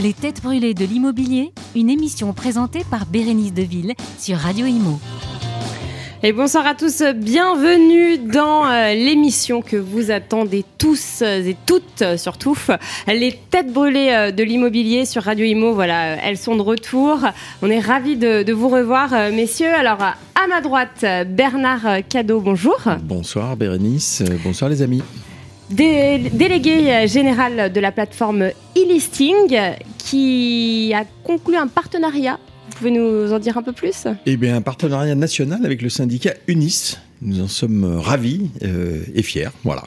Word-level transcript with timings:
Les 0.00 0.12
Têtes 0.12 0.42
Brûlées 0.42 0.74
de 0.74 0.84
l'Immobilier, 0.84 1.52
une 1.74 1.90
émission 1.90 2.32
présentée 2.32 2.82
par 2.88 3.04
Bérénice 3.04 3.52
Deville 3.52 3.94
sur 4.16 4.36
Radio 4.36 4.64
Imo. 4.64 5.00
Et 6.22 6.32
bonsoir 6.32 6.68
à 6.68 6.76
tous, 6.76 7.02
bienvenue 7.16 8.18
dans 8.18 8.64
euh, 8.64 8.94
l'émission 8.94 9.60
que 9.60 9.76
vous 9.76 10.12
attendez 10.12 10.64
tous 10.78 11.22
et 11.22 11.56
toutes 11.66 12.04
surtout, 12.16 12.56
les 13.08 13.36
têtes 13.50 13.72
brûlées 13.72 14.10
euh, 14.12 14.30
de 14.30 14.44
l'immobilier 14.44 15.04
sur 15.04 15.24
Radio 15.24 15.44
Imo. 15.44 15.74
Voilà, 15.74 16.14
elles 16.24 16.38
sont 16.38 16.54
de 16.54 16.62
retour. 16.62 17.18
On 17.62 17.68
est 17.68 17.80
ravis 17.80 18.16
de, 18.16 18.44
de 18.44 18.52
vous 18.52 18.68
revoir, 18.68 19.12
euh, 19.12 19.32
messieurs. 19.32 19.74
Alors, 19.74 20.00
à 20.00 20.46
ma 20.48 20.60
droite, 20.60 21.04
Bernard 21.26 22.06
Cadeau, 22.08 22.40
bonjour. 22.40 22.78
Bonsoir 23.02 23.56
Bérénice, 23.56 24.22
bonsoir 24.44 24.70
les 24.70 24.80
amis. 24.80 25.02
Dé- 25.70 26.30
délégué 26.32 27.06
général 27.06 27.70
de 27.72 27.80
la 27.80 27.92
plateforme 27.92 28.50
e-listing 28.76 29.54
qui 29.98 30.92
a 30.94 31.04
conclu 31.24 31.56
un 31.56 31.66
partenariat. 31.66 32.38
Vous 32.70 32.76
pouvez 32.78 32.90
nous 32.90 33.32
en 33.32 33.38
dire 33.38 33.58
un 33.58 33.62
peu 33.62 33.72
plus? 33.72 34.06
Eh 34.24 34.36
bien, 34.36 34.56
un 34.56 34.62
partenariat 34.62 35.14
national 35.14 35.64
avec 35.64 35.82
le 35.82 35.88
syndicat 35.90 36.32
UNIS. 36.46 36.96
Nous 37.20 37.42
en 37.42 37.48
sommes 37.48 37.84
euh, 37.84 37.98
ravis 38.00 38.50
euh, 38.62 39.02
et 39.14 39.22
fiers. 39.22 39.48
Voilà. 39.64 39.82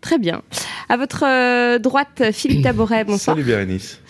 Très 0.00 0.18
bien. 0.18 0.42
À 0.88 0.96
votre 0.96 1.24
euh, 1.26 1.78
droite, 1.78 2.22
Philippe 2.32 2.62
Taboret, 2.64 3.04
bonsoir. 3.04 3.36
Salut 3.36 3.46
Bérénice. 3.46 4.00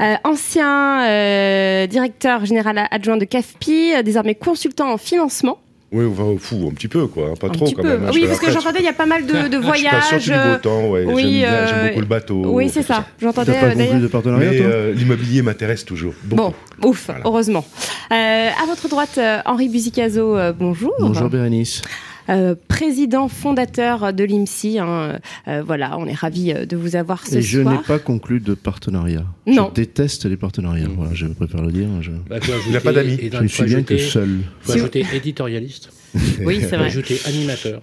Euh, 0.00 0.14
ancien 0.24 1.06
euh, 1.08 1.86
directeur 1.86 2.44
général 2.46 2.86
adjoint 2.90 3.16
de 3.16 3.24
CAFPI, 3.24 3.94
euh, 3.96 4.02
désormais 4.02 4.34
consultant 4.34 4.92
en 4.92 4.98
financement. 4.98 5.58
Oui, 5.96 6.04
on 6.04 6.12
va 6.12 6.24
au 6.24 6.36
fou 6.36 6.68
un 6.70 6.74
petit 6.74 6.88
peu, 6.88 7.06
quoi. 7.06 7.28
hein, 7.30 7.34
Pas 7.40 7.46
Un 7.46 7.50
trop 7.50 7.64
quand 7.70 7.80
peu. 7.82 7.88
même. 7.88 8.04
hein, 8.04 8.10
oui, 8.12 8.24
parce 8.26 8.38
que 8.38 8.50
j'entendais, 8.50 8.80
il 8.80 8.84
y 8.84 8.88
a 8.88 8.92
pas 8.92 9.06
mal 9.06 9.24
de, 9.24 9.32
de 9.32 9.38
fête. 9.38 9.50
Je 9.52 9.56
voyages. 9.58 10.02
suis 10.04 10.14
pas 10.16 10.20
sûr 10.20 10.34
du 10.44 10.48
beau 10.50 10.56
temps, 10.58 10.88
ouais. 10.90 11.04
oui, 11.06 11.22
J'aime 11.22 11.30
bien- 11.32 11.48
euh, 11.52 11.66
j'aime 11.68 11.86
beaucoup 11.88 12.00
le 12.00 12.06
bateau. 12.06 12.42
Oui, 12.46 12.68
c'est 12.68 12.82
ça. 12.82 13.06
J'entendais 13.20 13.52
T'as 13.54 13.68
pas 13.70 13.74
conclu 13.74 14.00
de 14.00 14.06
partenariat, 14.08 14.50
Mais 14.50 14.56
toi 14.58 14.66
euh, 14.66 14.92
l'immobilier 14.92 15.40
m'intéresse 15.42 15.84
toujours. 15.84 16.12
Bon, 16.24 16.52
ouf, 16.84 17.06
Voilà. 17.06 17.22
heureusement. 17.24 17.64
Euh, 18.12 18.14
à 18.14 18.66
votre 18.66 18.88
droite, 18.88 19.16
euh, 19.18 19.38
Henri 19.46 19.68
Buzicazo, 19.68 20.36
euh, 20.36 20.52
bonjour. 20.52 20.92
Bonjour 21.00 21.28
Bérénice. 21.30 21.80
Euh, 22.28 22.54
président 22.68 23.28
fondateur 23.28 24.12
de 24.12 24.24
l'IMSI. 24.24 24.78
hein, 24.78 25.18
euh, 25.48 25.62
voilà, 25.64 25.96
on 25.98 26.06
est 26.06 26.14
ravis 26.14 26.52
euh, 26.52 26.66
de 26.66 26.76
vous 26.76 26.96
avoir 26.96 27.26
ce 27.26 27.36
Et 27.36 27.42
je 27.42 27.62
soir. 27.62 27.74
n'ai 27.74 27.82
pas 27.82 27.98
conclu 27.98 28.40
de 28.40 28.54
partenariat. 28.54 29.24
Non. 29.46 29.68
Je 29.70 29.74
déteste 29.82 30.24
les 30.26 30.36
partenariats. 30.36 30.88
Voilà, 30.96 31.14
je 31.14 31.26
préfère 31.26 31.62
le 31.62 31.70
dire. 31.72 31.88
Je, 32.00 32.10
Bah, 32.28 32.40
faut 32.40 32.52
Il 32.68 32.80
pas 32.80 32.92
d'amis. 32.92 33.14
et 33.20 33.30
je 33.32 33.36
ne 33.36 33.42
faut 33.48 33.48
suis 33.48 33.64
bien 33.64 33.82
que 33.82 33.96
seul. 33.98 34.38
faut 34.60 34.72
Si- 34.72 34.78
ajouter 34.78 35.06
éditorialiste, 35.14 35.90
Oui, 36.40 36.58
c'est 36.60 36.68
faut 36.70 36.76
vrai. 36.76 36.86
ajouter 36.86 37.20
animateur, 37.26 37.80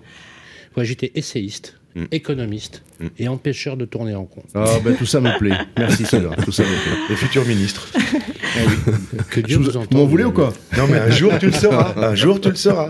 faut 0.73 0.81
ajouter 0.81 1.11
essayiste, 1.15 1.77
Mm. 1.95 2.05
économiste 2.11 2.81
Mm. 2.99 3.07
et 3.19 3.27
empêcheur 3.27 3.77
de 3.77 3.85
tourner 3.85 4.15
en 4.15 4.23
rond. 4.23 4.43
Ah 4.55 4.65
ben 4.83 4.95
tout 4.95 5.05
ça 5.05 5.19
me 5.21 5.37
plaît. 5.37 5.53
Merci 5.77 6.05
Sylvain. 6.05 6.31
Tout 6.43 6.51
ça 6.51 6.63
me 6.63 6.67
plaît. 6.69 6.99
Les 7.09 7.15
futurs 7.15 7.45
ministres. 7.45 7.87
Que 9.29 9.39
Dieu 9.41 9.57
Vous 9.57 9.69
entende. 9.77 9.87
vous 9.91 9.97
m'en 9.97 10.05
voulez 10.05 10.23
ou 10.23 10.31
quoi? 10.31 10.53
Non, 10.77 10.83
mais 10.89 10.99
un 10.99 11.09
jour 11.09 11.31
tu 11.39 11.47
le 11.47 11.51
sauras. 11.53 11.93
Un 11.97 12.15
jour 12.15 12.39
tu 12.41 12.49
le 12.49 12.55
sauras. 12.55 12.89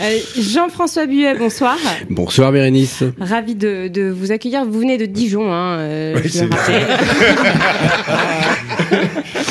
Euh, 0.00 0.18
Jean-François 0.38 1.06
Buet, 1.06 1.34
bonsoir. 1.38 1.76
Bonsoir 2.10 2.52
Bérénice. 2.52 3.02
Ravi 3.20 3.54
de, 3.54 3.88
de 3.88 4.10
vous 4.10 4.32
accueillir. 4.32 4.64
Vous 4.64 4.78
venez 4.80 4.98
de 4.98 5.06
Dijon, 5.06 5.52
hein, 5.52 5.78
euh, 5.78 6.14
Oui, 6.16 6.22
je 6.24 6.28
c'est. 6.30 6.46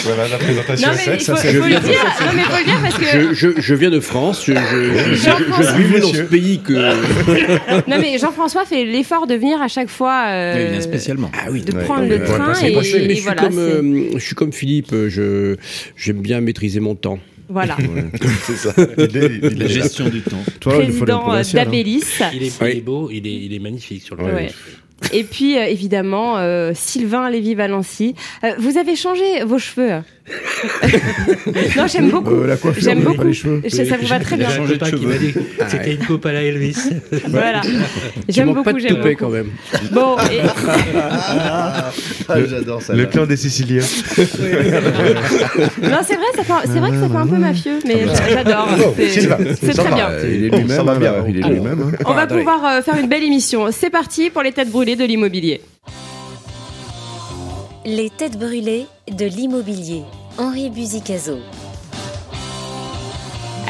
Voilà 0.05 0.27
la 0.27 0.37
présentation 0.37 0.87
Non 0.89 0.93
mais 0.95 1.03
il 1.15 1.19
faut, 1.19 1.25
ça, 1.25 1.35
c'est- 1.37 1.51
il 1.51 1.55
faut 1.57 1.63
le 1.63 1.69
viens 1.69 1.79
dire. 1.79 1.91
Non 2.21 2.31
mais 2.35 2.41
faut 2.43 2.57
le 2.57 2.63
dire 2.63 2.79
parce 2.81 2.95
que 2.97 3.05
Je, 3.05 3.33
je, 3.33 3.49
je 3.59 3.73
viens 3.75 3.89
de 3.89 3.99
France, 3.99 4.43
je, 4.45 4.53
je, 4.53 5.75
vivais 5.77 5.99
dans 5.99 6.13
ce 6.13 6.21
pays 6.21 6.59
que... 6.61 6.73
non 7.89 7.97
mais 7.99 8.17
Jean-François 8.19 8.65
fait 8.65 8.85
l'effort 8.85 9.25
de 9.27 9.33
venir 9.35 9.61
à 9.61 9.67
chaque 9.67 9.89
fois. 9.89 10.25
euh, 10.27 10.65
Il 10.67 10.71
vient 10.73 10.81
spécialement. 10.81 11.31
Ah 11.33 11.47
oui, 11.51 11.61
de 11.61 11.73
Ouais, 11.75 11.83
prendre 11.83 12.03
on 12.03 12.07
le 12.07 12.17
va 12.17 12.25
train 12.25 12.45
passer 12.47 12.67
et, 12.67 12.73
et 12.77 12.83
je, 13.09 13.13
suis 13.15 13.19
voilà. 13.21 13.41
comme, 13.41 13.57
euh, 13.57 14.09
je 14.13 14.19
suis 14.23 14.35
comme 14.35 14.53
Philippe, 14.53 14.93
je, 15.09 15.55
j'aime 15.97 16.21
bien 16.21 16.41
maîtriser 16.41 16.79
mon 16.79 16.95
temps. 16.95 17.19
voilà. 17.49 17.77
C'est 18.43 18.55
ça. 18.55 18.73
Il 18.97 19.17
est- 19.17 19.39
il 19.51 19.61
est 19.61 19.67
là. 19.77 20.09
du 20.09 20.21
temps. 20.21 20.43
Toi, 20.59 20.79
Président 20.79 21.41
d'Abélis. 21.53 22.03
Il 22.33 22.43
est, 22.43 22.61
Oui. 22.61 22.69
il 22.71 22.77
est 22.77 22.81
beau, 22.81 23.09
il 23.11 23.27
est, 23.27 23.45
il 23.45 23.53
est 23.53 23.59
magnifique 23.59 24.01
sur 24.03 24.15
le 24.15 24.23
Ouais. 24.25 24.49
Et 25.13 25.23
puis 25.23 25.57
euh, 25.57 25.65
évidemment 25.65 26.37
euh, 26.37 26.71
Sylvain 26.73 27.29
Lévy-Valency. 27.29 28.15
Euh, 28.43 28.51
vous 28.57 28.77
avez 28.77 28.95
changé 28.95 29.43
vos 29.45 29.59
cheveux. 29.59 29.91
non 31.77 31.85
j'aime 31.85 32.09
beaucoup. 32.09 32.33
Euh, 32.33 32.47
la 32.47 32.57
coiffure, 32.57 32.81
J'aime 32.81 33.01
beaucoup. 33.01 33.27
les 33.27 33.33
cheveux. 33.33 33.61
Je- 33.63 33.69
ça 33.83 33.95
vous 33.97 34.07
va 34.07 34.19
très 34.19 34.37
bien. 34.37 34.49
Changé 34.49 34.77
de 34.77 34.85
cheveux. 34.85 35.07
m'a 35.07 35.17
dit 35.17 35.33
que 35.33 35.39
c'était 35.67 35.93
une 35.93 36.03
coupe 36.03 36.25
à 36.25 36.33
la 36.33 36.41
Elvis. 36.41 36.75
Voilà. 37.27 37.61
J'aime 38.27 38.47
beaucoup. 38.47 38.63
pas 38.63 38.73
de 38.73 38.79
J'aime 38.79 38.95
beaucoup. 38.95 39.15
quand 39.19 39.29
même. 39.29 39.49
Bon. 39.91 40.15
et- 40.31 40.39
Ah, 42.27 42.35
J'adore 42.47 42.81
ça. 42.81 42.93
Le 42.93 43.05
clan 43.05 43.25
des 43.27 43.37
Siciliens. 43.37 43.81
Non 43.81 43.85
c'est 46.07 46.15
vrai 46.15 46.25
ça 46.35 46.43
fait 46.43 46.67
c'est 46.73 46.79
vrai 46.79 46.89
que 46.91 46.99
ça 46.99 47.07
fait 47.09 47.15
un 47.15 47.27
peu 47.27 47.37
mafieux 47.37 47.79
mais 47.85 48.05
j'a- 48.07 48.29
j'adore. 48.29 48.67
Oh, 48.79 48.93
C'est- 48.97 49.29
C'est 49.61 49.73
très 49.73 49.89
va. 49.89 49.95
bien. 49.95 50.09
Il 50.23 50.45
est 50.45 50.49
lui-même. 50.49 50.69
ça 50.69 50.83
va 50.83 50.93
hein, 50.93 50.99
bien. 50.99 51.11
là. 51.11 51.23
Il 51.27 51.37
est 51.37 51.43
Alors. 51.43 51.51
lui-même. 51.51 51.91
On 52.05 52.13
va 52.13 52.25
pouvoir 52.27 52.83
faire 52.83 52.97
une 52.97 53.07
belle 53.07 53.23
émission. 53.23 53.67
C'est 53.71 53.89
parti 53.91 54.29
pour 54.31 54.41
les 54.41 54.51
têtes 54.51 54.71
brûlées 54.71 54.84
de 54.95 55.03
l'immobilier. 55.05 55.61
Les 57.85 58.09
Têtes 58.11 58.37
Brûlées 58.37 58.85
de 59.11 59.25
l'Immobilier. 59.25 60.03
Henri 60.37 60.69
Buzicazo. 60.69 61.37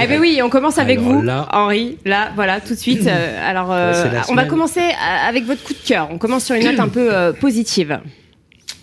Eh 0.01 0.07
ben 0.07 0.19
oui, 0.19 0.41
on 0.43 0.49
commence 0.49 0.77
avec 0.77 0.99
Alors 0.99 1.11
vous, 1.13 1.21
là- 1.21 1.47
Henri. 1.53 1.97
Là, 2.03 2.31
voilà, 2.35 2.59
tout 2.59 2.73
de 2.73 2.79
suite. 2.79 3.07
euh, 3.07 3.39
alors, 3.49 3.71
euh, 3.71 4.03
Ouais, 4.11 4.19
on 4.29 4.35
va 4.35 4.43
commencer 4.45 4.81
euh, 4.81 5.27
avec 5.29 5.45
votre 5.45 5.63
coup 5.63 5.73
de 5.73 5.87
cœur. 5.87 6.09
On 6.11 6.17
commence 6.17 6.43
sur 6.45 6.55
une 6.55 6.65
note 6.65 6.79
un 6.79 6.89
peu 6.89 7.13
euh, 7.13 7.31
positive. 7.31 7.99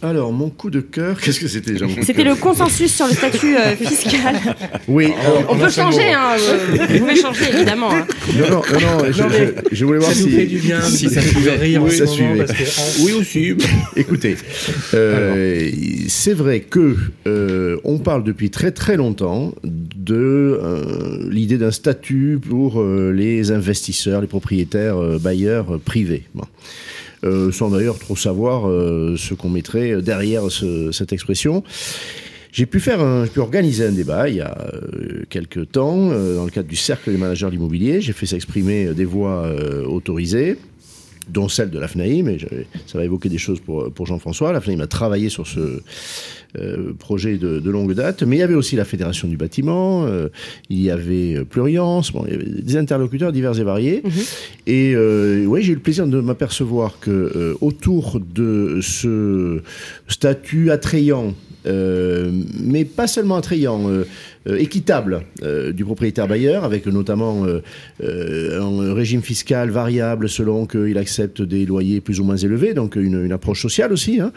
Alors, 0.02 0.32
mon 0.32 0.50
coup 0.50 0.68
de 0.68 0.80
cœur, 0.80 1.20
qu'est-ce 1.20 1.38
que 1.38 1.46
c'était 1.46 1.72
déjà 1.72 1.86
C'était 2.02 2.24
le 2.24 2.34
consensus 2.34 2.92
sur 2.92 3.06
le 3.06 3.12
statut 3.14 3.56
euh, 3.56 3.76
fiscal. 3.76 4.34
Oui. 4.88 5.06
alors, 5.20 5.44
On 5.48 5.56
peut 5.56 5.70
changer, 5.70 6.12
hein. 6.12 6.30
euh, 6.40 6.86
Vous 6.90 6.98
pouvez 6.98 7.14
changer, 7.16 7.44
évidemment. 7.54 7.92
hein. 7.92 8.04
Non, 8.36 8.48
non, 8.50 8.62
non, 8.72 8.80
non, 9.04 9.12
je, 9.12 9.22
Non, 9.22 9.28
mais 9.30 9.54
je- 9.70 9.76
je 9.76 9.84
voulais 9.84 9.98
voir 10.00 10.10
Ça 10.10 10.16
si. 10.22 10.30
fait 10.30 10.46
du 10.46 10.58
bien 10.58 10.80
si 10.82 11.08
ça 11.08 11.20
vous 11.20 11.28
suivait. 11.28 11.54
rire 11.56 11.82
en 11.82 11.84
Oui, 11.86 11.92
ce 11.96 12.06
ça 12.06 12.16
moment 12.20 12.34
parce 12.36 12.52
que 12.52 13.02
Oui 13.04 13.12
aussi. 13.12 13.54
Écoutez, 13.96 14.36
euh, 14.94 15.70
c'est 16.08 16.34
vrai 16.34 16.60
que 16.60 16.96
euh, 17.28 17.76
on 17.84 17.98
parle 17.98 18.24
depuis 18.24 18.50
très 18.50 18.72
très 18.72 18.96
longtemps 18.96 19.54
de 19.62 20.14
euh, 20.60 21.28
l'idée 21.30 21.58
d'un 21.58 21.70
statut 21.70 22.40
pour 22.48 22.80
euh, 22.80 23.12
les 23.14 23.52
investisseurs, 23.52 24.20
les 24.20 24.26
propriétaires 24.26 24.96
euh, 25.00 25.18
bailleurs 25.18 25.74
euh, 25.76 25.78
privés. 25.78 26.24
Bon. 26.34 26.44
Euh, 27.24 27.52
sans 27.52 27.70
d'ailleurs 27.70 27.98
trop 28.00 28.16
savoir 28.16 28.68
euh, 28.68 29.14
ce 29.16 29.34
qu'on 29.34 29.48
mettrait 29.48 30.02
derrière 30.02 30.50
ce- 30.50 30.90
cette 30.90 31.12
expression. 31.12 31.62
J'ai 32.50 32.66
pu 32.66 32.80
faire 32.80 33.00
un, 33.00 33.24
j'ai 33.24 33.30
pu 33.30 33.38
organiser 33.40 33.86
un 33.86 33.92
débat 33.92 34.28
il 34.28 34.36
y 34.36 34.40
a 34.40 34.58
euh, 34.74 35.22
quelques 35.30 35.70
temps 35.70 36.10
euh, 36.10 36.36
dans 36.36 36.44
le 36.44 36.50
cadre 36.50 36.68
du 36.68 36.76
cercle 36.76 37.12
des 37.12 37.16
managers 37.16 37.46
de 37.46 37.52
l'immobilier. 37.52 38.00
J'ai 38.00 38.12
fait 38.12 38.26
s'exprimer 38.26 38.92
des 38.92 39.04
voix 39.04 39.44
euh, 39.46 39.84
autorisées 39.84 40.58
dont 41.28 41.48
celle 41.48 41.70
de 41.70 41.78
la 41.78 41.88
FNAIM, 41.88 42.28
et 42.28 42.38
ça 42.86 42.98
va 42.98 43.04
évoquer 43.04 43.28
des 43.28 43.38
choses 43.38 43.60
pour, 43.60 43.92
pour 43.92 44.06
Jean-François. 44.06 44.52
La 44.52 44.60
FNAIM 44.60 44.80
a 44.80 44.86
travaillé 44.86 45.28
sur 45.28 45.46
ce 45.46 45.80
euh, 46.58 46.92
projet 46.98 47.38
de, 47.38 47.60
de 47.60 47.70
longue 47.70 47.94
date, 47.94 48.22
mais 48.22 48.36
il 48.36 48.38
y 48.40 48.42
avait 48.42 48.54
aussi 48.54 48.76
la 48.76 48.84
Fédération 48.84 49.28
du 49.28 49.36
bâtiment, 49.36 50.04
euh, 50.04 50.28
il 50.68 50.80
y 50.80 50.90
avait 50.90 51.36
euh, 51.36 51.44
Pluriance, 51.44 52.12
bon, 52.12 52.24
il 52.26 52.32
y 52.32 52.34
avait 52.34 52.44
des 52.44 52.76
interlocuteurs 52.76 53.32
divers 53.32 53.58
et 53.58 53.64
variés. 53.64 54.02
Et 54.66 54.94
euh, 54.94 55.46
ouais, 55.46 55.62
j'ai 55.62 55.72
eu 55.72 55.76
le 55.76 55.80
plaisir 55.80 56.06
de 56.06 56.20
m'apercevoir 56.20 56.98
que 57.00 57.10
euh, 57.10 57.54
autour 57.60 58.20
de 58.20 58.80
ce 58.82 59.62
statut 60.08 60.70
attrayant, 60.70 61.34
euh, 61.66 62.30
mais 62.60 62.84
pas 62.84 63.06
seulement 63.06 63.36
attrayant, 63.36 63.88
équitable 64.46 65.22
euh, 65.42 65.72
du 65.72 65.84
propriétaire 65.84 66.26
bailleur, 66.28 66.64
avec 66.64 66.86
notamment 66.86 67.44
euh, 67.46 67.60
euh, 68.02 68.60
un 68.60 68.94
régime 68.94 69.22
fiscal 69.22 69.70
variable 69.70 70.28
selon 70.28 70.66
qu'il 70.66 70.98
accepte 70.98 71.42
des 71.42 71.64
loyers 71.66 72.00
plus 72.00 72.20
ou 72.20 72.24
moins 72.24 72.36
élevés, 72.36 72.74
donc 72.74 72.96
une, 72.96 73.24
une 73.24 73.32
approche 73.32 73.62
sociale 73.62 73.92
aussi. 73.92 74.20
Hein, 74.20 74.32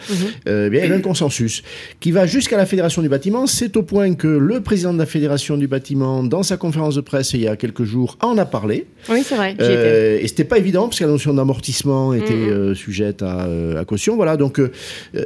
euh, 0.48 0.70
bien, 0.70 0.84
il 0.84 0.90
y 0.90 0.94
a 0.94 0.96
un 0.96 1.02
consensus 1.02 1.64
qui 2.00 2.12
va 2.12 2.26
jusqu'à 2.26 2.58
la 2.58 2.66
Fédération 2.66 3.02
du 3.02 3.10
bâtiment. 3.10 3.48
C'est 3.48 3.76
au 3.78 3.84
point 3.84 4.14
que 4.14 4.28
le 4.28 4.62
président 4.62 4.94
de 4.94 5.00
la 5.00 5.06
Fédération 5.06 5.58
du 5.58 5.68
bâtiment, 5.68 6.24
dans 6.24 6.44
sa 6.44 6.58
conférence 6.58 6.96
de 6.96 7.02
presse 7.02 7.34
il 7.34 7.42
y 7.42 7.48
a 7.48 7.56
quelques 7.56 7.84
jours, 7.84 8.18
en 8.22 8.38
a 8.38 8.46
parlé. 8.46 8.86
Oui, 9.10 9.22
c'est 9.24 9.36
vrai. 9.36 9.56
Euh, 9.60 10.20
et 10.22 10.28
c'était 10.28 10.44
pas 10.44 10.58
évident 10.58 10.84
parce 10.88 11.00
que 11.00 11.04
la 11.04 11.10
notion 11.12 11.34
d'amortissement 11.34 12.14
était 12.14 12.34
Mhm. 12.34 12.50
euh, 12.50 12.76
sujette 12.76 13.22
à, 13.22 13.46
euh, 13.46 13.80
à 13.82 13.86
caution. 13.86 14.16
Voilà, 14.16 14.38
donc 14.38 14.60
euh, 14.60 14.72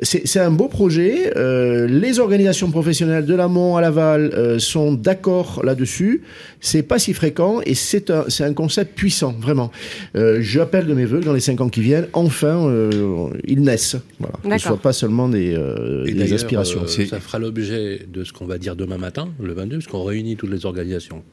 c'est 0.02 0.40
un 0.40 0.52
beau 0.52 0.68
projet. 0.68 1.32
Euh, 1.36 1.88
les 1.88 2.20
organisations 2.20 2.70
professionnelles 2.72 3.26
de 3.26 3.36
l'amont 3.36 3.78
à 3.78 3.82
l'aval 3.82 4.32
euh, 4.34 4.60
sont 4.70 4.94
d'accord 4.94 5.62
là-dessus. 5.64 6.22
C'est 6.62 6.84
pas 6.84 7.00
si 7.00 7.14
fréquent 7.14 7.62
et 7.66 7.76
c'est 7.76 8.10
un, 8.10 8.26
c'est 8.28 8.44
un 8.44 8.54
concept 8.54 8.96
puissant, 8.96 9.34
vraiment. 9.40 9.72
Euh, 10.16 10.40
J'appelle 10.42 10.86
de 10.88 10.94
mes 10.94 11.06
voeux 11.06 11.20
que 11.20 11.26
dans 11.26 11.34
les 11.34 11.40
cinq 11.40 11.62
ans 11.62 11.70
qui 11.70 11.82
viennent, 11.82 12.08
enfin, 12.14 12.68
euh, 12.68 13.30
ils 13.46 13.62
naissent. 13.62 13.98
Voilà, 14.20 14.34
que 14.36 14.44
ce 14.44 14.50
D'accord. 14.50 14.60
soit 14.68 14.82
pas 14.82 14.94
seulement 14.94 15.30
des, 15.30 15.54
euh, 15.56 16.06
Et 16.06 16.14
des 16.14 16.34
aspirations. 16.34 16.82
euh, 16.84 17.06
ça 17.06 17.20
fera 17.20 17.40
l'objet 17.40 18.02
de 18.12 18.24
ce 18.24 18.34
qu'on 18.34 18.46
va 18.46 18.58
dire 18.58 18.76
demain 18.76 18.98
matin, 18.98 19.30
le 19.42 19.54
22, 19.54 19.78
parce 19.78 19.88
qu'on 19.88 20.04
réunit 20.04 20.36
toutes 20.36 20.52
les 20.52 20.66
organisations 20.66 21.24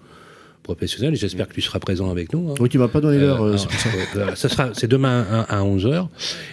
professionnels. 0.66 1.14
et 1.14 1.16
J'espère 1.16 1.48
que 1.48 1.54
tu 1.54 1.62
seras 1.62 1.78
présent 1.78 2.10
avec 2.10 2.32
nous. 2.34 2.50
hein. 2.50 2.54
Oui, 2.60 2.68
tu 2.68 2.78
m'as 2.78 2.88
pas 2.88 3.00
donné 3.00 3.18
l'heure, 3.18 3.42
Euh, 3.42 3.52
euh, 3.52 3.56
c'est 3.56 3.68
pour 3.68 3.78
ça. 3.80 3.88
euh, 4.16 4.34
ça 4.34 4.48
sera, 4.48 4.70
c'est 4.74 4.88
demain 4.88 5.24
à, 5.48 5.62
11h 5.62 6.08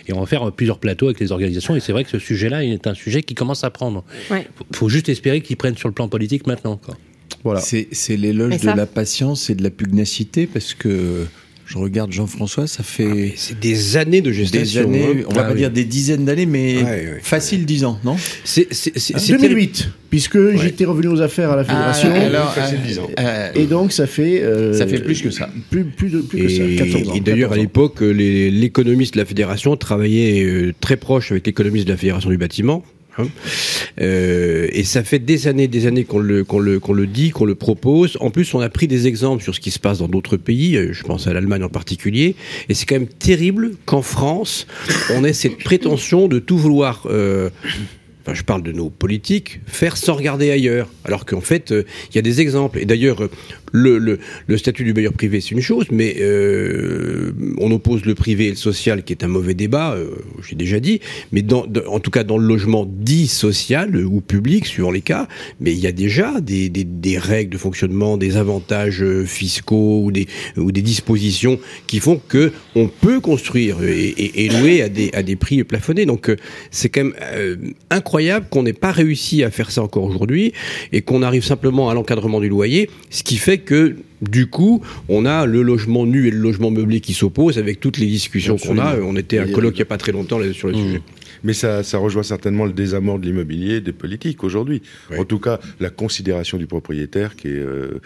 et 0.07 0.13
on 0.13 0.19
va 0.19 0.25
faire 0.25 0.48
euh, 0.48 0.51
plusieurs 0.51 0.80
plateaux 0.80 1.07
avec 1.07 1.19
les 1.19 1.31
organisations 1.31 1.75
et 1.75 1.80
c'est 1.80 1.92
vrai 1.92 2.04
que 2.04 2.10
ce 2.12 2.19
sujet-là 2.19 2.63
est 2.63 2.86
un 2.88 2.94
sujet 2.94 3.24
qui 3.24 3.33
commence 3.36 3.63
à 3.63 3.69
prendre. 3.71 4.04
Ouais. 4.31 4.48
Faut, 4.56 4.65
faut 4.74 4.89
juste 4.89 5.10
espérer 5.10 5.42
qu'ils 5.42 5.57
prennent 5.57 5.77
sur 5.77 5.89
le 5.89 5.94
plan 5.94 6.07
politique 6.07 6.48
maintenant. 6.48 6.77
Quoi. 6.77 6.95
Voilà. 7.44 7.60
C'est 7.62 7.88
l'éloge 8.15 8.60
de 8.62 8.68
la 8.71 8.86
patience 8.86 9.50
et 9.50 9.56
de 9.56 9.63
la 9.63 9.69
pugnacité 9.71 10.48
parce 10.48 10.74
que 10.74 11.25
je 11.65 11.77
regarde 11.77 12.12
Jean-François, 12.12 12.68
ça 12.68 12.83
fait 12.83 13.33
C'est 13.36 13.60
des 13.60 13.98
années 13.98 14.21
de 14.21 14.30
des 14.30 14.36
gestation. 14.36 14.81
années, 14.83 15.06
hein. 15.21 15.24
on 15.30 15.33
va 15.33 15.42
Ah 15.42 15.44
pas 15.45 15.51
oui. 15.54 15.60
dire 15.60 15.71
des 15.71 15.86
dizaines 15.86 16.25
d'années, 16.25 16.45
mais 16.45 16.77
Ouais, 16.77 16.83
ouais. 16.83 17.19
facile 17.21 17.65
10 17.65 17.86
ans, 17.86 18.00
non? 18.04 18.15
C'est- 18.44 18.68
c'est- 18.71 18.98
c'est- 18.98 19.15
En 19.15 19.19
c'était- 19.19 19.42
2008, 19.48 19.89
puisque 20.10 20.56
j'étais 20.57 20.86
revenu 20.86 21.07
aux 21.07 21.21
affaires 21.21 21.51
à 21.51 21.56
la 21.56 21.63
fédération. 21.63 22.10
Ah, 22.13 22.19
alors, 22.19 22.54
facile, 22.54 22.77
euh, 22.83 22.88
10 22.88 23.00
ans. 23.00 23.07
euh, 23.19 23.50
et 23.56 23.65
donc, 23.65 23.92
ça 23.92 24.07
fait. 24.07 24.42
euh, 24.44 24.74
Ça 24.74 24.86
fait 24.88 25.00
plus 25.01 25.21
que 25.21 25.31
ça. 25.31 25.50
Plus, 25.71 25.86
plus, 25.86 26.10
de, 26.10 26.19
plus 26.21 26.39
que 26.44 26.50
ça, 26.50 26.63
Et, 26.63 26.75
14 26.75 27.10
ans. 27.10 27.13
et 27.15 27.19
d'ailleurs, 27.21 27.51
à 27.54 27.56
14 27.56 27.60
ans. 27.60 27.62
l'époque, 27.62 28.01
l'économiste 28.01 29.13
de 29.16 29.19
la 29.19 29.25
fédération 29.25 29.75
travaillait 29.77 30.44
euh, 30.44 30.74
très 30.80 30.98
proche 30.98 31.31
avec 31.31 31.45
l'économiste 31.48 31.86
de 31.88 31.92
la 31.92 31.98
fédération 31.98 32.30
du 32.30 32.38
bâtiment. 32.38 32.83
Hein. 33.18 33.27
Euh, 34.01 34.68
et 34.71 34.83
ça 34.83 35.04
fait 35.04 35.19
des 35.19 35.48
années, 35.48 35.68
des 35.68 35.86
années 35.86 36.04
qu'on 36.04 36.19
le, 36.19 36.44
qu'on 36.44 36.60
le, 36.60 36.80
qu'on 36.80 36.94
le 36.94 37.07
dit, 37.07 37.30
qu'on 37.30 37.45
le 37.45 37.56
propose. 37.56 38.18
En 38.21 38.31
plus, 38.31 38.54
on 38.54 38.60
a 38.60 38.69
pris 38.69 38.88
des 38.88 39.07
exemples 39.07 39.44
sur 39.44 39.54
ce 39.54 39.60
qui 39.60 39.71
se 39.71 39.80
passe 39.80 40.00
dans 40.00 40.07
d'autres 40.07 40.38
pays. 40.38 40.75
euh, 40.77 40.94
Je 40.94 41.04
pense 41.04 41.27
à 41.27 41.33
l'Allemagne 41.33 41.63
en 41.63 41.69
particulier. 41.69 42.36
Et 42.69 42.74
c'est 42.74 42.86
quand 42.86 42.95
même 42.95 43.07
terrible 43.07 43.71
qu'en 43.86 44.01
France, 44.01 44.68
on 45.12 45.24
ait 45.24 45.33
cette 45.33 45.57
prétention 45.63 46.27
de 46.27 46.39
tout 46.39 46.57
vouloir. 46.57 47.04
euh, 47.10 47.50
Enfin, 48.25 48.34
je 48.34 48.44
parle 48.44 48.64
de 48.64 48.72
nos 48.72 48.90
politiques, 48.90 49.60
faire 49.66 49.98
sans 49.98 50.14
regarder 50.14 50.50
ailleurs. 50.50 50.90
Alors 51.04 51.25
qu'en 51.25 51.42
fait, 51.42 51.72
euh, 51.72 51.84
il 52.10 52.16
y 52.16 52.20
a 52.20 52.22
des 52.22 52.40
exemples. 52.40 52.80
Et 52.80 52.86
d'ailleurs, 52.86 53.22
euh, 53.22 53.30
le, 53.74 54.58
statut 54.58 54.86
du 54.86 54.94
bailleur 54.94 55.12
privé, 55.12 55.42
c'est 55.42 55.52
une 55.52 55.62
chose, 55.62 55.88
mais 55.92 56.16
euh, 56.20 57.34
on 57.58 57.70
oppose 57.72 58.06
le 58.06 58.16
privé 58.16 58.46
et 58.48 58.50
le 58.52 58.56
social, 58.56 59.04
qui 59.04 59.12
est 59.12 59.25
un 59.25 59.28
mauvais 59.28 59.56
débat, 59.56 59.98
j'ai 60.48 60.56
déjà 60.56 60.80
dit. 60.80 61.02
Mais 61.31 61.44
en 61.54 62.00
tout 62.00 62.12
cas, 62.12 62.24
dans 62.24 62.38
le 62.38 62.48
logement 62.48 62.86
dit 62.88 63.28
social 63.28 63.98
ou 63.98 64.22
public, 64.22 64.68
suivant 64.68 64.92
les 64.92 65.02
cas, 65.02 65.28
mais 65.60 65.74
il 65.74 65.80
y 65.80 65.88
a 65.88 65.92
déjà 65.92 66.40
des, 66.40 66.72
règles 67.18 67.52
de 67.52 67.58
fonctionnement, 67.58 68.16
des 68.18 68.38
avantages 68.38 69.04
fiscaux 69.26 70.04
ou 70.04 70.12
des, 70.12 70.28
dispositions 70.81 71.60
qui 71.88 72.00
font 72.00 72.22
que 72.28 72.52
on 72.76 72.88
peut 72.88 73.19
construire 73.19 73.78
et, 73.84 74.50
louer 74.50 74.81
à 74.81 74.90
des, 74.90 75.10
à 75.14 75.24
des 75.24 75.36
prix 75.36 75.64
plafonnés. 75.64 76.06
Donc, 76.06 76.31
c'est 76.72 76.90
quand 76.90 77.04
même 77.04 77.14
euh, 77.34 77.56
incroyable 78.13 78.45
qu'on 78.51 78.62
n'ait 78.62 78.74
pas 78.74 78.92
réussi 78.92 79.44
à 79.44 79.50
faire 79.50 79.71
ça 79.71 79.81
encore 79.81 80.04
aujourd'hui 80.04 80.54
et 80.92 81.01
qu'on 81.01 81.24
arrive 81.24 81.44
simplement 81.44 81.89
à 81.89 81.95
l'encadrement 81.95 82.39
du 82.39 82.48
loyer, 82.48 82.92
ce 83.10 83.24
qui 83.24 83.38
fait 83.38 83.57
que 83.57 83.95
du 84.21 84.45
coup, 84.45 84.83
on 85.10 85.25
a 85.25 85.48
le 85.48 85.63
logement 85.63 86.06
nu 86.06 86.27
et 86.27 86.31
le 86.31 86.38
logement 86.38 86.69
meublé 86.69 87.00
qui 87.00 87.15
s'opposent 87.15 87.57
avec 87.57 87.80
toutes 87.80 87.98
les 87.98 88.06
discussions 88.06 88.57
qu'on 88.57 88.77
a. 88.77 88.98
On 89.00 89.15
était 89.15 89.39
à 89.39 89.44
un 89.44 89.48
colloque 89.48 89.74
il 89.74 89.77
n'y 89.77 89.81
a 89.81 89.86
pas 89.86 89.98
très 89.98 90.12
longtemps 90.12 90.39
sur 90.54 90.68
le 90.68 90.75
sujet. 90.75 91.01
Mais 91.44 91.54
ça, 91.54 91.81
ça 91.81 91.98
rejoint 91.98 92.21
certainement 92.21 92.65
le 92.65 92.71
désamour 92.71 93.18
de 93.18 93.25
l'immobilier 93.25 93.81
des 93.81 93.94
politiques 93.94 94.44
aujourd'hui. 94.44 94.83
Oui. 95.09 95.18
En 95.18 95.25
tout 95.25 95.39
cas, 95.39 95.59
la 95.80 95.89
considération 95.89 96.59
du 96.59 96.68
propriétaire 96.68 97.36
qui 97.36 97.48
est, 97.48 97.59
euh, 97.59 98.00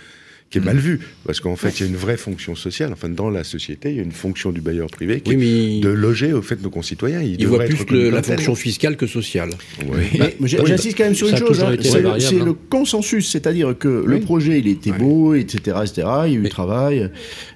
qui 0.50 0.60
est 0.60 0.62
mal 0.62 0.78
vue. 0.78 1.00
Parce 1.26 1.40
qu'en 1.42 1.56
fait, 1.58 1.80
il 1.80 1.84
y 1.84 1.86
a 1.86 1.90
une 1.90 1.98
vraie 1.98 2.16
fonction 2.16 2.56
sociale. 2.56 2.92
Enfin, 2.94 3.10
dans 3.10 3.30
la 3.30 3.44
société, 3.44 3.90
il 3.92 3.98
y 3.98 4.00
a 4.00 4.04
une 4.04 4.12
fonction 4.14 4.52
du 4.52 4.62
bailleur 4.62 4.88
privé 4.90 5.20
qui 5.20 5.36
Oui, 5.36 5.36
est 5.36 5.76
mais 5.76 5.80
de 5.82 5.90
loger 5.90 6.32
au 6.34 6.42
fait 6.42 6.62
nos 6.64 6.70
concitoyens. 6.70 7.22
Il, 7.22 7.36
il 7.40 7.48
voit 7.48 7.58
devrait 7.58 7.68
plus 7.68 7.82
être 7.82 7.92
le- 7.92 8.10
la 8.12 8.24
fonction 8.24 8.56
fiscale 8.56 8.96
que 8.96 9.08
sociale. 9.08 9.50
Oui. 9.90 10.20
Mais 10.40 10.48
j'ai- 10.48 10.60
oui, 10.62 10.68
J'insiste 10.68 10.98
quand 10.98 11.04
même 11.04 11.16
sur 11.16 11.28
une 11.28 11.36
chose, 11.38 11.62
hein, 11.62 11.76
c'est 11.82 12.02
le, 12.02 12.10
hein. 12.12 12.46
le 12.46 12.54
consensus, 12.54 13.30
c'est-à-dire 13.30 13.78
que 13.78 14.04
le 14.08 14.20
projet 14.22 14.60
il 14.60 14.68
était 14.68 14.92
beau, 14.94 15.34
etc., 15.34 15.78
etc. 15.84 16.08
Il 16.28 16.32
y 16.34 16.36
a 16.36 16.40
eu 16.40 16.42
du 16.44 16.50
travail. 16.50 17.10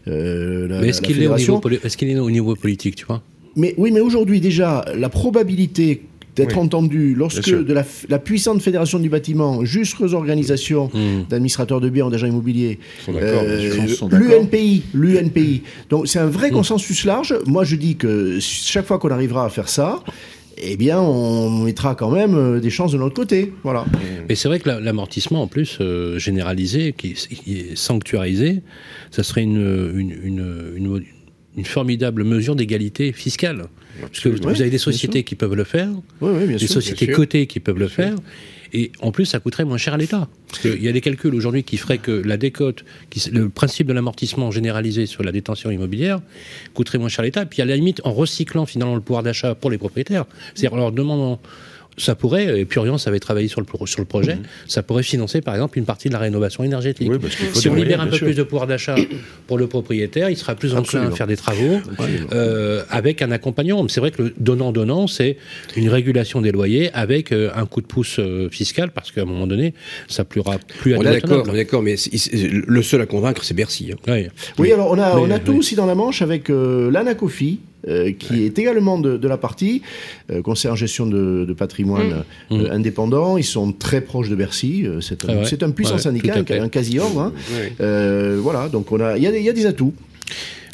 euh, 0.08 0.68
la- 0.68 0.82
Mais 0.82 0.90
est-ce 0.90 1.02
qu'il 1.02 1.22
est, 1.22 1.26
est 1.26 2.20
au 2.20 2.30
niveau 2.32 2.56
politique, 2.56 2.96
tu 2.96 3.06
vois? 3.06 3.24
Mais 3.56 3.74
oui, 3.78 3.92
mais 3.92 4.00
aujourd'hui 4.00 4.40
déjà, 4.42 4.86
la 4.96 5.10
probabilité 5.10 6.04
d'être 6.46 6.58
Oui. 6.58 6.64
entendu 6.64 7.14
lorsque 7.16 7.50
de 7.50 7.74
la, 7.74 8.20
puissante 8.20 8.62
fédération 8.62 9.00
du 9.00 9.10
bâtiment 9.10 9.64
jusqu'aux 9.66 10.14
organisations 10.14 10.90
Hmm. 10.94 11.24
d'administrateurs 11.30 11.82
de 11.82 11.90
biens 11.90 12.06
ou 12.08 12.10
d'agents 12.10 12.28
immobiliers, 12.28 12.80
Sont 13.06 13.14
d'accord, 13.14 13.44
euh, 13.46 13.88
l'UNPI, 14.12 14.84
l'UNPI. 14.94 15.62
Donc 15.90 16.08
c'est 16.08 16.20
un 16.20 16.28
vrai 16.28 16.50
consensus 16.52 17.06
large. 17.06 17.36
Moi 17.46 17.64
je 17.64 17.76
dis 17.76 17.96
que 17.96 18.38
chaque 18.40 18.86
fois 18.86 19.00
qu'on 19.00 19.10
arrivera 19.12 19.46
à 19.46 19.50
faire 19.50 19.70
ça, 19.70 20.04
eh 20.64 20.76
bien 20.78 21.00
on 21.00 21.50
mettra 21.64 21.96
quand 21.96 22.12
même 22.12 22.36
euh, 22.36 22.60
des 22.60 22.70
chances 22.70 22.92
de 22.92 22.98
notre 22.98 23.16
côté. 23.16 23.54
Voilà. 23.64 23.86
Et 24.30 24.36
c'est 24.36 24.48
vrai 24.48 24.60
que 24.60 24.70
la- 24.70 24.80
l'amortissement, 24.80 25.42
en 25.44 25.48
plus, 25.48 25.78
euh, 25.82 26.20
généralisé, 26.20 26.94
qui, 26.96 27.08
est- 27.12 27.28
qui 27.34 27.58
est 27.60 27.76
sanctuarisé, 27.78 28.62
ça 29.12 29.24
serait 29.24 29.44
une, 29.44 29.92
une, 29.96 30.12
une, 30.24 30.74
une- 30.76 31.04
une 31.58 31.66
formidable 31.66 32.24
mesure 32.24 32.56
d'égalité 32.56 33.12
fiscale. 33.12 33.66
Parce 34.08 34.20
que 34.20 34.30
vous, 34.30 34.38
Ouais, 34.40 34.54
vous 34.54 34.62
avez 34.62 34.70
des 34.70 34.78
sociétés 34.78 35.24
qui 35.24 35.36
peuvent 35.36 35.56
le 35.56 35.64
faire, 35.64 35.90
bien 36.22 36.46
des 36.48 36.58
sûr. 36.60 36.70
sociétés 36.70 37.08
bien 37.08 37.16
cotées 37.16 37.48
qui 37.48 37.60
peuvent 37.60 37.80
le 37.80 37.88
faire. 37.88 38.16
Et 38.74 38.92
en 39.02 39.12
plus, 39.12 39.26
ça 39.26 39.40
coûterait 39.42 39.66
moins 39.66 39.78
cher 39.78 39.94
à 39.94 39.98
l'État. 39.98 40.30
Parce 40.48 40.60
qu'il 40.62 40.82
y 40.82 40.88
a 40.88 40.94
des 40.94 41.02
calculs 41.02 41.36
aujourd'hui 41.36 41.64
qui 41.64 41.76
feraient 41.76 41.98
que 41.98 42.12
la 42.12 42.38
décote, 42.38 42.86
qui, 43.10 43.30
le 43.30 43.50
principe 43.50 43.88
de 43.88 43.94
l'amortissement 43.94 44.50
généralisé 44.50 45.06
sur 45.08 45.24
la 45.24 45.34
détention 45.34 45.72
immobilière, 45.72 46.22
coûterait 46.74 46.98
moins 46.98 47.10
cher 47.10 47.20
à 47.20 47.26
l'État. 47.26 47.46
Puis 47.46 47.62
à 47.62 47.66
la 47.66 47.76
limite, 47.76 48.00
en 48.06 48.14
recyclant 48.14 48.66
finalement 48.66 48.96
le 48.96 49.02
pouvoir 49.02 49.24
d'achat 49.24 49.56
pour 49.56 49.72
les 49.72 49.78
propriétaires, 49.78 50.26
c'est-à-dire 50.56 50.74
en 50.74 50.78
leur 50.78 50.92
demandant. 50.94 51.42
Ça 51.98 52.16
pourrait, 52.16 52.62
et 52.62 52.66
Purian 52.66 52.98
savait 52.98 53.20
travailler 53.20 53.48
sur 53.50 53.60
le, 53.62 53.68
sur 53.86 54.00
le 54.00 54.06
projet, 54.06 54.38
ça 54.68 54.82
pourrait 54.82 55.04
financer 55.04 55.42
par 55.42 55.54
exemple 55.54 55.78
une 55.78 55.86
partie 55.86 56.08
de 56.08 56.14
la 56.14 56.20
rénovation 56.20 56.64
énergétique. 56.64 57.10
Oui, 57.12 57.20
parce 57.20 57.36
qu'il 57.36 57.48
faut 57.48 57.60
si 57.60 57.68
on 57.70 57.76
libère 57.76 57.98
moyens, 57.98 58.08
un 58.08 58.10
peu 58.12 58.16
sûr. 58.18 58.28
plus 58.28 58.36
de 58.36 58.44
pouvoir 58.44 58.66
d'achat 58.66 58.96
pour 59.46 59.58
le 59.58 59.68
propriétaire, 59.68 60.30
il 60.30 60.38
sera 60.38 60.56
plus 60.56 60.74
enclin 60.74 61.08
à 61.08 61.12
faire 61.12 61.28
des 61.28 61.36
travaux 61.36 61.80
euh, 62.34 62.84
avec 62.90 63.22
un 63.22 63.32
accompagnement. 63.32 63.86
C'est 63.90 64.00
vrai 64.00 64.12
que 64.12 64.24
le 64.24 64.34
donnant-donnant, 64.40 65.08
c'est 65.08 65.38
une 65.76 65.90
régulation 65.90 66.42
des 66.42 66.52
loyers 66.52 66.92
avec 66.94 67.32
euh, 67.32 67.52
un 67.56 67.66
coup 67.66 67.82
de 67.82 67.88
pouce 67.88 68.20
euh, 68.20 68.50
fiscal 68.50 68.92
parce 68.92 69.12
qu'à 69.12 69.22
un 69.22 69.26
moment 69.26 69.46
donné, 69.48 69.74
ça 70.08 70.24
pourra 70.24 70.58
plus 70.80 70.96
On 70.96 71.02
être 71.02 71.08
est 71.12 71.22
d'accord, 71.22 71.46
on 71.48 71.54
est 71.54 71.58
d'accord, 71.58 71.82
mais 71.84 71.96
le 72.68 72.82
seul 72.84 73.02
à 73.02 73.06
convaincre, 73.06 73.44
c'est 73.44 73.54
Bercy. 73.54 73.92
hein. 73.92 73.98
Oui. 74.08 74.28
Oui, 74.58 74.72
alors 74.72 74.92
on 74.92 74.98
a, 74.98 75.16
Mais, 75.16 75.22
on 75.22 75.30
a 75.32 75.36
oui. 75.36 75.42
tout 75.44 75.54
aussi 75.58 75.76
dans 75.76 75.86
la 75.86 75.96
manche 75.96 76.22
avec 76.22 76.50
euh, 76.50 76.90
l'ANACOFI. 76.90 77.60
Euh, 77.88 78.12
qui 78.12 78.44
est 78.44 78.58
également 78.60 78.98
de, 79.00 79.18
de 79.18 79.28
la 79.28 79.38
partie, 79.38 79.82
euh, 80.32 80.42
conseil 80.42 80.70
en 80.72 80.76
gestion 80.76 81.06
de, 81.08 81.46
de 81.48 81.54
patrimoine 81.54 82.24
Mmh. 82.50 82.56
euh, 82.60 82.72
indépendant. 82.72 83.38
Ils 83.38 83.44
sont 83.44 83.72
très 83.72 84.02
proches 84.02 84.30
de 84.30 84.36
Bercy. 84.36 84.86
c'est 85.02 85.24
Ah 85.26 85.32
un, 85.32 85.38
ouais. 85.38 85.46
c'est 85.46 85.64
un 85.64 85.72
puissant 85.72 85.96
Ouais, 85.96 86.00
syndicat, 86.02 86.36
un, 86.36 86.62
un 86.64 86.70
quasi-ordre. 86.70 87.20
hein. 87.20 87.34
Euh, 87.80 88.40
voilà, 88.42 88.70
donc 88.70 88.92
on 88.92 89.00
a, 89.00 89.18
il 89.18 89.24
y, 89.24 89.28
a 89.28 89.32
des- 89.32 89.40
il 89.40 89.46
y 89.46 89.50
a 89.50 89.54
des 89.54 89.66
atouts. 89.66 89.94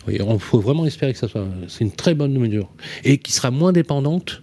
Oui, 0.08 0.20
on 0.22 0.40
faut 0.40 0.60
vraiment 0.60 0.86
espérer 0.86 1.12
que 1.14 1.20
ça 1.20 1.28
soit. 1.28 1.46
C'est 1.68 1.84
une 1.84 1.92
très 1.92 2.14
bonne 2.14 2.38
mesure 2.38 2.70
et 3.04 3.18
qui 3.18 3.32
sera 3.34 3.52
moins 3.52 3.74
dépendante 3.74 4.42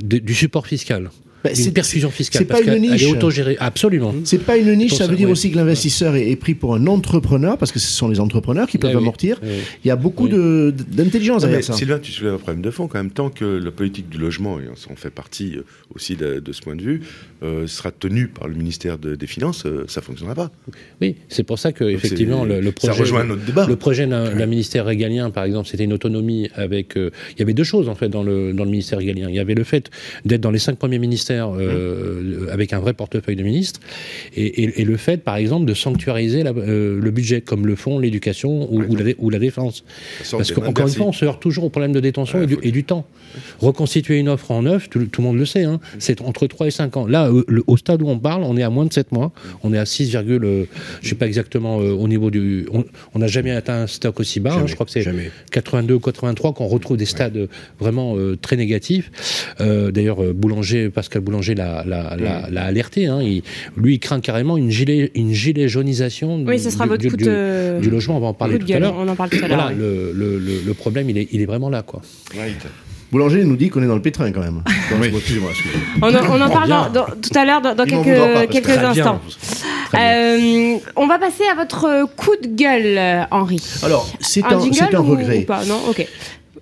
de- 0.00 0.18
du 0.18 0.34
support 0.34 0.66
fiscal. 0.66 1.10
Bah, 1.44 1.50
Une 1.50 1.56
c'est- 1.56 1.70
perfusion 1.72 2.10
fiscale 2.10 2.42
c'est 2.42 2.44
pas 2.46 2.58
une 2.60 2.66
qu'elle 2.66 2.74
elle 2.74 2.80
niche. 2.92 3.02
est 3.02 3.10
autogérée. 3.10 3.56
Absolument. 3.58 4.14
C'est 4.24 4.38
pas 4.38 4.56
une 4.56 4.72
niche, 4.74 4.94
ça 4.94 5.06
veut 5.06 5.16
dire 5.16 5.26
ouais. 5.26 5.32
aussi 5.32 5.50
que 5.50 5.56
l'investisseur 5.56 6.14
est, 6.14 6.30
est 6.30 6.36
pris 6.36 6.54
pour 6.54 6.74
un 6.74 6.86
entrepreneur, 6.86 7.58
parce 7.58 7.72
que 7.72 7.78
ce 7.80 7.88
sont 7.90 8.08
les 8.08 8.20
entrepreneurs 8.20 8.68
qui 8.68 8.78
peuvent 8.78 8.90
Ah 8.92 8.96
oui, 8.98 9.02
amortir. 9.02 9.40
oui. 9.42 9.48
Il 9.84 9.88
y 9.88 9.90
a 9.90 9.96
beaucoup 9.96 10.24
Oui. 10.24 10.30
de- 10.30 10.72
d'intelligence 10.88 11.42
mais 11.42 11.48
derrière 11.48 11.64
ça. 11.64 11.72
Sylvain, 11.72 11.98
tu 11.98 12.12
soulèves 12.12 12.34
un 12.34 12.38
problème 12.38 12.62
de 12.62 12.70
fond 12.70 12.86
quand 12.86 12.98
même. 12.98 13.10
Tant 13.10 13.28
que 13.30 13.44
la 13.44 13.70
politique 13.72 14.08
du 14.08 14.18
logement, 14.18 14.60
et 14.60 14.64
on 14.68 14.92
en 14.92 14.96
fait 14.96 15.10
partie 15.10 15.56
euh, 15.56 15.62
aussi 15.94 16.14
de, 16.16 16.38
de 16.40 16.52
ce 16.52 16.60
point 16.60 16.76
de 16.76 16.82
vue, 16.82 17.00
euh, 17.42 17.66
sera 17.66 17.90
tenue 17.90 18.28
par 18.28 18.46
le 18.46 18.54
ministère 18.54 18.98
de- 18.98 19.14
des 19.16 19.26
Finances, 19.26 19.64
euh, 19.66 19.84
ça 19.88 20.00
fonctionnera 20.00 20.34
pas. 20.36 20.50
Oui, 21.00 21.16
c'est 21.28 21.42
pour 21.42 21.58
ça 21.58 21.72
que 21.72 21.82
Donc 21.84 21.92
effectivement 21.94 22.44
le, 22.44 22.60
le 22.60 22.66
ça 22.68 22.72
projet, 22.88 23.00
rejoint 23.00 23.24
notre 23.24 23.44
débat. 23.44 23.66
le 23.66 23.76
projet 23.76 24.06
d'un 24.06 24.32
d'un 24.34 24.46
ministère 24.46 24.84
régalien, 24.86 25.30
par 25.30 25.44
exemple, 25.44 25.68
c'était 25.68 25.84
une 25.84 25.92
autonomie 25.92 26.48
avec. 26.54 26.96
euh, 26.96 27.10
il 27.32 27.40
y 27.40 27.42
avait 27.42 27.54
deux 27.54 27.64
choses 27.64 27.88
en 27.88 27.94
fait 27.96 28.08
dans 28.08 28.22
le 28.22 28.52
dans 28.52 28.64
le 28.64 28.70
ministère 28.70 28.98
régalien. 28.98 29.28
Il 29.28 29.34
y 29.34 29.40
avait 29.40 29.54
le 29.54 29.64
fait 29.64 29.90
d'être 30.24 30.40
dans 30.40 30.50
les 30.52 30.58
cinq 30.60 30.76
premiers 30.78 30.98
ministères 31.00 31.31
euh, 31.40 32.46
avec 32.50 32.72
un 32.72 32.78
vrai 32.80 32.92
portefeuille 32.94 33.36
de 33.36 33.42
ministre, 33.42 33.80
et, 34.36 34.62
et- 34.64 34.80
et 34.82 34.84
le 34.84 34.96
fait, 34.96 35.18
par 35.22 35.36
exemple, 35.36 35.66
de 35.66 35.74
sanctuariser 35.74 36.42
la- 36.42 36.50
euh, 36.52 37.00
le 37.00 37.10
budget, 37.10 37.40
comme 37.40 37.66
le 37.66 37.76
font 37.76 37.98
l'éducation 37.98 38.72
ou, 38.72 38.82
ou 38.82 38.96
la, 38.96 39.04
dé- 39.04 39.16
ou 39.18 39.30
la 39.30 39.38
défense. 39.38 39.84
Parce 40.38 40.52
qu'encore 40.52 40.86
une 40.86 40.92
fois, 40.98 41.06
on 41.06 41.12
se 41.12 41.24
heurte 41.24 41.40
toujours 41.42 41.64
au 41.64 41.70
problème 41.70 41.92
de 41.92 42.00
détention 42.00 42.42
et, 42.42 42.46
du, 42.46 42.54
faut- 42.54 42.60
et 42.62 42.70
du 42.70 42.84
temps. 42.84 43.06
Reconstituer 43.60 44.18
une 44.18 44.28
offre 44.28 44.50
en 44.50 44.62
neuf, 44.62 44.88
tout, 44.90 45.04
tout 45.06 45.20
le 45.22 45.26
monde 45.28 45.38
le 45.38 45.46
sait, 45.46 45.64
hein, 45.64 45.80
c'est 45.98 46.20
entre 46.20 46.46
3 46.46 46.66
et 46.66 46.70
5 46.70 46.96
ans. 46.96 47.06
Là, 47.06 47.28
euh, 47.30 47.44
le- 47.48 47.64
au 47.66 47.76
stade 47.76 48.02
où 48.02 48.08
on 48.08 48.18
parle, 48.18 48.42
on 48.44 48.56
est 48.56 48.62
à 48.62 48.70
moins 48.70 48.84
de 48.86 48.92
7 48.92 49.12
mois. 49.12 49.32
On 49.62 49.72
est 49.72 49.78
à 49.78 49.86
6, 49.86 50.14
euh, 50.16 50.64
je 51.02 51.08
sais 51.08 51.14
pas 51.14 51.26
exactement 51.26 51.80
euh, 51.80 51.92
au 51.92 52.08
niveau 52.08 52.30
du... 52.30 52.66
On 53.14 53.18
n'a 53.18 53.26
jamais 53.26 53.50
atteint 53.52 53.82
un 53.82 53.86
stock 53.86 54.20
aussi 54.20 54.40
bas. 54.40 54.54
hein. 54.54 54.66
Je 54.66 54.74
crois 54.74 54.86
que 54.86 54.92
c'est 54.92 55.02
jamais. 55.02 55.30
82 55.50 55.94
ou 55.94 56.00
83 56.00 56.52
qu'on 56.54 56.66
retrouve 56.66 56.96
des 56.96 57.06
stades 57.06 57.36
euh, 57.36 57.46
vraiment 57.80 58.16
euh, 58.16 58.36
très 58.40 58.56
négatifs. 58.56 59.10
Euh, 59.60 59.90
D'ailleurs, 59.90 60.22
euh, 60.22 60.32
Boulanger, 60.32 60.90
Pascal 60.90 61.21
Boulanger 61.22 61.54
l'a 61.54 61.84
l'a- 61.86 62.16
l'a- 62.16 62.48
l'a 62.50 62.64
alerté. 62.64 63.06
hein. 63.06 63.20
Il- 63.22 63.42
lui, 63.76 63.94
il 63.94 63.98
craint 63.98 64.20
carrément 64.20 64.56
une 64.56 64.70
gilet, 64.70 65.10
une 65.14 65.32
gilet 65.32 65.68
jaunisation 65.68 66.42
Oui, 66.46 66.58
ce 66.58 66.68
sera 66.70 66.84
du, 66.84 66.90
votre 66.90 67.00
du- 67.02 67.10
coup 67.10 67.16
du- 67.16 67.24
de, 67.24 67.78
du 67.80 67.88
logement. 67.90 68.16
On 68.18 68.20
va 68.20 68.26
en 68.28 68.34
parler 68.34 68.58
tout 68.58 68.72
à 68.72 68.78
l'heure. 68.78 68.94
On 68.98 69.08
en 69.08 69.16
parle 69.16 69.30
tout 69.30 69.36
à 69.42 69.48
l'heure. 69.48 69.58
Voilà, 69.58 69.72
oui. 69.72 69.78
le, 69.78 70.12
le- 70.12 70.38
le- 70.38 70.60
le 70.66 70.74
problème, 70.74 71.08
il 71.08 71.16
est, 71.18 71.28
il 71.32 71.40
est 71.40 71.46
vraiment 71.46 71.70
là, 71.70 71.82
quoi. 71.82 72.02
Boulanger 73.10 73.44
nous 73.44 73.56
dit 73.56 73.68
qu'on 73.68 73.82
est 73.82 73.86
dans 73.86 73.94
le 73.94 74.00
pétrin 74.00 74.32
quand 74.32 74.40
même. 74.40 74.62
Donc, 74.90 75.04
excusez-moi, 75.04 75.50
excusez-moi. 75.50 75.86
On 76.00 76.14
en, 76.14 76.38
on 76.38 76.40
en 76.40 76.48
parle 76.48 76.66
bien. 76.66 76.88
dans- 76.88 77.00
dans- 77.00 77.06
tout 77.20 77.38
à 77.38 77.44
l'heure 77.44 77.60
dans, 77.60 77.74
pas, 77.76 77.84
quelques, 77.84 78.68
instants. 78.70 79.20
Euh, 79.94 80.76
on 80.96 81.06
va 81.06 81.18
passer 81.18 81.42
à 81.50 81.54
votre 81.54 82.06
coup 82.16 82.34
de 82.42 82.48
gueule, 82.48 82.96
euh, 82.96 83.22
Henri. 83.30 83.60
Alors, 83.82 84.10
c'est 84.20 84.42
Un 84.44 84.56
un, 84.56 84.72
c'est 84.72 84.94
un 84.94 85.00
regret. 85.00 85.40
ou 85.40 85.44
pas? 85.44 85.64
Non, 85.66 85.78
ok. 85.90 86.06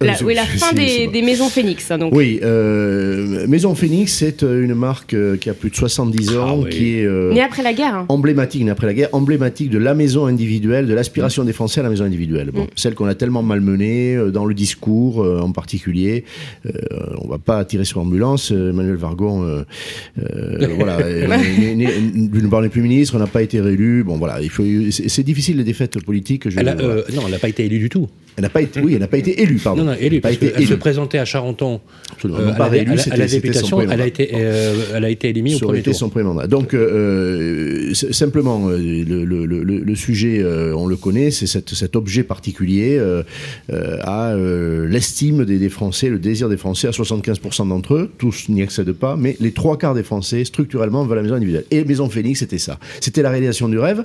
La, 0.03 0.13
Euh, 0.15 0.17
oui, 0.25 0.35
la 0.35 0.45
fin 0.45 0.73
des, 0.73 1.09
maisons 1.23 1.51
Phoenix. 1.51 1.91
hein, 1.91 1.99
donc. 1.99 2.15
Oui, 2.15 2.41
euh, 2.43 3.47
Maison 3.47 3.75
Phoenix, 3.75 4.15
c'est 4.15 4.43
euh, 4.43 4.65
une 4.65 4.75
marque 4.75 5.15
qui 5.39 5.51
a 5.51 5.55
plus 5.55 5.69
de 5.69 5.75
70 5.77 6.37
ans, 6.39 6.47
Ah 6.49 6.55
oui. 6.57 6.71
qui 6.71 6.99
est 6.99 7.05
euh, 7.05 7.35
Né 7.35 7.43
après 7.43 7.63
la 7.63 7.75
guerre. 7.75 7.95
hein. 7.97 8.07
emblématique, 8.09 8.65
né 8.65 8.71
après 8.71 8.87
la 8.87 8.95
guerre, 8.95 9.11
emblématique 9.13 9.69
de 9.69 9.77
la 9.77 9.93
maison 9.95 10.25
individuelle, 10.25 10.87
de 10.87 10.95
l'aspiration 10.95 11.45
des 11.45 11.53
Français 11.53 11.81
à 11.81 11.83
la 11.83 11.91
maison 11.91 12.05
individuelle. 12.05 12.51
Bon, 12.51 12.63
Mm. 12.65 12.67
Celle 12.77 12.95
qu'on 12.95 13.07
a 13.07 13.15
tellement 13.15 13.43
malmenée 13.43 14.17
dans 14.33 14.47
le 14.47 14.55
discours 14.55 15.23
euh, 15.23 15.41
en 15.41 15.53
particulier. 15.53 16.25
Euh, 16.65 16.71
on 17.19 17.29
va 17.29 17.37
pas 17.39 17.63
tirer 17.67 17.85
sur 17.85 18.01
l'ambulance. 18.01 18.53
euh, 18.53 18.71
Emmanuel 18.71 18.97
Vargon, 18.97 19.43
euh, 19.45 19.63
euh, 20.19 20.67
voilà, 20.79 20.97
d'une 21.03 22.49
part 22.51 22.63
n'est 22.63 22.69
plus 22.71 22.83
ministre, 22.83 23.19
n'a 23.19 23.27
pas 23.27 23.43
été 23.43 23.61
réélu. 23.61 24.03
Bon, 24.05 24.17
voilà, 24.17 24.41
il 24.41 24.49
faut. 24.51 24.65
C'est 24.91 25.23
difficile 25.25 25.59
les 25.59 25.65
défaites 25.65 26.03
politiques. 26.03 26.49
Je, 26.49 26.59
Elle 26.59 26.69
a, 26.69 26.75
voilà. 26.75 27.03
non, 27.15 27.23
elle 27.27 27.33
n'a 27.33 27.39
pas 27.39 27.49
été 27.49 27.65
élue 27.67 27.79
du 27.79 27.89
tout. 27.91 28.09
Elle 28.37 28.45
n'a 28.45 28.49
pas 28.49 28.63
été, 28.63 28.81
oui, 28.81 28.95
elle 28.95 29.01
n'a 29.01 29.09
pas 29.09 29.19
été 29.19 29.43
élue, 29.43 29.57
pardon. 29.63 29.85
Non, 29.85 29.90
élue, 29.95 30.17
Elle 30.17 30.21
pas 30.23 30.29
parce 30.29 30.39
qu'elle 30.39 30.67
se 30.67 30.75
présentait 30.75 31.19
à 31.19 31.25
Charenton 31.25 31.81
Absolument. 32.13 32.41
euh, 32.41 32.49
à, 32.51 32.53
pas 32.55 32.69
la, 32.69 32.81
à 32.81 32.85
la- 32.85 32.93
à 32.93 32.97
c'était- 32.97 33.17
la 33.17 33.27
députation. 33.27 33.81
Elle 33.81 34.01
a 34.01 34.07
été, 34.07 34.31
euh, 34.35 34.75
elle 34.95 35.05
a 35.05 35.11
été 35.11 35.29
éliminée 35.29 35.57
au 35.57 35.59
Ça 35.59 35.67
premier 35.67 35.83
tour. 35.83 35.95
son 35.95 36.09
premier 36.09 36.25
mandat. 36.25 36.47
Donc, 36.47 36.75
euh, 36.75 37.93
c'est- 37.95 38.13
simplement, 38.13 38.69
euh, 38.69 38.77
le, 38.79 39.25
le- 39.25 39.47
le- 39.47 39.63
le- 39.63 39.79
le 39.79 39.95
sujet, 39.95 40.41
euh, 40.41 40.75
on 40.77 40.87
le 40.87 40.97
connaît, 40.97 41.31
c'est 41.31 41.47
cet 41.47 41.97
objet 41.97 42.23
particulier 42.23 42.97
euh, 42.99 43.23
euh, 43.73 43.97
à 44.03 44.33
euh, 44.33 44.87
l'estime 44.89 45.45
des, 45.45 45.59
des 45.59 45.69
Français, 45.69 46.09
le 46.09 46.19
désir 46.19 46.49
des 46.49 46.57
Français, 46.57 46.89
à 46.89 46.93
75% 46.93 47.69
d'entre 47.69 47.95
eux, 47.95 48.11
tous 48.19 48.49
n'y 48.49 48.63
accèdent 48.63 48.93
pas, 48.93 49.17
mais 49.17 49.37
les 49.41 49.53
trois 49.53 49.79
quarts 49.79 49.95
des 49.95 50.03
Français, 50.03 50.45
structurellement, 50.45 51.05
veulent 51.05 51.17
la 51.17 51.23
maison 51.23 51.35
individuelle. 51.35 51.65
Et 51.71 51.85
Maison 51.85 52.09
Phoenix, 52.09 52.41
c'était 52.41 52.59
ça. 52.59 52.79
C'était 53.01 53.23
la 53.23 53.31
réalisation 53.31 53.69
du 53.69 53.79
rêve. 53.79 54.05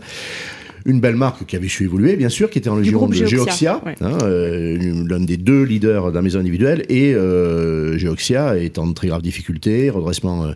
Une 0.87 0.99
belle 0.99 1.15
marque 1.15 1.47
qui 1.47 1.55
avait 1.55 1.67
su 1.67 1.85
évoluer, 1.85 2.15
bien 2.15 2.29
sûr, 2.29 2.47
qui 2.51 2.59
était 2.59 2.69
en 2.69 2.75
Du 2.75 2.81
le 2.81 2.89
giron 2.89 3.07
de 3.07 3.13
Geoxia, 3.15 3.37
Geoxia, 3.37 3.81
ouais. 3.87 3.95
hein, 4.01 4.19
euh, 4.21 5.03
l'un 5.09 5.19
des 5.19 5.35
deux 5.37 5.63
leaders 5.63 6.11
de 6.11 6.15
la 6.15 6.21
maison 6.21 6.39
individuelle, 6.39 6.85
et 6.89 7.15
euh, 7.15 7.97
Geoxia 7.97 8.59
est 8.59 8.77
en 8.77 8.93
très 8.93 9.07
grave 9.07 9.23
difficulté, 9.23 9.89
redressement 9.89 10.45
euh, 10.45 10.51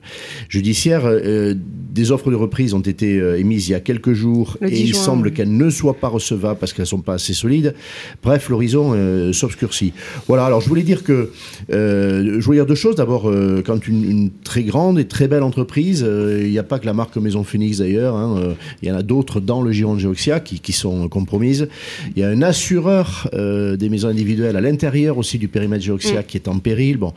judiciaire. 0.47 1.09
Des 1.55 2.11
offres 2.11 2.29
de 2.29 2.35
reprise 2.35 2.75
ont 2.75 2.79
été 2.79 3.17
émises 3.39 3.69
il 3.69 3.71
y 3.71 3.75
a 3.75 3.79
quelques 3.79 4.13
jours, 4.13 4.55
Le 4.61 4.67
et 4.67 4.71
10 4.71 4.79
il 4.79 4.87
juin, 4.93 5.01
semble 5.01 5.31
qu'elles 5.31 5.57
ne 5.57 5.71
soient 5.71 5.95
pas 5.95 6.09
recevables 6.09 6.59
parce 6.59 6.73
qu'elles 6.73 6.85
sont 6.85 7.01
pas 7.01 7.15
assez 7.15 7.33
solides. 7.33 7.73
Bref, 8.21 8.49
l'horizon 8.49 9.33
s'obscurcit. 9.33 9.93
Voilà, 10.27 10.45
alors 10.45 10.61
je 10.61 10.69
voulais 10.69 10.83
dire 10.83 11.03
que, 11.03 11.31
je 11.69 12.39
voulais 12.45 12.59
dire 12.59 12.67
deux 12.67 12.75
choses. 12.75 12.95
D'abord, 12.95 13.23
quand 13.65 13.87
une, 13.87 14.03
une 14.07 14.29
très 14.43 14.61
grande 14.61 14.99
et 14.99 15.05
très 15.05 15.27
belle 15.27 15.41
entreprise, 15.41 16.05
il 16.07 16.51
n'y 16.51 16.59
a 16.59 16.63
pas 16.63 16.77
que 16.77 16.85
la 16.85 16.93
marque 16.93 17.17
Maison 17.17 17.43
Phoenix 17.43 17.79
d'ailleurs, 17.79 18.15
hein, 18.15 18.55
il 18.83 18.87
y 18.87 18.91
en 18.91 18.95
a 18.95 19.01
d'autres 19.01 19.39
dans 19.39 19.63
le 19.63 19.71
giron 19.71 19.95
de 19.95 19.99
Geoxia 19.99 20.18
qui, 20.39 20.59
qui 20.59 20.73
sont 20.73 21.07
compromises. 21.07 21.67
Il 22.15 22.21
y 22.21 22.23
a 22.25 22.29
un 22.29 22.41
assureur 22.41 23.29
euh, 23.33 23.75
des 23.77 23.89
maisons 23.89 24.09
individuelles 24.09 24.55
à 24.57 24.61
l'intérieur 24.61 25.17
aussi 25.17 25.37
du 25.37 25.47
périmètre 25.47 25.83
Geoxia 25.83 26.21
Mm. 26.21 26.23
qui 26.27 26.37
est 26.37 26.47
en 26.47 26.59
péril. 26.59 26.97
Bon, 26.97 27.13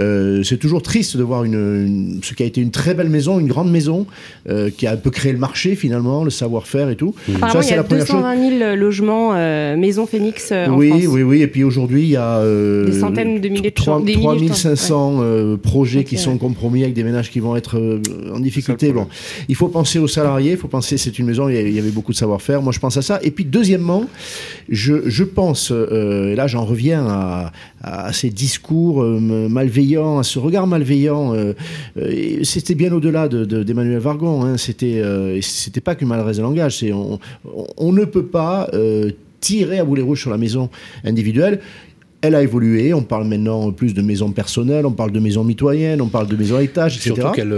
euh, 0.00 0.42
c'est 0.42 0.56
toujours 0.56 0.82
triste 0.82 1.16
de 1.16 1.22
voir 1.22 1.44
une, 1.44 1.54
une- 1.54 2.20
ce 2.22 2.34
qui 2.34 2.42
a 2.42 2.46
été 2.46 2.60
une 2.60 2.70
très 2.70 2.94
belle 2.94 3.08
maison, 3.08 3.38
une 3.38 3.48
grande 3.48 3.70
maison, 3.70 4.06
euh, 4.48 4.70
qui 4.70 4.86
a 4.86 4.92
un 4.92 4.96
peu 4.96 5.10
créé 5.10 5.32
le 5.32 5.38
marché 5.38 5.74
finalement, 5.76 6.24
le 6.24 6.30
savoir-faire 6.30 6.90
et 6.90 6.96
tout. 6.96 7.14
Apparemment, 7.36 7.60
il 7.60 7.64
y 7.64 7.68
c'est 7.68 7.74
a 7.74 7.76
la 7.76 7.82
première 7.84 8.06
chose. 8.06 8.16
220 8.22 8.58
000 8.58 8.76
logements 8.76 9.30
euh, 9.34 9.76
maisons 9.76 10.06
Phoenix 10.06 10.50
euh, 10.52 10.66
en 10.66 10.76
oui, 10.76 10.88
France. 10.88 11.02
oui, 11.08 11.22
oui. 11.22 11.42
Et 11.42 11.46
puis 11.46 11.64
aujourd'hui, 11.64 12.02
il 12.02 12.10
y 12.10 12.16
a 12.16 12.38
euh, 12.38 12.86
Des 12.86 12.98
centaines 12.98 13.40
de 13.40 13.48
milliers 13.48 13.70
de 13.70 13.74
trois- 13.74 13.94
chambres, 13.94 14.06
des 14.06 14.16
milliers 14.16 14.24
de 14.40 14.46
3500 14.46 15.18
euh, 15.20 15.56
projets 15.56 16.04
qui 16.04 16.16
sont 16.16 16.32
ouais. 16.32 16.38
compromis 16.38 16.82
avec 16.82 16.94
des 16.94 17.04
ménages 17.04 17.30
qui 17.30 17.40
vont 17.40 17.56
être 17.56 17.78
euh, 17.78 18.00
en 18.34 18.40
difficulté. 18.40 18.88
Ça 18.88 18.92
Bon, 18.94 19.06
il 19.48 19.54
faut 19.54 19.68
penser 19.68 19.98
aux 19.98 20.08
salariés, 20.08 20.52
il 20.52 20.56
faut 20.56 20.68
penser, 20.68 20.96
c'est 20.98 21.18
une 21.18 21.26
maison, 21.26 21.48
il 21.48 21.54
y 21.54 21.58
a- 21.58 21.62
il 21.62 21.74
y 21.74 21.78
avait 21.78 21.90
beaucoup 21.90 22.12
de 22.12 22.16
savoir-faire. 22.40 22.62
Moi, 22.62 22.72
je 22.72 22.78
pense 22.80 22.96
à 22.96 23.02
ça. 23.02 23.18
Et 23.22 23.30
puis, 23.30 23.44
deuxièmement, 23.44 24.06
je, 24.68 25.08
je 25.08 25.24
pense, 25.24 25.70
euh, 25.72 26.32
et 26.32 26.34
là, 26.34 26.46
j'en 26.46 26.64
reviens 26.64 27.06
à, 27.06 27.52
à 27.82 28.12
ces 28.12 28.30
discours 28.30 29.02
euh, 29.02 29.18
malveillants, 29.48 30.18
à 30.18 30.22
ce 30.22 30.38
regard 30.38 30.66
malveillant. 30.66 31.34
euh, 31.34 31.52
c'était 32.42 32.74
bien 32.74 32.92
au-delà 32.92 33.28
de- 33.28 33.44
de- 33.44 33.62
d'Emmanuel 33.62 33.98
Vargon. 33.98 34.44
Hein, 34.44 34.56
c'était, 34.56 35.02
c'était 35.42 35.80
pas 35.80 35.94
qu'une 35.94 36.08
maladresse 36.08 36.38
de 36.38 36.42
langage. 36.42 36.84
On, 36.92 37.18
on- 37.76 37.92
ne 37.92 38.04
peut 38.04 38.26
pas 38.26 38.68
tirer 39.40 39.78
à 39.80 39.84
boulet 39.84 40.02
rouge 40.02 40.20
sur 40.20 40.30
la 40.30 40.38
maison 40.38 40.70
individuelle. 41.04 41.60
Elle 42.22 42.34
a 42.34 42.42
évolué, 42.42 42.92
on 42.94 43.02
parle 43.02 43.26
maintenant 43.26 43.72
plus 43.72 43.94
de 43.94 44.02
maisons 44.02 44.30
personnelles, 44.30 44.84
on 44.86 44.92
parle 44.92 45.10
de 45.10 45.18
maisons 45.20 45.42
mitoyennes, 45.42 46.00
on 46.02 46.08
parle 46.08 46.28
de 46.28 46.36
maisons 46.36 46.56
à 46.56 46.62
étage, 46.62 46.96
etc. 46.96 47.14
Surtout 47.16 47.32
qu'elle 47.34 47.54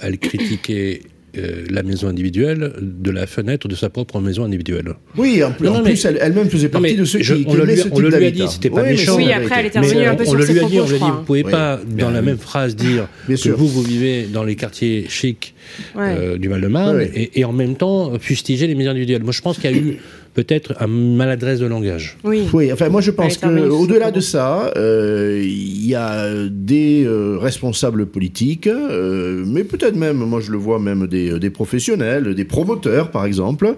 elle 0.00 0.18
critiquait 0.18 1.00
euh, 1.38 1.64
la 1.70 1.82
maison 1.82 2.08
individuelle 2.08 2.72
de 2.80 3.10
la 3.10 3.26
fenêtre 3.26 3.66
de 3.68 3.74
sa 3.74 3.88
propre 3.90 4.20
maison 4.20 4.44
individuelle. 4.44 4.94
Oui, 5.16 5.42
en 5.42 5.52
plus, 5.52 5.66
Non, 5.66 5.72
en 5.72 5.78
non, 5.78 5.84
plus, 5.84 6.04
mais- 6.04 6.10
elle- 6.10 6.18
elle-même 6.20 6.50
faisait 6.50 6.68
partie 6.68 6.96
de 6.96 7.04
ceux 7.04 7.22
je- 7.22 7.34
qui, 7.34 7.44
on 7.46 7.50
qui 7.52 7.56
le 7.56 7.76
ce 7.76 7.82
on 7.88 7.90
type 7.90 7.98
le 8.02 8.08
lui 8.18 8.26
a 8.26 8.30
dit, 8.30 8.42
c'était 8.48 8.70
pas 8.70 8.82
Oui, 8.82 8.88
méchant. 8.90 9.16
Oui, 9.16 9.32
après, 9.32 9.54
elle 9.60 9.66
était 9.66 9.80
Mais 9.80 10.06
un 10.06 10.14
peu 10.14 10.24
on 10.24 10.30
sur 10.30 10.34
le 10.38 10.44
lui 10.44 10.58
a 10.60 10.64
dit, 10.64 10.80
on 10.80 10.86
lui 10.86 10.94
a 10.94 10.98
dit, 10.98 11.04
vous 11.04 11.22
pouvez 11.24 11.42
Oui. 11.44 11.50
pas, 11.50 11.80
dans 11.88 12.08
Oui. 12.08 12.12
la 12.14 12.22
même 12.22 12.38
phrase, 12.38 12.76
dire 12.76 13.08
Bien 13.26 13.36
que 13.36 13.40
sûr. 13.40 13.56
vous, 13.56 13.66
vous 13.68 13.82
vivez 13.82 14.24
dans 14.32 14.44
les 14.44 14.56
quartiers 14.56 15.06
chics 15.08 15.54
Ouais. 15.96 16.14
euh, 16.18 16.36
du 16.38 16.48
Val-de-Marne 16.48 17.00
et, 17.14 17.40
et 17.40 17.44
en 17.44 17.52
même 17.52 17.76
temps 17.76 18.12
fustiger 18.20 18.66
les 18.66 18.74
maisons 18.74 18.90
individuelles. 18.90 19.22
Moi, 19.22 19.32
je 19.32 19.40
pense 19.40 19.58
qu'il 19.58 19.70
y 19.70 19.74
a 19.74 19.76
eu 19.76 19.96
peut-être 20.34 20.74
une 20.82 21.16
maladresse 21.16 21.58
de 21.60 21.66
langage. 21.66 22.16
Oui. 22.24 22.42
Oui, 22.52 22.72
enfin 22.72 22.88
moi 22.88 23.00
je 23.00 23.10
pense 23.10 23.26
Elle 23.26 23.32
est 23.32 23.36
intervenue 23.52 23.62
que 23.62 23.70
sur 23.70 23.80
au-delà 23.80 24.08
ce 24.08 24.12
de 24.14 24.20
ça, 24.20 24.72
euh, 24.76 25.40
il 25.44 25.86
y 25.86 25.94
a 25.94 26.26
des 26.50 27.04
euh, 27.04 27.36
responsables 27.38 28.06
politiques, 28.06 28.66
euh, 28.66 29.44
mais 29.46 29.64
peut-être 29.64 29.96
même, 29.96 30.16
moi 30.18 30.40
je 30.40 30.50
le 30.50 30.58
vois 30.58 30.78
même 30.78 31.06
des, 31.06 31.38
des 31.38 31.50
professionnels, 31.50 32.34
des 32.34 32.44
promoteurs 32.44 33.10
par 33.10 33.24
exemple, 33.26 33.74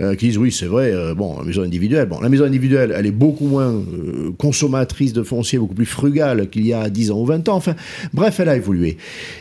euh, 0.00 0.14
qui 0.14 0.26
disent 0.28 0.38
oui 0.38 0.52
c'est 0.52 0.66
vrai, 0.66 0.92
euh, 0.92 1.14
bon 1.14 1.38
la 1.38 1.44
maison 1.44 1.62
individuelle, 1.62 2.08
bon 2.08 2.20
la 2.20 2.28
maison 2.28 2.44
individuelle 2.44 2.94
elle 2.96 3.06
est 3.06 3.10
beaucoup 3.10 3.46
moins 3.46 3.72
euh, 3.72 4.30
consommatrice 4.38 5.12
de 5.12 5.22
foncier, 5.22 5.58
beaucoup 5.58 5.74
plus 5.74 5.86
frugale 5.86 6.48
qu'il 6.48 6.66
y 6.66 6.72
a 6.72 6.88
10 6.88 7.10
ans 7.10 7.20
ou 7.20 7.26
20 7.26 7.48
ans. 7.48 7.56
Enfin 7.56 7.74
bref, 8.12 8.40
elle 8.40 8.48
a 8.48 8.56
évolué. 8.56 8.96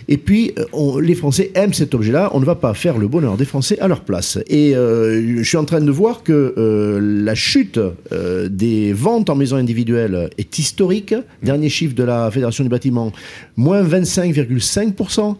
Et 0.07 0.17
puis 0.17 0.53
on- 0.74 0.97
les 1.00 1.15
Français 1.15 1.51
aiment 1.55 1.74
cet 1.74 1.93
objet-là. 1.95 2.31
On 2.33 2.39
ne 2.39 2.45
va 2.45 2.55
pas 2.55 2.74
faire 2.74 2.97
le 2.97 3.07
bonheur 3.07 3.38
des 3.38 3.45
Français 3.45 3.79
à 3.79 3.88
leur 3.88 4.01
place. 4.01 4.38
Et 4.47 4.75
euh, 4.75 5.38
je 5.38 5.43
suis 5.43 5.57
en 5.57 5.65
train 5.65 5.81
de 5.81 5.91
voir 5.91 6.24
que 6.24 6.53
euh, 6.57 6.99
la 7.01 7.35
chute 7.35 7.79
euh, 8.11 8.49
des 8.49 8.91
ventes 8.93 9.29
en 9.29 9.35
maison 9.35 9.57
individuelle 9.57 10.29
est 10.37 10.57
historique. 10.57 11.13
Dernier 11.43 11.69
chiffre 11.69 11.93
de 11.95 12.03
la 12.03 12.31
Fédération 12.31 12.63
du 12.63 12.69
bâtiment, 12.69 13.11
moins 13.55 13.83
25,5%. 13.83 15.35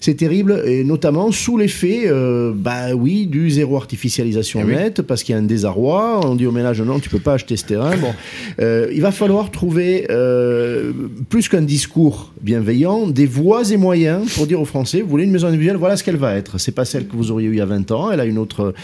C'est 0.00 0.14
terrible, 0.14 0.62
et 0.64 0.84
notamment 0.84 1.32
sous 1.32 1.58
l'effet, 1.58 2.02
euh, 2.06 2.52
bah 2.54 2.94
oui, 2.94 3.26
du 3.26 3.50
zéro 3.50 3.76
artificialisation 3.76 4.60
Eh 4.62 4.64
oui. 4.64 4.74
nette, 4.74 5.02
parce 5.02 5.22
qu'il 5.22 5.34
y 5.34 5.36
a 5.36 5.40
un 5.40 5.44
désarroi. 5.44 6.20
On 6.24 6.34
dit 6.34 6.46
au 6.46 6.52
ménage 6.52 6.80
non, 6.80 7.00
tu 7.00 7.08
peux 7.08 7.18
pas 7.18 7.34
acheter 7.34 7.56
ce 7.56 7.64
terrain. 7.64 7.96
Bon, 7.96 8.12
il 8.58 9.00
va 9.00 9.10
falloir 9.10 9.50
trouver 9.50 10.06
plus 11.28 11.48
qu'un 11.48 11.62
discours 11.62 12.32
bienveillant, 12.40 13.06
des 13.06 13.26
voies 13.26 13.70
et 13.70 13.76
moyens 13.76 14.32
pour 14.34 14.46
dire 14.46 14.60
aux 14.60 14.64
Français, 14.64 15.00
vous 15.00 15.08
voulez 15.08 15.24
une 15.24 15.30
maison 15.30 15.48
individuelle, 15.48 15.76
voilà 15.76 15.96
ce 15.96 16.04
qu'elle 16.04 16.16
va 16.16 16.34
être. 16.34 16.58
C'est 16.58 16.72
pas 16.72 16.84
celle 16.84 17.06
que 17.06 17.16
vous 17.16 17.30
auriez 17.30 17.48
eu 17.48 17.52
il 17.52 17.58
y 17.58 17.60
a 17.60 17.66
20 17.66 17.90
ans, 17.92 18.10
elle 18.10 18.20
a 18.20 18.24
une 18.24 18.38
autre 18.38 18.74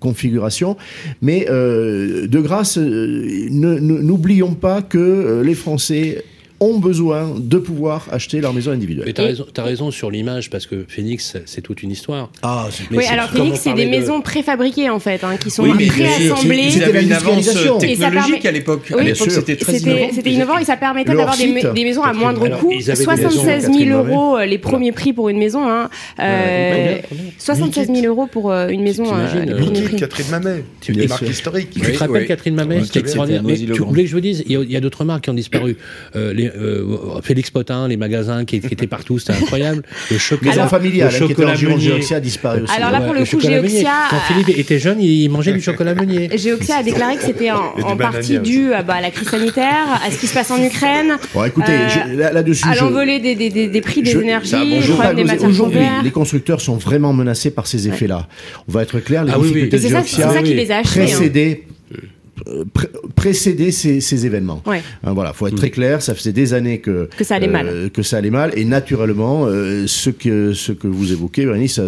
configuration, 0.00 0.76
mais 1.22 1.46
euh, 1.48 2.26
de 2.26 2.40
grâce, 2.40 2.78
euh, 2.78 3.48
n'oublions 3.50 4.54
pas 4.54 4.82
que 4.82 4.98
euh, 4.98 5.42
les 5.42 5.54
Français 5.54 6.24
ont 6.60 6.78
besoin 6.78 7.34
de 7.36 7.58
pouvoir 7.58 8.06
acheter 8.10 8.40
leur 8.40 8.54
maison 8.54 8.70
individuelle. 8.70 9.04
Mais 9.06 9.12
tu 9.12 9.20
as, 9.20 9.24
raison, 9.24 9.46
t'as 9.52 9.62
raison 9.62 9.90
sur 9.90 10.10
l'image, 10.10 10.48
parce 10.48 10.66
que 10.66 10.84
Phoenix, 10.88 11.36
c'est 11.44 11.60
toute 11.60 11.82
une 11.82 11.90
histoire. 11.90 12.30
Ah, 12.42 12.66
c'est 12.70 12.90
Mais 12.90 12.98
Oui, 12.98 13.04
c'est- 13.06 13.12
alors 13.12 13.28
Phoenix, 13.28 13.60
c'est 13.60 13.74
des 13.74 13.84
de- 13.84 13.90
maisons 13.90 14.22
préfabriquées 14.22 14.88
en 14.88 14.98
fait, 14.98 15.22
hein, 15.22 15.36
qui 15.36 15.50
sont 15.50 15.64
Oui, 15.64 15.86
préassemblées. 15.86 16.56
Ils 16.66 16.72
C'était 16.72 16.84
avaient 16.86 17.02
une 17.02 17.12
avance 17.12 17.44
technologique 17.78 17.98
permet- 18.42 18.46
à 18.46 18.50
l'époque. 18.52 18.92
Oui, 18.96 19.12
c'était 19.14 19.56
très 19.56 19.78
innovant. 19.78 20.08
c'était 20.14 20.30
innovant 20.30 20.58
et 20.58 20.64
ça 20.64 20.76
permettait 20.76 21.14
d'avoir 21.14 21.36
des, 21.36 21.84
maisons 21.84 22.02
à 22.02 22.12
moindre 22.12 22.46
alors, 22.46 22.60
coût. 22.60 22.72
ils 22.72 22.90
avaient 22.90 22.98
des 22.98 23.04
76 23.04 23.44
maisons, 23.46 23.72
000 23.78 23.78
Catherine 23.78 23.92
euros, 23.92 24.38
euh, 24.38 24.46
les 24.46 24.58
premiers 24.58 24.92
prix 24.92 25.12
pour 25.12 25.28
une 25.28 25.38
maison. 25.38 25.68
Hein. 25.68 25.90
Euh, 26.20 26.74
combien, 26.74 27.02
combien 27.08 27.32
76 27.38 27.86
000 27.88 28.06
euros 28.06 28.26
pour 28.26 28.50
euh, 28.50 28.68
une 28.68 28.82
maison, 28.82 29.04
euh, 29.06 29.26
euh. 29.36 29.98
Catherine 29.98 30.26
Mamet. 30.30 30.64
C'est 30.80 30.92
une 30.94 31.06
marque 31.06 31.28
historique. 31.28 31.70
Tu 31.70 31.80
te 31.80 31.98
rappelles. 31.98 32.26
Catherine 32.26 32.54
Mamet 32.54 32.84
c'était 32.84 33.00
extraordinaire. 33.00 33.42
Mais 33.44 33.56
tu 33.56 33.72
voulais 33.82 34.04
que 34.04 34.08
je 34.08 34.14
vous 34.14 34.20
dise, 34.20 34.42
il 34.46 34.70
y 34.70 34.76
a, 34.76 34.80
d'autres 34.80 35.04
marques 35.04 35.24
qui 35.24 35.30
ont 35.30 35.34
disparu. 35.34 35.76
Euh, 36.14 36.32
euh, 36.56 37.20
Félix 37.22 37.50
Potin, 37.50 37.88
les 37.88 37.96
magasins 37.96 38.44
qui, 38.44 38.60
qui 38.60 38.72
étaient 38.74 38.86
partout, 38.86 39.18
c'était 39.18 39.32
incroyable. 39.34 39.82
Le 40.10 40.18
chocolat, 40.18 40.50
Maison 40.52 40.68
familiale, 40.68 41.08
le 41.10 41.14
hein, 41.22 41.26
qui 41.26 41.32
était 41.32 41.44
en 41.44 41.54
chocolat. 41.56 41.78
Geoxia 41.78 42.16
a 42.16 42.20
disparu 42.20 42.62
aussi. 42.62 42.72
Alors 42.76 42.90
là, 42.90 43.00
pour 43.00 43.12
le 43.14 43.20
le 43.20 43.24
coup, 43.26 43.32
chocolat 43.40 43.56
Meunier. 43.62 43.70
Geoxia, 43.80 43.92
Quand 44.10 44.20
Philippe 44.28 44.58
était 44.58 44.78
jeune, 44.78 45.00
il 45.00 45.28
mangeait 45.30 45.52
du 45.52 45.60
chocolat 45.60 45.94
Meunier. 45.94 46.30
Geoxia 46.36 46.76
a 46.78 46.82
déclaré 46.82 47.16
que 47.16 47.22
c'était 47.22 47.50
en, 47.50 47.96
partie 47.96 48.38
dû 48.38 48.72
à, 48.72 48.82
bah, 48.82 48.94
à 48.94 49.00
la 49.00 49.10
crise 49.10 49.28
sanitaire, 49.28 50.00
à 50.06 50.10
ce 50.10 50.18
qui 50.18 50.26
se 50.26 50.34
passe 50.34 50.50
en 50.50 50.62
Ukraine, 50.62 51.16
Bon, 51.34 51.44
écoutez, 51.44 51.72
Euh, 51.72 52.16
là- 52.16 52.32
là-dessus, 52.32 52.66
à 52.68 52.74
l'envolée 52.74 53.18
des, 53.20 53.34
des, 53.34 53.50
des, 53.50 53.68
des 53.68 53.80
prix 53.80 54.02
des 54.02 54.10
Je- 54.12 54.18
énergies, 54.20 54.50
ça 54.50 54.58
bon 54.64 54.80
problème 54.94 55.16
des 55.16 55.24
matières 55.24 55.48
Aujourd'hui, 55.48 55.76
premières. 55.78 56.02
les 56.02 56.10
constructeurs 56.10 56.60
sont 56.60 56.76
vraiment 56.76 57.12
menacés 57.12 57.50
par 57.50 57.66
ces 57.66 57.88
effets-là. 57.88 58.26
On 58.68 58.72
va 58.72 58.82
être 58.82 59.00
clair, 59.00 59.24
les 59.24 59.32
Ah 59.32 59.38
oui, 59.38 59.48
oui. 59.52 59.52
difficultés 59.68 59.76
de 59.88 59.92
ça, 59.92 59.98
Geoxia 60.00 60.28
pré- 62.72 62.88
précéder 63.14 63.70
ces, 63.72 64.00
ces 64.00 64.26
événements. 64.26 64.62
Ouais. 64.66 64.82
Hein, 65.04 65.12
voilà, 65.12 65.32
faut 65.32 65.46
être 65.46 65.56
très 65.56 65.70
clair. 65.70 66.02
Ça 66.02 66.14
faisait 66.14 66.32
des 66.32 66.54
années 66.54 66.78
que 66.80 67.08
Que 67.16 67.24
ça 67.24 67.36
allait 67.36 67.48
mal. 67.48 67.66
euh, 67.68 67.88
que 67.88 68.02
ça 68.02 68.18
allait 68.18 68.30
mal, 68.30 68.52
et 68.56 68.64
naturellement, 68.64 69.46
euh, 69.46 69.86
ce 69.86 70.10
que 70.10 70.52
ce 70.52 70.72
que 70.72 70.86
vous 70.88 71.12
évoquez, 71.12 71.44
Bernice, 71.46 71.78
a, 71.78 71.82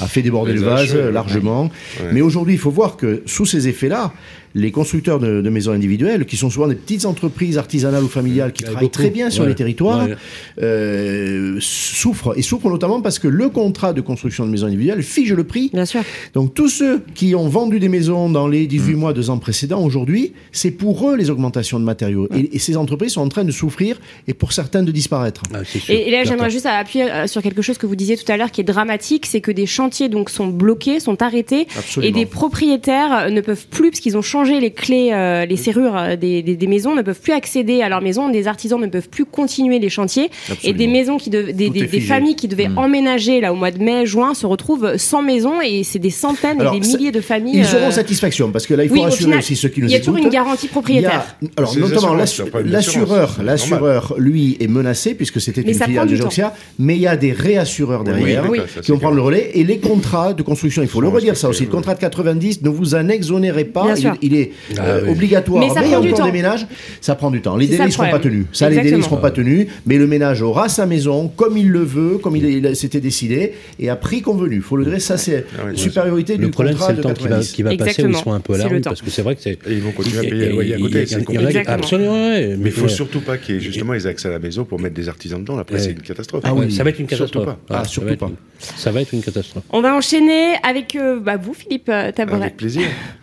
a 0.00 0.06
fait 0.06 0.22
déborder 0.22 0.52
Les 0.52 0.58
le 0.60 0.64
vase 0.64 0.94
largement. 0.96 1.64
Ouais. 1.64 2.06
Mais 2.12 2.20
aujourd'hui, 2.20 2.54
il 2.54 2.58
faut 2.60 2.70
voir 2.70 2.96
que 2.96 3.22
sous 3.26 3.46
ces 3.46 3.68
effets-là, 3.68 4.12
les 4.54 4.70
constructeurs 4.72 5.18
de, 5.18 5.40
de 5.40 5.50
maisons 5.50 5.72
individuelles, 5.72 6.24
qui 6.26 6.36
sont 6.36 6.50
souvent 6.50 6.68
des 6.68 6.74
petites 6.74 7.04
entreprises 7.04 7.58
artisanales 7.58 8.02
ou 8.04 8.08
familiales 8.08 8.52
qui 8.52 8.62
travaillent 8.64 8.84
beaucoup. 8.84 8.92
très 8.92 9.10
bien 9.10 9.30
sur 9.30 9.42
Ouais. 9.44 9.48
les 9.50 9.54
territoires, 9.54 10.06
Ouais. 10.06 10.16
euh, 10.62 11.56
souffrent. 11.60 12.32
Et 12.36 12.42
souffrent 12.42 12.68
notamment 12.70 13.00
parce 13.00 13.18
que 13.18 13.28
le 13.28 13.48
contrat 13.48 13.92
de 13.92 14.00
construction 14.00 14.44
de 14.46 14.50
maisons 14.50 14.66
individuelles 14.66 15.02
fige 15.02 15.32
le 15.32 15.44
prix 15.44 15.70
Bien 15.72 15.84
sûr. 15.84 16.00
donc 16.34 16.54
tous 16.54 16.68
ceux 16.68 17.02
qui 17.14 17.34
ont 17.34 17.48
vendu 17.48 17.78
des 17.80 17.88
maisons 17.88 18.28
dans 18.30 18.48
les 18.48 18.66
18 18.66 18.94
mois, 18.94 19.12
deux 19.12 19.30
ans 19.30 19.38
précédents, 19.38 19.82
aujourd'hui, 19.82 20.32
c'est 20.52 20.70
pour 20.70 21.08
eux 21.10 21.16
les 21.16 21.30
augmentations 21.30 21.78
de 21.80 21.84
matériaux. 21.84 22.28
Et, 22.34 22.56
et 22.56 22.58
ces 22.58 22.76
entreprises 22.76 23.12
sont 23.12 23.20
en 23.22 23.28
train 23.28 23.44
de 23.44 23.50
souffrir 23.52 24.00
et 24.26 24.34
pour 24.34 24.52
certaines 24.52 24.84
de 24.84 24.92
disparaître. 24.92 25.42
Ah. 25.54 25.58
Et, 25.88 26.08
et 26.08 26.10
là, 26.10 26.18
Certain. 26.18 26.30
j'aimerais 26.30 26.50
juste 26.50 26.66
appuyer 26.66 27.10
euh, 27.10 27.26
sur 27.26 27.42
quelque 27.42 27.62
chose 27.62 27.78
que 27.78 27.86
vous 27.86 27.96
disiez 27.96 28.16
tout 28.16 28.30
à 28.30 28.36
l'heure 28.36 28.50
qui 28.50 28.60
est 28.60 28.64
dramatique, 28.64 29.26
c'est 29.26 29.40
que 29.40 29.50
des 29.52 29.66
chantiers 29.66 30.08
donc 30.08 30.30
sont 30.30 30.46
bloqués, 30.48 31.00
sont 31.00 31.20
arrêtés, 31.22 31.66
Absolument. 31.76 32.08
et 32.08 32.12
des 32.12 32.26
propriétaires 32.26 33.30
ne 33.30 33.40
peuvent 33.40 33.66
plus, 33.68 33.90
parce 33.90 34.00
qu'ils 34.00 34.16
ont 34.16 34.22
changé 34.22 34.37
les 34.44 34.70
clés, 34.70 35.10
euh, 35.12 35.44
les 35.46 35.56
serrures 35.56 35.96
euh, 35.96 36.16
des, 36.16 36.42
des, 36.42 36.56
des 36.56 36.66
maisons, 36.66 36.94
ne 36.94 37.02
peuvent 37.02 37.20
plus 37.20 37.32
accéder 37.32 37.82
à 37.82 37.88
leur 37.88 38.00
maison. 38.02 38.28
Des 38.28 38.46
artisans 38.48 38.80
ne 38.80 38.86
peuvent 38.86 39.08
plus 39.08 39.24
continuer 39.24 39.78
les 39.78 39.88
chantiers, 39.88 40.30
et 40.64 40.72
des 40.72 40.86
maisons 40.86 41.16
qui 41.18 41.30
de- 41.30 41.50
des, 41.52 42.00
familles 42.00 42.36
qui 42.36 42.48
devaient 42.48 42.68
Mm. 42.68 42.78
emménager 42.78 43.40
là 43.40 43.52
au 43.52 43.56
mois 43.56 43.70
de 43.70 43.78
mai, 43.82 44.06
juin, 44.06 44.34
se 44.34 44.46
retrouvent 44.46 44.96
sans 44.96 45.22
maison, 45.22 45.60
et 45.60 45.84
c'est 45.84 45.98
des 45.98 46.10
centaines 46.10 46.60
Alors, 46.60 46.74
et 46.74 46.80
des 46.80 46.86
milliers 46.88 47.12
de 47.12 47.20
familles. 47.20 47.58
Ils 47.58 47.74
euh, 47.76 47.82
auront 47.82 47.90
satisfaction 47.90 48.50
parce 48.50 48.66
que 48.66 48.74
là, 48.74 48.84
il 48.84 48.88
faut 48.88 48.94
oui, 48.94 49.00
rassurer 49.02 49.24
final, 49.24 49.38
aussi 49.38 49.56
ceux 49.56 49.68
qui 49.68 49.80
nous 49.80 49.86
Il 49.88 49.90
y 49.90 49.94
a 49.94 49.96
écoutent. 49.98 50.06
toujours 50.14 50.24
une 50.26 50.30
garantie 50.32 50.68
propriétaire. 50.68 51.36
A- 51.42 51.46
alors 51.60 51.76
notamment 51.78 52.14
l'assureur, 52.14 53.36
l'assureur, 53.42 54.14
lui, 54.18 54.56
est 54.60 54.66
menacé 54.68 55.14
puisque 55.14 55.40
c'était 55.40 55.62
une 55.62 55.74
filiale 55.74 56.08
de. 56.08 56.16
Geoxia, 56.16 56.52
mais 56.78 56.96
il 56.96 57.02
y 57.02 57.06
a 57.06 57.16
des 57.16 57.32
réassureurs 57.32 58.02
derrière 58.04 58.48
oui, 58.50 58.58
Oui. 58.60 58.82
qui 58.82 58.90
vont 58.90 58.98
prendre 58.98 59.14
le 59.14 59.22
relais 59.22 59.50
et 59.54 59.62
les 59.64 59.78
contrats 59.78 60.32
de 60.34 60.42
construction, 60.42 60.82
il 60.82 60.88
faut 60.88 61.00
le 61.00 61.08
redire 61.08 61.36
ça 61.36 61.48
aussi, 61.48 61.64
le 61.64 61.70
contrat 61.70 61.94
de 61.94 62.00
90 62.00 62.62
ne 62.62 62.68
vous 62.68 62.94
en 62.94 63.08
exonérez 63.08 63.64
pas, 63.64 63.94
il. 64.22 64.27
Il 64.28 64.34
est 64.34 64.52
Ah 64.78 64.82
euh, 64.84 65.00
oui. 65.04 65.10
obligatoire, 65.10 65.60
Mais 65.64 65.68
ça 65.74 65.82
prend 65.82 66.00
du 66.00 66.12
temps. 66.12 66.24
des 66.24 66.32
ménages, 66.32 66.66
ça 67.00 67.14
prend 67.14 67.30
du 67.30 67.40
temps. 67.40 67.56
Les 67.56 67.66
C'est 67.66 67.72
délais 67.72 67.82
le 67.84 67.88
ne 67.88 67.92
seront 67.92 68.02
pas 68.04 68.08
problème. 68.18 68.32
tenus. 68.32 68.46
Ça, 68.52 68.68
les 68.70 68.80
délais 68.80 68.96
ne 68.96 69.02
seront 69.02 69.16
pas 69.16 69.30
tenus, 69.30 69.66
mais 69.86 69.96
le 69.98 70.06
ménage 70.06 70.42
aura 70.42 70.68
sa 70.68 70.86
maison 70.86 71.28
comme 71.28 71.56
il 71.56 71.68
le 71.70 71.82
veut, 71.82 72.18
comme 72.18 72.36
il, 72.36 72.44
il 72.44 72.66
a- 72.66 72.74
s'était 72.74 73.00
décidé 73.00 73.52
et 73.78 73.88
à 73.90 73.96
prix 73.96 74.22
convenu. 74.22 74.60
faut 74.60 74.76
le 74.76 74.84
dire, 74.84 75.00
ça 75.00 75.16
c'est 75.18 75.44
Ah 75.58 75.62
oui, 75.68 75.78
supériorité 75.78 76.36
Le 76.36 76.46
du 76.46 76.50
problème, 76.50 76.74
contrat 76.74 76.88
c'est 76.88 76.92
de 76.94 76.96
le 76.98 77.02
temps 77.02 77.14
qui 77.14 77.22
va, 77.24 77.28
90. 77.30 77.52
qui 77.52 77.62
va 77.62 77.76
passer 77.76 78.04
où 78.04 78.08
ils 78.10 78.16
sont 78.16 78.32
un 78.32 78.40
peu 78.40 78.52
à 78.52 78.56
C'est 78.56 78.62
la 78.64 78.68
le 78.68 78.74
rue, 78.76 78.80
temps. 78.82 78.90
parce 78.90 79.02
que 79.02 79.10
c'est 79.10 79.22
vrai 79.22 79.34
que 79.36 79.42
c'est. 79.42 79.52
Et 79.66 79.72
ils 79.72 79.80
vont 79.80 79.92
continuer 79.92 80.18
à 80.20 80.22
Et- 80.24 80.28
payer 80.30 80.46
le 80.46 80.52
loyer 80.52 80.74
à 80.74 80.78
côté. 80.78 80.98
il 80.98 81.02
y 81.04 81.08
c'est 81.08 81.24
il 81.28 81.52
y. 81.52 81.58
Absolument. 81.66 82.28
Mais 82.28 82.56
il 82.64 82.70
faut 82.72 82.84
euh, 82.84 82.88
surtout 82.88 83.20
pas 83.20 83.36
qu'ils 83.38 83.60
justement 83.60 83.94
ils 83.94 84.06
aient 84.06 84.10
accès 84.10 84.28
à 84.28 84.32
la 84.32 84.38
maison 84.38 84.64
pour 84.64 84.78
mettre 84.80 84.94
des 84.94 85.08
artisans 85.08 85.40
dedans. 85.40 85.58
Après, 85.58 85.78
c'est 85.78 85.90
une 85.92 86.00
catastrophe. 86.02 86.42
Ah 86.44 86.54
oui. 86.54 86.70
Ça 86.72 86.84
va 86.84 86.90
être 86.90 86.98
une 87.00 87.08
Surtout 87.08 87.24
catastrophe. 87.38 87.56
Ah, 87.70 87.78
ça 87.84 87.84
surtout 87.88 88.06
va 88.08 88.12
être 88.12 88.20
pas. 88.20 88.26
une- 88.26 88.36
Ça 88.76 88.90
va 88.92 89.00
être 89.00 89.12
une 89.12 89.22
catastrophe. 89.22 89.64
On 89.70 89.80
va 89.80 89.94
enchaîner 89.94 90.54
avec 90.62 90.96
euh, 90.96 91.18
bah, 91.20 91.36
vous, 91.36 91.54
Philippe 91.54 91.88
euh, 91.88 92.12
Tabouret. 92.12 92.42
Avec 92.42 92.56
plaisir. 92.56 92.82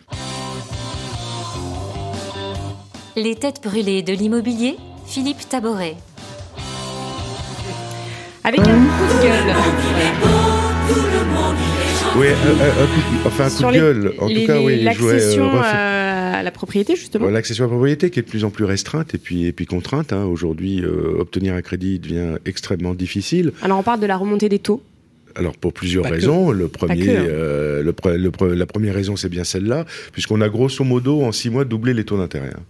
Les 3.15 3.35
têtes 3.35 3.61
brûlées 3.63 4.01
de 4.01 4.13
l'immobilier, 4.13 4.75
Philippe 5.05 5.47
Taboret. 5.49 5.95
Avec 8.43 8.59
un 8.59 8.63
coup 8.63 8.69
de 8.69 9.23
gueule. 9.23 9.55
Oui, 12.17 12.27
un, 12.27 12.31
un- 12.31 12.83
un 12.83 12.87
coup 12.87 12.99
de, 13.23 13.27
enfin 13.27 13.45
un 13.45 13.49
coup 13.49 13.55
Sur 13.57 13.67
de 13.69 13.73
les- 13.73 13.79
gueule. 13.79 14.13
En 14.19 14.27
les- 14.27 14.41
tout 14.41 14.47
cas, 14.47 14.57
oui, 14.59 14.61
voudrais, 14.61 14.79
euh, 14.79 14.83
l'accession 14.83 15.47
refaire- 15.51 15.63
euh, 15.75 16.33
à 16.39 16.43
la 16.43 16.51
propriété, 16.51 16.95
justement. 16.95 17.29
L'accession 17.29 17.63
à 17.63 17.67
la 17.67 17.71
propriété 17.73 18.09
qui 18.09 18.19
est 18.19 18.23
de 18.23 18.27
plus 18.27 18.43
en 18.43 18.49
plus 18.49 18.65
restreinte 18.65 19.15
et 19.15 19.17
puis, 19.17 19.45
et 19.45 19.51
puis 19.53 19.65
contrainte. 19.65 20.13
hein. 20.13 20.25
Aujourd'hui, 20.25 20.81
euh, 20.83 21.15
obtenir 21.19 21.53
un 21.55 21.61
crédit 21.61 21.99
devient 21.99 22.37
extrêmement 22.45 22.93
difficile. 22.93 23.51
Alors, 23.61 23.79
on 23.79 23.83
parle 23.83 23.99
de 24.01 24.05
la 24.07 24.17
remontée 24.17 24.49
des 24.49 24.59
taux. 24.59 24.81
Alors 25.37 25.57
pour 25.57 25.73
plusieurs 25.73 26.03
Pas 26.03 26.09
que. 26.11 26.15
raisons. 26.15 26.51
Le 26.51 26.69
premier, 26.69 27.05
que, 27.05 27.09
hein. 27.11 27.25
euh, 27.27 27.83
le 27.83 27.91
pre- 27.91 28.15
le 28.15 28.29
pre- 28.29 28.53
la 28.53 28.65
première 28.65 28.93
raison, 28.93 29.17
c'est 29.17 29.27
bien 29.27 29.43
celle-là, 29.43 29.83
puisqu'on 30.13 30.39
a 30.39 30.47
grosso 30.47 30.81
modo 30.85 31.23
en 31.23 31.33
six 31.33 31.49
mois 31.49 31.65
doublé 31.65 31.93
les 31.93 32.05
taux 32.05 32.17
d'intérêt. 32.17 32.51
hein. 32.55 32.61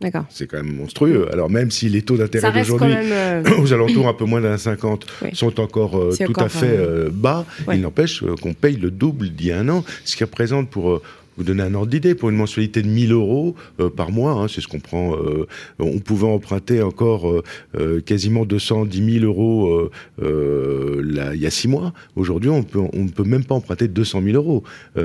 D'accord. 0.00 0.24
C'est 0.30 0.46
quand 0.46 0.56
même 0.62 0.74
monstrueux. 0.74 1.28
Alors 1.30 1.50
même 1.50 1.70
si 1.70 1.88
les 1.90 2.00
taux 2.00 2.16
d'intérêt 2.16 2.52
d'aujourd'hui 2.52 2.94
euh, 2.96 3.42
aux 3.58 3.72
alentours 3.72 4.08
un 4.08 4.14
peu 4.14 4.24
moins 4.24 4.40
d'un 4.40 4.56
50 4.56 5.06
Oui. 5.22 5.30
sont 5.34 5.60
encore 5.60 5.98
euh, 5.98 6.14
tout 6.16 6.30
encore, 6.30 6.44
à 6.44 6.48
fait 6.48 6.66
euh, 6.66 7.10
bas. 7.12 7.44
ouais. 7.68 7.76
Il 7.76 7.82
n'empêche 7.82 8.24
qu'on 8.40 8.54
paye 8.54 8.76
le 8.76 8.90
double 8.90 9.28
d'il 9.30 9.48
y 9.48 9.52
a 9.52 9.58
un 9.58 9.68
an, 9.68 9.84
ce 10.04 10.16
qui 10.16 10.24
représente 10.24 10.70
pour 10.70 11.02
vous 11.36 11.44
donner 11.44 11.62
un 11.62 11.74
ordre 11.74 11.88
d'idée, 11.88 12.14
pour 12.14 12.28
une 12.30 12.36
mensualité 12.36 12.82
de 12.82 12.88
1000 12.88 13.12
euros 13.12 13.54
euh, 13.80 13.88
par 13.88 14.10
mois, 14.10 14.32
hein, 14.32 14.46
c'est 14.48 14.60
ce 14.60 14.68
qu'on 14.68 14.80
prend. 14.80 15.14
euh, 15.16 15.46
on 15.78 15.98
pouvait 15.98 16.26
emprunter 16.26 16.82
encore 16.82 17.42
euh, 17.78 18.00
quasiment 18.00 18.44
210 18.44 19.20
000 19.20 19.24
euros 19.24 19.90
là, 20.18 21.34
il 21.34 21.40
y 21.40 21.46
a 21.46 21.50
six 21.50 21.68
mois. 21.68 21.92
Aujourd'hui, 22.16 22.50
on 22.50 22.62
peut, 22.62 22.80
on 22.92 23.04
ne 23.04 23.08
peut 23.08 23.24
même 23.24 23.44
pas 23.44 23.54
emprunter 23.54 23.88
200 23.88 24.22
000 24.22 24.36
euros. 24.36 24.62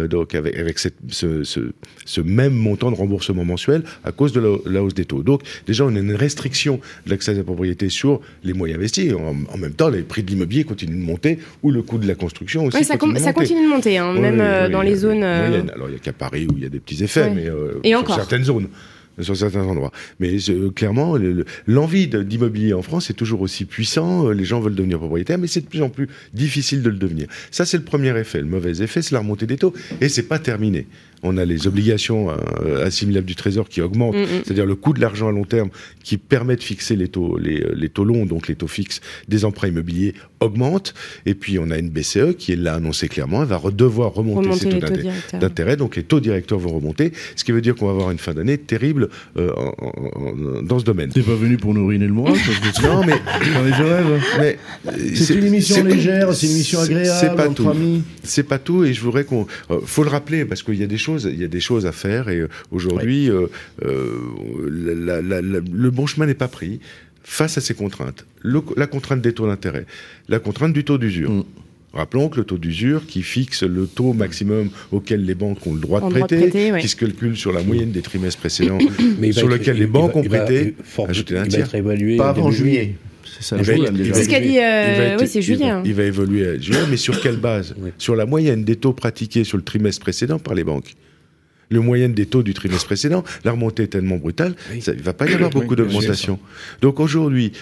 Donc 0.09 0.35
avec, 0.35 0.55
avec 0.57 0.79
cette, 0.79 0.95
ce, 1.09 1.43
ce, 1.43 1.59
ce 2.05 2.21
même 2.21 2.53
montant 2.53 2.91
de 2.91 2.95
remboursement 2.95 3.45
mensuel 3.45 3.83
à 4.03 4.11
cause 4.11 4.33
de 4.33 4.39
la, 4.39 4.57
la 4.65 4.83
hausse 4.83 4.93
des 4.93 5.05
taux. 5.05 5.23
Donc 5.23 5.41
déjà, 5.67 5.85
on 5.85 5.95
a 5.95 5.99
une 5.99 6.15
restriction 6.15 6.79
de 7.05 7.11
l'accès 7.11 7.31
à 7.31 7.33
la 7.35 7.43
propriété 7.43 7.89
sur 7.89 8.21
les 8.43 8.53
moyens 8.53 8.79
investis. 8.79 9.13
En, 9.13 9.35
en 9.53 9.57
même 9.57 9.73
temps, 9.73 9.89
les 9.89 10.01
prix 10.01 10.23
de 10.23 10.29
l'immobilier 10.31 10.63
continuent 10.63 10.99
de 10.99 11.05
monter 11.05 11.39
ou 11.63 11.71
le 11.71 11.81
coût 11.81 11.97
de 11.97 12.07
la 12.07 12.15
construction 12.15 12.65
aussi 12.65 12.77
ouais, 12.77 12.83
ça, 12.83 12.97
com- 12.97 13.09
continue 13.13 13.19
de 13.19 13.19
ça 13.23 13.31
monter. 13.31 13.39
continue 13.47 13.65
de 13.67 13.69
monter, 13.73 13.97
hein, 13.97 14.13
même 14.13 14.71
dans 14.71 14.81
les 14.81 14.95
zones. 14.95 15.19
des 15.21 15.47
moyennes. 15.47 15.71
Alors 15.73 15.89
il 15.89 15.93
y 15.93 15.95
a 15.95 15.99
qu'à 15.99 16.13
Paris 16.17 16.47
où 16.49 16.53
il 16.57 16.63
y 16.63 16.65
a 16.65 16.69
des 16.69 16.79
petits 16.79 17.03
effets, 17.03 17.23
Ouais. 17.23 17.33
mais 17.35 17.49
euh, 17.49 17.79
Et 17.83 17.89
sur 17.91 17.99
encore. 17.99 18.15
certaines 18.15 18.43
zones. 18.43 18.67
Sur 19.21 19.37
certains 19.37 19.63
endroits. 19.63 19.93
Mais 20.19 20.35
euh, 20.49 20.71
clairement, 20.71 21.15
le- 21.15 21.31
le- 21.31 21.45
l'envie 21.67 22.07
d'immobilier 22.07 22.73
en 22.73 22.81
France 22.81 23.09
est 23.09 23.13
toujours 23.13 23.39
aussi 23.39 23.63
puissant. 23.63 24.27
Euh, 24.27 24.33
Les 24.33 24.43
gens 24.43 24.59
veulent 24.59 24.75
devenir 24.75 24.97
propriétaires, 24.99 25.37
mais 25.37 25.47
c'est 25.47 25.61
de 25.61 25.67
plus 25.67 25.81
en 25.81 25.87
plus 25.89 26.09
difficile 26.33 26.81
de 26.83 26.89
le 26.89 26.97
devenir. 26.97 27.27
Ça, 27.49 27.65
c'est 27.65 27.77
le 27.77 27.85
premier 27.85 28.09
effet. 28.19 28.39
Le 28.41 28.47
mauvais 28.47 28.81
effet, 28.81 29.01
c'est 29.01 29.13
la 29.13 29.19
remontée 29.19 29.47
des 29.47 29.55
taux. 29.55 29.73
Et 30.01 30.09
c'est 30.09 30.23
pas 30.27 30.37
terminé. 30.37 30.85
On 31.23 31.37
a 31.37 31.45
les 31.45 31.67
obligations 31.67 32.29
euh, 32.29 32.85
assimilables 32.85 33.25
du 33.25 33.35
Trésor 33.35 33.67
qui 33.69 33.81
augmentent, 33.81 34.15
Mm, 34.15 34.21
mm. 34.21 34.27
c'est-à-dire 34.43 34.65
le 34.65 34.75
coût 34.75 34.93
de 34.93 35.01
l'argent 35.01 35.27
à 35.27 35.31
long 35.31 35.45
terme 35.45 35.69
qui 36.03 36.17
permet 36.17 36.55
de 36.55 36.63
fixer 36.63 36.95
les 36.95 37.07
taux, 37.07 37.37
les, 37.37 37.61
euh, 37.61 37.73
les 37.75 37.89
taux 37.89 38.03
longs, 38.05 38.25
donc 38.25 38.47
les 38.47 38.55
taux 38.55 38.67
fixes 38.67 39.01
des 39.27 39.43
emprunts 39.45 39.67
immobiliers 39.69 40.13
augmentent. 40.39 40.93
Et 41.25 41.33
puis 41.33 41.57
on 41.59 41.69
a 41.71 41.77
une 41.77 41.89
BCE 41.89 42.35
qui 42.37 42.55
l'a 42.55 42.75
annoncé 42.75 43.07
clairement, 43.07 43.41
elle 43.41 43.47
va 43.49 43.57
re- 43.57 43.75
devoir 43.75 44.13
remonter, 44.13 44.47
remonter 44.49 44.59
ses 44.59 44.69
taux 44.69 45.39
d'intérêt 45.39 45.77
donc 45.77 45.95
les 45.95 46.03
taux 46.03 46.19
directeurs 46.19 46.59
vont 46.59 46.73
remonter, 46.75 47.11
ce 47.35 47.43
qui 47.43 47.51
veut 47.51 47.61
dire 47.61 47.75
qu'on 47.75 47.85
va 47.87 47.91
avoir 47.93 48.11
une 48.11 48.17
fin 48.17 48.33
d'année 48.33 48.57
terrible 48.57 49.09
euh, 49.37 49.51
en- 49.55 49.73
en- 49.79 50.21
en- 50.21 50.61
dans 50.61 50.79
ce 50.79 50.85
domaine. 50.85 51.09
T'es 51.09 51.21
pas 51.21 51.35
venu 51.35 51.57
pour 51.57 51.73
nous 51.73 51.85
ruiner 51.87 52.05
le 52.07 52.13
moral 52.13 52.35
Non, 52.83 53.01
mais, 53.05 53.13
Attendez, 53.13 53.71
je 53.77 53.83
rêve. 53.83 54.21
mais 54.39 54.57
C'est 55.15 55.33
une 55.35 55.45
émission 55.45 55.83
légère, 55.83 56.33
c'est 56.33 56.45
une 56.47 56.53
émission 56.53 56.79
agréable, 56.81 57.17
C'est 57.19 57.35
pas 57.35 57.49
entre 57.49 57.63
tout. 57.63 57.69
amis. 57.69 58.03
C'est 58.23 58.43
pas 58.43 58.59
tout, 58.59 58.83
et 58.83 58.93
je 58.93 59.01
voudrais 59.01 59.23
qu'on. 59.23 59.47
euh, 59.71 59.79
faut 59.85 60.03
le 60.03 60.09
rappeler 60.09 60.45
parce 60.45 60.61
qu'il 60.63 60.75
y 60.75 60.83
a 60.83 60.87
des 60.87 60.97
choses, 60.97 61.04
il 61.07 61.39
y 61.39 61.43
a 61.43 61.47
des 61.47 61.59
choses 61.59 61.85
à 61.85 61.91
faire, 61.91 62.29
et 62.29 62.39
euh, 62.39 62.47
aujourd'hui, 62.71 63.29
euh, 63.29 63.47
euh, 63.83 64.09
la- 64.69 65.21
la- 65.21 65.41
la- 65.41 65.59
le 65.59 65.91
bon 65.91 66.05
chemin 66.05 66.25
n'est 66.25 66.33
pas 66.33 66.47
pris 66.47 66.79
face 67.23 67.57
à 67.57 67.61
ces 67.61 67.73
contraintes. 67.73 68.25
Le- 68.41 68.61
la 68.77 68.87
contrainte 68.87 69.21
des 69.21 69.33
taux 69.33 69.47
d'intérêt, 69.47 69.85
la 70.29 70.39
contrainte 70.39 70.73
du 70.73 70.83
taux 70.83 70.97
d'usure. 70.97 71.31
Mm. 71.31 71.43
Rappelons 71.93 72.27
que 72.27 72.37
le 72.37 72.43
taux 72.43 72.57
d'usure, 72.57 73.05
qui 73.07 73.21
fixe 73.23 73.63
le 73.63 73.87
taux 73.87 74.11
maximum 74.11 74.69
auquel 74.91 75.23
les 75.23 75.33
banques 75.33 75.65
ont 75.65 75.73
le 75.73 75.79
droit 75.79 76.01
de 76.01 76.13
droit 76.13 76.27
prêter, 76.27 76.71
ouais. 76.73 76.81
qui 76.81 76.89
se 76.89 76.95
calcule 76.97 77.37
sur 77.37 77.53
la 77.53 77.63
moyenne 77.63 77.91
des 77.91 78.01
trimestres 78.01 78.39
précédents, 78.41 78.79
Mais 79.19 79.31
sur 79.31 79.47
lequel 79.47 79.77
les 79.77 79.83
il 79.85 79.89
banques 79.89 80.13
va- 80.13 80.19
ont 80.19 80.23
prêté, 80.23 80.75
il- 80.77 80.83
fort- 80.83 81.09
ajouter 81.09 81.37
un 81.37 81.45
il 81.45 81.51
va 81.51 81.55
tiers. 81.55 81.65
être 81.67 81.75
évalué. 81.75 82.17
Pas 82.17 82.29
avant 82.29 82.51
juillet. 82.51 82.95
C'est 83.25 83.43
ça 83.43 83.57
le 83.57 83.63
problème 83.63 83.97
C'est 84.13 84.23
ce 84.23 84.29
qu'a 84.29 84.39
dit. 84.39 84.59
euh, 84.59 85.17
oui, 85.19 85.27
c'est 85.27 85.39
il 85.39 85.41
va- 85.41 85.45
Julien. 85.45 85.81
Il 85.85 85.93
va 85.93 86.03
évoluer 86.03 86.47
à 86.47 86.59
juillet, 86.59 86.79
mais 86.89 86.97
sur 86.97 87.19
quelle 87.21 87.37
base 87.37 87.75
Oui. 87.79 87.91
Sur 87.97 88.15
la 88.15 88.25
moyenne 88.25 88.63
des 88.63 88.75
taux 88.75 88.93
pratiqués 88.93 89.43
sur 89.43 89.57
le 89.57 89.63
trimestre 89.63 90.01
précédent 90.01 90.39
par 90.39 90.53
les 90.55 90.63
banques. 90.63 90.93
Le 91.71 91.79
moyenne 91.79 92.13
des 92.13 92.27
taux 92.27 92.43
du 92.43 92.53
trimestre 92.53 92.85
précédent, 92.85 93.23
la 93.43 93.51
remontée 93.51 93.83
est 93.83 93.87
tellement 93.87 94.17
brutale, 94.17 94.53
Oui. 94.71 94.81
ça- 94.81 94.91
il 94.93 94.99
ne 94.99 95.03
va 95.03 95.13
pas 95.13 95.25
y 95.27 95.33
avoir 95.33 95.49
beaucoup 95.49 95.71
Oui, 95.71 95.75
d'augmentation. 95.77 96.37
Donc 96.83 96.99
aujourd'hui, 96.99 97.53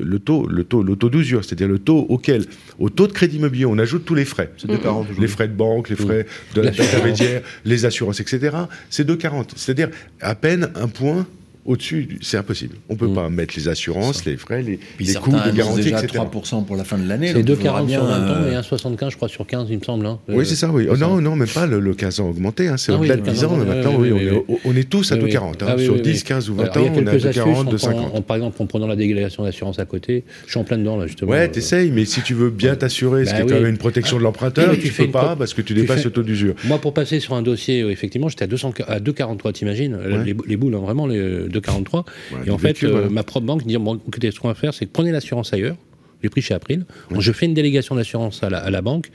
le 0.00 0.18
taux, 0.18 0.46
le 0.48 0.64
taux, 0.64 0.82
le 0.82 0.96
taux 0.96 1.10
d'usure, 1.10 1.44
c'est-à-dire 1.44 1.68
le 1.68 1.78
taux 1.78 2.06
auquel, 2.08 2.46
au 2.78 2.88
taux 2.88 3.06
de 3.06 3.12
crédit 3.12 3.36
immobilier, 3.36 3.66
on 3.66 3.76
ajoute 3.78 4.06
tous 4.06 4.14
les 4.14 4.24
frais. 4.24 4.50
C'est 4.56 4.66
2,40 4.66 5.08
Les 5.20 5.28
frais 5.28 5.46
de 5.46 5.52
banque, 5.52 5.90
les 5.90 5.96
frais 5.96 6.24
de 6.54 6.62
L'assurance. 6.62 6.90
l'intermédiaire, 6.92 7.42
les 7.66 7.84
assurances, 7.84 8.20
etc. 8.20 8.56
C'est 8.88 9.06
2,40. 9.06 9.50
C'est-à-dire 9.56 9.90
à 10.22 10.34
peine 10.34 10.70
un 10.74 10.88
point 10.88 11.26
Au-dessus, 11.66 12.08
c'est 12.22 12.38
impossible. 12.38 12.76
On 12.88 12.96
peut 12.96 13.06
Mm. 13.06 13.14
pas 13.14 13.28
mettre 13.28 13.54
les 13.56 13.68
assurances, 13.68 14.24
les 14.24 14.36
frais, 14.36 14.62
les, 14.62 14.78
Puis 14.96 15.06
les 15.06 15.14
coûts 15.14 15.30
de 15.30 15.50
garantie, 15.56 15.82
déjà 15.82 16.02
etc. 16.02 16.18
3% 16.32 16.64
pour 16.64 16.74
la 16.76 16.84
fin 16.84 16.96
de 16.98 17.06
l'année. 17.06 17.28
C'est 17.34 17.42
donc 17.42 17.58
il 17.60 17.66
faudra 17.66 17.82
2,40 17.82 17.88
sur 17.90 18.00
bien, 18.00 18.00
20 18.00 18.16
ans 18.16 18.42
euh, 18.44 18.52
et 18.52 18.56
1,75 18.56 19.10
je 19.10 19.16
crois 19.16 19.28
sur 19.28 19.46
15 19.46 19.66
il 19.70 19.78
me 19.78 19.82
semble. 19.84 20.06
hein. 20.06 20.18
Oui, 20.28 20.36
Euh, 20.38 20.44
c'est 20.44 20.54
ça, 20.56 20.70
oui. 20.72 20.86
Oh, 20.90 20.96
non, 20.96 21.20
non, 21.20 21.36
même 21.36 21.48
pas 21.48 21.66
le, 21.66 21.78
le 21.80 21.94
15 21.94 22.20
ans 22.20 22.28
augmenté. 22.30 22.68
Hein, 22.68 22.76
c'est 22.78 22.92
Ah 22.92 22.96
oui, 22.96 23.00
au-delà 23.10 23.16
le 23.16 23.20
de 23.20 23.26
15 23.26 23.34
10 23.34 23.44
ans. 23.44 23.56
oui, 23.58 23.66
maintenant, 23.66 23.94
oui, 23.98 24.10
oui, 24.10 24.20
oui, 24.30 24.30
on, 24.48 24.52
oui. 24.52 24.58
est, 24.64 24.68
on 24.68 24.76
est 24.76 24.88
tous 24.88 25.12
à 25.12 25.16
Ah 25.16 25.18
oui, 25.22 25.30
2,40. 25.30 25.38
hein. 25.62 25.66
ah 25.68 25.74
oui, 25.76 25.84
Sur 25.84 25.94
oui, 25.94 26.00
10, 26.02 26.10
oui. 26.12 26.22
15 26.22 26.50
ou 26.50 26.54
20 26.54 26.62
Alors, 26.62 26.76
ans, 26.76 26.80
il 26.80 26.84
y 26.84 26.88
a 26.88 26.90
on 26.90 26.94
est 26.94 27.08
à 27.08 27.12
quelques 27.12 27.24
2,40, 27.24 27.28
astuces, 27.28 27.84
en- 27.84 27.92
2,50. 27.92 28.16
en- 28.16 28.22
Par 28.22 28.36
exemple, 28.36 28.62
en 28.62 28.66
prenant 28.66 28.86
la 28.86 28.96
délégation 28.96 29.44
d'assurance 29.44 29.78
à 29.78 29.84
côté, 29.84 30.24
je 30.46 30.50
suis 30.52 30.58
en 30.60 30.64
plein 30.64 30.78
dedans 30.78 30.96
là 30.96 31.06
justement. 31.06 31.30
Ouais, 31.32 31.44
Euh, 31.44 31.48
t'essayes, 31.48 31.90
mais 31.90 32.04
si 32.06 32.22
tu 32.22 32.32
veux 32.34 32.50
bien 32.50 32.74
t'assurer, 32.74 33.26
ce 33.26 33.30
Bah 33.32 33.36
qui 33.36 33.42
est 33.42 33.44
oui. 33.44 33.50
quand 33.52 33.60
même 33.60 33.70
une 33.70 33.78
protection 33.78 34.16
de 34.16 34.22
l'emprunteur, 34.22 34.70
Oui, 34.70 34.76
mais 34.76 34.82
tu, 34.82 34.88
ne 34.88 34.92
fais 34.92 35.08
pas 35.08 35.36
parce 35.36 35.52
que 35.54 35.60
tu 35.62 35.74
dépasses 35.74 36.04
le 36.04 36.10
taux 36.10 36.22
d'usure. 36.22 36.54
Moi, 36.64 36.78
pour 36.78 36.94
passer 36.94 37.20
sur 37.20 37.34
un 37.34 37.42
dossier, 37.42 37.82
euh, 37.82 37.90
effectivement, 37.90 38.28
j'étais 38.28 38.44
à, 38.44 38.48
200 38.48 38.72
à 38.88 38.98
2,43, 38.98 39.52
t'imagines 39.52 39.94
Ouais. 39.94 40.24
les, 40.24 40.34
les 40.46 40.56
boules, 40.56 40.74
vraiment, 40.74 41.06
les 41.06 41.48
2,43. 41.50 42.04
Ouais, 42.32 42.38
Et 42.46 42.50
en 42.50 42.58
fait, 42.58 42.68
vécu, 42.68 42.86
euh, 42.86 42.90
voilà. 42.92 43.08
ma 43.10 43.22
propre 43.22 43.46
banque 43.46 43.66
dit 43.66 43.76
bon, 43.76 44.00
écoutez, 44.08 44.30
ce 44.30 44.40
qu'on 44.40 44.48
va 44.48 44.54
faire, 44.54 44.74
c'est 44.74 44.86
que 44.86 44.90
prenez 44.92 45.12
l'assurance 45.12 45.52
ailleurs. 45.52 45.76
J'ai 46.22 46.28
pris 46.28 46.42
chez 46.42 46.52
April. 46.52 46.84
Je 47.18 47.32
fais 47.32 47.46
une 47.46 47.54
délégation 47.54 47.94
d'assurance 47.94 48.42
à 48.42 48.70
la 48.70 48.82
banque. 48.82 49.10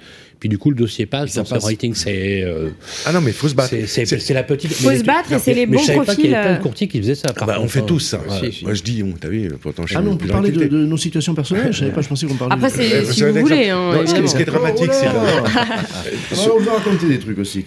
Puis 0.46 0.50
du 0.52 0.60
coup, 0.60 0.70
le 0.70 0.76
dossier 0.76 1.08
passe. 1.08 1.32
ça 1.32 1.40
dans 1.42 1.46
ce 1.46 1.54
passe. 1.56 1.64
rating, 1.66 1.96
c'est. 1.96 2.44
euh, 2.44 2.70
Ah 3.04 3.12
non, 3.12 3.20
mais 3.20 3.32
faut 3.32 3.50
se 3.50 3.56
battre. 3.56 3.74
c'est- 3.88 4.30
la 4.36 4.44
petite. 4.44 4.74
Faut 4.74 4.90
mais 4.90 5.00
se 5.00 5.04
battre 5.04 5.32
et 5.34 5.40
c'est 5.40 5.56
les 5.56 5.66
mais 5.66 5.78
bons 5.78 5.82
je 5.82 5.88
savais 5.88 6.06
pas 6.06 6.14
qu'il 6.14 6.26
y 6.30 6.36
avait 6.36 6.36
profils, 6.36 6.44
plein 6.44 6.54
euh. 6.54 6.58
de 6.58 6.62
courtiers 6.62 6.88
qui 6.88 7.00
faisaient 7.00 7.16
ça. 7.16 7.30
Ah 7.32 7.34
par 7.34 7.48
bah, 7.48 7.58
on 7.62 7.68
fait 7.68 7.80
hein. 7.80 7.86
tous 7.88 8.00
ça. 8.00 8.20
Ouais. 8.20 8.52
Moi, 8.62 8.76
je 8.76 8.84
dis, 8.84 9.02
on, 9.02 9.14
t'as 9.14 9.30
vu, 9.30 9.50
pourtant, 9.60 9.88
je 9.88 9.98
Ah 9.98 10.04
non, 10.04 10.12
on 10.12 10.18
peut 10.18 10.28
parler 10.28 10.52
de, 10.52 10.68
nos 10.68 10.98
situations 10.98 11.34
personnelles. 11.34 11.74
Je 11.74 11.80
savais 11.80 11.90
pas, 11.90 12.02
je 12.02 12.10
pensais 12.10 12.28
qu'on 12.28 12.36
parlait. 12.36 12.54
Après, 12.54 12.70
de- 12.70 12.76
c'est 12.76 12.94
Euh, 12.94 13.12
si 13.12 13.24
vous 13.24 13.40
voulez. 13.40 13.70
hein, 13.72 13.92
ce, 14.06 14.36
qui, 14.36 14.42
est 14.44 14.46
dramatique, 14.46 14.92
Oh 14.92 14.94
c'est. 14.94 15.08
Alors, 15.08 15.50
on 16.58 16.60
va 16.60 16.74
raconter 16.74 17.08
des 17.08 17.18
trucs 17.18 17.40
aussi 17.40 17.66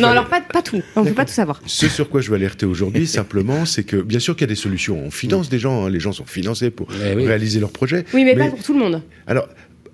Non, 0.00 0.08
alors 0.08 0.26
pas, 0.26 0.62
tout. 0.62 0.82
On 0.96 1.02
ne 1.04 1.08
peut 1.10 1.14
pas 1.14 1.26
tout 1.26 1.32
savoir. 1.32 1.62
Ce 1.66 1.88
sur 1.88 2.08
quoi 2.08 2.20
je 2.22 2.30
veux 2.30 2.34
alerter 2.34 2.66
aujourd'hui, 2.66 3.06
simplement, 3.06 3.66
c'est 3.66 3.84
que 3.84 3.98
bien 3.98 4.18
sûr 4.18 4.34
qu'il 4.34 4.42
y 4.42 4.50
a 4.50 4.52
des 4.52 4.60
solutions. 4.60 5.00
On 5.06 5.12
finance 5.12 5.48
des 5.48 5.60
gens, 5.60 5.84
hein, 5.86 5.90
les 5.90 6.00
gens 6.00 6.10
sont 6.10 6.26
financés 6.26 6.70
pour 6.70 6.88
Eh 6.92 7.14
réaliser 7.14 7.60
leurs 7.60 7.70
projets. 7.70 8.04
Oui, 8.14 8.24
mais, 8.24 8.34
pas 8.34 8.48
pour 8.48 8.64
tout 8.64 8.72
le 8.72 8.80
monde. 8.80 9.00
Alors, 9.28 9.46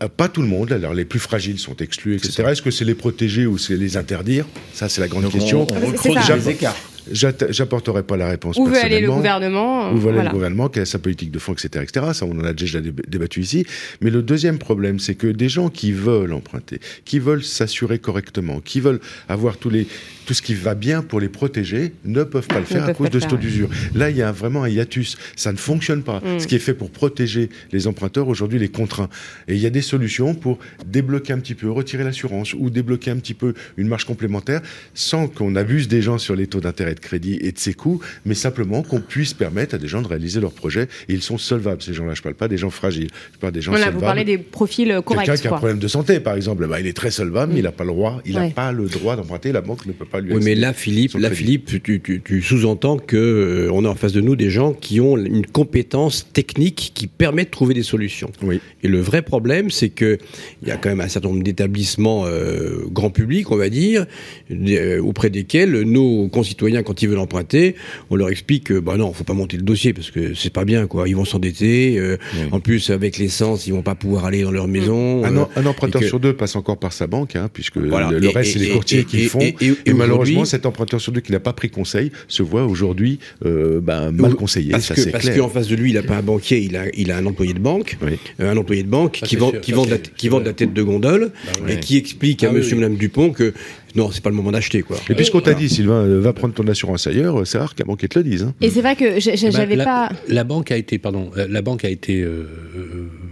pas 0.08 0.28
tout 0.28 0.42
le 0.42 0.48
monde. 0.48 0.72
Alors, 0.72 0.94
les 0.94 1.04
plus 1.04 1.20
fragiles 1.20 1.58
sont 1.58 1.76
exclus, 1.76 2.16
etc. 2.16 2.44
Est-ce 2.50 2.62
que 2.62 2.70
c'est 2.70 2.84
les 2.84 2.94
protéger 2.94 3.46
ou 3.46 3.58
c'est 3.58 3.76
les 3.76 3.96
interdire? 3.96 4.46
Ça, 4.72 4.88
c'est 4.88 5.00
la 5.00 5.08
grande 5.08 5.24
donc 5.24 5.32
question. 5.32 5.66
on, 5.70 6.10
on 6.10 6.36
les 6.36 6.50
écarts. 6.50 6.76
J'apporterai 7.10 8.02
pas 8.02 8.16
la 8.16 8.28
réponse 8.28 8.56
Où 8.56 8.66
veut 8.66 8.76
aller 8.76 9.00
le 9.00 9.10
gouvernement 9.10 9.90
Où 9.92 9.96
veut 9.96 10.08
aller 10.08 10.14
voilà. 10.14 10.30
le 10.30 10.34
gouvernement, 10.34 10.68
quelle 10.68 10.84
est 10.84 10.86
sa 10.86 10.98
politique 10.98 11.30
de 11.30 11.38
fonds, 11.38 11.52
etc., 11.52 11.84
etc. 11.84 12.06
Ça, 12.12 12.26
on 12.26 12.38
en 12.38 12.44
a 12.44 12.52
déjà 12.52 12.80
dé- 12.80 12.92
débattu 13.08 13.40
ici. 13.40 13.66
Mais 14.00 14.10
le 14.10 14.22
deuxième 14.22 14.58
problème, 14.58 14.98
c'est 14.98 15.14
que 15.14 15.26
des 15.26 15.48
gens 15.48 15.68
qui 15.68 15.92
veulent 15.92 16.32
emprunter, 16.32 16.80
qui 17.04 17.18
veulent 17.18 17.42
s'assurer 17.42 17.98
correctement, 17.98 18.60
qui 18.60 18.80
veulent 18.80 19.00
avoir 19.28 19.56
tous 19.56 19.70
les, 19.70 19.86
tout 20.26 20.34
ce 20.34 20.42
qui 20.42 20.54
va 20.54 20.74
bien 20.74 21.02
pour 21.02 21.20
les 21.20 21.28
protéger, 21.28 21.92
ne 22.04 22.22
peuvent 22.22 22.46
pas 22.46 22.60
le 22.60 22.64
faire 22.64 22.84
à 22.84 22.94
cause 22.94 23.10
de 23.10 23.18
ce 23.20 23.26
taux 23.26 23.36
d'usure. 23.36 23.68
Là, 23.94 24.10
il 24.10 24.16
y 24.16 24.22
a 24.22 24.30
vraiment 24.30 24.62
un 24.62 24.68
hiatus. 24.68 25.16
Ça 25.36 25.52
ne 25.52 25.56
fonctionne 25.58 26.02
pas. 26.02 26.20
Mm. 26.20 26.40
Ce 26.40 26.46
qui 26.46 26.54
est 26.54 26.60
fait 26.60 26.74
pour 26.74 26.90
protéger 26.90 27.50
les 27.72 27.86
emprunteurs, 27.86 28.28
aujourd'hui, 28.28 28.58
les 28.58 28.68
contraint. 28.68 29.08
Et 29.48 29.54
il 29.54 29.60
y 29.60 29.66
a 29.66 29.70
des 29.70 29.82
solutions 29.82 30.34
pour 30.34 30.58
débloquer 30.86 31.32
un 31.32 31.38
petit 31.38 31.54
peu, 31.54 31.70
retirer 31.70 32.04
l'assurance 32.04 32.54
ou 32.54 32.70
débloquer 32.70 33.10
un 33.10 33.16
petit 33.16 33.34
peu 33.34 33.54
une 33.76 33.88
marge 33.88 34.04
complémentaire 34.04 34.60
sans 34.94 35.26
qu'on 35.26 35.56
abuse 35.56 35.88
des 35.88 36.02
gens 36.02 36.18
sur 36.18 36.36
les 36.36 36.46
taux 36.46 36.60
d'intérêt 36.60 36.91
de 36.94 37.00
crédit 37.00 37.38
et 37.40 37.52
de 37.52 37.58
ses 37.58 37.74
coûts, 37.74 38.00
mais 38.26 38.34
simplement 38.34 38.82
qu'on 38.82 39.00
puisse 39.00 39.34
permettre 39.34 39.74
à 39.74 39.78
des 39.78 39.88
gens 39.88 40.02
de 40.02 40.08
réaliser 40.08 40.40
leurs 40.40 40.52
projets. 40.52 40.88
Et 41.08 41.14
ils 41.14 41.22
sont 41.22 41.38
solvables, 41.38 41.82
ces 41.82 41.94
gens-là. 41.94 42.14
Je 42.14 42.22
parle 42.22 42.34
pas 42.34 42.48
des 42.48 42.58
gens 42.58 42.70
fragiles. 42.70 43.08
Je 43.34 43.38
parle 43.38 43.52
des 43.52 43.60
gens 43.60 43.70
Voilà, 43.72 43.86
solvables. 43.86 44.00
vous 44.00 44.06
parlez 44.06 44.24
des 44.24 44.38
profils 44.38 44.86
Quelqu'un 44.86 45.02
corrects. 45.02 45.40
qui 45.40 45.46
a 45.48 45.54
un 45.54 45.56
problème 45.58 45.78
de 45.78 45.88
santé, 45.88 46.20
par 46.20 46.34
exemple, 46.34 46.66
bah, 46.66 46.80
il 46.80 46.86
est 46.86 46.92
très 46.96 47.10
solvable, 47.10 47.52
mais 47.52 47.60
il 47.60 47.64
n'a 47.64 47.72
pas 47.72 47.84
le 47.84 47.90
droit, 47.90 48.20
il 48.26 48.34
n'a 48.34 48.40
Ouais. 48.42 48.50
pas 48.50 48.72
le 48.72 48.86
droit 48.86 49.16
d'emprunter. 49.16 49.52
La 49.52 49.60
banque 49.60 49.86
ne 49.86 49.92
peut 49.92 50.04
pas 50.04 50.20
lui. 50.20 50.32
Oui, 50.34 50.40
mais 50.42 50.54
là, 50.54 50.72
Philippe, 50.72 51.14
là. 51.18 51.30
Philippe, 51.30 51.66
tu, 51.82 52.00
tu- 52.00 52.20
tu 52.24 52.42
sous-entends 52.42 52.96
que 52.98 53.16
euh, 53.16 53.70
on 53.72 53.84
a 53.84 53.88
en 53.88 53.94
face 53.94 54.12
de 54.12 54.20
nous 54.20 54.36
des 54.36 54.50
gens 54.50 54.72
qui 54.72 55.00
ont 55.00 55.16
une 55.16 55.46
compétence 55.46 56.26
technique 56.32 56.92
qui 56.94 57.06
permet 57.06 57.44
de 57.44 57.50
trouver 57.50 57.74
des 57.74 57.82
solutions. 57.82 58.30
Oui. 58.42 58.60
Et 58.82 58.88
le 58.88 59.00
vrai 59.00 59.22
problème, 59.22 59.70
c'est 59.70 59.88
que 59.88 60.18
il 60.62 60.68
y 60.68 60.70
a 60.70 60.76
quand 60.76 60.88
même 60.88 61.00
un 61.00 61.08
certain 61.08 61.28
nombre 61.28 61.42
d'établissements 61.42 62.24
euh, 62.26 62.84
grand 62.90 63.10
public, 63.10 63.50
on 63.50 63.56
va 63.56 63.68
dire, 63.68 64.06
euh, 64.50 65.00
auprès 65.00 65.30
desquels 65.30 65.82
nos 65.82 66.28
concitoyens, 66.28 66.81
quand 66.82 67.02
ils 67.02 67.08
veulent 67.08 67.18
emprunter, 67.18 67.74
on 68.10 68.16
leur 68.16 68.28
explique 68.30 68.64
que 68.64 68.78
bah 68.78 68.96
non, 68.96 69.12
faut 69.12 69.24
pas 69.24 69.32
monter 69.34 69.56
le 69.56 69.62
dossier 69.62 69.92
parce 69.92 70.10
que 70.10 70.34
c'est 70.34 70.52
pas 70.52 70.64
bien, 70.64 70.86
quoi. 70.86 71.08
Ils 71.08 71.16
vont 71.16 71.24
s'endetter. 71.24 71.98
euh, 71.98 72.16
En 72.50 72.60
plus, 72.60 72.90
avec 72.90 73.18
l'essence, 73.18 73.66
ils 73.66 73.72
vont 73.72 73.82
pas 73.82 73.94
pouvoir 73.94 74.24
aller 74.26 74.42
dans 74.42 74.50
leur 74.50 74.68
maison. 74.68 75.24
Un, 75.24 75.36
euh, 75.36 75.44
un 75.56 75.66
emprunteur 75.66 76.00
que- 76.00 76.06
sur 76.06 76.20
deux 76.20 76.34
passe 76.34 76.56
encore 76.56 76.78
par 76.78 76.92
sa 76.92 77.06
banque, 77.06 77.36
hein, 77.36 77.48
puisque 77.52 77.78
Voilà. 77.78 78.10
le, 78.10 78.18
le 78.18 78.28
Et- 78.28 78.32
reste, 78.32 78.52
c'est 78.54 78.58
les 78.58 78.68
courtiers 78.70 79.00
et- 79.00 79.04
qui 79.04 79.20
et- 79.22 79.28
font. 79.28 79.40
et- 79.40 79.54
Et, 79.60 79.66
et- 79.68 79.74
et 79.86 79.92
malheureusement, 79.94 80.44
cet 80.44 80.66
emprunteur 80.66 81.00
sur 81.00 81.12
deux 81.12 81.20
qui 81.20 81.32
n'a 81.32 81.40
pas 81.40 81.52
pris 81.52 81.70
conseil 81.70 82.10
se 82.28 82.42
voit 82.42 82.64
aujourd'hui 82.66 83.18
euh, 83.44 83.80
ben, 83.80 84.10
mal 84.12 84.34
conseillé. 84.34 84.70
Parce 84.72 84.84
ça, 84.86 84.94
que 84.94 85.00
c'est 85.00 85.10
parce 85.10 85.28
qu'en 85.30 85.48
face 85.48 85.68
de 85.68 85.76
lui, 85.76 85.90
il 85.90 85.94
n'a 85.94 86.02
pas 86.02 86.16
un 86.16 86.22
banquier, 86.22 86.58
il 86.60 86.76
a, 86.76 86.84
il 86.94 87.10
a 87.10 87.16
un 87.16 87.26
employé 87.26 87.54
de 87.54 87.58
banque, 87.58 87.96
Oui. 88.02 88.18
un 88.38 88.56
employé 88.56 88.82
de 88.82 88.88
banque 88.88 89.20
qui 89.24 89.36
vend, 89.36 89.50
sûr, 89.50 89.60
qui 89.60 89.70
ça, 89.70 89.76
vend, 89.76 89.84
de 89.86 89.90
la, 89.90 89.96
c'est- 89.96 90.02
qui 90.02 90.10
c'est 90.22 90.28
vend 90.28 90.38
de 90.38 90.42
vrai. 90.42 90.50
la 90.50 90.54
tête 90.54 90.72
de 90.74 90.82
gondole 90.82 91.32
ouais. 91.64 91.74
et 91.74 91.80
qui 91.80 91.96
explique 91.96 92.44
à 92.44 92.48
Ah 92.50 92.52
Monsieur. 92.52 92.76
Madame 92.76 92.96
Dupont 92.96 93.30
que 93.32 93.52
non, 93.94 94.10
c'est 94.10 94.22
pas 94.22 94.30
le 94.30 94.36
moment 94.36 94.52
d'acheter 94.52 94.82
quoi. 94.82 94.96
Et 95.10 95.14
puisqu'on 95.14 95.40
t'a 95.40 95.54
dit, 95.54 95.68
Sylvain, 95.68 96.04
euh, 96.04 96.20
va 96.20 96.32
prendre 96.32 96.54
ton 96.54 96.66
assurance 96.68 97.06
ailleurs, 97.06 97.40
euh, 97.40 97.44
c'est 97.44 97.58
rare 97.58 97.74
qu'un 97.74 97.84
banquier 97.84 98.08
te 98.08 98.18
le 98.18 98.24
dise. 98.24 98.42
hein. 98.44 98.54
Et 98.60 98.70
c'est 98.70 98.80
vrai 98.80 98.96
que 98.96 99.04
Eh 99.04 99.30
ben, 99.42 99.50
j'avais 99.50 99.76
la, 99.76 99.84
pas. 99.84 100.08
La 100.28 100.44
banque 100.44 100.70
a 100.72 100.76
été, 100.76 100.98
pardon, 100.98 101.30
euh, 101.36 101.46
la 101.48 101.62
banque 101.62 101.84
a 101.84 101.88
été 101.90 102.22
euh, 102.22 102.46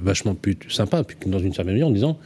vachement 0.03 0.35
plus 0.35 0.57
sympa, 0.69 1.03
puis 1.05 1.17
dans 1.27 1.39
une 1.39 1.53
certaine 1.53 1.75
mesure, 1.75 1.89
en 1.89 1.93
disant. 1.93 2.19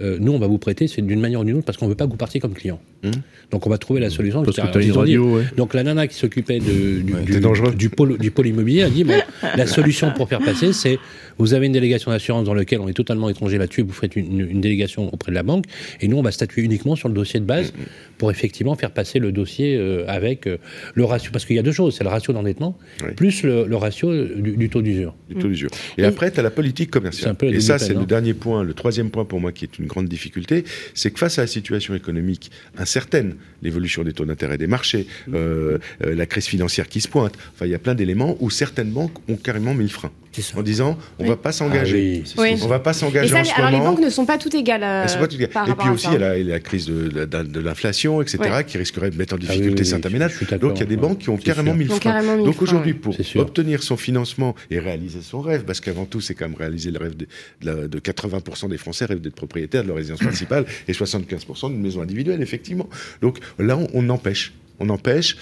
Euh, 0.00 0.16
nous, 0.20 0.32
on 0.32 0.38
va 0.38 0.46
vous 0.46 0.58
prêter, 0.58 0.86
c'est 0.88 1.02
d'une 1.02 1.20
manière 1.20 1.40
ou 1.40 1.44
d'une 1.44 1.56
autre, 1.56 1.64
parce 1.66 1.76
qu'on 1.78 1.86
ne 1.86 1.90
veut 1.90 1.96
pas 1.96 2.06
que 2.06 2.10
vous 2.10 2.16
partiez 2.16 2.40
comme 2.40 2.54
client. 2.54 2.80
Mmh. 3.02 3.10
Donc, 3.50 3.66
on 3.66 3.70
va 3.70 3.78
trouver 3.78 4.00
la 4.00 4.10
solution. 4.10 4.42
Parce 4.42 4.56
que 4.56 4.80
une 4.82 4.92
radio, 4.92 5.36
ouais. 5.38 5.44
Donc, 5.56 5.74
la 5.74 5.82
nana 5.82 6.06
qui 6.06 6.14
s'occupait 6.14 6.58
du, 6.60 7.04
Ouais, 7.14 7.22
du, 7.22 7.76
du 7.76 7.88
pôle, 7.90 8.18
du 8.18 8.30
pôle 8.30 8.46
immobilier 8.48 8.82
a 8.82 8.90
dit 8.90 9.04
bon, 9.04 9.14
la 9.56 9.66
solution 9.78 10.12
pour 10.12 10.28
faire 10.28 10.40
passer, 10.40 10.72
c'est 10.72 10.98
vous 11.38 11.54
avez 11.54 11.66
une 11.66 11.72
délégation 11.72 12.10
d'assurance 12.10 12.44
dans 12.44 12.54
laquelle 12.54 12.80
on 12.80 12.88
est 12.88 12.92
totalement 12.94 13.28
étranger 13.28 13.58
là-dessus, 13.58 13.82
vous 13.82 13.92
faites 13.92 14.16
une, 14.16 14.40
une 14.40 14.60
délégation 14.60 15.12
auprès 15.14 15.30
de 15.30 15.36
la 15.36 15.42
banque, 15.44 15.64
et 16.00 16.08
nous, 16.08 16.16
on 16.16 16.22
va 16.22 16.32
statuer 16.32 16.62
uniquement 16.62 16.96
sur 16.96 17.08
le 17.08 17.14
dossier 17.14 17.38
de 17.40 17.44
base 17.44 17.72
pour 18.18 18.30
effectivement 18.30 18.74
faire 18.74 18.90
passer 18.90 19.18
le 19.20 19.30
dossier 19.32 19.76
euh, 19.76 20.04
avec 20.08 20.46
euh, 20.46 20.58
le 20.94 21.04
ratio. 21.04 21.30
Parce 21.32 21.44
qu'il 21.44 21.54
y 21.56 21.58
a 21.58 21.62
deux 21.62 21.72
choses 21.72 21.94
c'est 21.96 22.04
le 22.04 22.10
ratio 22.10 22.32
d'endettement, 22.32 22.76
Oui. 23.04 23.12
plus 23.14 23.42
le, 23.44 23.66
le 23.66 23.76
ratio 23.76 24.12
du, 24.26 24.56
du 24.56 24.68
taux 24.68 24.82
d'usure. 24.82 25.14
du 25.28 25.36
taux 25.36 25.48
d'usure. 25.48 25.70
Et, 25.96 26.02
Et- 26.02 26.04
après, 26.04 26.30
tu 26.30 26.40
as 26.40 26.42
la 26.42 26.50
politique 26.50 26.90
commerciale. 26.90 27.30
un 27.30 27.34
peu 27.34 27.46
la 27.46 27.56
Et 27.56 27.60
ça, 27.60 27.78
c'est 27.78 27.94
le 27.94 28.04
dernier 28.06 28.34
point, 28.34 28.62
le 28.64 28.74
troisième 28.74 29.10
point 29.10 29.24
pour 29.24 29.40
moi 29.40 29.52
qui 29.52 29.64
est 29.64 29.78
une 29.78 29.86
grande 29.88 30.08
difficulté, 30.08 30.64
c'est 30.94 31.10
que 31.10 31.18
face 31.18 31.38
à 31.38 31.42
la 31.42 31.48
situation 31.48 31.94
économique 31.94 32.50
incertaine, 32.76 33.34
l'évolution 33.62 34.04
des 34.04 34.12
taux 34.12 34.24
d'intérêt 34.24 34.58
des 34.58 34.66
marchés, 34.66 35.06
euh, 35.32 35.78
euh, 36.04 36.14
la 36.14 36.26
crise 36.26 36.46
financière 36.46 36.88
qui 36.88 37.00
se 37.00 37.08
pointe, 37.08 37.34
enfin, 37.54 37.66
il 37.66 37.72
y 37.72 37.74
a 37.74 37.78
plein 37.78 37.94
d'éléments 37.94 38.36
où 38.40 38.50
certaines 38.50 38.90
banques 38.90 39.18
ont 39.28 39.36
carrément 39.36 39.74
mis 39.74 39.84
le 39.84 39.90
frein. 39.90 40.12
En 40.56 40.62
disant, 40.62 40.98
on 41.18 41.22
Oui. 41.24 41.28
va 41.28 41.36
pas 41.36 41.52
s'engager. 41.52 42.22
Ah 42.36 42.40
oui. 42.42 42.52
Oui. 42.54 42.60
On 42.62 42.66
va 42.68 42.78
pas 42.78 42.92
s'engager 42.92 43.34
en 43.34 43.44
ce 43.44 43.52
alors 43.54 43.70
les 43.70 43.78
moment. 43.78 43.90
banques 43.92 44.00
ne 44.04 44.10
sont 44.10 44.26
pas 44.26 44.38
toutes 44.38 44.54
égales. 44.54 44.82
euh, 44.82 45.06
sont 45.08 45.18
pas 45.18 45.26
toutes 45.28 45.38
égales. 45.40 45.50
par 45.50 45.68
Et 45.68 45.74
puis 45.74 45.88
à 45.88 45.92
aussi, 45.92 46.06
il 46.08 46.12
y 46.12 46.16
a 46.16 46.18
la, 46.18 46.38
la 46.38 46.60
crise 46.60 46.86
de, 46.86 47.08
de- 47.08 47.24
de- 47.24 47.42
de 47.42 47.60
l'inflation, 47.60 48.20
etc., 48.22 48.38
qui 48.66 48.78
risquerait 48.78 49.10
de 49.10 49.16
mettre 49.16 49.34
en 49.34 49.38
Ah 49.38 49.40
oui, 49.42 49.48
difficulté 49.48 49.82
oui, 49.82 49.88
certains 49.88 50.10
ménages. 50.10 50.32
Donc 50.60 50.72
il 50.76 50.80
y 50.80 50.82
a 50.82 50.86
des 50.86 50.96
banques 50.96 51.18
qui 51.18 51.30
ont 51.30 51.36
carrément 51.36 51.74
mis 51.74 51.84
le 51.84 51.94
frein. 51.94 52.22
Donc 52.44 52.62
aujourd'hui, 52.62 52.94
pour 52.94 53.16
obtenir 53.36 53.82
son 53.82 53.96
financement 53.96 54.54
et 54.70 54.78
réaliser 54.78 55.20
son 55.22 55.40
rêve, 55.40 55.64
parce 55.64 55.80
qu'avant 55.80 56.04
tout, 56.04 56.20
c'est 56.20 56.34
quand 56.34 56.48
même 56.48 56.56
réaliser 56.58 56.90
le 56.90 56.98
rêve 56.98 57.16
de, 57.16 57.26
de 57.62 57.66
la- 57.66 57.88
de 57.88 57.98
80% 57.98 58.68
des 58.68 58.78
Français 58.78 59.04
rêvent 59.04 59.20
d'être 59.20 59.34
propriétaires 59.34 59.82
de 59.82 59.88
leur 59.88 59.96
résidence 59.96 60.20
principale 60.20 60.64
et 60.86 60.92
75% 60.92 61.70
d'une 61.70 61.80
maison 61.82 62.02
individuelle, 62.02 62.42
effectivement. 62.42 62.88
Donc 63.22 63.38
là, 63.58 63.76
on, 63.76 63.88
on 63.94 64.08
empêche. 64.10 64.52
On 64.80 64.88
empêche. 64.90 65.36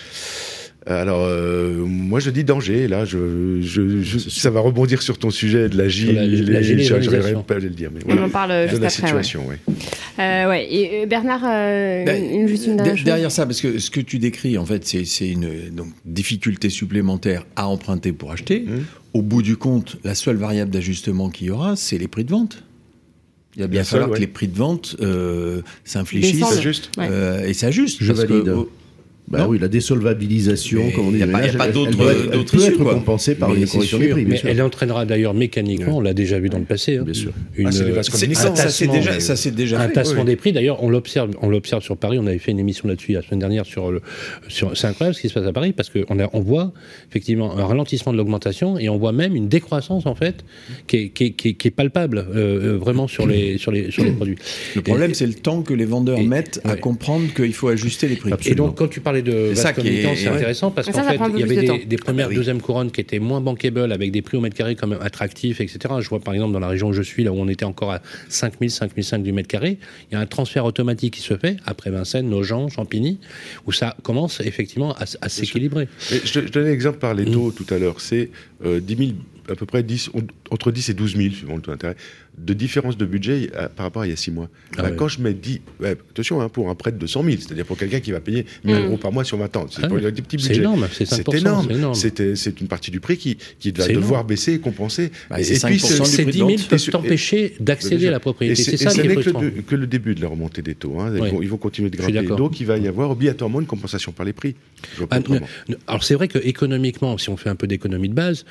Alors, 0.89 1.25
euh, 1.25 1.85
moi, 1.85 2.21
je 2.21 2.31
dis 2.31 2.45
danger. 2.45 2.87
Là, 2.87 3.05
je, 3.05 3.61
je, 3.61 4.03
je- 4.03 4.19
ça 4.19 4.51
va 4.51 4.61
rebondir 4.61 5.03
sur 5.03 5.19
ton 5.19 5.31
sujet 5.31 5.69
de 5.69 5.77
la 5.77 5.89
Sur 5.91 6.13
la- 6.13 6.25
gilet. 6.29 6.53
la 6.53 6.63
généralisation. 6.63 7.43
pas 7.43 7.57
à 7.57 7.59
le 7.59 7.71
dire, 7.71 7.91
mais 7.93 8.01
On 8.09 8.23
en 8.23 8.29
parle 8.29 8.51
de 8.51 8.69
juste 8.69 8.81
la 8.81 8.87
après. 8.87 8.87
ouais. 8.87 8.91
situation, 9.25 9.43
oui. 9.49 9.57
Euh, 10.21 10.49
ouais. 10.49 10.73
Et 10.73 11.03
euh, 11.03 11.07
Bernard, 11.07 11.43
euh, 11.45 12.05
Ben, 12.05 12.23
une, 12.33 12.47
juste 12.47 12.67
une 12.67 12.77
dernière 12.77 12.93
de- 12.95 12.99
chose. 12.99 13.05
derrière 13.05 13.33
ça, 13.33 13.47
parce 13.47 13.61
que 13.61 13.79
ce 13.81 13.91
que 13.91 14.01
tu 14.01 14.19
décris, 14.21 14.57
en 14.59 14.65
fait, 14.65 14.87
c'est 14.87 15.29
une 15.29 15.71
donc, 15.73 15.89
difficulté 16.05 16.71
supplémentaire 16.71 17.45
à 17.57 17.67
emprunter 17.67 18.13
pour 18.13 18.31
acheter. 18.31 18.61
Mmh. 18.61 18.71
Au 19.15 19.23
bout 19.23 19.43
du 19.43 19.57
compte, 19.57 19.97
la 20.05 20.15
seule 20.15 20.37
variable 20.37 20.71
d'ajustement 20.71 21.31
qu'il 21.31 21.49
y 21.49 21.51
aura, 21.51 21.75
c'est 21.75 21.99
les 21.99 22.07
prix 22.09 22.23
de 22.25 22.31
vente. 22.31 22.63
Il 23.57 23.63
va 23.63 23.67
bien 23.69 23.83
falloir 23.83 24.11
ouais. 24.11 24.17
que 24.17 24.21
les 24.21 24.27
prix 24.29 24.47
de 24.49 24.57
vente 24.57 24.95
euh, 25.01 25.63
s'infléchissent. 25.85 26.43
Ouais. 26.99 27.09
euh, 27.11 27.45
et 27.47 27.55
s'ajustent. 27.55 27.97
Je 28.03 28.13
parce 28.13 28.25
que, 28.27 28.33
valide. 28.35 28.49
oh, 28.55 28.71
Bah 29.29 29.39
Non. 29.41 29.47
oui, 29.49 29.59
la 29.59 29.67
désolvabilisation, 29.67 30.85
Mais 30.85 30.93
comme 30.93 31.09
on 31.09 31.11
dit, 31.11 31.19
y 31.19 31.23
a 31.23 31.27
des 31.27 31.33
pas- 31.33 31.45
y 31.45 31.49
a 31.51 31.53
pas 31.55 31.67
elle- 31.67 31.73
d'autre- 31.73 31.91
elle 32.01 32.17
être- 32.27 32.31
d'autre 32.31 32.57
peut 32.57 32.63
être 32.65 32.77
quoi. 32.79 32.95
compensée 32.95 33.35
par 33.35 33.49
Mais 33.51 33.67
sûr, 33.67 33.99
des 33.99 34.09
prix, 34.09 34.25
bien 34.25 34.35
Mais 34.35 34.37
sûr. 34.37 34.49
elle 34.49 34.63
entraînera 34.63 35.05
d'ailleurs 35.05 35.35
mécaniquement, 35.35 35.97
on 35.97 36.01
l'a 36.01 36.15
déjà 36.15 36.39
vu 36.39 36.49
dans 36.49 36.59
le 36.61 36.65
passé, 36.65 36.99
hein, 36.99 37.03
Bien 37.03 37.13
sûr. 37.15 37.33
une, 37.57 37.67
Ah, 37.67 37.71
les 37.71 37.77
euh, 37.81 38.03
ça, 38.03 38.27
déjà, 38.87 39.21
ça 39.21 39.51
déjà 39.51 39.81
un 39.81 39.89
fait. 39.89 39.93
tassement 39.95 40.21
oui. 40.21 40.27
des 40.27 40.37
prix. 40.37 40.53
D'ailleurs, 40.53 40.83
on 40.83 40.89
l'observe, 40.91 41.31
on 41.43 41.49
l'observe 41.49 41.83
sur 41.83 41.97
Paris. 41.97 42.19
On 42.21 42.27
avait 42.27 42.39
fait 42.39 42.53
une 42.53 42.61
émission 42.61 42.89
là-dessus 42.89 43.13
la 43.13 43.23
semaine 43.23 43.41
dernière 43.41 43.67
sur 43.67 43.91
le, 43.91 44.01
sur. 44.49 44.77
C'est 44.77 44.87
incroyable 44.87 45.17
ce 45.17 45.21
qui 45.23 45.29
se 45.29 45.35
passe 45.35 45.47
à 45.47 45.53
Paris 45.53 45.73
parce 45.73 45.91
qu'on 45.91 46.05
on 46.33 46.41
voit 46.41 46.73
effectivement 47.11 47.57
un 47.59 47.65
ralentissement 47.65 48.13
de 48.13 48.19
l'augmentation 48.19 48.79
et 48.79 48.89
on 48.89 48.97
voit 48.97 49.13
même 49.13 49.35
une 49.35 49.49
décroissance 49.49 50.07
en 50.07 50.15
fait 50.15 50.45
qui 50.87 50.97
est, 50.99 51.09
qui 51.09 51.25
est- 51.25 51.31
qui 51.33 51.49
est- 51.49 51.55
qui 51.55 51.69
est 51.69 51.73
palpable 51.73 52.19
euh, 52.19 52.75
euh, 52.75 52.77
vraiment 52.79 53.09
sur 53.09 53.27
les 53.27 53.59
sur 53.59 53.73
les 53.73 53.91
sur 53.91 54.05
les 54.05 54.13
produits. 54.13 54.37
Le 54.77 54.83
problème, 54.83 55.15
c'est 55.15 55.27
le 55.27 55.35
temps 55.35 55.63
que 55.63 55.75
les 55.75 55.85
vendeurs 55.85 56.19
et- 56.19 56.27
mettent 56.27 56.61
à 56.65 56.77
comprendre 56.77 57.27
qu'il 57.35 57.53
faut 57.55 57.69
ajuster 57.69 58.07
les 58.09 58.17
prix. 58.17 58.31
Et 58.47 58.55
donc, 58.55 58.77
quand 58.77 58.89
tu 58.89 59.01
parles 59.01 59.16
de 59.23 59.53
C'est 59.55 59.63
ça 59.63 59.73
qui 59.73 59.89
est- 59.89 60.15
c'est 60.17 60.29
intéressant 60.29 60.71
parce 60.71 60.87
qu'en 60.89 61.03
fait, 61.03 61.19
il 61.35 61.41
y 61.41 61.43
avait 61.43 61.57
de 61.81 61.85
des, 61.85 61.97
premières, 61.97 62.27
Ah 62.27 62.31
oui. 62.31 62.37
deuxième 62.37 62.61
couronnes 62.61 62.91
qui 62.91 63.01
étaient 63.01 63.19
moins 63.19 63.41
bankable 63.41 63.93
avec 63.93 64.11
des 64.13 64.23
prix 64.23 64.37
au 64.37 64.41
mètre 64.41 64.57
carré 64.57 64.75
quand 64.75 64.87
même 64.87 65.01
attractifs, 65.03 65.61
etc. 65.61 65.79
Je 66.01 66.09
vois 66.09 66.21
par 66.21 66.35
exemple 66.35 66.53
dans 66.53 66.61
la 66.61 66.69
région 66.69 66.89
où 66.89 66.93
je 66.93 67.03
suis, 67.03 67.25
là 67.25 67.33
où 67.33 67.37
on 67.37 67.49
était 67.49 67.65
encore 67.65 67.93
à 67.93 68.01
5000, 68.29 68.71
5005 68.71 69.23
du 69.23 69.33
mètre 69.33 69.49
carré, 69.49 69.79
il 70.11 70.15
y 70.15 70.17
a 70.17 70.21
un 70.21 70.27
transfert 70.27 70.65
automatique 70.65 71.15
qui 71.15 71.21
se 71.23 71.37
fait 71.37 71.57
après 71.67 71.91
Vincennes, 71.91 72.29
Nogent, 72.29 72.69
Champigny, 72.75 73.19
où 73.67 73.73
ça 73.73 73.97
commence 74.03 74.41
effectivement 74.41 74.95
à, 74.95 75.29
s'équilibrer. 75.29 75.89
Je, 76.11 76.17
je 76.25 76.41
donnais 76.53 76.71
l'exemple 76.71 76.99
par 76.99 77.15
les 77.15 77.25
taux 77.25 77.51
tout 77.53 77.67
à 77.75 77.79
l'heure. 77.79 78.01
C'est 78.01 78.31
euh, 78.65 78.81
10 78.81 78.97
000, 78.97 79.11
à 79.51 79.55
peu 79.55 79.67
près 79.67 79.83
10, 79.83 80.11
on- 80.15 80.23
entre 80.51 80.71
10 80.73 80.89
et 80.89 80.95
12 80.95 81.17
000, 81.17 81.31
suivant 81.35 81.57
le 81.57 81.63
taux 81.63 81.71
d'intérêt, 81.71 81.97
de 82.39 82.53
différence 82.53 82.97
de 82.99 83.07
budget 83.07 83.51
euh, 83.55 83.69
par 83.75 83.85
rapport 83.87 84.03
à 84.03 84.07
il 84.07 84.11
y 84.11 84.13
a 84.13 84.17
6 84.17 84.31
mois. 84.31 84.49
Ah 84.77 84.83
Bah, 84.83 84.91
ouais. 84.91 84.97
Quand 84.97 85.09
je 85.09 85.21
mets 85.21 85.33
10, 85.35 85.61
ouais, 85.81 85.97
attention, 86.11 86.41
hein, 86.41 86.49
pour 86.49 86.69
un 86.69 86.75
prêt 86.75 86.93
de 86.93 87.07
100 87.07 87.23
000, 87.25 87.37
c'est-à-dire 87.41 87.65
pour 87.65 87.79
quelqu'un 87.79 88.01
qui 88.01 88.13
va 88.13 88.21
payer 88.21 88.45
1000 88.65 88.77
euros 88.77 88.97
par 88.97 89.13
mois 89.13 89.25
sur 89.25 89.39
20 89.39 89.57
ans. 89.57 89.67
C'est 89.71 89.83
Ah 89.85 89.89
ouais. 89.89 90.03
énorme, 90.55 90.87
c'est 90.93 91.05
5%, 91.05 91.17
C'est 91.17 91.31
c'est 91.31 91.39
énorme. 91.75 91.95
C'est 92.37 92.61
une 92.61 92.69
partie 92.69 92.91
du 92.91 93.01
prix 93.01 93.17
qui, 93.17 93.37
qui 93.59 93.71
va 93.71 93.87
devoir 93.89 94.05
énorme. 94.21 94.27
baisser 94.27 94.53
et 94.55 94.59
compenser. 94.59 95.11
Bah, 95.31 95.41
et, 95.41 95.45
puis, 95.45 95.55
5% 95.55 95.79
ce- 95.79 96.03
du 96.03 96.09
Ces 96.09 96.23
prix 96.25 96.33
10 96.33 96.39
de 96.41 96.47
000 96.47 96.49
vente. 96.59 96.69
peuvent 96.69 96.91
t'empêcher 96.91 97.55
d'accéder 97.61 98.09
à 98.09 98.11
la 98.11 98.21
propriété. 98.21 98.63
c'est 98.63 98.77
ça 98.77 98.93
n'est 98.95 99.15
que, 99.15 99.31
le- 99.31 99.63
que 99.63 99.75
le 99.75 99.87
début 99.87 100.15
de 100.15 100.23
la 100.23 100.29
remontée 100.29 100.63
des 100.63 100.75
taux. 100.75 101.01
hein. 101.01 101.13
Ils, 101.15 101.31
vont, 101.31 101.43
ils 101.43 101.49
vont 101.49 101.57
continuer 101.57 101.91
de 101.91 101.97
grimper. 101.97 102.23
Donc 102.37 102.61
il 102.61 102.67
va 102.67 102.77
y 102.79 102.87
avoir 102.89 103.11
obligatoirement 103.11 103.61
une 103.61 103.67
compensation 103.67 104.13
par 104.13 104.27
les 104.27 104.33
prix. 104.33 104.55
Ah, 105.11 105.21
alors 105.87 106.05
c'est 106.05 106.15
vrai 106.15 106.29
que 106.29 106.39
économiquement, 106.39 107.17
si 107.19 107.29
on 107.31 107.37
fait 107.37 107.49
un 107.51 107.55
peu 107.57 107.67
d'économie 107.67 108.09
de 108.09 108.15
base, 108.15 108.45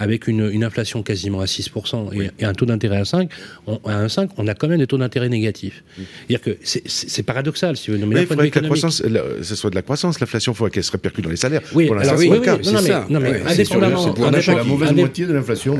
avec 0.00 0.26
une, 0.26 0.50
une 0.50 0.64
inflation 0.64 1.02
quasiment 1.04 1.40
à 1.40 1.44
6% 1.44 2.20
et, 2.20 2.30
et 2.40 2.44
un 2.44 2.52
taux 2.54 2.66
d'intérêt 2.66 2.96
à 2.96 3.04
5, 3.04 3.30
on, 3.68 3.76
à 3.84 4.04
1,5, 4.06 4.30
on 4.38 4.48
a 4.48 4.54
quand 4.54 4.66
même 4.66 4.78
des 4.78 4.86
taux 4.88 4.98
d'intérêt 4.98 5.28
négatifs. 5.28 5.84
C'est-à-dire 5.96 6.40
que 6.40 6.56
c'est- 6.62 6.82
c'est 6.86 7.08
c'est 7.10 7.22
paradoxal, 7.22 7.76
si 7.76 7.90
vous 7.90 7.98
voulez. 7.98 8.06
mais 8.08 8.22
il 8.22 8.26
faudrait 8.26 8.50
que 8.50 8.58
la 8.58 8.66
croissance, 8.68 9.02
la- 9.04 9.22
ce 9.42 9.54
soit 9.54 9.70
de 9.70 9.74
la 9.76 9.82
croissance. 9.82 10.18
L'inflation, 10.18 10.52
il 10.52 10.56
faudrait 10.56 10.70
qu'elle 10.70 10.84
se 10.84 10.90
répercute 10.92 11.22
dans 11.22 11.30
les 11.30 11.36
salaires. 11.36 11.60
Oui, 11.74 11.86
Pour 11.86 11.96
alors 11.98 12.14
oui, 12.18 12.24
c'est 12.26 12.32
oui, 12.32 12.38
mais, 12.40 12.46
ça. 12.46 13.06
non, 13.10 13.20
mais 13.20 13.32
c'est 13.48 13.60
indépendamment, 13.60 14.14
c'est 14.40 14.54
la 14.54 14.64
mauvaise 14.64 14.90
indép- 14.90 14.94
moitié 14.96 15.26
de 15.26 15.32
l'inflation. 15.34 15.78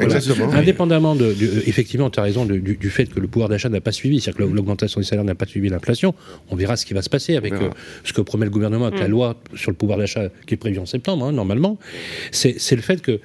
Indépendamment 0.52 1.14
de, 1.16 1.35
effectivement, 1.66 2.11
tu 2.11 2.20
as 2.20 2.22
raison 2.22 2.44
du, 2.44 2.61
du- 2.61 2.76
du 2.76 2.90
fait 2.90 3.06
que 3.06 3.20
le 3.20 3.26
pouvoir 3.26 3.48
d'achat 3.48 3.68
n'a 3.68 3.80
pas 3.80 3.92
suivi, 3.92 4.20
c'est-à-dire 4.20 4.46
que 4.46 4.54
l'augmentation 4.54 5.00
des 5.00 5.06
salaires 5.06 5.24
n'a 5.24 5.35
pas 5.35 5.46
suivi 5.46 5.68
l'inflation. 5.68 6.14
On 6.50 6.56
verra 6.56 6.76
ce 6.76 6.85
qui 6.85 6.94
va 6.94 7.02
se 7.02 7.09
passer 7.11 7.37
avec 7.37 7.54
euh, 7.54 7.70
ce 8.04 8.12
que 8.12 8.20
promet 8.20 8.44
le 8.44 8.50
gouvernement 8.50 8.87
avec 8.87 9.00
la 9.00 9.09
loi 9.09 9.37
sur 9.54 9.70
le 9.70 9.76
pouvoir 9.76 9.98
d'achat 9.98 10.28
qui 10.46 10.54
est 10.54 10.56
prévue 10.59 10.78
en 10.78 10.87
septembre, 10.87 11.24
hein, 11.26 11.33
normalement. 11.33 11.78
C'est 12.33 12.56
c'est 12.59 12.76
le 12.76 12.83
fait 12.83 13.00
que 13.00 13.20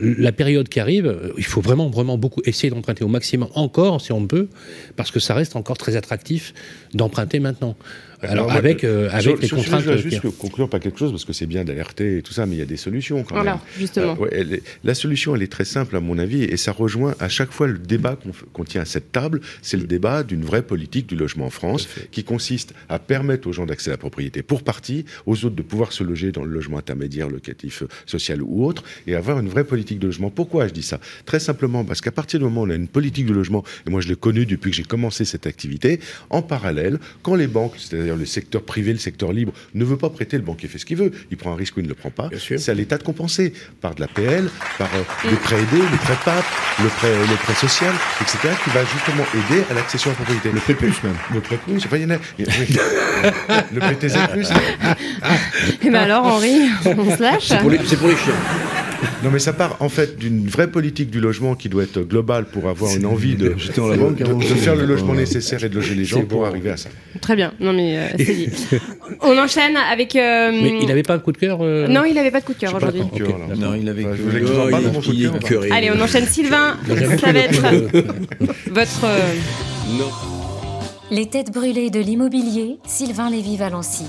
la 0.00 0.32
période 0.32 0.68
qui 0.68 0.80
arrive, 0.80 1.06
euh, 1.06 1.32
il 1.36 1.44
faut 1.44 1.60
vraiment, 1.60 1.88
vraiment 1.88 2.18
beaucoup 2.18 2.42
essayer 2.44 2.70
d'emprunter 2.70 3.04
au 3.04 3.08
maximum 3.08 3.48
encore, 3.54 4.00
si 4.00 4.12
on 4.12 4.26
peut, 4.26 4.48
parce 4.96 5.10
que 5.10 5.20
ça 5.20 5.34
reste 5.34 5.56
encore 5.56 5.78
très 5.78 5.96
attractif 5.96 6.54
d'emprunter 6.94 7.40
maintenant. 7.40 7.76
Alors, 8.22 8.46
moi, 8.46 8.54
avec, 8.54 8.82
euh, 8.84 9.08
avec 9.10 9.22
sur- 9.22 9.36
les 9.36 9.46
sur 9.46 9.56
contraintes. 9.58 9.84
Je 9.84 9.96
juste 9.98 10.20
conclure 10.38 10.68
par 10.68 10.80
quelque 10.80 10.98
chose, 10.98 11.10
parce 11.10 11.24
que 11.24 11.32
c'est 11.32 11.46
bien 11.46 11.64
d'alerter 11.64 12.18
et 12.18 12.22
tout 12.22 12.32
ça, 12.32 12.46
mais 12.46 12.56
il 12.56 12.58
y 12.58 12.62
a 12.62 12.66
des 12.66 12.76
solutions 12.76 13.22
quand 13.22 13.34
Voilà, 13.34 13.52
même. 13.52 13.60
justement. 13.78 14.12
Euh, 14.12 14.22
ouais, 14.22 14.28
elle 14.32 14.52
est- 14.54 14.62
la 14.84 14.94
solution, 14.94 15.34
elle 15.36 15.42
est 15.42 15.52
très 15.52 15.64
simple 15.64 15.96
à 15.96 16.00
mon 16.00 16.18
avis, 16.18 16.42
et 16.44 16.56
ça 16.56 16.72
rejoint 16.72 17.14
à 17.20 17.28
chaque 17.28 17.52
fois 17.52 17.66
le 17.66 17.78
débat 17.78 18.16
qu'on 18.52 18.64
tient 18.64 18.82
à 18.82 18.84
cette 18.86 19.12
table. 19.12 19.40
C'est 19.62 19.76
le 19.76 19.86
débat 19.86 20.22
d'une 20.22 20.42
vraie 20.44 20.62
politique 20.62 21.06
du 21.06 21.16
logement 21.16 21.46
en 21.46 21.50
France, 21.50 21.88
qui 22.10 22.24
consiste 22.24 22.74
à 22.88 22.98
permettre 22.98 23.48
aux 23.48 23.52
gens 23.52 23.66
d'accéder 23.66 23.90
à 23.90 23.94
la 23.94 23.98
propriété 23.98 24.42
pour 24.42 24.62
partie, 24.62 25.04
aux 25.26 25.44
autres 25.44 25.56
de 25.56 25.62
pouvoir 25.62 25.92
se 25.92 26.02
loger 26.04 26.32
dans 26.32 26.44
le 26.44 26.50
logement 26.50 26.78
intermédiaire, 26.78 27.28
locatif, 27.28 27.82
euh, 27.82 27.88
social 28.06 28.40
ou 28.42 28.64
autre, 28.64 28.82
et 29.06 29.14
avoir 29.14 29.38
une 29.40 29.48
vraie 29.48 29.64
politique 29.64 29.98
de 29.98 30.06
logement. 30.06 30.30
Pourquoi 30.30 30.68
je 30.68 30.72
dis 30.72 30.82
ça? 30.82 31.00
Très 31.26 31.40
simplement 31.40 31.84
parce 31.84 32.00
qu'à 32.00 32.12
partir 32.12 32.38
du 32.40 32.44
moment 32.44 32.62
où 32.62 32.66
on 32.66 32.70
a 32.70 32.74
une 32.74 32.88
politique 32.88 33.26
de 33.26 33.34
logement, 33.34 33.62
et 33.86 33.90
moi 33.90 34.00
je 34.00 34.08
l'ai 34.08 34.16
connu 34.16 34.46
depuis 34.46 34.70
que 34.70 34.76
j'ai 34.76 34.82
commencé 34.84 35.24
cette 35.24 35.46
activité, 35.46 36.00
en 36.30 36.42
parallèle, 36.42 36.98
quand 37.22 37.34
les 37.34 37.46
banques, 37.46 37.74
c'est-à-dire 38.06 38.20
le 38.20 38.26
secteur 38.26 38.62
privé, 38.62 38.92
le 38.92 38.98
secteur 38.98 39.32
libre, 39.32 39.52
ne 39.74 39.84
veut 39.84 39.96
pas 39.96 40.10
prêter, 40.10 40.36
le 40.36 40.44
banquier 40.44 40.68
fait 40.68 40.78
ce 40.78 40.86
qu'il 40.86 40.96
veut, 40.96 41.10
il 41.30 41.36
prend 41.36 41.52
un 41.52 41.56
risque 41.56 41.76
ou 41.76 41.80
il 41.80 41.84
ne 41.84 41.88
le 41.88 41.94
prend 41.94 42.10
pas, 42.10 42.30
c'est 42.38 42.68
à 42.70 42.74
l'État 42.74 42.98
de 42.98 43.02
compenser 43.02 43.52
par 43.80 43.94
de 43.96 44.00
la 44.00 44.06
PL, 44.06 44.48
par 44.78 44.88
euh, 44.94 45.28
des 45.28 45.36
prêts 45.36 45.56
aidés, 45.56 45.82
le 45.82 45.96
prêt 45.98 46.16
PAP, 46.24 46.44
le 46.82 46.88
prêt, 46.88 47.10
le 47.12 47.36
prêt 47.36 47.54
social, 47.54 47.92
etc., 48.20 48.38
qui 48.62 48.70
va 48.70 48.84
justement 48.84 49.24
aider 49.34 49.64
à 49.70 49.74
l'accession 49.74 50.10
à 50.10 50.12
la 50.12 50.16
propriété. 50.16 50.52
Le 50.52 50.60
prépuce 50.60 51.02
même. 51.02 51.16
Le 51.34 51.40
prêt 51.40 51.56
plus, 51.56 51.76
enfin, 51.78 51.96
il 51.96 52.02
y 52.02 52.06
en 52.06 52.10
a. 52.10 52.18
il 52.38 52.46
y 52.46 52.48
a- 52.48 52.52
oui. 52.60 52.76
le 53.74 53.80
PTZ 53.80 54.16
plus. 54.30 54.48
Et 55.82 55.90
ben 55.90 56.02
alors, 56.02 56.26
Henri, 56.26 56.68
on 56.84 57.16
se 57.16 57.22
lâche 57.22 57.46
C'est 57.48 57.58
pour 57.58 57.70
les, 57.70 57.80
c'est 57.84 57.96
pour 57.96 58.08
les 58.08 58.16
chiens. 58.16 58.34
Non, 59.24 59.30
mais 59.32 59.38
ça 59.38 59.52
part 59.52 59.76
en 59.80 59.88
fait 59.88 60.18
d'une 60.18 60.46
vraie 60.46 60.70
politique 60.70 61.10
du 61.10 61.20
logement 61.20 61.54
qui 61.54 61.68
doit 61.68 61.82
être 61.84 62.00
globale 62.00 62.44
pour 62.46 62.68
avoir 62.68 62.94
une 62.94 63.06
envie 63.06 63.34
de, 63.36 63.54
la 63.90 63.96
banque 63.96 64.22
faire 64.56 64.76
le 64.76 64.84
logement 64.86 65.14
nécessaire 65.14 65.62
et 65.64 65.68
de 65.68 65.74
loger 65.74 65.94
les 65.94 66.04
gens 66.04 66.22
pour 66.24 66.46
arriver 66.46 66.70
à 66.70 66.76
ça. 66.76 66.88
Très 67.20 67.36
bien. 67.36 67.52
Non, 67.60 67.72
mais 67.72 67.98
euh, 67.98 68.06
c'est 68.18 68.34
dit. 68.34 68.48
On 69.22 69.36
enchaîne 69.38 69.76
avec. 69.76 70.16
euh, 70.16 70.50
Mais 70.52 70.78
il 70.80 70.86
n'avait 70.86 71.02
pas 71.02 71.14
un 71.14 71.18
coup 71.18 71.32
de 71.32 71.38
cœur 71.38 71.58
euh, 71.62 71.88
Non, 71.88 72.04
il 72.04 72.14
n'avait 72.14 72.30
pas 72.30 72.40
de 72.40 72.44
coup 72.44 72.54
de 72.54 72.58
cœur 72.58 72.72
pas 72.72 72.78
aujourd'hui. 72.78 73.00
de 73.00 73.06
coup 73.06 73.18
de 73.18 73.24
cœur, 73.24 73.36
Ok, 73.36 73.48
là. 73.48 73.54
Non, 73.56 73.74
il 73.74 73.88
avait 73.88 74.04
Enfin, 74.04 74.16
que- 74.16 74.30
je 74.30 74.38
de 74.38 74.92
mon 74.92 75.00
coup 75.00 75.08
de 75.12 75.14
Il 75.14 75.30
cœur. 75.40 75.62
Allez, 75.72 75.90
on 75.96 76.00
enchaîne 76.00 76.26
Sylvain. 76.26 76.76
Ça 77.20 77.32
va 77.32 77.38
être 77.38 77.62
votre. 78.70 79.04
euh, 79.04 79.34
Non. 79.98 80.10
Les 81.10 81.26
têtes 81.26 81.52
brûlées 81.52 81.90
de 81.90 82.00
l'immobilier, 82.00 82.78
Sylvain 82.86 83.30
Lévy-Valency. 83.30 84.04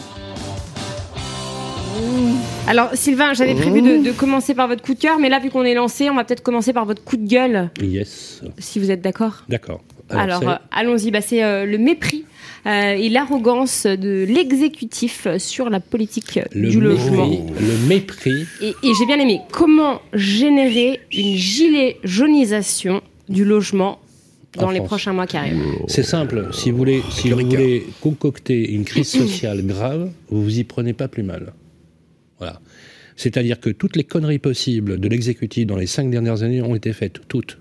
Alors, 2.67 2.89
Sylvain, 2.93 3.34
j'avais 3.34 3.56
prévu 3.56 3.82
de, 3.82 4.03
de 4.03 4.12
commencer 4.12 4.53
par 4.53 4.67
votre 4.67 4.84
coup 4.84 4.93
de 4.93 4.99
cœur, 4.99 5.19
mais 5.19 5.30
là, 5.30 5.39
vu 5.39 5.49
qu'on 5.49 5.63
est 5.63 5.73
lancé, 5.73 6.10
on 6.10 6.15
va 6.15 6.23
peut-être 6.23 6.43
commencer 6.43 6.73
par 6.73 6.86
votre 6.86 7.03
coup 7.03 7.17
de 7.17 7.27
gueule, 7.27 7.69
Yes, 7.82 8.41
si 8.58 8.80
vous 8.80 8.91
êtes 8.91 9.01
d'accord. 9.01 9.43
d'accord. 9.49 9.82
Alors, 10.10 10.47
euh, 10.47 10.56
allons-y. 10.71 11.12
Bah, 11.12 11.19
c'est 11.21 11.43
euh, 11.43 11.65
le 11.65 11.77
mépris 11.77 12.23
euh, 12.65 12.93
et 12.93 13.10
l'arrogance 13.10 13.86
de 13.86 14.25
l'exécutif 14.27 15.27
sur 15.38 15.69
la 15.69 15.80
politique 15.82 16.39
le 16.53 16.69
du 16.69 16.77
mépris, 16.77 16.95
logement. 16.95 17.45
le 17.60 17.88
mépris 17.89 18.45
Et, 18.62 18.69
et 18.69 18.93
j'ai 18.97 19.06
bien 19.06 19.19
aimé. 19.19 19.41
Comment 19.51 20.01
générer 20.13 21.01
une 21.13 21.36
gilet 21.36 21.97
jaunisation 22.06 23.01
du 23.27 23.43
logement 23.43 23.99
dans 24.58 24.71
les 24.71 24.80
prochains 24.82 25.12
mois 25.13 25.27
qui 25.27 25.36
arrivent 25.36 25.62
C'est 25.88 26.03
simple. 26.03 26.47
Si 26.53 26.71
vous 26.71 26.77
voulez, 26.77 27.03
si 27.12 27.30
vous 27.30 27.39
voulez 27.39 27.86
concocter 28.01 28.71
une 28.71 28.86
crise 28.86 29.10
sociale 29.10 29.62
grave, 29.65 30.10
vous 30.30 30.41
vous 30.43 30.60
y 30.60 30.63
prenez 30.63 30.93
pas 30.93 31.10
plus 31.10 31.23
mal. 31.23 31.51
C'est-à-dire 33.17 33.60
que 33.60 33.69
toutes 33.69 33.95
les 33.97 34.03
conneries 34.06 34.39
possibles 34.39 34.99
de 34.99 35.08
l'exécutif 35.10 35.65
dans 35.67 35.75
les 35.75 35.88
cinq 35.88 36.10
dernières 36.10 36.43
années 36.43 36.62
ont 36.62 36.75
été 36.75 36.93
faites, 36.93 37.19
toutes. 37.27 37.58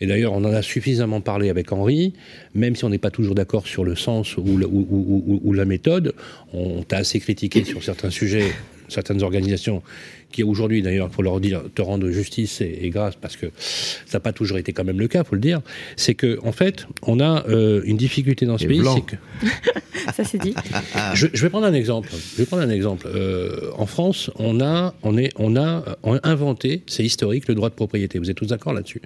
Et 0.00 0.06
d'ailleurs, 0.06 0.32
on 0.32 0.44
en 0.44 0.52
a 0.52 0.62
suffisamment 0.62 1.20
parlé 1.20 1.50
avec 1.50 1.72
Henri, 1.72 2.12
même 2.54 2.76
si 2.76 2.84
on 2.84 2.88
n'est 2.88 2.98
pas 2.98 3.10
toujours 3.10 3.34
d'accord 3.34 3.66
sur 3.66 3.82
le 3.84 3.96
sens 3.96 4.36
ou, 4.36 4.56
la- 4.56 4.68
ou 4.68 5.52
la 5.52 5.64
méthode. 5.64 6.14
On 6.52 6.84
t'a 6.84 6.98
assez 6.98 7.18
critiqué 7.18 7.64
sur 7.64 7.82
certains 7.82 8.10
sujets, 8.10 8.52
certaines 8.88 9.24
organisations 9.24 9.82
qui 10.30 10.42
aujourd'hui, 10.42 10.82
d'ailleurs, 10.82 11.08
pour 11.08 11.22
leur 11.22 11.40
dire, 11.40 11.62
te 11.74 11.82
rendre 11.82 12.08
justice 12.10 12.60
et, 12.60 12.78
et 12.82 12.90
grâce, 12.90 13.14
parce 13.16 13.36
que 13.36 13.46
ça 13.56 14.18
n'a 14.18 14.20
pas 14.20 14.32
toujours 14.32 14.58
été 14.58 14.72
quand 14.72 14.84
même 14.84 15.00
le 15.00 15.08
cas, 15.08 15.24
faut 15.24 15.34
le 15.34 15.40
dire. 15.40 15.60
C'est 15.96 16.14
que, 16.14 16.38
en 16.42 16.52
fait, 16.52 16.86
on 17.02 17.20
a 17.20 17.46
euh, 17.48 17.82
une 17.84 17.96
difficulté 17.96 18.46
dans 18.46 18.58
ce 18.58 18.64
Et 18.64 18.68
pays, 18.68 18.80
que 19.06 19.16
Ça, 20.14 20.24
c'est 20.24 20.38
dit. 20.38 20.54
je, 21.14 21.26
je 21.32 21.42
vais 21.42 21.50
prendre 21.50 21.66
un 21.66 21.74
exemple. 21.74 22.10
Je 22.12 22.38
vais 22.38 22.46
prendre 22.46 22.62
un 22.62 22.70
exemple. 22.70 23.08
Euh, 23.14 23.70
en 23.76 23.86
France, 23.86 24.30
on 24.36 24.60
a, 24.60 24.94
on 25.02 25.16
est, 25.16 25.32
on 25.36 25.56
a 25.56 25.84
inventé, 26.22 26.82
c'est 26.86 27.04
historique, 27.04 27.48
le 27.48 27.54
droit 27.54 27.70
de 27.70 27.74
propriété. 27.74 28.18
Vous 28.18 28.30
êtes 28.30 28.36
tous 28.36 28.46
d'accord 28.46 28.72
là-dessus? 28.72 29.02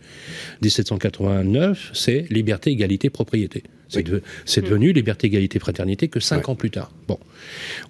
1789, 0.62 1.90
c'est 1.94 2.26
liberté, 2.30 2.70
égalité, 2.70 3.10
propriété. 3.10 3.62
C'est 3.92 4.02
de- 4.02 4.22
c'est 4.44 4.62
devenu 4.62 4.92
liberté, 4.92 5.26
égalité, 5.26 5.58
fraternité 5.58 6.08
que 6.08 6.20
cinq 6.20 6.48
ans 6.48 6.54
plus 6.54 6.70
tard. 6.70 6.90
Bon, 7.08 7.18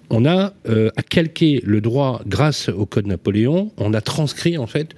on 0.09 0.25
a 0.25 0.53
euh, 0.69 0.89
à 0.97 1.01
calquer 1.03 1.61
le 1.65 1.81
droit 1.81 2.21
grâce 2.27 2.69
au 2.69 2.85
code 2.85 3.07
Napoléon. 3.07 3.71
On 3.77 3.93
a 3.93 4.01
transcrit 4.01 4.57
en 4.57 4.67
fait 4.67 4.89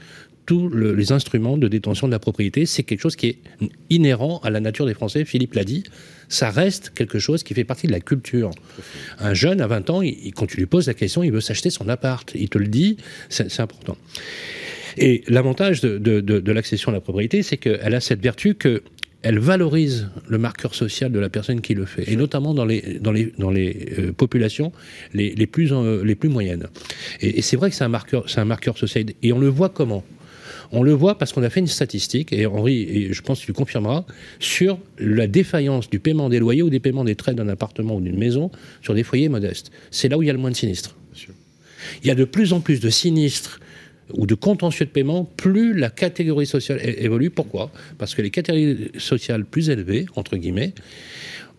tous 0.45 0.69
le- 0.69 0.93
les 0.93 1.11
instruments 1.11 1.57
de 1.57 1.67
détention 1.67 2.07
de 2.07 2.11
la 2.11 2.19
propriété. 2.19 2.65
C'est 2.67 2.83
quelque 2.83 3.01
chose 3.01 3.15
qui 3.15 3.27
est 3.27 3.37
inhérent 3.89 4.39
à 4.43 4.49
la 4.51 4.59
nature 4.59 4.85
des 4.85 4.93
Français. 4.93 5.25
Philippe 5.25 5.53
l'a 5.55 5.63
dit. 5.63 5.83
Ça 6.27 6.49
reste 6.49 6.89
quelque 6.95 7.19
chose 7.19 7.43
qui 7.43 7.53
fait 7.53 7.63
partie 7.63 7.85
de 7.87 7.91
la 7.91 7.99
culture. 7.99 8.49
Un 9.19 9.33
jeune 9.35 9.61
à 9.61 9.67
20 9.67 9.89
ans, 9.91 10.01
il- 10.01 10.33
quand 10.33 10.47
tu 10.47 10.57
lui 10.57 10.65
poses 10.65 10.87
la 10.87 10.93
question, 10.95 11.21
il 11.23 11.31
veut 11.31 11.41
s'acheter 11.41 11.69
son 11.69 11.87
appart. 11.89 12.31
Il 12.35 12.49
te 12.49 12.57
le 12.57 12.67
dit, 12.67 12.97
c'est 13.29 13.49
c'est 13.51 13.61
important. 13.61 13.95
Et 14.97 15.23
l'avantage 15.27 15.81
de, 15.81 15.97
de- 15.97 16.21
de- 16.21 16.39
de 16.39 16.51
l'accession 16.51 16.89
à 16.91 16.93
la 16.95 17.01
propriété, 17.01 17.43
c'est 17.43 17.57
qu'elle 17.57 17.93
a 17.93 17.99
cette 17.99 18.21
vertu 18.21 18.55
que 18.55 18.81
elle 19.21 19.39
valorise 19.39 20.09
le 20.27 20.37
marqueur 20.37 20.75
social 20.75 21.11
de 21.11 21.19
la 21.19 21.29
personne 21.29 21.61
qui 21.61 21.73
le 21.73 21.85
fait, 21.85 22.11
et 22.11 22.15
notamment 22.15 22.53
dans 22.53 22.65
les, 22.65 22.99
dans 23.01 23.11
les, 23.11 23.33
dans 23.37 23.49
les 23.49 23.93
euh, 23.97 24.11
populations 24.11 24.71
les, 25.13 25.33
les, 25.33 25.47
plus, 25.47 25.71
euh, 25.73 26.03
les 26.03 26.15
plus 26.15 26.29
moyennes. 26.29 26.67
Et, 27.21 27.39
et 27.39 27.41
c'est 27.41 27.57
vrai 27.57 27.69
que 27.69 27.75
c'est 27.75 27.83
un, 27.83 27.89
marqueur, 27.89 28.29
c'est 28.29 28.39
un 28.39 28.45
marqueur 28.45 28.77
social. 28.77 29.05
Et 29.23 29.33
on 29.33 29.39
le 29.39 29.47
voit 29.47 29.69
comment? 29.69 30.03
On 30.71 30.83
le 30.83 30.93
voit 30.93 31.17
parce 31.17 31.31
qu'on 31.31 31.43
a 31.43 31.49
fait 31.49 31.59
une 31.59 31.67
statistique, 31.67 32.33
et 32.33 32.45
Henri, 32.45 32.81
et 32.81 33.13
je 33.13 33.21
pense 33.21 33.41
que 33.41 33.45
tu 33.45 33.53
confirmeras, 33.53 34.05
sur 34.39 34.79
la 34.97 35.27
défaillance 35.27 35.89
du 35.89 35.99
paiement 35.99 36.29
des 36.29 36.39
loyers 36.39 36.63
ou 36.63 36.69
des 36.69 36.79
paiements 36.79 37.03
des 37.03 37.15
traits 37.15 37.35
d'un 37.35 37.47
appartement 37.49 37.95
ou 37.95 38.01
d'une 38.01 38.17
maison 38.17 38.51
sur 38.81 38.93
des 38.93 39.03
foyers 39.03 39.29
modestes. 39.29 39.71
C'est 39.91 40.09
là 40.09 40.17
où 40.17 40.23
il 40.23 40.27
y 40.27 40.29
a 40.29 40.33
le 40.33 40.39
moins 40.39 40.51
de 40.51 40.55
sinistres. 40.55 40.95
Il 42.03 42.07
y 42.07 42.11
a 42.11 42.15
de 42.15 42.25
plus 42.25 42.51
en 42.51 42.61
plus 42.61 42.79
de 42.79 42.89
sinistres 42.89 43.59
ou 44.13 44.25
de 44.25 44.35
contentieux 44.35 44.85
de 44.85 44.91
paiement, 44.91 45.25
plus 45.37 45.73
la 45.73 45.89
catégorie 45.89 46.45
sociale 46.45 46.79
évolue. 46.83 47.29
Pourquoi? 47.29 47.71
Parce 47.97 48.15
que 48.15 48.21
les 48.21 48.29
catégories 48.29 48.91
sociales 48.97 49.45
plus 49.45 49.69
élevées, 49.69 50.05
entre 50.15 50.37
guillemets, 50.37 50.73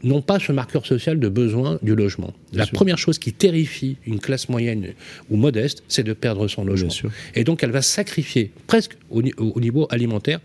n'ont 0.03 0.23
pas 0.23 0.39
ce 0.39 0.53
marqueur 0.53 0.87
social 0.87 1.19
de 1.19 1.29
besoin 1.29 1.79
du 1.83 1.95
logement. 1.95 2.33
la 2.53 2.67
première 2.67 2.99
chose 2.99 3.19
qui 3.19 3.33
terrifie 3.33 3.97
une 4.07 4.21
classe 4.21 4.49
moyenne 4.49 4.93
ou 5.31 5.37
modeste, 5.37 5.83
c'est 5.89 6.05
de 6.05 6.13
perdre 6.13 6.49
son 6.49 6.65
logement. 6.65 6.93
Et 7.35 7.45
donc 7.45 7.63
elle 7.63 7.71
va 7.71 7.83
sacrifier 7.83 8.53
presque 8.67 8.97
au 9.11 9.23
niveau 9.23 9.87
alimentaire 9.91 10.41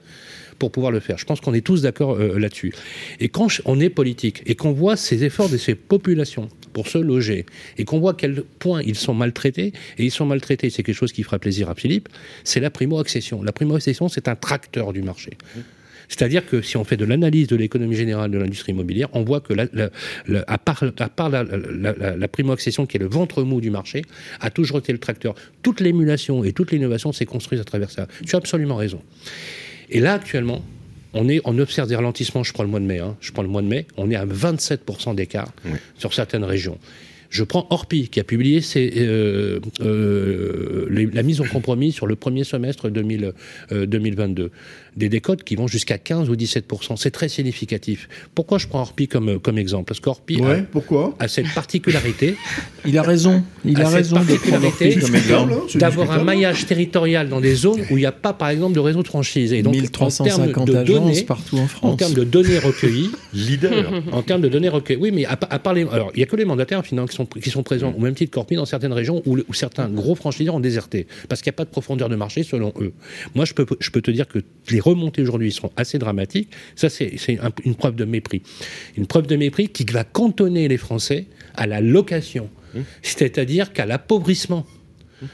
pour 0.62 0.71
pouvoir 0.71 0.91
le 0.91 1.00
faire. 1.00 1.17
Je 1.17 1.26
pense 1.26 1.41
qu'on 1.41 1.56
est 1.56 1.65
tous 1.65 1.82
d'accord 1.82 2.19
euh, 2.19 2.38
là-dessus. 2.38 2.71
Et 3.19 3.30
quand 3.30 3.47
on 3.65 3.80
est 3.80 3.89
politique 3.89 4.43
et 4.45 4.54
qu'on 4.54 4.74
voit 4.74 4.95
ces 4.95 5.24
efforts 5.24 5.50
de 5.50 5.58
ces 5.58 5.74
populations 5.74 6.50
pour 6.71 6.88
se 6.88 7.00
loger 7.00 7.47
et 7.80 7.84
qu'on 7.84 8.00
voit 8.00 8.12
à 8.12 8.13
quel 8.13 8.43
point 8.60 8.84
ils 8.84 8.95
sont 8.95 9.15
maltraités, 9.15 9.74
et 9.97 10.04
ils 10.06 10.12
sont 10.12 10.28
maltraités, 10.28 10.69
c'est 10.69 10.84
quelque 10.84 10.95
chose 11.04 11.13
qui 11.13 11.24
fera 11.24 11.39
plaisir 11.39 11.67
à 11.67 11.74
Philippe, 11.74 12.10
c'est 12.43 12.60
la 12.60 12.69
primo-accession. 12.69 13.41
La 13.41 13.52
primo-accession, 13.52 14.08
c'est 14.08 14.28
un 14.28 14.36
tracteur 14.36 14.93
du 14.93 15.02
marché. 15.02 15.32
C'est-à-dire 16.08 16.45
que 16.45 16.62
si 16.62 16.78
on 16.78 16.84
fait 16.84 16.97
de 16.97 17.06
l'analyse 17.06 17.47
de 17.47 17.56
l'économie 17.56 17.95
générale 17.95 18.30
de 18.30 18.38
l'industrie 18.38 18.74
immobilière, 18.74 19.08
on 19.13 19.24
voit 19.24 19.39
que, 19.39 19.54
à 20.45 20.58
part, 20.60 21.30
la 21.32 22.28
primo-accession, 22.28 22.86
qui 22.86 22.97
est 22.97 23.00
le 23.00 23.08
ventre 23.08 23.41
mou 23.41 23.62
du 23.62 23.71
marché, 23.71 24.04
a 24.41 24.52
toujours 24.52 24.78
été 24.78 24.91
le 24.91 25.00
tracteur. 25.00 25.34
Toute 25.63 25.80
l'émulation 25.80 26.43
et 26.43 26.54
toute 26.54 26.71
l'innovation 26.71 27.12
s'est 27.13 27.26
construite 27.26 27.62
à 27.62 27.63
travers 27.63 27.89
ça. 27.89 28.08
Tu 28.28 28.36
as 28.36 28.38
absolument 28.38 28.76
raison. 28.76 29.02
Et 29.91 29.99
là, 29.99 30.13
actuellement, 30.13 30.63
on, 31.13 31.27
est, 31.30 31.41
on 31.45 31.58
observe 31.60 31.88
des 31.89 31.95
ralentissements, 31.95 32.43
je 32.43 32.54
prends 32.54 32.63
le 32.63 32.69
mois 32.69 32.80
de 32.80 32.86
mai, 32.86 32.99
hein, 32.99 33.15
je 33.21 33.32
prends 33.32 33.43
le 33.43 33.49
mois 33.49 33.62
de 33.62 33.67
mai, 33.67 33.86
on 33.97 34.10
est 34.10 34.15
à 34.15 34.25
27% 34.25 35.13
d'écart 35.15 35.51
sur 35.97 36.13
certaines 36.13 36.43
régions. 36.45 36.77
Je 37.30 37.43
prends 37.45 37.65
Orpi, 37.69 38.10
qui 38.10 38.19
a 38.19 38.25
publié 38.25 38.60
ses, 38.60 38.91
euh, 38.97 39.60
euh, 39.80 40.88
les- 40.89 41.06
la 41.06 41.23
mise 41.23 41.39
en 41.39 41.45
compromis 41.45 41.91
sur 41.93 42.06
le 42.06 42.15
premier 42.17 42.43
semestre 42.43 42.89
2000, 42.89 43.32
euh, 43.71 43.86
2022. 43.86 44.51
Des 44.97 45.08
décotes 45.08 45.43
qui 45.43 45.56
vont 45.56 45.67
jusqu'à 45.67 45.97
15 45.97 46.30
ou 46.30 46.36
17%. 46.36 46.97
C'est 46.97 47.12
très 47.12 47.30
significatif. 47.30 48.10
Pourquoi 48.36 48.58
je 48.58 48.67
prends 48.67 48.82
Orpi 48.82 49.08
comme, 49.08 49.39
comme 49.39 49.58
exemple? 49.58 49.86
Parce 49.86 49.99
qu'Orpi 50.01 50.41
Ouais, 50.41 50.63
pourquoi? 50.69 51.15
a, 51.19 51.23
a 51.25 51.27
cette 51.30 51.54
particularité 51.54 52.36
Il 52.86 52.97
a 52.97 53.01
raison. 53.04 53.43
Il 53.63 53.80
a 53.80 53.86
cette 53.86 53.95
raison 53.95 54.17
hein, 54.17 55.58
d'avoir 55.75 56.12
un 56.12 56.23
maillage 56.23 56.65
territorial 56.65 57.30
dans 57.30 57.39
des 57.41 57.56
zones 57.56 57.82
où 57.91 57.97
il 57.97 58.01
n'y 58.01 58.06
a 58.06 58.12
pas, 58.12 58.34
par 58.34 58.49
exemple, 58.49 58.73
de 58.75 58.80
réseau 58.80 59.01
de 59.04 59.08
franchise. 59.08 59.54
Et 59.54 59.62
donc, 59.62 59.75
en 59.75 60.10
termes 60.10 60.43
1350 60.47 60.67
de 60.67 60.75
agences 60.75 60.88
données, 60.99 61.23
partout 61.23 61.58
en 61.58 61.62
en 61.63 61.67
France. 61.67 61.97
termes 61.97 62.13
de 62.13 62.23
données 62.23 62.60
recueillies, 62.60 63.12
Leader. 63.34 63.91
en 64.12 64.21
termes 64.23 64.41
de 64.41 64.49
données 64.49 64.69
recueillies. 64.69 64.99
Oui, 65.01 65.12
mais 65.12 65.25
à, 65.25 65.38
pa- 65.38 65.47
à 65.49 65.60
part 65.60 65.73
les, 65.73 65.84
alors 65.88 66.12
il 66.15 66.19
y 66.19 66.23
a 66.23 66.25
que 66.25 66.36
les 66.36 66.45
mandataires 66.45 66.86
finalement 66.86 67.08
qui 67.08 67.15
sont 67.15 67.25
qui 67.25 67.49
sont 67.49 67.63
présents 67.63 67.93
au 67.97 67.99
même 68.01 68.15
titre 68.15 68.32
qu'Orpi 68.32 68.56
dans 68.56 68.65
certaines 68.65 68.93
régions 68.93 69.21
où, 69.25 69.36
le- 69.36 69.45
où 69.47 69.54
certains 69.54 69.88
gros 69.88 70.15
franchiseurs 70.15 70.56
ont 70.56 70.60
déserté 70.60 71.08
parce 71.30 71.41
qu'il 71.41 71.49
n'y 71.51 71.56
a 71.56 71.58
pas 71.58 71.65
de 71.65 71.69
profondeur 71.69 72.10
de 72.10 72.15
marché 72.15 72.43
selon 72.43 72.73
eux. 72.82 72.93
Moi, 73.36 73.45
je 73.45 73.54
peux 73.54 73.65
je 73.80 73.89
peux 73.91 74.01
te 74.01 74.12
dire 74.12 74.27
que 74.27 74.39
les 74.69 74.80
remontées 74.82 75.22
aujourd'hui 75.22 75.52
sont 75.52 75.72
assez 75.78 75.98
dramatiques. 76.00 76.50
Ça, 76.76 76.89
c'est 76.89 77.17
c'est 77.17 77.39
un- 77.39 77.52
une 77.63 77.76
preuve 77.76 77.96
de 77.96 78.06
mépris, 78.06 78.41
une 78.98 79.08
preuve 79.08 79.28
de 79.28 79.36
mépris 79.36 79.70
qui 79.70 79.86
va 79.86 80.04
cantonner 80.04 80.67
les 80.67 80.78
Français 80.78 81.26
à 81.56 81.67
la 81.67 81.80
location, 81.82 82.50
c'est-à-dire 83.02 83.74
qu'à 83.74 83.86
l'appauvrissement. 83.86 84.65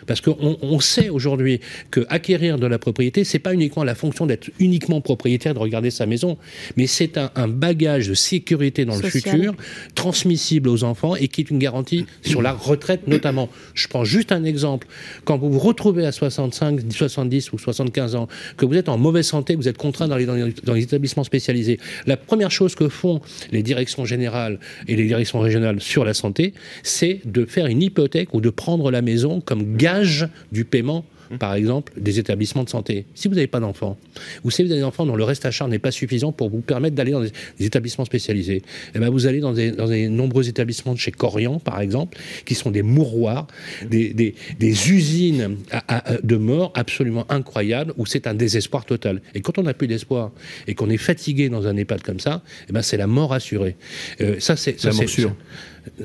Parce 0.06 0.22
qu'on 0.22 0.58
on 0.62 0.80
sait 0.80 1.10
aujourd'hui 1.10 1.60
que 1.92 2.06
acquérir 2.10 2.58
de 2.60 2.68
la 2.68 2.80
propriété, 2.80 3.24
c'est 3.24 3.40
pas 3.40 3.54
uniquement 3.54 3.84
la 3.84 3.96
fonction 3.96 4.26
d'être 4.26 4.50
uniquement 4.60 5.02
propriétaire, 5.02 5.54
de 5.54 5.60
regarder 5.60 5.92
sa 5.92 6.06
maison, 6.06 6.38
mais 6.76 6.88
c'est 6.88 7.18
un, 7.18 7.32
un 7.36 7.48
bagage 7.48 8.08
de 8.10 8.14
sécurité 8.14 8.86
dans 8.86 8.96
le 8.96 9.02
futur, 9.10 9.56
transmissible 9.96 10.70
aux 10.70 10.84
enfants 10.84 11.16
et 11.16 11.28
qui 11.28 11.42
est 11.42 11.50
une 11.50 11.60
garantie 11.60 12.06
sur 12.22 12.42
la 12.42 12.54
retraite 12.54 13.08
notamment. 13.08 13.50
Je 13.74 13.88
prends 13.88 14.04
juste 14.04 14.32
un 14.32 14.44
exemple. 14.44 14.88
Quand 15.26 15.38
vous 15.38 15.52
vous 15.52 15.60
retrouvez 15.60 16.06
à 16.06 16.12
65, 16.12 16.82
70 16.92 17.52
ou 17.54 17.58
75 17.58 18.16
ans, 18.16 18.28
que 18.58 18.66
vous 18.66 18.76
êtes 18.76 18.90
en 18.90 18.98
mauvaise 18.98 19.26
santé, 19.28 19.54
que 19.56 19.60
vous 19.60 19.68
êtes 19.68 19.78
contraint 19.78 20.08
dans 20.08 20.18
les, 20.18 20.26
dans 20.26 20.36
les- 20.36 20.54
dans 20.64 20.74
les 20.74 20.84
établissements 20.84 21.24
spécialisés, 21.24 21.80
la 22.06 22.18
première 22.18 22.52
chose 22.52 22.76
que 22.76 22.90
font 22.90 23.22
les 23.52 23.64
directions 23.64 24.06
générales 24.06 24.60
et 24.88 24.96
les 24.96 25.06
directions 25.06 25.40
régionales 25.40 25.82
sur 25.82 26.04
la 26.06 26.14
santé, 26.14 26.54
c'est 26.84 27.22
de 27.26 27.46
faire 27.46 27.68
une 27.68 27.82
hypothèque 27.82 28.34
ou 28.34 28.42
de 28.42 28.50
prendre 28.50 28.92
la 28.92 29.02
maison 29.02 29.42
comme 29.42 29.77
gage 29.78 30.28
du 30.52 30.66
paiement 30.66 31.06
par 31.40 31.56
exemple, 31.56 31.92
des 31.98 32.20
établissements 32.20 32.64
de 32.64 32.70
santé. 32.70 33.06
Si 33.14 33.28
vous 33.28 33.36
n'avez 33.36 33.48
pas 33.48 33.60
d'enfants, 33.60 33.98
ou 34.46 34.50
si 34.50 34.64
vous 34.64 34.72
avez 34.72 34.80
des 34.80 34.86
enfants 34.86 35.06
dont 35.06 35.18
le 35.18 35.26
reste 35.26 35.46
à 35.46 35.52
charge 35.52 35.70
n'est 35.70 35.78
pas 35.78 35.92
suffisant 35.92 36.32
pour 36.32 36.50
vous 36.50 36.62
permettre 36.62 36.96
d'aller 36.96 37.12
dans 37.12 37.20
des, 37.20 37.34
établissements 37.60 38.06
spécialisés, 38.06 38.62
eh 38.96 39.00
ben 39.00 39.10
vous 39.10 39.28
allez 39.28 39.42
dans 39.42 39.52
des, 39.52 39.72
dans 39.72 39.88
des 39.90 40.08
nombreux 40.08 40.48
établissements 40.48 40.94
de 40.94 40.98
chez 41.00 41.12
Corian, 41.12 41.60
par 41.60 41.82
exemple, 41.82 42.18
qui 42.46 42.56
sont 42.56 42.72
des 42.72 42.82
mouroirs, 42.82 43.48
des, 43.90 44.14
des, 44.14 44.36
des 44.58 44.90
usines 44.90 45.58
à- 45.72 46.14
à- 46.14 46.18
de 46.24 46.36
mort 46.38 46.72
absolument 46.76 47.26
incroyables, 47.30 47.94
où 47.98 48.06
c'est 48.06 48.26
un 48.26 48.34
désespoir 48.34 48.86
total. 48.86 49.22
Et 49.36 49.42
quand 49.42 49.58
on 49.58 49.64
n'a 49.64 49.74
plus 49.74 49.88
d'espoir, 49.88 50.32
et 50.66 50.76
qu'on 50.76 50.90
est 50.90 50.96
fatigué 50.96 51.50
dans 51.50 51.68
un 51.68 51.76
EHPAD 51.76 52.04
comme 52.04 52.22
ça, 52.22 52.42
eh 52.70 52.72
ben 52.72 52.82
c'est 52.82 52.96
la 52.96 53.08
mort 53.08 53.34
assurée. 53.34 53.76
Euh, 54.22 54.40
ça, 54.40 54.56
c'est... 54.56 54.82
La 54.82 54.94
morsure. 54.94 55.36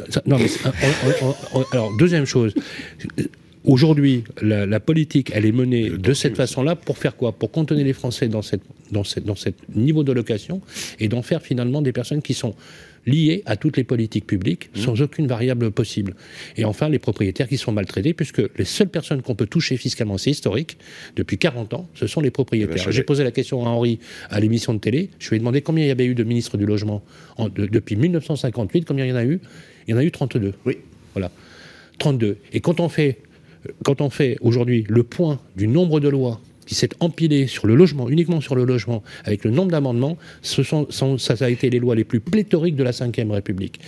ça- 0.09 0.23
non, 0.27 0.37
mais 0.41 0.49
c'est- 0.49 0.67
on- 1.23 1.29
on- 1.29 1.35
on- 1.61 1.65
alors, 1.71 1.97
deuxième 1.97 2.27
chose. 2.27 2.55
Aujourd'hui, 3.65 4.25
la, 4.41 4.67
la 4.67 4.81
politique, 4.81 5.31
elle 5.35 5.47
est 5.47 5.53
menée 5.53 5.89
de 5.91 6.15
cette 6.15 6.37
façon-là 6.37 6.75
pour 6.75 6.99
faire 6.99 7.15
quoi? 7.17 7.31
Pour 7.33 7.51
contenir 7.53 7.85
les 7.85 7.93
Français 7.93 8.27
dans 8.29 8.43
cette, 8.43 8.63
dans 8.91 9.05
cette, 9.05 9.25
dans 9.25 9.37
cette 9.37 9.57
niveau 9.77 10.03
de 10.03 10.11
location 10.13 10.61
et 10.99 11.07
d'en 11.09 11.23
faire 11.23 11.43
finalement 11.43 11.81
des 11.81 11.93
personnes 11.93 12.23
qui 12.23 12.35
sont 12.35 12.55
liées 13.07 13.43
à 13.47 13.57
toutes 13.57 13.77
les 13.77 13.85
politiques 13.85 14.27
publiques 14.27 14.71
sans 14.75 15.01
aucune 15.03 15.27
variable 15.27 15.71
possible. 15.73 16.15
Et 16.57 16.65
enfin, 16.65 16.89
les 16.89 16.99
propriétaires 17.01 17.49
qui 17.49 17.57
sont 17.57 17.73
maltraités, 17.73 18.15
puisque 18.15 18.43
les 18.57 18.65
seules 18.65 18.89
personnes 18.89 19.23
qu'on 19.23 19.35
peut 19.37 19.47
toucher 19.47 19.77
fiscalement, 19.77 20.19
c'est 20.19 20.31
historique, 20.31 20.77
depuis 21.17 21.39
40 21.39 21.75
ans, 21.75 21.89
ce 21.95 22.07
sont 22.09 22.21
les 22.21 22.31
propriétaires. 22.31 22.77
J'ai 22.93 23.03
posé 23.05 23.23
la 23.25 23.31
question 23.33 23.65
à 23.67 23.69
Henri 23.71 23.99
à 24.31 24.39
l'émission 24.41 24.73
de 24.75 24.79
télé, 24.79 25.11
je 25.21 25.29
lui 25.31 25.37
ai 25.37 25.39
demandé 25.41 25.63
combien 25.63 25.85
il 25.85 25.89
y 25.89 25.93
avait 25.93 26.07
eu 26.07 26.15
de 26.15 26.23
ministres 26.25 26.57
du 26.57 26.67
logement 26.67 27.03
en- 27.39 27.49
de- 27.49 27.67
depuis 27.67 27.95
1958, 27.97 28.85
combien 28.87 29.05
il 29.05 29.09
y 29.11 29.13
en 29.13 29.17
a 29.17 29.25
eu? 29.25 29.41
Il 29.89 29.93
y 29.93 29.95
en 29.95 29.99
a 29.99 30.05
eu 30.05 30.11
32. 30.13 30.55
Oui. 30.65 30.79
Voilà. 31.15 31.31
32. 31.99 32.37
Et 32.53 32.61
quand 32.61 32.79
on 32.81 32.89
fait, 32.89 33.19
quand 33.85 34.01
on 34.01 34.11
fait 34.11 34.37
aujourd'hui 34.41 34.85
le 34.89 35.03
point 35.03 35.39
du 35.57 35.69
nombre 35.69 36.01
de 36.01 36.09
lois 36.09 36.41
qui 36.67 36.75
s'est 36.75 36.91
empilé 37.01 37.47
sur 37.47 37.67
le 37.67 37.75
logement, 37.75 38.09
uniquement 38.09 38.41
sur 38.41 38.55
le 38.55 38.65
logement, 38.65 39.03
avec 39.25 39.45
le 39.45 39.51
nombre 39.51 39.71
d'amendements, 39.71 40.17
ce 40.43 40.63
sont, 40.63 40.87
sont- 40.91 41.19
ça 41.19 41.35
a 41.41 41.49
été 41.51 41.71
les 41.71 41.79
lois 41.79 41.95
les 41.95 42.05
plus 42.05 42.21
pléthoriques 42.21 42.77
de 42.77 42.85
la 42.85 42.91
Ve 42.93 43.31
République. 43.31 43.81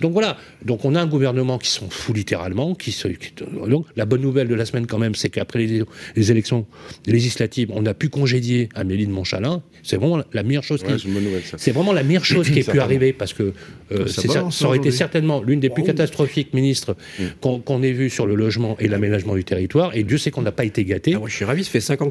Donc 0.00 0.12
voilà, 0.12 0.36
donc 0.64 0.84
on 0.84 0.94
a 0.96 1.00
un 1.00 1.06
gouvernement 1.06 1.56
qui 1.58 1.70
s'en 1.70 1.88
fout 1.88 2.16
littéralement. 2.16 2.74
Qui 2.74 2.90
se, 2.92 3.06
qui- 3.08 3.32
donc, 3.68 3.86
la 3.96 4.04
bonne 4.06 4.22
nouvelle 4.22 4.48
de 4.48 4.54
la 4.54 4.64
semaine 4.66 4.86
quand 4.86 4.98
même, 4.98 5.14
c'est 5.14 5.28
qu'après 5.30 5.60
les, 5.60 5.82
les 6.16 6.30
élections 6.32 6.66
législatives, 7.06 7.70
on 7.72 7.86
a 7.86 7.94
pu 7.94 8.08
congédier 8.08 8.68
Amélie 8.74 9.06
de 9.06 9.12
Montchalin. 9.12 9.62
C'est 9.82 9.96
vraiment 9.96 10.22
la 10.32 10.42
meilleure 10.42 10.64
chose 10.64 10.82
Ouais, 10.82 10.94
qui, 10.94 11.00
c'est 11.00 11.08
une 11.08 11.14
bonne 11.14 11.24
nouvelle, 11.24 11.42
ça. 11.44 11.58
c'est 11.58 11.70
vraiment 11.72 11.92
la 11.92 12.02
meilleure 12.02 12.24
chose 12.24 12.50
qui 12.50 12.58
ait 12.60 12.64
pu 12.64 12.80
arriver 12.80 13.12
parce 13.12 13.32
que 13.34 13.52
euh, 13.92 14.06
Ça 14.06 14.22
c'est 14.22 14.28
ça, 14.28 14.34
balance, 14.34 14.58
ça 14.58 14.66
aurait 14.66 14.78
été 14.78 14.90
certainement 14.90 15.42
l'une 15.42 15.60
des 15.60 15.70
plus 15.70 15.82
catastrophiques 15.84 16.54
ministres 16.54 16.96
qu'on 17.40 17.60
qu'on 17.60 17.82
ait 17.82 17.92
vues 17.92 18.10
sur 18.10 18.26
le 18.26 18.34
logement 18.34 18.76
et 18.80 18.88
l'aménagement 18.88 19.34
du 19.34 19.44
territoire. 19.44 19.94
Et 19.94 20.02
Dieu 20.02 20.18
sait 20.18 20.30
qu'on 20.30 20.42
n'a 20.42 20.52
pas 20.52 20.64
été 20.64 20.84
gâté. 20.84 21.12
Ah, 21.14 21.18
moi, 21.18 21.28
je 21.28 21.36
suis 21.36 21.44
ravi, 21.44 21.64
ça 21.64 21.70
fait 21.70 21.80
5 21.80 22.02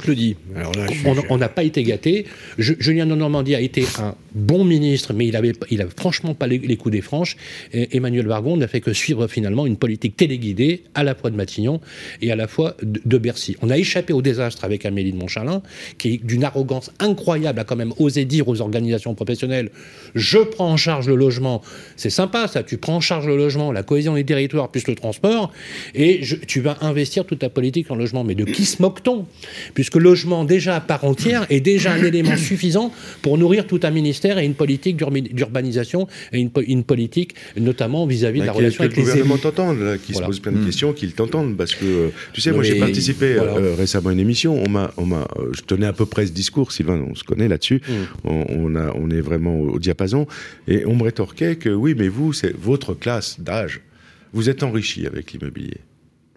On 1.29 1.37
n'a 1.37 1.49
pas 1.49 1.63
été 1.63 1.83
gâté. 1.83 2.25
Julien 2.57 3.05
de 3.05 3.15
Normandie 3.15 3.55
a 3.55 3.61
été 3.61 3.85
un 3.99 4.15
bon 4.33 4.63
ministre, 4.63 5.13
mais 5.13 5.27
il 5.27 5.35
avait, 5.35 5.53
il 5.69 5.81
a 5.81 5.85
franchement 5.87 6.33
pas 6.33 6.47
les, 6.47 6.57
les 6.57 6.77
coups 6.77 6.93
des 6.93 7.01
franches. 7.01 7.37
Et 7.73 7.97
Emmanuel 7.97 8.27
Vargon 8.27 8.57
n'a 8.57 8.67
fait 8.67 8.81
que 8.81 8.93
suivre 8.93 9.27
finalement 9.27 9.65
une 9.65 9.77
politique 9.77 10.17
téléguidée 10.17 10.83
à 10.95 11.03
la 11.03 11.15
fois 11.15 11.29
de 11.29 11.35
Matignon 11.35 11.81
et 12.21 12.31
à 12.31 12.35
la 12.35 12.47
fois 12.47 12.75
de, 12.81 13.17
Bercy. 13.17 13.55
On 13.61 13.69
a 13.69 13.77
échappé 13.77 14.11
au 14.11 14.21
désastre 14.21 14.65
avec 14.65 14.85
Amélie 14.85 15.13
de 15.13 15.17
Montchalin, 15.17 15.61
qui 15.97 16.17
d'une 16.17 16.43
arrogance 16.43 16.91
incroyable 16.99 17.59
a 17.59 17.63
quand 17.63 17.75
même 17.75 17.93
osé 17.99 18.25
dire 18.25 18.47
aux 18.47 18.61
organisations 18.61 19.15
professionnelles 19.15 19.69
je 20.15 20.39
prends 20.39 20.71
en 20.71 20.77
charge 20.77 21.07
le 21.07 21.15
logement. 21.15 21.61
C'est 21.95 22.09
sympa 22.09 22.47
ça, 22.47 22.63
tu 22.63 22.77
prends 22.77 22.97
en 22.97 23.01
charge 23.01 23.27
le 23.27 23.37
logement, 23.37 23.71
la 23.71 23.83
cohésion 23.83 24.15
des 24.15 24.23
territoires 24.23 24.69
plus 24.69 24.87
le 24.87 24.95
transport, 24.95 25.51
et 25.95 26.21
tu 26.47 26.61
vas 26.61 26.77
investir 26.81 27.25
toute 27.25 27.39
ta 27.39 27.49
politique 27.49 27.89
en 27.91 27.95
logement. 27.95 28.23
Mais 28.23 28.35
de 28.35 28.45
qui 28.45 28.65
se 28.65 28.81
moque-t-on? 28.81 29.25
Puisque 29.83 29.95
le 29.95 30.03
logement, 30.03 30.45
déjà 30.45 30.77
à 30.77 30.79
part 30.79 31.03
entière, 31.03 31.45
est 31.49 31.59
déjà 31.59 31.91
un 31.91 32.01
élément 32.01 32.37
suffisant 32.37 32.93
pour 33.21 33.37
nourrir 33.37 33.67
tout 33.67 33.81
un 33.83 33.91
ministère 33.91 34.37
et 34.37 34.45
une 34.45 34.53
politique 34.53 34.95
d'urbanisation 34.95 36.07
et 36.31 36.39
une, 36.39 36.51
po- 36.51 36.61
une 36.65 36.85
politique 36.85 37.35
notamment 37.57 38.05
vis-à-vis 38.07 38.39
de 38.39 38.45
la 38.45 38.53
relation 38.53 38.77
que 38.77 38.83
avec 38.85 38.95
le 38.95 39.01
les 39.03 39.07
gouvernement 39.09 39.33
élus. 39.35 39.41
t'entende, 39.43 39.97
qui 40.05 40.13
Voilà. 40.13 40.27
se 40.27 40.29
pose 40.29 40.39
plein 40.39 40.53
de 40.53 40.63
questions, 40.65 40.93
qu'ils 40.93 41.11
t'entendent, 41.11 41.57
parce 41.57 41.75
que 41.75 41.83
euh, 41.83 42.07
tu 42.31 42.39
sais, 42.39 42.51
Non, 42.51 42.55
moi 42.57 42.63
j'ai 42.63 42.75
participé 42.79 43.33
voilà. 43.33 43.55
euh, 43.57 43.75
récemment 43.77 44.07
à 44.11 44.13
une 44.13 44.21
émission, 44.21 44.57
on 44.63 44.69
m'a, 44.69 44.93
on 44.95 45.05
m'a, 45.05 45.27
euh, 45.37 45.49
je 45.51 45.63
tenais 45.63 45.85
à 45.87 45.91
peu 45.91 46.05
près 46.05 46.27
ce 46.27 46.31
discours, 46.31 46.71
Sylvain, 46.71 47.05
on 47.11 47.13
se 47.15 47.25
connaît 47.25 47.49
là-dessus, 47.49 47.81
on, 48.23 48.45
on 48.47 48.75
a, 48.77 48.93
on 48.95 49.09
est 49.09 49.19
vraiment 49.19 49.59
au, 49.59 49.71
au 49.71 49.79
diapason, 49.79 50.27
et 50.69 50.85
on 50.85 50.95
me 50.95 51.03
rétorquait 51.03 51.57
que 51.57 51.67
oui, 51.67 51.93
mais 51.97 52.07
vous, 52.07 52.31
c'est 52.31 52.55
votre 52.57 52.93
classe 52.93 53.41
d'âge, 53.41 53.81
vous 54.31 54.47
êtes 54.49 54.63
enrichi 54.63 55.05
avec 55.05 55.33
l'immobilier. 55.33 55.81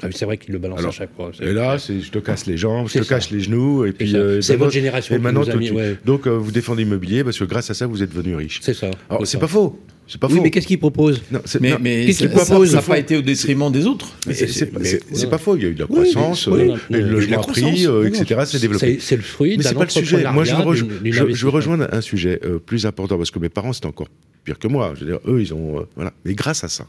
Ah, 0.03 0.09
C'est 0.13 0.27
vrai 0.27 0.37
qu'il 0.37 0.53
le 0.53 0.59
balance 0.59 0.79
Alors, 0.81 0.91
à 0.91 0.95
chaque 0.95 1.15
fois. 1.17 1.31
c'est- 1.37 1.45
Et 1.47 1.53
là, 1.55 1.79
c'est 1.79 2.01
je 2.01 2.11
te 2.11 2.19
casse 2.19 2.45
les 2.47 2.59
jambes, 2.59 2.87
je 2.89 2.93
C'est 2.93 2.99
te 3.01 3.05
ça. 3.07 3.15
casse 3.15 3.31
les 3.31 3.41
genoux, 3.41 3.87
et 3.87 3.93
puis. 3.93 4.15
euh, 4.15 4.43
C'est 4.43 4.57
votre 4.57 4.71
génération 4.73 5.15
Et 5.15 5.19
maintenant, 5.19 5.43
ouais. 5.43 5.97
donc, 6.05 6.27
euh, 6.27 6.31
vous 6.37 6.51
défendez 6.53 6.85
l'immobilier 6.85 7.25
parce 7.25 7.39
que 7.39 7.45
grâce 7.45 7.71
à 7.71 7.75
ça, 7.75 7.87
vous 7.87 8.03
êtes 8.03 8.15
devenu 8.15 8.35
riche. 8.37 8.59
C'est 8.63 8.75
ça. 8.75 8.91
Alors, 9.09 9.21
C'est 9.27 9.33
c'est 9.33 9.39
pas 9.39 9.47
faux. 9.49 9.81
C'est 10.09 10.21
pas 10.21 10.27
Oui, 10.29 10.37
faux. 10.37 10.43
mais 10.43 10.51
qu'est-ce 10.53 10.67
qu'il 10.69 10.79
propose 10.79 11.21
Non, 11.33 11.41
c'est- 11.47 11.61
Mais, 11.61 11.71
non, 11.71 11.79
mais 11.81 12.07
qu'est-ce 12.07 12.19
qu'il 12.19 12.29
propose 12.31 12.71
Ça 12.71 12.77
n'a 12.77 12.83
pas 12.83 12.99
été 12.99 13.17
au 13.17 13.23
détriment 13.23 13.73
des 13.73 13.87
autres. 13.87 14.07
c'est- 14.27 14.35
c'est 14.47 14.71
c'est- 14.85 15.03
c'est 15.13 15.31
pas 15.31 15.39
faux. 15.39 15.57
Il 15.57 15.63
y 15.63 15.67
a 15.67 15.69
eu 15.71 15.75
de 15.75 15.81
la 15.81 15.87
croissance, 15.87 16.47
euh, 16.47 16.51
oui, 16.53 16.73
le 16.91 17.01
logement 17.11 17.37
la 17.39 17.43
pris, 17.43 17.87
euh, 17.87 18.07
etc. 18.07 18.43
s'est 18.45 18.59
développé. 18.61 18.99
C'est 19.01 19.01
c'est 19.01 19.17
le 19.17 19.23
fruit 19.23 19.57
Mais 19.57 19.63
c'est 19.65 19.75
pas 19.75 19.85
le 19.85 19.91
sujet. 19.91 20.31
Moi, 20.31 20.45
je 20.45 20.55
veux, 20.55 20.63
rejo- 20.63 20.89
je- 21.05 21.35
je 21.35 21.47
rejoindre 21.47 21.89
un 21.91 22.01
sujet 22.03 22.39
euh, 22.45 22.59
plus 22.59 22.85
important 22.87 23.17
parce 23.17 23.31
que 23.31 23.39
mes 23.39 23.49
parents, 23.49 23.73
c'était 23.73 23.87
encore 23.87 24.09
pire 24.45 24.59
que 24.59 24.69
moi. 24.69 24.93
Je 24.95 25.05
veux 25.05 25.11
dire, 25.11 25.21
eux, 25.27 25.41
ils 25.41 25.53
ont. 25.55 25.87
voilà. 25.97 26.13
Mais 26.27 26.35
grâce 26.35 26.63
à 26.63 26.69
ça. 26.69 26.87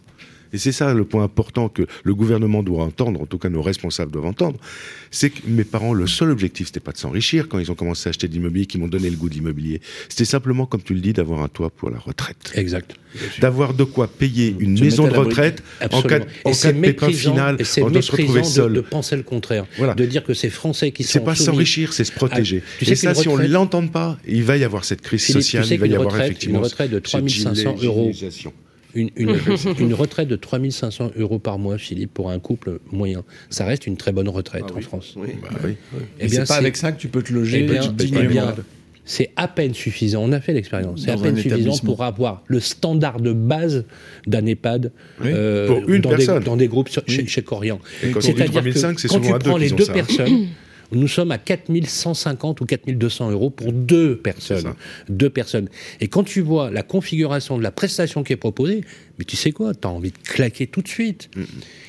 Et 0.54 0.58
c'est 0.58 0.72
ça 0.72 0.94
le 0.94 1.04
point 1.06 1.24
important 1.24 1.70
que 1.70 1.84
le 2.04 2.16
gouvernement 2.16 2.64
doit 2.64 2.84
entendre, 2.84 3.22
en 3.22 3.26
tout 3.26 3.38
cas 3.38 3.50
nos 3.50 3.62
responsables 3.62 4.12
doivent 4.12 4.26
entendre, 4.26 4.60
c'est 5.12 5.30
que 5.30 5.42
mes 5.48 5.64
parents, 5.64 5.94
le 5.94 6.08
seul 6.08 6.32
objectif, 6.32 6.68
c'était 6.68 6.80
pas 6.80 6.92
de 6.92 6.98
s'enrichir 6.98 7.48
quand 7.48 7.60
ils 7.60 7.72
ont 7.72 7.76
commencé 7.76 8.08
à 8.08 8.12
acheter 8.12 8.28
de 8.28 8.34
l'immobilier, 8.34 8.66
qui 8.66 8.78
m'ont 8.78 8.88
donné 8.88 9.10
le 9.10 9.16
goût 9.18 9.30
de 9.30 9.34
l'immobilier. 9.36 9.82
C'était 10.10 10.26
simplement, 10.26 10.66
comme 10.66 10.82
tu 10.82 10.94
le 10.94 11.00
dis, 11.00 11.14
d'avoir 11.14 11.42
un 11.42 11.48
toit 11.48 11.70
pour 11.70 11.90
la 11.90 11.98
retraite. 12.00 12.52
Exact. 12.56 12.96
D'avoir 13.40 13.74
de 13.74 13.84
quoi 13.84 14.08
payer 14.08 14.56
une 14.60 14.78
Se 14.78 14.84
maison 14.84 15.08
de 15.08 15.14
à 15.14 15.18
retraite 15.20 15.64
en 15.92 16.02
cas, 16.02 16.20
de- 16.20 16.26
en 16.44 16.50
cas 16.52 16.54
c'est 16.54 16.74
de 16.74 16.82
pépin 16.82 17.10
final, 17.10 17.56
et 17.60 17.64
c'est 17.64 17.82
on 17.82 17.90
doit 17.90 18.02
se 18.02 18.12
retrouver 18.12 18.40
méprisant 18.42 18.64
de, 18.64 18.68
seul. 18.68 18.74
de 18.74 18.82
penser 18.82 19.16
le 19.16 19.24
contraire. 19.24 19.66
Voilà. 19.78 19.96
De 19.96 20.06
dire 20.06 20.24
que 20.24 20.34
ces 20.34 20.50
Français 20.50 20.92
qui 20.92 21.04
C'est 21.04 21.20
sont 21.20 21.26
pas 21.26 21.34
s'enrichir, 21.36 21.94
c'est 21.94 22.04
se 22.04 22.12
protéger. 22.12 22.62
Ah, 22.66 22.70
tu 22.80 22.86
sais 22.86 22.92
et 22.92 22.96
ça, 22.96 23.16
si 23.16 23.28
on 23.28 23.34
retraite- 23.34 23.50
l'entend 23.50 23.88
pas, 23.88 24.18
il 24.28 24.44
va 24.44 24.58
y 24.58 24.64
avoir 24.64 24.84
cette 24.86 25.02
crise 25.02 25.24
Philippe, 25.24 25.38
tu 25.40 25.44
sociale, 25.44 25.66
sais 25.66 25.76
il 25.76 25.80
va 25.80 25.88
y 25.88 25.96
avoir 25.96 26.10
retraite- 26.12 26.26
effectivement 26.28 26.60
une 26.60 26.66
retraite 26.66 26.92
de 26.92 26.96
cette 26.98 27.04
3500 27.06 27.76
euros. 27.82 28.12
Une, 28.98 29.10
une, 29.16 29.36
une 29.80 29.94
retraite 29.94 30.28
de 30.28 30.36
3500 30.36 31.12
euros 31.18 31.38
par 31.40 31.60
mois, 31.60 31.78
Philippe, 31.78 32.14
pour 32.14 32.32
un 32.32 32.40
couple 32.40 32.80
moyen. 32.92 33.24
Ça 33.50 33.64
reste 33.66 33.86
une 33.86 33.96
très 33.96 34.12
bonne 34.12 34.28
retraite 34.30 34.64
Ah 34.70 34.74
en 34.74 34.78
oui. 34.78 34.82
France. 34.84 35.14
Oui. 35.18 35.30
Bah 35.42 35.50
oui. 35.64 35.76
Eh 36.20 36.26
Et 36.26 36.28
bien, 36.28 36.46
c'est 36.46 36.54
pas 36.54 36.56
avec 36.60 36.76
ça 36.78 36.92
que 36.92 37.00
tu 37.00 37.08
peux 37.08 37.22
te 37.22 37.32
loger 37.32 37.64
bien, 37.64 37.82
eh 37.84 37.94
dignement. 37.94 38.30
bien, 38.30 38.56
c'est 39.06 39.30
à 39.36 39.48
peine 39.48 39.74
suffisant. 39.74 40.24
On 40.24 40.32
a 40.32 40.42
fait 40.42 40.52
l'expérience. 40.54 41.04
C'est 41.06 41.12
à 41.12 41.18
peine 41.18 41.38
suffisant 41.38 41.78
pour 41.86 42.04
avoir 42.04 42.44
le 42.48 42.60
standard 42.60 43.20
de 43.22 43.34
base 43.34 43.86
d'un 44.26 44.46
EHPAD 44.46 44.92
Oui. 45.22 45.30
euh, 45.32 45.68
Pour 45.68 45.90
une 45.90 46.02
dans, 46.02 46.10
personne. 46.10 46.40
des, 46.40 46.46
dans 46.46 46.58
des 46.58 46.68
groupes 46.68 46.90
sur- 46.90 47.04
Oui. 47.08 47.14
chez, 47.16 47.28
chez 47.28 47.42
Corian. 47.44 47.80
Et 48.04 48.12
C'est-à-dire 48.20 48.62
3005, 48.62 48.96
que 48.98 49.08
quand 49.08 49.20
tu 49.22 49.40
prends 49.48 49.58
les 49.58 49.70
deux 49.70 49.86
personnes, 49.86 50.48
nous 50.92 51.08
sommes 51.08 51.32
à 51.32 51.38
4150 51.38 52.62
ou 52.62 52.66
4200 52.66 53.32
euros 53.32 53.50
pour 53.50 53.72
deux 53.74 54.18
personnes. 54.18 54.74
Deux 55.10 55.30
personnes. 55.30 55.70
Et 56.00 56.08
quand 56.08 56.24
tu 56.24 56.42
vois 56.42 56.72
la 56.72 56.84
configuration 56.84 57.58
de 57.58 57.64
la 57.64 57.72
prestation 57.72 58.24
qui 58.24 58.34
est 58.34 58.38
proposée, 58.38 58.82
mais 59.18 59.26
tu 59.26 59.36
sais 59.36 59.52
quoi, 59.52 59.74
tu 59.74 59.88
as 59.88 59.92
envie 59.92 60.12
de 60.12 60.18
claquer 60.18 60.68
tout 60.68 60.82
de 60.82 60.88
suite. 60.88 61.30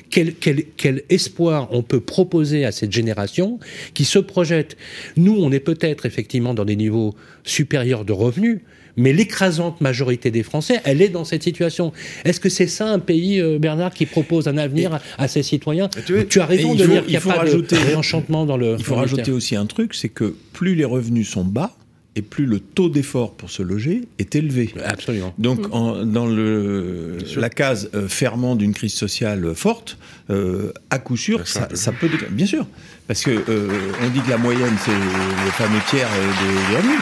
Quel, 0.09 0.33
quel, 0.33 0.65
quel 0.75 1.03
espoir 1.09 1.69
on 1.71 1.83
peut 1.83 1.99
proposer 1.99 2.65
à 2.65 2.71
cette 2.71 2.91
génération 2.91 3.59
qui 3.93 4.05
se 4.05 4.19
projette? 4.19 4.75
Nous, 5.17 5.37
on 5.37 5.51
est 5.51 5.59
peut-être 5.59 6.05
effectivement 6.05 6.53
dans 6.53 6.65
des 6.65 6.75
niveaux 6.75 7.15
supérieurs 7.43 8.05
de 8.05 8.13
revenus, 8.13 8.59
mais 8.97 9.13
l'écrasante 9.13 9.81
majorité 9.81 10.31
des 10.31 10.43
Français, 10.43 10.81
elle 10.83 11.01
est 11.01 11.09
dans 11.09 11.23
cette 11.23 11.43
situation. 11.43 11.91
Est-ce 12.25 12.39
que 12.39 12.49
c'est 12.49 12.67
ça 12.67 12.87
un 12.91 12.99
pays, 12.99 13.39
euh, 13.39 13.59
Bernard, 13.59 13.93
qui 13.93 14.05
propose 14.05 14.47
un 14.47 14.57
avenir 14.57 14.93
à, 14.95 15.01
à 15.17 15.27
ses 15.27 15.43
citoyens 15.43 15.89
tu 16.05 16.13
veux- 16.13 16.27
Tu 16.27 16.39
as 16.41 16.45
raison 16.45 16.73
de 16.75 16.83
faut- 16.83 16.91
dire 16.91 17.01
qu'il 17.03 17.11
n'y 17.11 17.15
a 17.15 17.19
il 17.19 17.21
faut 17.21 17.29
pas 17.29 17.35
rajouter- 17.37 17.75
de 17.75 17.81
réenchantement 17.81 18.45
dans 18.45 18.57
le. 18.57 18.75
Il 18.77 18.83
faut 18.83 18.95
rajouter 18.95 19.23
terme. 19.23 19.37
aussi 19.37 19.55
un 19.55 19.65
truc, 19.65 19.93
c'est 19.93 20.09
que 20.09 20.35
plus 20.53 20.75
les 20.75 20.85
revenus 20.85 21.29
sont 21.29 21.43
bas, 21.45 21.75
et 22.15 22.21
plus 22.21 22.45
le 22.47 22.59
taux 22.59 22.89
d'effort 22.89 23.33
pour 23.33 23.49
se 23.49 23.61
loger 23.61 24.01
est 24.17 24.35
élevé. 24.35 24.73
Absolument. 24.83 25.33
Donc, 25.37 25.67
en- 25.73 26.03
dans 26.05 26.25
le, 26.25 27.17
la 27.37 27.49
case 27.49 27.89
euh, 27.93 28.07
ferment 28.09 28.55
d'une 28.55 28.73
crise 28.73 28.93
sociale 28.93 29.53
forte, 29.55 29.97
euh, 30.29 30.73
à 30.89 30.97
coup 30.99 31.15
sûr, 31.15 31.47
ça, 31.47 31.69
ça 31.73 31.91
peut. 31.91 32.09
déclencher- 32.09 32.31
Bien 32.33 32.45
sûr, 32.47 32.65
parce 33.09 33.23
que 33.23 33.31
euh, 33.31 33.67
on 34.05 34.09
dit 34.09 34.21
que 34.21 34.29
la 34.29 34.37
moyenne 34.37 34.75
c'est 34.85 34.91
le 34.91 35.51
fameux 35.51 35.79
tiers 35.89 36.07
euh, 36.07 36.69
des, 36.69 36.77
revenus, 36.77 36.99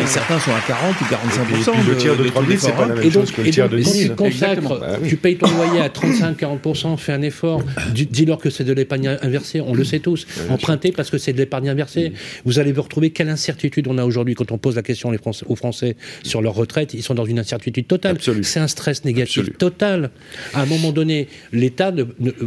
mais 0.00 0.06
certains 0.06 0.40
sont 0.40 0.50
à 0.50 0.60
40 0.66 0.98
ou 0.98 1.04
45 1.04 1.42
Et 1.42 1.44
puis 1.52 1.90
le 1.90 1.96
tiers 1.98 2.16
de 2.16 2.24
3000, 2.24 2.58
c'est 2.58 2.72
pas 2.72 2.86
la 2.86 2.94
même 2.94 3.04
Et 3.04 3.10
donc, 3.10 3.12
chose 3.26 3.30
que 3.32 3.42
le 3.42 3.46
et 3.48 3.50
tiers 3.50 3.68
donc, 3.68 3.78
de 3.78 3.84
quand 3.84 3.92
1000. 3.92 4.02
tu 4.08 4.14
consacres, 4.16 4.32
Exactement. 4.58 4.76
Bah 4.80 4.96
oui. 5.02 5.08
tu 5.10 5.16
payes 5.16 5.36
ton 5.36 5.50
loyer 5.54 5.80
à 5.80 5.88
35-40%, 5.88 6.96
fais 6.96 7.12
un 7.12 7.20
effort, 7.22 7.62
dis- 7.94 8.06
dis-leur 8.06 8.38
que 8.38 8.48
c'est 8.50 8.64
de 8.64 8.72
l'épargne 8.72 9.18
inversée, 9.22 9.60
on 9.60 9.74
le 9.74 9.84
sait 9.84 9.98
tous. 10.00 10.26
Empruntez 10.48 10.90
parce 10.90 11.10
que 11.10 11.18
c'est 11.18 11.34
de 11.34 11.38
l'épargne 11.38 11.68
inversée. 11.68 12.12
Vous 12.46 12.58
allez 12.58 12.72
vous 12.72 12.82
retrouver 12.82 13.10
quelle 13.10 13.28
incertitude 13.28 13.86
on 13.88 13.98
a 13.98 14.04
aujourd'hui 14.04 14.34
quand 14.34 14.52
on 14.52 14.58
pose 14.58 14.76
la 14.76 14.82
question 14.82 15.12
aux 15.48 15.56
Français 15.56 15.96
sur 16.22 16.40
leur 16.40 16.54
retraite. 16.54 16.94
Ils 16.94 17.02
sont 17.02 17.14
dans 17.14 17.26
une 17.26 17.38
incertitude 17.38 17.86
totale. 17.86 18.16
C'est 18.42 18.60
un 18.60 18.68
stress 18.68 19.04
négatif 19.04 19.40
Absolue. 19.40 19.56
total. 19.58 20.10
À 20.54 20.62
un 20.62 20.66
moment 20.66 20.92
donné, 20.92 21.28
l'État 21.52 21.92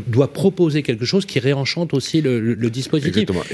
doit 0.08 0.34
proposer 0.34 0.82
quelque 0.82 1.06
chose 1.06 1.26
qui 1.28 1.38
réenchante 1.40 1.94
aussi 1.94 2.22
le, 2.22 2.40
le- 2.40 2.54
le 2.56 2.70
dispositif. 2.72 2.95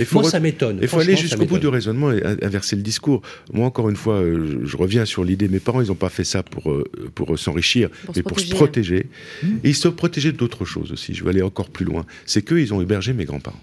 Faut 0.06 0.22
Moi, 0.22 0.30
ça 0.30 0.40
m'étonne. 0.40 0.80
Il 0.82 0.88
faut 0.88 1.00
aller 1.00 1.16
jusqu'au 1.16 1.46
bout 1.46 1.60
du 1.60 1.68
raisonnement 1.68 2.12
et 2.12 2.24
in- 2.24 2.38
inverser 2.42 2.76
le 2.76 2.82
discours. 2.82 3.22
Moi, 3.54 3.66
encore 3.66 3.90
une 3.90 3.96
fois, 3.96 4.16
euh, 4.16 4.62
je, 4.66 4.78
reviens 4.78 5.06
sur 5.06 5.24
l'idée. 5.24 5.48
Mes 5.48 5.60
parents, 5.60 5.82
ils 5.82 5.88
n'ont 5.88 5.96
pas 5.96 6.10
fait 6.10 6.24
ça 6.24 6.44
pour 6.44 6.72
euh, 6.72 6.84
pour 7.16 7.34
euh, 7.34 7.38
s'enrichir, 7.38 7.90
Pour 8.06 8.16
se 8.16 8.20
mais 8.20 8.24
pour 8.24 8.40
se 8.40 8.50
protéger. 8.50 9.06
protéger. 9.44 9.60
Et 9.64 9.70
ils 9.70 9.76
se 9.76 9.88
protégeaient 9.88 10.32
d'autres 10.32 10.66
choses 10.66 10.92
aussi. 10.92 11.14
Je 11.14 11.24
vais 11.24 11.30
aller 11.32 11.42
encore 11.42 11.70
plus 11.70 11.86
loin. 11.86 12.06
C'est 12.26 12.42
qu'eux, 12.42 12.62
ils 12.62 12.74
ont 12.74 12.82
hébergé 12.82 13.14
mes 13.14 13.26
grands-parents. 13.26 13.62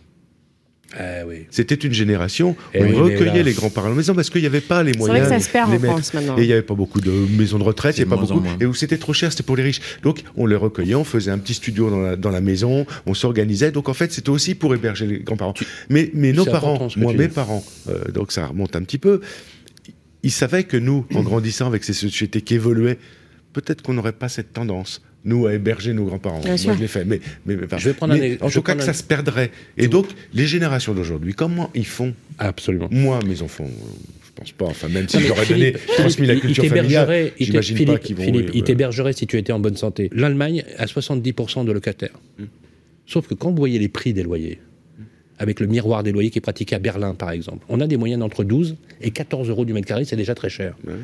Ah 0.96 1.26
oui. 1.26 1.46
C'était 1.50 1.74
une 1.74 1.92
génération 1.92 2.50
où 2.50 2.56
Eh 2.72 2.82
on 2.82 3.02
recueillait 3.04 3.42
les 3.42 3.52
grands-parents 3.52 3.88
à 3.88 3.90
la 3.90 3.96
maison 3.96 4.14
parce 4.14 4.30
qu'il 4.30 4.40
n'y 4.40 4.46
avait 4.46 4.62
pas 4.62 4.82
les 4.82 4.92
C'est 4.94 4.98
vrai 5.00 5.08
moyens. 5.08 5.28
que 5.28 5.34
ça 5.34 5.40
se 5.46 5.50
perd 5.50 5.70
en. 5.70 5.78
France 5.78 6.14
maintenant. 6.14 6.38
Et 6.38 6.42
il 6.42 6.46
n'y 6.46 6.52
avait 6.52 6.62
pas 6.62 6.74
beaucoup 6.74 7.00
de 7.00 7.10
maisons 7.36 7.58
de 7.58 7.64
retraite, 7.64 7.98
il 7.98 8.04
n'y 8.06 8.10
avait 8.12 8.20
pas 8.20 8.26
beaucoup. 8.26 8.42
Et 8.60 8.64
où 8.64 8.72
c'était 8.72 8.96
trop 8.96 9.12
cher, 9.12 9.30
c'était 9.30 9.42
pour 9.42 9.56
les 9.56 9.64
riches. 9.64 9.80
Donc 10.02 10.22
on 10.36 10.46
les 10.46 10.56
recueillait, 10.56 10.94
on 10.94 11.04
faisait 11.04 11.30
un 11.30 11.38
petit 11.38 11.54
studio 11.54 11.90
dans 11.90 12.00
la, 12.00 12.16
dans 12.16 12.30
la 12.30 12.40
maison, 12.40 12.86
on 13.04 13.12
s'organisait. 13.14 13.70
Donc 13.70 13.88
en 13.90 13.94
fait, 13.94 14.12
c'était 14.12 14.30
aussi 14.30 14.54
pour 14.54 14.74
héberger 14.74 15.06
les 15.06 15.18
grands-parents. 15.18 15.54
Mais, 15.90 16.10
mais 16.14 16.32
nos 16.32 16.46
parents, 16.46 16.88
moi, 16.96 17.12
mes 17.12 17.28
dis. 17.28 17.34
parents, 17.34 17.64
euh, 17.88 18.10
donc 18.12 18.32
ça 18.32 18.46
remonte 18.46 18.74
un 18.74 18.82
petit 18.82 18.98
peu, 18.98 19.20
ils 20.22 20.32
savaient 20.32 20.64
que 20.64 20.76
nous, 20.76 21.06
en 21.14 21.22
grandissant 21.22 21.66
avec 21.66 21.84
ces 21.84 21.92
sociétés 21.92 22.40
qui 22.40 22.54
évoluaient, 22.54 22.98
peut-être 23.52 23.82
qu'on 23.82 23.92
n'aurait 23.94 24.12
pas 24.12 24.28
cette 24.28 24.52
tendance. 24.52 25.02
Nous, 25.24 25.46
à 25.46 25.54
héberger 25.54 25.92
nos 25.92 26.04
grands-parents. 26.04 26.40
Moi, 26.46 26.56
sûr. 26.56 26.74
je 26.74 26.80
l'ai 26.80 26.86
fait. 26.86 27.04
Mais, 27.04 27.20
mais, 27.44 27.56
mais- 27.56 27.66
Je 27.78 27.88
vais 27.88 27.94
prendre 27.94 28.14
mais 28.14 28.20
un 28.20 28.32
ex- 28.34 28.42
en 28.42 28.48
je 28.48 28.54
tout 28.54 28.62
cas, 28.62 28.74
que 28.76 28.82
ça 28.84 28.92
se 28.92 29.02
perdrait. 29.02 29.50
Et 29.76 29.88
donc, 29.88 30.06
les 30.32 30.46
générations 30.46 30.94
d'aujourd'hui, 30.94 31.34
comment 31.34 31.70
ils 31.74 31.86
font? 31.86 32.14
Absolument. 32.38 32.88
moi, 32.90 33.18
mes 33.26 33.42
enfants, 33.42 33.64
euh, 33.64 33.88
je 34.24 34.30
pense 34.34 34.52
pas. 34.52 34.66
Enfin, 34.66 34.88
même 34.88 35.08
si 35.08 35.18
j'aurais 35.20 35.44
donné, 35.46 35.72
transmis 35.96 36.26
la 36.26 36.36
culture 36.36 36.64
il 36.64 36.70
familiale, 36.70 37.32
j'imagine 37.38 37.76
pas 37.76 37.82
Philippe, 37.84 38.00
qu'ils 38.00 38.16
vont. 38.16 38.24
Philippe, 38.24 38.48
euh, 38.50 38.52
il 38.54 38.62
t'hébergerait 38.62 39.12
si 39.12 39.26
tu 39.26 39.36
étais 39.36 39.52
en 39.52 39.58
bonne 39.58 39.76
santé. 39.76 40.08
L'Allemagne 40.12 40.64
a 40.78 40.86
70% 40.86 41.64
de 41.64 41.72
locataires. 41.72 42.18
Hmm. 42.38 42.44
Sauf 43.06 43.26
que 43.26 43.34
quand 43.34 43.50
vous 43.50 43.56
voyez 43.56 43.78
les 43.80 43.88
prix 43.88 44.12
des 44.12 44.22
loyers, 44.22 44.60
avec 45.38 45.60
le 45.60 45.66
miroir 45.66 46.02
des 46.02 46.12
loyers 46.12 46.30
qui 46.30 46.38
est 46.38 46.42
pratiqué 46.42 46.74
à 46.74 46.78
Berlin, 46.78 47.14
par 47.14 47.30
exemple, 47.30 47.64
on 47.68 47.80
a 47.80 47.86
des 47.86 47.96
moyennes 47.96 48.22
entre 48.22 48.44
12 48.44 48.76
et 49.00 49.10
14 49.10 49.48
euros 49.48 49.64
du 49.64 49.72
mètre 49.72 49.86
carré, 49.86 50.04
c'est 50.04 50.16
déjà 50.16 50.34
très 50.34 50.48
cher. 50.50 50.74
Ouais. 50.86 50.94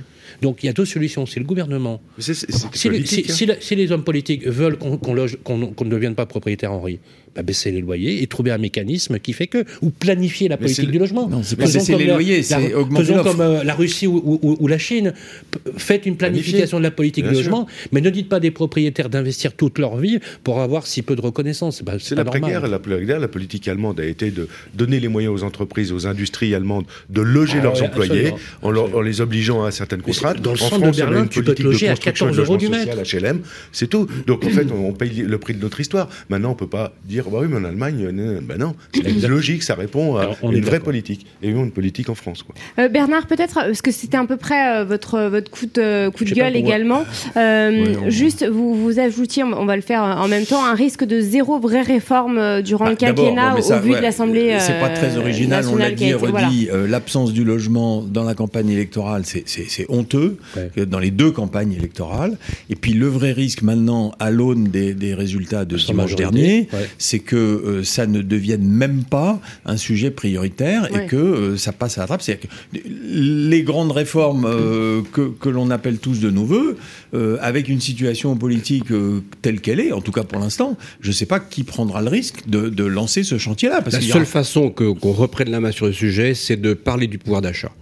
Donc 0.43 0.62
il 0.62 0.66
y 0.66 0.68
a 0.68 0.72
deux 0.72 0.85
solutions. 0.87 1.26
Si 1.26 1.39
le 1.39 1.45
gouvernement, 1.45 2.01
mais 2.16 2.24
c'est- 2.24 2.35
c'est- 2.35 2.51
c'est 2.51 2.66
si 2.76 2.89
les, 2.89 2.97
politique, 2.97 3.26
si- 3.26 3.30
hein. 3.30 3.35
si 3.35 3.47
la- 3.47 3.61
si 3.61 3.76
les 3.76 3.93
hommes 3.93 4.05
politiques 4.05 4.47
veulent 4.47 4.76
qu'on 4.78 4.97
qu'on 4.97 5.14
loge- 5.14 5.39
qu'on- 5.45 5.66
qu'on 5.68 5.85
ne 5.85 5.91
devienne 5.91 6.14
pas 6.14 6.26
propriétaire 6.26 6.72
Henri, 6.72 6.99
bah 7.37 7.43
baisser 7.43 7.70
les 7.72 7.80
loyers 7.80 8.22
et 8.22 8.26
trouver 8.28 8.51
un 8.53 8.59
mécanisme 8.59 9.18
qui 9.18 9.32
fait 9.32 9.47
que, 9.49 9.64
ou 9.82 9.91
planifier 9.91 10.49
la 10.49 10.57
politique 10.57 10.87
le- 10.87 10.93
du 10.93 10.99
logement. 10.99 11.28
Non, 11.28 11.43
c'est 11.43 11.57
pas 11.57 11.64
baisser 11.64 11.97
les 11.97 12.07
la- 12.07 12.14
loyers, 12.14 12.37
la- 12.39 12.43
c'est 12.43 12.74
augmenter 12.74 13.05
Faisons 13.05 13.16
l'offre. 13.16 13.30
comme 13.32 13.41
euh, 13.41 13.64
la 13.64 13.74
Russie 13.74 14.07
ou, 14.07 14.39
ou- 14.43 14.57
ou 14.59 14.66
la 14.68 14.78
Chine. 14.78 15.12
P- 15.51 15.59
Faites 15.76 16.07
une 16.07 16.16
planification 16.16 16.78
de 16.78 16.82
la 16.85 16.91
politique 16.91 17.24
Bien 17.24 17.32
du 17.32 17.39
sûr. 17.43 17.51
logement, 17.51 17.66
mais 17.93 18.01
ne 18.01 18.11
dites 18.11 18.28
pas 18.28 18.41
des 18.41 18.51
propriétaires 18.53 19.11
d'investir 19.11 19.55
toute 19.55 19.78
leur 19.78 19.97
vie 19.97 20.18
pour 20.43 20.61
avoir 20.61 20.87
si 20.87 21.03
peu 21.03 21.16
de 21.16 21.20
reconnaissance. 21.20 21.82
Bah, 21.82 21.95
C'est 21.99 22.14
pas 22.14 22.24
normal. 22.24 22.41
l'après-guerre. 22.41 22.68
L'après-guerre, 22.68 23.20
la 23.20 23.28
politique 23.28 23.66
allemande 23.68 24.01
a 24.01 24.05
été 24.07 24.24
de 24.31 24.49
donner 24.75 25.01
les 25.01 25.09
moyens 25.09 25.35
aux 25.35 25.45
entreprises, 25.45 25.93
aux 25.93 26.07
industries 26.07 26.55
allemandes 26.55 26.85
de 27.11 27.20
loger 27.20 27.59
Ah 27.61 27.64
leurs 27.64 27.75
ouais, 27.81 27.87
employés 27.89 28.12
absolument. 28.29 28.39
en, 28.62 28.70
leur- 28.70 28.97
en 28.97 29.01
les 29.01 29.20
obligeant 29.20 29.64
à 29.64 29.70
certaines 29.70 30.03
contraintes. 30.03 30.41
dans 30.41 30.53
le 30.53 30.57
en 30.57 30.68
centre 30.68 30.77
de 30.79 30.83
France, 30.85 30.97
on 30.99 31.03
a 31.03 31.05
Berlin, 31.07 31.22
une 31.25 31.29
tu 31.29 31.43
peux 31.43 31.55
te 31.55 31.62
politique 31.62 31.66
de 31.66 31.70
loger 31.72 31.89
à 31.89 31.91
construction 31.93 32.27
14 32.27 32.37
de 32.37 32.43
euros 32.43 32.57
du 32.57 32.68
mètre. 32.68 32.97
HLM, 33.16 33.41
c'est 33.72 33.89
tout. 33.89 34.07
Donc 34.27 34.45
en 34.45 34.51
fait, 34.51 34.66
on, 34.72 34.93
paye 34.93 35.22
le 35.27 35.39
prix 35.39 35.55
de 35.55 35.61
notre 35.61 35.81
histoire. 35.81 36.09
Maintenant, 36.29 36.51
on 36.51 36.55
peut 36.55 36.66
pas 36.66 36.93
dire, 37.05 37.25
bah 37.31 37.39
oui, 37.43 37.47
mais 37.51 37.57
en 37.57 37.64
Allemagne, 37.64 38.07
euh, 38.07 38.41
ben 38.43 38.59
non, 38.59 38.75
c'est 38.93 39.29
logique, 39.29 39.62
ça 39.62 39.75
répond 39.75 40.16
à 40.16 40.22
Alors, 40.22 40.37
on 40.43 40.53
est 40.53 40.59
une 40.59 40.64
vraie 40.64 40.81
politique. 40.81 41.27
Et 41.43 41.51
nous, 41.53 41.62
une 41.64 41.72
politique 41.72 42.09
en 42.09 42.14
France. 42.14 42.43
Quoi. 42.43 42.55
Euh, 42.79 42.89
Bernard, 42.89 43.27
peut-être, 43.27 43.55
parce 43.55 43.83
que 43.83 43.91
c'était 43.91 44.16
à 44.16 44.25
peu 44.25 44.37
près 44.37 44.81
euh, 44.81 44.85
votre, 44.85 45.20
votre 45.29 45.51
coup 45.51 45.66
de, 45.72 46.09
coup 46.11 46.25
de 46.25 46.31
gueule 46.35 46.57
également. 46.57 47.05
Euh, 47.37 47.55
Ouais, 47.75 47.97
on- 48.07 48.11
Juste, 48.11 48.45
vous, 48.49 48.75
vous 48.75 48.99
ajoutiez, 48.99 49.43
on 49.45 49.64
va 49.66 49.77
le 49.77 49.83
faire 49.83 50.03
en 50.03 50.29
même 50.29 50.45
temps, 50.45 50.64
un 50.64 50.75
risque 50.75 51.05
de 51.05 51.20
zéro 51.20 51.59
vraie 51.59 51.83
réforme 51.83 52.39
euh, 52.39 52.62
durant 52.62 52.85
Bah, 52.87 52.91
le 52.91 52.97
quinquennat 52.97 53.55
bon, 53.57 53.61
au 53.75 53.81
vu 53.81 53.91
ouais, 53.93 53.97
de 53.99 54.03
la 54.03 54.12
l'Assemblée. 54.18 54.56
C'est 54.60 54.80
pas 54.80 54.88
très 54.90 55.16
euh, 55.16 55.20
original, 55.20 55.64
on 55.68 55.76
l'a 55.76 55.90
dit 55.90 56.04
et 56.06 56.12
voilà. 56.14 56.46
redit. 56.48 56.68
euh, 56.72 56.86
L'absence 56.86 57.32
du 57.32 57.44
logement 57.44 58.02
dans 58.02 58.24
la 58.24 58.34
campagne 58.34 58.70
électorale, 58.70 59.22
c'est- 59.26 59.44
honteux, 59.88 60.36
Ouais. 60.56 60.86
dans 60.86 60.98
les 60.98 61.10
deux 61.10 61.30
campagnes 61.30 61.72
électorales. 61.72 62.36
Et 62.70 62.76
puis 62.76 62.92
le 62.92 63.06
vrai 63.08 63.32
risque 63.32 63.62
maintenant, 63.62 64.12
à 64.20 64.30
l'aune 64.30 64.64
des, 64.64 64.94
des 64.94 65.14
résultats 65.14 65.64
de 65.64 65.76
dimanche 65.76 65.96
majorité, 65.96 66.22
dernier, 66.22 66.68
ouais. 66.72 66.88
c'est 66.98 67.18
que 67.18 67.36
euh, 67.36 67.84
ça 67.84 68.06
ne 68.06 68.22
devienne 68.22 68.62
même 68.66 69.04
pas 69.04 69.40
un 69.66 69.76
sujet 69.76 70.10
prioritaire 70.10 70.88
Ouais. 70.92 71.04
et 71.04 71.06
que 71.08 71.16
euh, 71.16 71.56
ça 71.56 71.72
passe 71.72 71.98
à 71.98 72.02
la 72.02 72.06
trappe. 72.06 72.22
C'est-à-dire 72.22 72.48
que 72.72 72.78
les 73.04 73.62
grandes 73.62 73.92
réformes 73.92 74.44
euh, 74.46 75.02
que, 75.12 75.28
que 75.40 75.48
l'on 75.48 75.70
appelle 75.70 75.98
tous 75.98 76.20
de 76.20 76.30
nos 76.30 76.44
voeux, 76.44 76.76
euh, 77.14 77.36
avec 77.40 77.68
une 77.68 77.80
situation 77.80 78.36
politique 78.36 78.90
euh, 78.90 79.20
telle 79.42 79.60
qu'elle 79.60 79.80
est, 79.80 79.92
en 79.92 80.00
tout 80.00 80.12
cas 80.12 80.22
pour 80.24 80.40
l'instant, 80.40 80.76
je 81.00 81.08
ne 81.08 81.12
sais 81.12 81.26
pas 81.26 81.40
qui 81.40 81.64
prendra 81.64 82.02
le 82.02 82.08
risque 82.08 82.48
de, 82.48 82.68
de 82.68 82.84
lancer 82.84 83.22
ce 83.22 83.38
chantier-là. 83.38 83.82
Parce 83.82 83.96
seule 84.05 84.22
aura- 84.22 84.30
façon 84.30 84.70
qu'on 84.70 85.12
reprenne 85.12 85.50
la 85.50 85.61
main 85.61 85.72
sur 85.72 85.86
le 85.86 85.92
sujet, 85.92 86.34
c'est 86.34 86.57
de 86.61 86.74
parler 86.74 87.07
du 87.07 87.18
pouvoir 87.18 87.42
d'achat. 87.42 87.72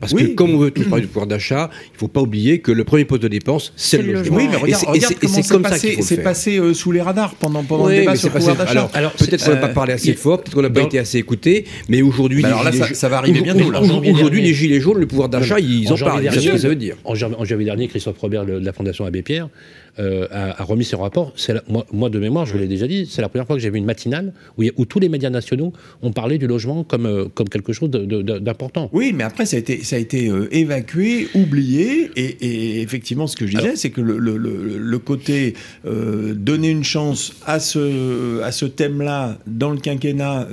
Parce 0.00 0.14
que 0.14 0.24
comme 0.34 0.50
on 0.52 0.58
veut 0.58 0.72
tous 0.72 0.82
parler 0.82 1.02
du 1.02 1.06
pouvoir 1.06 1.28
d'achat, 1.28 1.70
il 1.90 1.92
ne 1.94 1.98
faut 1.98 2.08
pas 2.08 2.20
oublier 2.20 2.58
que 2.58 2.72
le 2.72 2.82
premier 2.82 3.04
poste 3.04 3.22
de 3.22 3.28
dépense, 3.28 3.72
c'est 3.76 4.02
le 4.02 4.14
logement. 4.14 4.36
Oui, 4.36 4.48
mais 4.50 4.56
regarde, 4.56 4.82
et 4.96 5.14
comment 5.14 5.32
c'est 5.36 5.42
c'est 5.42 5.48
comme 5.48 5.62
ça 5.62 5.68
passé, 5.70 5.86
qu'il 5.90 5.94
faut 5.94 6.00
le 6.02 6.06
c'est 6.08 6.22
passé 6.24 6.58
euh, 6.58 6.74
sous 6.74 6.90
les 6.90 7.00
radars 7.00 7.36
pendant, 7.36 7.62
pendant 7.62 7.86
Oui, 7.86 7.92
le 7.94 8.00
débat 8.00 8.16
sur 8.16 8.26
le 8.30 8.34
pouvoir 8.34 8.56
passé- 8.56 8.66
d'achat. 8.74 8.78
Alors, 8.80 8.90
Alors, 8.94 9.12
peut-être 9.12 9.44
qu'on 9.44 9.52
n'a 9.52 9.56
pas 9.58 9.68
euh, 9.68 9.72
parlé 9.74 9.92
assez 9.92 10.08
il- 10.08 10.16
fort, 10.16 10.40
peut-être 10.42 10.54
qu'on 10.56 10.62
n'a 10.62 10.70
pas 10.70 10.82
été 10.82 10.98
assez 10.98 11.18
écouté, 11.18 11.66
mais 11.88 12.02
aujourd'hui, 12.02 12.42
Bah 12.42 12.48
les 12.48 12.52
alors 12.52 12.64
là, 12.64 12.72
gilets 12.72 12.94
ça- 12.94 13.08
va 13.08 13.18
arriver 13.18 13.42
bientôt. 13.42 13.72
Aujourd'hui, 14.10 14.42
les 14.42 14.52
gilets 14.54 14.80
jaunes, 14.80 14.98
le 14.98 15.06
pouvoir 15.06 15.28
d'achat, 15.28 15.60
ils 15.60 15.86
en 15.92 15.96
parlent. 15.96 16.24
Ils 16.24 16.32
savent 16.32 16.42
ce 16.42 16.50
que 16.50 16.58
ça 16.58 16.68
veut 16.68 16.74
dire. 16.74 16.96
En, 17.04 17.14
janvier- 17.14 17.64
dernier, 17.64 17.86
Christophe 17.86 18.18
Robert 18.18 18.44
de 18.44 18.54
la 18.58 18.72
Fondation 18.72 19.04
Abbé 19.04 19.22
Pierre 19.22 19.50
euh, 19.98 20.26
a, 20.30 20.60
a 20.60 20.64
remis 20.64 20.84
ses 20.84 20.96
rapports. 20.96 21.32
C'est 21.36 21.54
la- 21.54 21.62
moi, 21.68 21.84
moi, 21.92 22.08
de 22.10 22.18
mémoire, 22.18 22.46
je 22.46 22.52
vous 22.52 22.58
l'ai 22.58 22.66
déjà 22.66 22.86
dit, 22.86 23.06
c'est 23.10 23.20
la 23.22 23.28
première 23.28 23.46
fois 23.46 23.56
que 23.56 23.62
j'ai 23.62 23.70
vu 23.70 23.78
une 23.78 23.84
matinale 23.84 24.32
où, 24.58 24.84
tous 24.86 24.98
les 25.00 25.08
médias 25.08 25.30
nationaux 25.30 25.72
ont 26.02 26.12
parlé 26.12 26.38
du 26.38 26.46
logement 26.46 26.82
comme, 26.84 27.06
euh, 27.06 27.26
comme 27.34 27.48
quelque 27.48 27.72
chose 27.72 27.90
d'important. 27.90 28.88
Oui, 28.92 29.12
mais 29.14 29.24
après, 29.24 29.44
ça 29.46 29.56
a 29.56 29.58
été, 29.60 29.84
ça 29.84 29.96
a 29.96 29.98
été 29.98 30.28
euh, 30.28 30.48
évacué, 30.54 31.28
oublié, 31.34 32.10
et, 32.16 32.24
et 32.24 32.80
effectivement, 32.80 33.26
ce 33.26 33.36
que 33.36 33.46
je 33.46 33.56
disais, 33.56 33.76
c'est 33.76 33.90
que 33.90 34.00
le, 34.00 34.18
le- 34.18 34.36
le- 34.36 34.78
le 34.78 34.98
côté 34.98 35.54
donner 35.84 36.70
une 36.70 36.84
chance 36.84 37.34
à 37.46 37.60
ce, 37.60 38.40
à 38.42 38.52
ce 38.52 38.64
thème-là 38.66 39.38
dans 39.46 39.70
le 39.70 39.78
quinquennat 39.78 40.48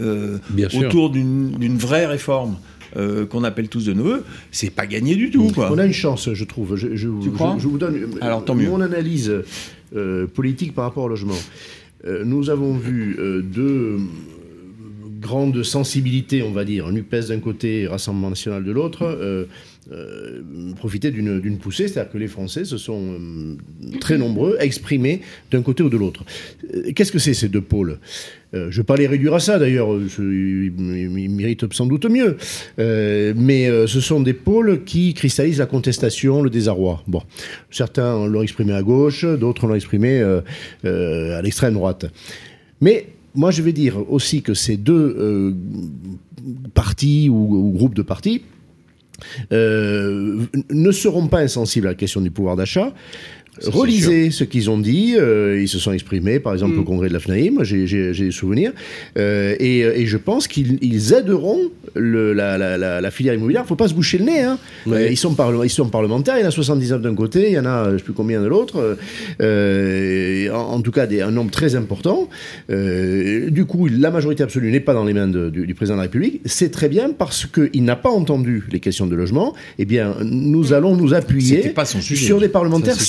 autour 0.87 1.09
d'une 1.09 1.51
d'une 1.51 1.77
vraie 1.77 2.05
réforme 2.05 2.57
euh, 2.97 3.25
qu'on 3.25 3.43
appelle 3.43 3.67
tous 3.69 3.85
de 3.85 3.93
nos 3.93 4.03
voeux, 4.03 4.23
c'est 4.51 4.69
pas 4.69 4.85
gagné 4.87 5.15
du 5.15 5.29
tout. 5.31 5.51
Quoi. 5.53 5.69
On 5.71 5.77
a 5.77 5.85
une 5.85 5.93
chance, 5.93 6.33
je 6.33 6.43
trouve. 6.45 6.75
Je, 6.75 6.95
je- 6.95 7.07
Tu 7.21 7.29
crois 7.31 7.55
je- 7.59 7.67
vous 7.67 7.77
donne 7.77 7.97
Alors, 8.21 8.43
tant 8.45 8.55
mieux. 8.55 8.67
mon 8.69 8.81
analyse 8.81 9.33
euh, 9.95 10.27
politique 10.27 10.73
par 10.73 10.85
rapport 10.85 11.03
au 11.05 11.07
logement. 11.09 11.37
Euh, 12.05 12.23
nous 12.25 12.49
avons 12.49 12.73
vu 12.77 13.17
deux 13.43 13.97
grandes 15.19 15.63
sensibilités, 15.63 16.41
on 16.43 16.51
va 16.51 16.65
dire, 16.65 16.91
NUPES 16.91 17.27
d'un 17.29 17.39
côté 17.39 17.87
Rassemblement 17.87 18.29
national 18.29 18.63
de 18.63 18.71
l'autre, 18.71 19.03
euh, 19.03 19.45
euh, 19.91 20.41
profiter 20.75 21.11
d'une 21.11 21.57
poussée, 21.57 21.87
c'est-à-dire 21.87 22.11
que 22.11 22.17
les 22.17 22.27
Français 22.27 22.63
se 22.63 22.77
sont 22.77 23.01
euh, 23.01 23.97
très 23.99 24.17
nombreux 24.17 24.55
à 24.59 24.65
exprimer 24.65 25.21
d'un 25.51 25.61
côté 25.61 25.83
ou 25.83 25.89
de 25.89 25.97
l'autre. 25.97 26.23
Qu'est-ce 26.95 27.11
que 27.11 27.19
c'est 27.19 27.33
ces 27.33 27.49
deux 27.49 27.61
pôles? 27.61 27.99
Je 28.51 28.57
ne 28.57 28.69
vais 28.71 28.83
pas 28.83 28.95
les 28.95 29.05
réduire 29.05 29.35
à 29.35 29.39
ça 29.39 29.59
d'ailleurs, 29.59 29.89
ils, 30.17 30.71
méritent 31.29 31.71
sans 31.71 31.85
doute 31.85 32.05
mieux. 32.05 32.37
Mais 32.77 33.69
ce 33.85 34.01
sont 34.01 34.21
des 34.21 34.33
pôles 34.33 34.83
qui 34.85 35.13
cristallisent 35.13 35.59
la 35.59 35.67
contestation, 35.67 36.41
le 36.41 36.49
désarroi. 36.49 37.03
Bon, 37.07 37.21
certains 37.69 38.25
l'ont 38.27 38.41
exprimé 38.41 38.73
à 38.73 38.81
gauche, 38.81 39.23
d'autres 39.23 39.67
l'ont 39.67 39.75
exprimé 39.75 40.21
à 40.83 41.41
l'extrême 41.43 41.75
droite. 41.75 42.07
Mais 42.81 43.05
moi, 43.35 43.51
je 43.51 43.61
vais 43.61 43.73
dire 43.73 44.09
aussi 44.11 44.41
que 44.41 44.53
ces 44.53 44.77
deux 44.77 45.15
euh, 45.17 45.53
partis 46.73 47.29
ou, 47.29 47.67
ou 47.67 47.71
groupes 47.71 47.95
de 47.95 48.01
partis 48.01 48.43
euh, 49.51 50.45
ne 50.69 50.91
seront 50.91 51.27
pas 51.27 51.39
insensibles 51.39 51.87
à 51.87 51.91
la 51.91 51.95
question 51.95 52.21
du 52.21 52.31
pouvoir 52.31 52.55
d'achat. 52.55 52.93
Relisez 53.65 54.31
ce 54.31 54.43
qu'ils 54.43 54.69
ont 54.69 54.77
dit. 54.77 55.15
euh, 55.17 55.59
ils 55.61 55.67
se 55.67 55.79
sont 55.79 55.91
exprimés, 55.91 56.39
par 56.39 56.53
exemple, 56.53 56.77
au 56.79 56.83
congrès 56.83 57.09
de 57.09 57.13
la 57.13 57.19
FNAIM. 57.19 57.51
moi, 57.55 57.63
J'ai 57.63 57.85
des 58.13 58.31
souvenirs. 58.31 58.71
Euh, 59.17 59.55
et, 59.59 59.79
et 59.79 60.05
je 60.05 60.17
pense 60.17 60.47
qu'ils 60.47 60.77
ils 60.81 61.13
aideront 61.13 61.59
le- 61.95 62.33
la, 62.33 62.57
la- 62.57 62.77
la- 62.77 63.01
la 63.01 63.11
filière 63.11 63.33
immobilière. 63.33 63.61
Il 63.61 63.65
ne 63.65 63.67
faut 63.67 63.75
pas 63.75 63.87
se 63.89 63.93
boucher 63.93 64.17
le 64.19 64.25
nez. 64.25 64.41
hein. 64.41 64.57
Euh, 64.87 65.07
ils, 65.09 65.17
sont 65.17 65.33
parle- 65.33 65.59
ils 65.65 65.69
sont 65.69 65.89
parlementaires. 65.89 66.37
Il 66.37 66.41
y 66.41 66.45
en 66.45 66.47
a 66.47 66.51
79 66.51 67.01
d'un 67.01 67.15
côté, 67.15 67.47
il 67.47 67.53
y 67.53 67.59
en 67.59 67.65
a 67.65 67.85
je 67.89 67.93
ne 67.93 67.97
sais 67.97 68.03
plus 68.03 68.13
combien 68.13 68.41
de 68.41 68.47
l'autre. 68.47 68.97
Euh, 69.41 70.49
en, 70.51 70.75
en 70.75 70.81
tout 70.81 70.91
cas, 70.91 71.05
des- 71.07 71.21
un 71.21 71.31
nombre 71.31 71.51
très 71.51 71.75
important. 71.75 72.29
Euh, 72.69 73.49
du 73.49 73.65
coup, 73.65 73.87
la 73.87 74.11
majorité 74.11 74.43
absolue 74.43 74.71
n'est 74.71 74.79
pas 74.79 74.93
dans 74.93 75.05
les 75.05 75.13
mains 75.13 75.27
de- 75.27 75.49
du, 75.49 75.65
du 75.67 75.73
président 75.73 75.95
de 75.95 75.99
la 75.99 76.03
République. 76.03 76.41
C'est 76.45 76.69
très 76.71 76.89
bien 76.89 77.09
parce 77.11 77.45
qu'il 77.45 77.83
n'a 77.83 77.95
pas 77.95 78.09
entendu 78.09 78.63
les 78.71 78.79
questions 78.79 79.07
de 79.07 79.15
logement. 79.15 79.53
Eh 79.79 79.85
bien, 79.85 80.15
nous 80.23 80.73
allons 80.73 80.95
nous 80.95 81.13
appuyer 81.13 81.57
C'était 81.57 81.69
pas 81.69 81.85
son 81.85 82.01
sujet. 82.01 82.25
sur 82.25 82.39
des 82.39 82.49
parlementaires 82.49 82.95
Ça, 82.95 83.03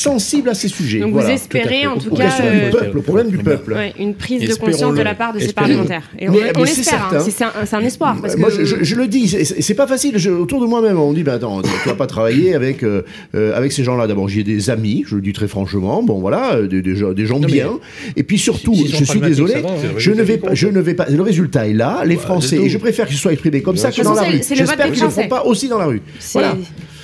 à 0.48 0.54
ces 0.54 0.68
sujets. 0.68 1.00
Donc 1.00 1.12
Voilà. 1.12 1.28
vous 1.28 1.34
espérez 1.34 1.86
en 1.86 1.98
tout 1.98 2.14
cas 2.14 2.30
euh, 2.42 2.64
du 2.66 2.70
peuple, 2.70 2.98
au 2.98 3.02
problème 3.02 3.28
du 3.30 3.38
peuple. 3.38 3.72
ouais, 3.72 3.92
une 3.98 4.14
prise 4.14 4.48
de 4.48 4.54
conscience 4.54 4.94
de 4.94 5.02
la 5.02 5.14
part 5.14 5.32
de 5.32 5.38
ces 5.40 5.52
parlementaires. 5.52 6.02
Et 6.18 6.28
on, 6.28 6.32
Mais- 6.32 6.38
on 6.56 6.60
mais 6.62 6.66
c'est 6.66 6.76
l'espère, 6.78 7.10
hein. 7.12 7.24
c'est 7.64 7.74
un, 7.76 7.80
espoir. 7.80 8.16
Parce 8.20 8.36
Moi, 8.36 8.50
que, 8.50 8.64
je, 8.64 8.76
je- 8.76 8.84
je 8.84 8.94
le 8.96 9.06
dis, 9.06 9.28
c'est- 9.28 9.74
pas 9.74 9.86
facile. 9.86 10.12
Je- 10.18 10.30
autour 10.30 10.60
de 10.60 10.66
moi-même, 10.66 10.98
on 10.98 11.10
me 11.10 11.14
dit, 11.14 11.22
ben 11.22 11.34
attends, 11.34 11.62
tu 11.62 11.88
vas 11.88 11.94
pas 11.94 12.06
travailler 12.06 12.54
avec 12.54 12.82
euh, 12.82 13.02
euh, 13.34 13.56
avec 13.56 13.72
ces 13.72 13.84
gens-là. 13.84 14.06
D'abord, 14.06 14.28
j'ai 14.28 14.42
des 14.44 14.70
amis, 14.70 15.04
je 15.06 15.16
le 15.16 15.22
dis 15.22 15.32
très 15.32 15.48
franchement. 15.48 16.02
Bon, 16.02 16.18
voilà, 16.20 16.54
euh, 16.54 16.66
des, 16.66 16.82
des 16.82 16.96
gens, 16.96 17.12
des 17.12 17.26
gens 17.26 17.38
Non, 17.38 17.46
mais 17.46 17.52
bien. 17.54 17.70
Et 18.16 18.22
puis 18.22 18.38
surtout, 18.38 18.74
je 18.74 19.04
suis 19.04 19.20
désolé, 19.20 19.54
va, 19.60 19.68
je 19.96 20.10
ne 20.12 20.22
vais 20.22 20.38
pas, 20.38 20.54
je 20.54 20.68
ne 20.68 20.80
vais 20.80 20.94
pas. 20.94 21.06
Le 21.08 21.22
résultat 21.22 21.66
est 21.68 21.72
là. 21.74 22.02
Les 22.04 22.16
Français, 22.16 22.56
et 22.56 22.68
je 22.68 22.78
préfère 22.78 23.06
qu'ils 23.06 23.16
soient 23.16 23.32
exprimés 23.32 23.62
comme 23.62 23.76
ça 23.76 23.90
que 23.90 24.02
dans 24.02 24.14
la 24.14 24.22
rue. 24.22 24.40
J'espère 24.52 24.90
qu'ils 24.92 25.00
ne 25.00 25.06
le 25.06 25.10
feront 25.10 25.28
pas 25.28 25.44
aussi 25.44 25.68
dans 25.68 25.78
la 25.78 25.86
rue. 25.86 26.02
c'est- 26.18 26.38
Voilà. 26.38 26.56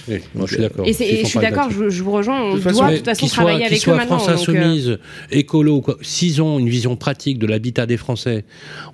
Oui, 0.09 0.19
moi, 0.35 0.47
je 0.47 0.55
suis 0.55 0.63
d'accord. 0.63 0.87
Et, 0.87 0.91
et 0.91 1.21
je 1.25 1.27
suis 1.27 1.39
d'accord, 1.41 1.71
je, 1.71 1.89
je 1.89 2.03
vous 2.03 2.13
rejoins, 2.13 2.41
on 2.43 2.55
De 2.55 2.61
doit 2.61 2.73
façon, 2.73 2.89
de 2.91 2.97
toute 2.97 3.05
façon 3.05 3.27
qu'ils 3.27 3.31
travailler 3.33 3.59
soient, 3.59 3.67
avec 3.67 3.89
eux 3.89 3.91
maintenant. 3.97 4.19
France 4.19 4.47
donc, 4.47 4.57
euh, 4.57 4.61
Insoumise, 4.61 4.99
écolo, 5.31 5.81
quoi, 5.81 5.97
s'ils 6.03 6.41
ont 6.43 6.59
une 6.59 6.69
vision 6.69 6.97
pratique 6.97 7.39
de 7.39 7.47
l'habitat 7.47 7.87
des 7.87 7.97
Français, 7.97 8.45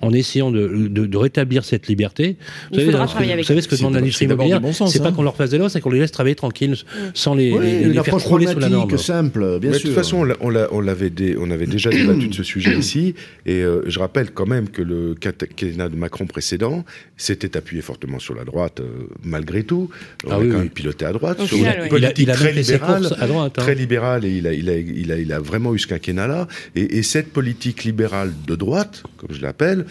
en 0.01 0.11
essayant 0.13 0.51
de, 0.51 0.67
de- 0.89 1.05
de 1.05 1.17
rétablir 1.17 1.65
cette 1.65 1.87
liberté, 1.87 2.37
Il 2.39 2.69
vous 2.71 2.75
savez, 2.79 2.85
faudra 2.91 3.01
ce 3.05 3.07
que- 3.07 3.11
travailler 3.11 3.33
avec 3.33 3.43
vous 3.45 3.47
savez 3.47 3.61
ce 3.61 3.67
que 3.67 3.75
demande 3.75 3.93
C'est 3.93 3.99
l'industrie 3.99 4.25
immobilière, 4.25 4.61
bon 4.61 4.73
c'est 4.73 5.01
pas 5.01 5.09
hein. 5.09 5.11
qu'on 5.13 5.23
leur 5.23 5.35
fasse 5.35 5.49
des 5.51 5.57
lois, 5.57 5.69
c'est 5.69 5.81
qu'on 5.81 5.89
les 5.91 5.99
laisse 5.99 6.11
travailler 6.11 6.35
tranquilles, 6.35 6.75
sans 7.13 7.35
les, 7.35 7.51
Oui, 7.51 7.59
les- 7.65 7.83
les 7.89 8.03
faire 8.03 8.17
crouler 8.17 8.47
sous 8.47 8.59
la 8.59 8.69
norme. 8.69 8.97
simple, 8.97 9.59
bien 9.59 9.71
Mais 9.71 9.77
sûr. 9.77 9.89
De 9.89 9.93
toute 9.93 10.03
façon, 10.03 10.27
on, 10.41 10.49
on, 10.71 10.81
l'avait 10.81 11.11
avait 11.51 11.65
déjà 11.67 11.89
débattu 11.91 12.27
de 12.27 12.33
ce 12.33 12.43
sujet 12.43 12.75
ici, 12.77 13.13
et 13.45 13.61
euh, 13.61 13.81
je 13.87 13.99
rappelle 13.99 14.31
quand 14.31 14.47
même 14.47 14.69
que 14.69 14.81
le 14.81 15.15
quinquennat 15.15 15.89
de 15.89 15.95
Macron 15.95 16.25
précédent 16.25 16.83
s'était 17.17 17.55
appuyé 17.57 17.81
fortement 17.81 18.19
sur 18.19 18.33
la 18.35 18.43
droite, 18.45 18.79
euh, 18.79 19.07
malgré 19.23 19.63
tout. 19.63 19.89
On 20.25 20.31
Ah 20.31 20.35
a 20.35 20.39
quand 20.39 20.43
même 20.45 20.69
piloté 20.69 21.02
à 21.03 21.11
droite, 21.11 21.39
Au 21.39 21.45
sur 21.45 21.57
final, 21.57 21.75
une 21.77 21.81
oui. 21.83 21.87
Il 21.87 22.05
a, 22.05 22.07
politique 22.09 22.23
il 22.23 22.31
a 22.31 22.33
très 22.35 22.51
libérale. 22.53 23.09
à 23.19 23.27
droite. 23.27 23.53
hein. 23.57 23.61
Très 23.61 23.75
libéral 23.75 24.25
et 24.25 24.29
il 24.31 24.47
a, 24.47 24.53
il 24.53 24.69
a, 24.69 24.77
il 24.77 25.11
a, 25.11 25.17
il 25.17 25.31
a 25.33 25.39
vraiment 25.39 25.73
eu 25.75 25.79
ce 25.79 25.87
quinquennat-là. 25.87 26.47
Et, 26.75 26.97
et 26.97 27.03
cette 27.03 27.31
politique 27.33 27.83
libérale 27.83 28.31
de 28.47 28.55
droite, 28.55 29.03
comme 29.17 29.35
je 29.35 29.41
l'appelle, 29.41 29.85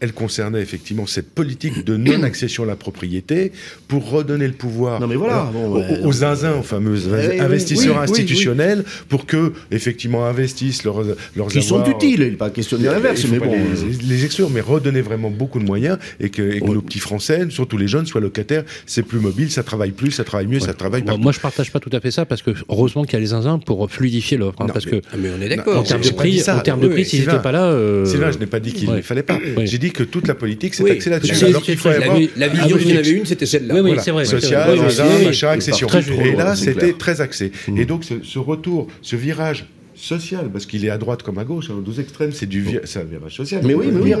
elle 0.00 0.12
concernait 0.12 0.60
effectivement 0.60 1.06
cette 1.06 1.30
politique 1.30 1.84
de 1.84 1.96
non-accession 1.96 2.62
à 2.62 2.66
la 2.66 2.76
propriété 2.76 3.52
pour 3.88 4.08
redonner 4.10 4.46
le 4.46 4.52
pouvoir 4.52 5.00
Non, 5.00 5.06
mais 5.08 5.16
voilà, 5.16 5.48
euh, 5.48 5.52
bon, 5.52 5.66
aux, 5.72 5.78
ouais, 5.78 6.00
aux 6.04 6.12
zinzins, 6.12 6.54
aux 6.54 6.62
fameux 6.62 6.96
oui, 7.06 7.12
oui, 7.32 7.40
investisseurs 7.40 7.94
oui, 7.96 8.00
oui, 8.04 8.10
institutionnels, 8.10 8.84
pour 9.08 9.26
que 9.26 9.52
effectivement 9.70 10.24
investissent 10.26 10.84
leurs 10.84 11.02
leurs 11.36 11.48
Qui 11.48 11.62
sont 11.62 11.84
utiles, 11.84 12.20
il 12.22 12.30
n'est 12.30 12.36
pas 12.36 12.50
question 12.50 12.78
de 12.78 12.84
l'inverse, 12.84 13.24
mais 13.30 13.38
bon. 13.38 13.52
euh, 13.52 13.56
les, 14.00 14.06
les 14.16 14.24
exclure, 14.24 14.50
mais 14.50 14.60
redonner 14.60 15.00
vraiment 15.00 15.30
beaucoup 15.30 15.58
de 15.58 15.64
moyens 15.64 15.98
et 16.20 16.30
que, 16.30 16.42
et 16.42 16.60
que 16.60 16.66
nos 16.66 16.80
petits 16.82 17.00
Français, 17.00 17.46
surtout 17.50 17.76
les 17.78 17.88
jeunes, 17.88 18.06
soient 18.06 18.20
locataires. 18.20 18.64
C'est 18.86 19.02
plus 19.02 19.18
mobile, 19.18 19.50
ça 19.50 19.62
travaille 19.62 19.90
plus, 19.92 20.10
ça 20.12 20.24
travaille 20.24 20.46
mieux, 20.46 20.60
ça 20.60 20.74
travaille 20.74 21.02
Moi, 21.02 21.06
partout. 21.08 21.22
moi, 21.22 21.32
je 21.32 21.40
partage 21.40 21.72
pas 21.72 21.80
tout 21.80 21.90
à 21.92 22.00
fait 22.00 22.10
ça 22.10 22.24
parce 22.24 22.42
que 22.42 22.50
heureusement 22.68 23.04
qu'il 23.04 23.14
y 23.14 23.16
a 23.16 23.20
les 23.20 23.26
zinzins 23.26 23.58
pour 23.58 23.90
fluidifier 23.90 24.36
l'offre. 24.36 24.60
hein, 24.62 24.66
parce 24.72 24.86
mais- 24.86 25.00
que 25.00 25.06
Ah, 25.12 25.16
mais 25.18 25.28
on 25.36 25.42
est 25.42 25.48
d'accord. 25.48 25.78
en 25.78 25.82
termes 25.82 26.02
de 26.02 26.10
prix, 26.10 26.40
en 26.48 26.60
termes 26.60 26.80
de 26.80 26.86
Oui, 26.86 26.92
prix, 26.92 27.02
oui, 27.02 27.08
s'ils 27.08 27.18
Sylvain. 27.20 27.32
n'étaient 27.32 27.42
pas 27.42 27.52
là, 27.52 27.64
euh, 27.66 28.04
Sylvain, 28.04 28.30
je 28.30 28.38
n'ai 28.38 28.46
pas 28.46 28.60
dit 28.60 28.72
qu'il 28.72 28.88
ouais. 28.88 28.96
ne 28.96 29.02
fallait 29.02 29.22
pas. 29.22 29.38
Oui. 29.56 29.66
J'ai 29.66 29.78
dit 29.78 29.87
que 29.90 30.02
toute 30.02 30.26
la 30.28 30.34
politique 30.34 30.74
s'est 30.74 30.82
Oui, 30.82 30.90
axée 30.92 31.10
là-dessus. 31.10 31.44
Alors 31.44 31.62
qu'il 31.62 31.76
faut 31.76 31.88
La, 31.88 31.96
avoir 31.96 32.16
vision, 32.16 32.78
s'il 32.78 32.90
y 32.90 32.94
en 32.94 32.98
avait 32.98 33.10
une, 33.10 33.26
c'était 33.26 33.46
celle-là. 33.46 33.74
Oui, 33.74 33.80
oui, 33.80 33.86
Voilà. 33.90 34.02
c'est 34.02 34.10
vrai. 34.10 34.24
social, 34.24 34.78
machin, 35.24 35.48
accession. 35.50 35.88
Et 36.24 36.32
là, 36.32 36.56
c'était 36.56 36.92
très 36.92 37.20
axé. 37.20 37.52
Et 37.76 37.84
donc, 37.84 38.04
ce 38.04 38.38
retour, 38.38 38.88
ce 39.02 39.16
virage 39.16 39.66
social, 40.00 40.48
parce 40.52 40.66
qu'il 40.66 40.84
est 40.84 40.90
à 40.90 40.98
droite 40.98 41.22
comme 41.22 41.38
à 41.38 41.44
gauche, 41.44 41.70
hein, 41.70 41.74
aux 41.78 41.82
deux 41.82 42.00
extrêmes, 42.00 42.32
c'est 42.32 42.46
du 42.46 42.64
un 42.68 43.04
virage 43.04 43.36
social. 43.36 43.62
Mais 43.64 43.74
oui, 43.74 43.86
oui, 43.92 44.14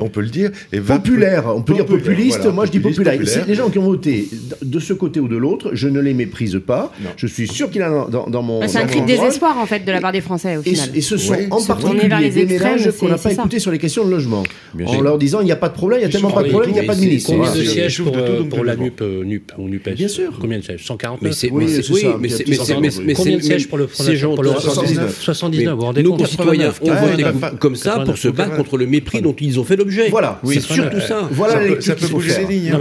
on 0.00 0.08
peut 0.08 0.20
le 0.20 0.28
dire. 0.28 0.50
Populaire, 0.86 1.44
on 1.54 1.62
peut 1.62 1.74
dire 1.74 1.86
populiste, 1.86 2.44
moi 2.46 2.66
je 2.66 2.70
dis 2.70 2.80
populaire. 2.80 3.18
populaire. 3.18 3.44
Les 3.46 3.54
gens 3.54 3.70
qui 3.70 3.78
ont 3.78 3.84
voté 3.84 4.28
de 4.62 4.78
ce 4.78 4.92
côté 4.92 5.20
ou 5.20 5.28
de 5.28 5.36
l'autre, 5.36 5.70
je 5.74 5.88
ne 5.88 6.00
les 6.00 6.14
méprise 6.14 6.60
pas. 6.66 6.92
Je 7.16 7.26
suis 7.26 7.48
sûr 7.48 7.70
qu'il 7.70 7.82
a 7.82 8.06
dans, 8.10 8.26
dans 8.26 8.42
mon. 8.42 8.60
Bah, 8.60 8.68
c'est 8.68 8.78
un 8.78 8.86
cri 8.86 9.00
de 9.02 9.06
désespoir 9.06 9.58
en 9.58 9.66
fait 9.66 9.84
de 9.84 9.92
la 9.92 10.00
part 10.00 10.12
des 10.12 10.20
Français 10.20 10.56
au 10.56 10.62
final. 10.62 10.90
Et, 10.94 11.00
ce 11.00 11.16
sont 11.16 11.34
en 11.50 11.62
particulier 11.62 12.30
les 12.30 12.46
ménages 12.46 12.90
qu'on 12.98 13.08
n'a 13.08 13.18
pas 13.18 13.32
écoutés 13.32 13.58
sur 13.58 13.70
les 13.70 13.78
questions 13.78 14.04
de 14.04 14.10
logement, 14.10 14.42
en 14.84 15.00
leur 15.00 15.18
disant 15.18 15.40
il 15.40 15.44
n'y 15.44 15.52
a 15.52 15.56
pas 15.56 15.68
de 15.68 15.74
problème, 15.74 16.00
il 16.00 16.02
n'y 16.04 16.08
a 16.08 16.12
tellement 16.12 16.30
pas 16.30 16.42
de 16.42 16.48
problème, 16.48 16.70
il 16.70 16.74
n'y 16.74 16.80
a 16.80 16.84
pas 16.84 16.94
de 16.94 17.00
ministre. 17.00 17.30
Combien 17.32 17.54
de 17.54 17.62
sièges 17.62 18.02
pour 18.02 18.16
euh, 18.16 18.64
la 18.64 18.72
euh, 18.72 19.24
NUP 19.24 19.52
ou 19.58 19.68
NUPES 19.68 19.94
Bien 19.94 20.08
sûr. 20.08 20.32
Combien 20.40 20.58
de 20.58 20.64
sièges? 20.64 20.84
149 20.84 21.22
Mais 21.22 21.32
c'est 21.32 21.48
combien 21.48 23.36
de 23.36 23.42
sièges 23.42 23.68
pour 23.68 23.78
le 23.78 23.88
119 23.88 25.23
79. 25.24 25.64
79, 25.64 25.74
vous 25.74 25.80
vous 25.80 25.86
rendez 25.86 26.02
Nos 26.02 26.10
compte 26.10 26.20
concitoyens 26.20 26.70
ont 26.82 26.90
Ah, 26.90 27.06
voté 27.06 27.24
comme- 27.58 27.76
ça 27.76 28.00
pour 28.00 28.18
se 28.18 28.28
battre 28.28 28.56
contre 28.56 28.76
le 28.76 28.86
mépris 28.86 29.22
dont 29.22 29.34
ils 29.40 29.58
ont 29.58 29.64
fait 29.64 29.76
l'objet. 29.76 30.08
Voilà. 30.10 30.40
c'est 30.44 30.60
surtout 30.60 31.00
ça. 31.00 31.28
Voilà 31.30 31.54
Ça 31.80 31.94
les 31.94 32.00
peut- 32.00 32.08
bouger 32.08 32.46
les 32.48 32.54
lignes. 32.54 32.72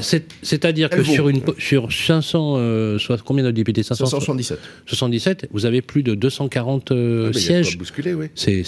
C'est- 0.00 0.24
C'est-à-dire 0.42 0.88
que 0.90 1.02
sur, 1.02 1.28
une, 1.28 1.40
sur 1.58 1.92
500, 1.92 2.54
euh, 2.56 2.98
soit, 2.98 3.20
combien 3.24 3.44
de 3.44 3.50
députés? 3.50 3.82
577. 3.82 4.58
577, 4.86 5.48
vous 5.52 5.66
avez 5.66 5.82
plus 5.82 6.02
de 6.02 6.14
240 6.14 6.92
euh, 6.92 7.30
Ah, 7.34 7.38
sièges. 7.38 7.72
quoi 7.76 7.78
bousculer, 7.80 8.14
oui. 8.14 8.26
C'est 8.34 8.62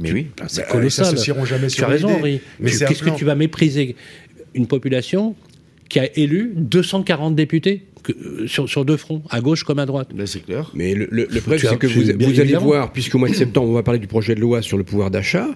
Mais 0.00 0.12
oui. 0.12 0.26
c'est 0.46 0.62
Bah, 0.62 0.68
colossal. 0.70 1.06
Ils 1.06 1.10
s'associeront 1.10 1.44
jamais 1.44 1.66
Tu 1.68 1.76
sur 1.76 1.84
as 1.84 1.88
raison. 1.90 2.08
Henri. 2.10 2.40
Mais 2.60 2.70
Qu'est-ce 2.70 3.02
que 3.02 3.10
tu 3.10 3.24
vas 3.24 3.34
mépriser? 3.34 3.96
Une 4.54 4.66
population 4.66 5.34
qui 5.88 5.98
a 6.00 6.08
élu 6.18 6.52
240 6.56 7.34
députés 7.34 7.84
que- 8.06 8.12
euh, 8.44 8.46
sur, 8.46 8.68
sur 8.68 8.84
deux 8.84 8.96
fronts, 8.96 9.22
à 9.30 9.40
gauche 9.40 9.64
comme 9.64 9.78
à 9.78 9.86
droite 9.86 10.08
c'est 10.26 10.44
clair. 10.44 10.70
Mais 10.74 10.94
le, 10.94 11.08
le- 11.10 11.26
le 11.30 11.40
problème, 11.40 11.58
c'est 11.60 11.76
que 11.78 11.86
vous, 11.86 12.10
allez 12.10 12.24
évidemment. 12.40 12.64
voir, 12.66 12.92
puisqu'au 12.92 13.18
mois 13.18 13.28
de 13.28 13.34
septembre, 13.34 13.68
on 13.68 13.74
va 13.74 13.82
parler 13.82 14.00
du 14.00 14.06
projet 14.06 14.34
de 14.34 14.40
loi 14.40 14.62
sur 14.62 14.76
le 14.78 14.84
pouvoir 14.84 15.10
d'achat, 15.10 15.48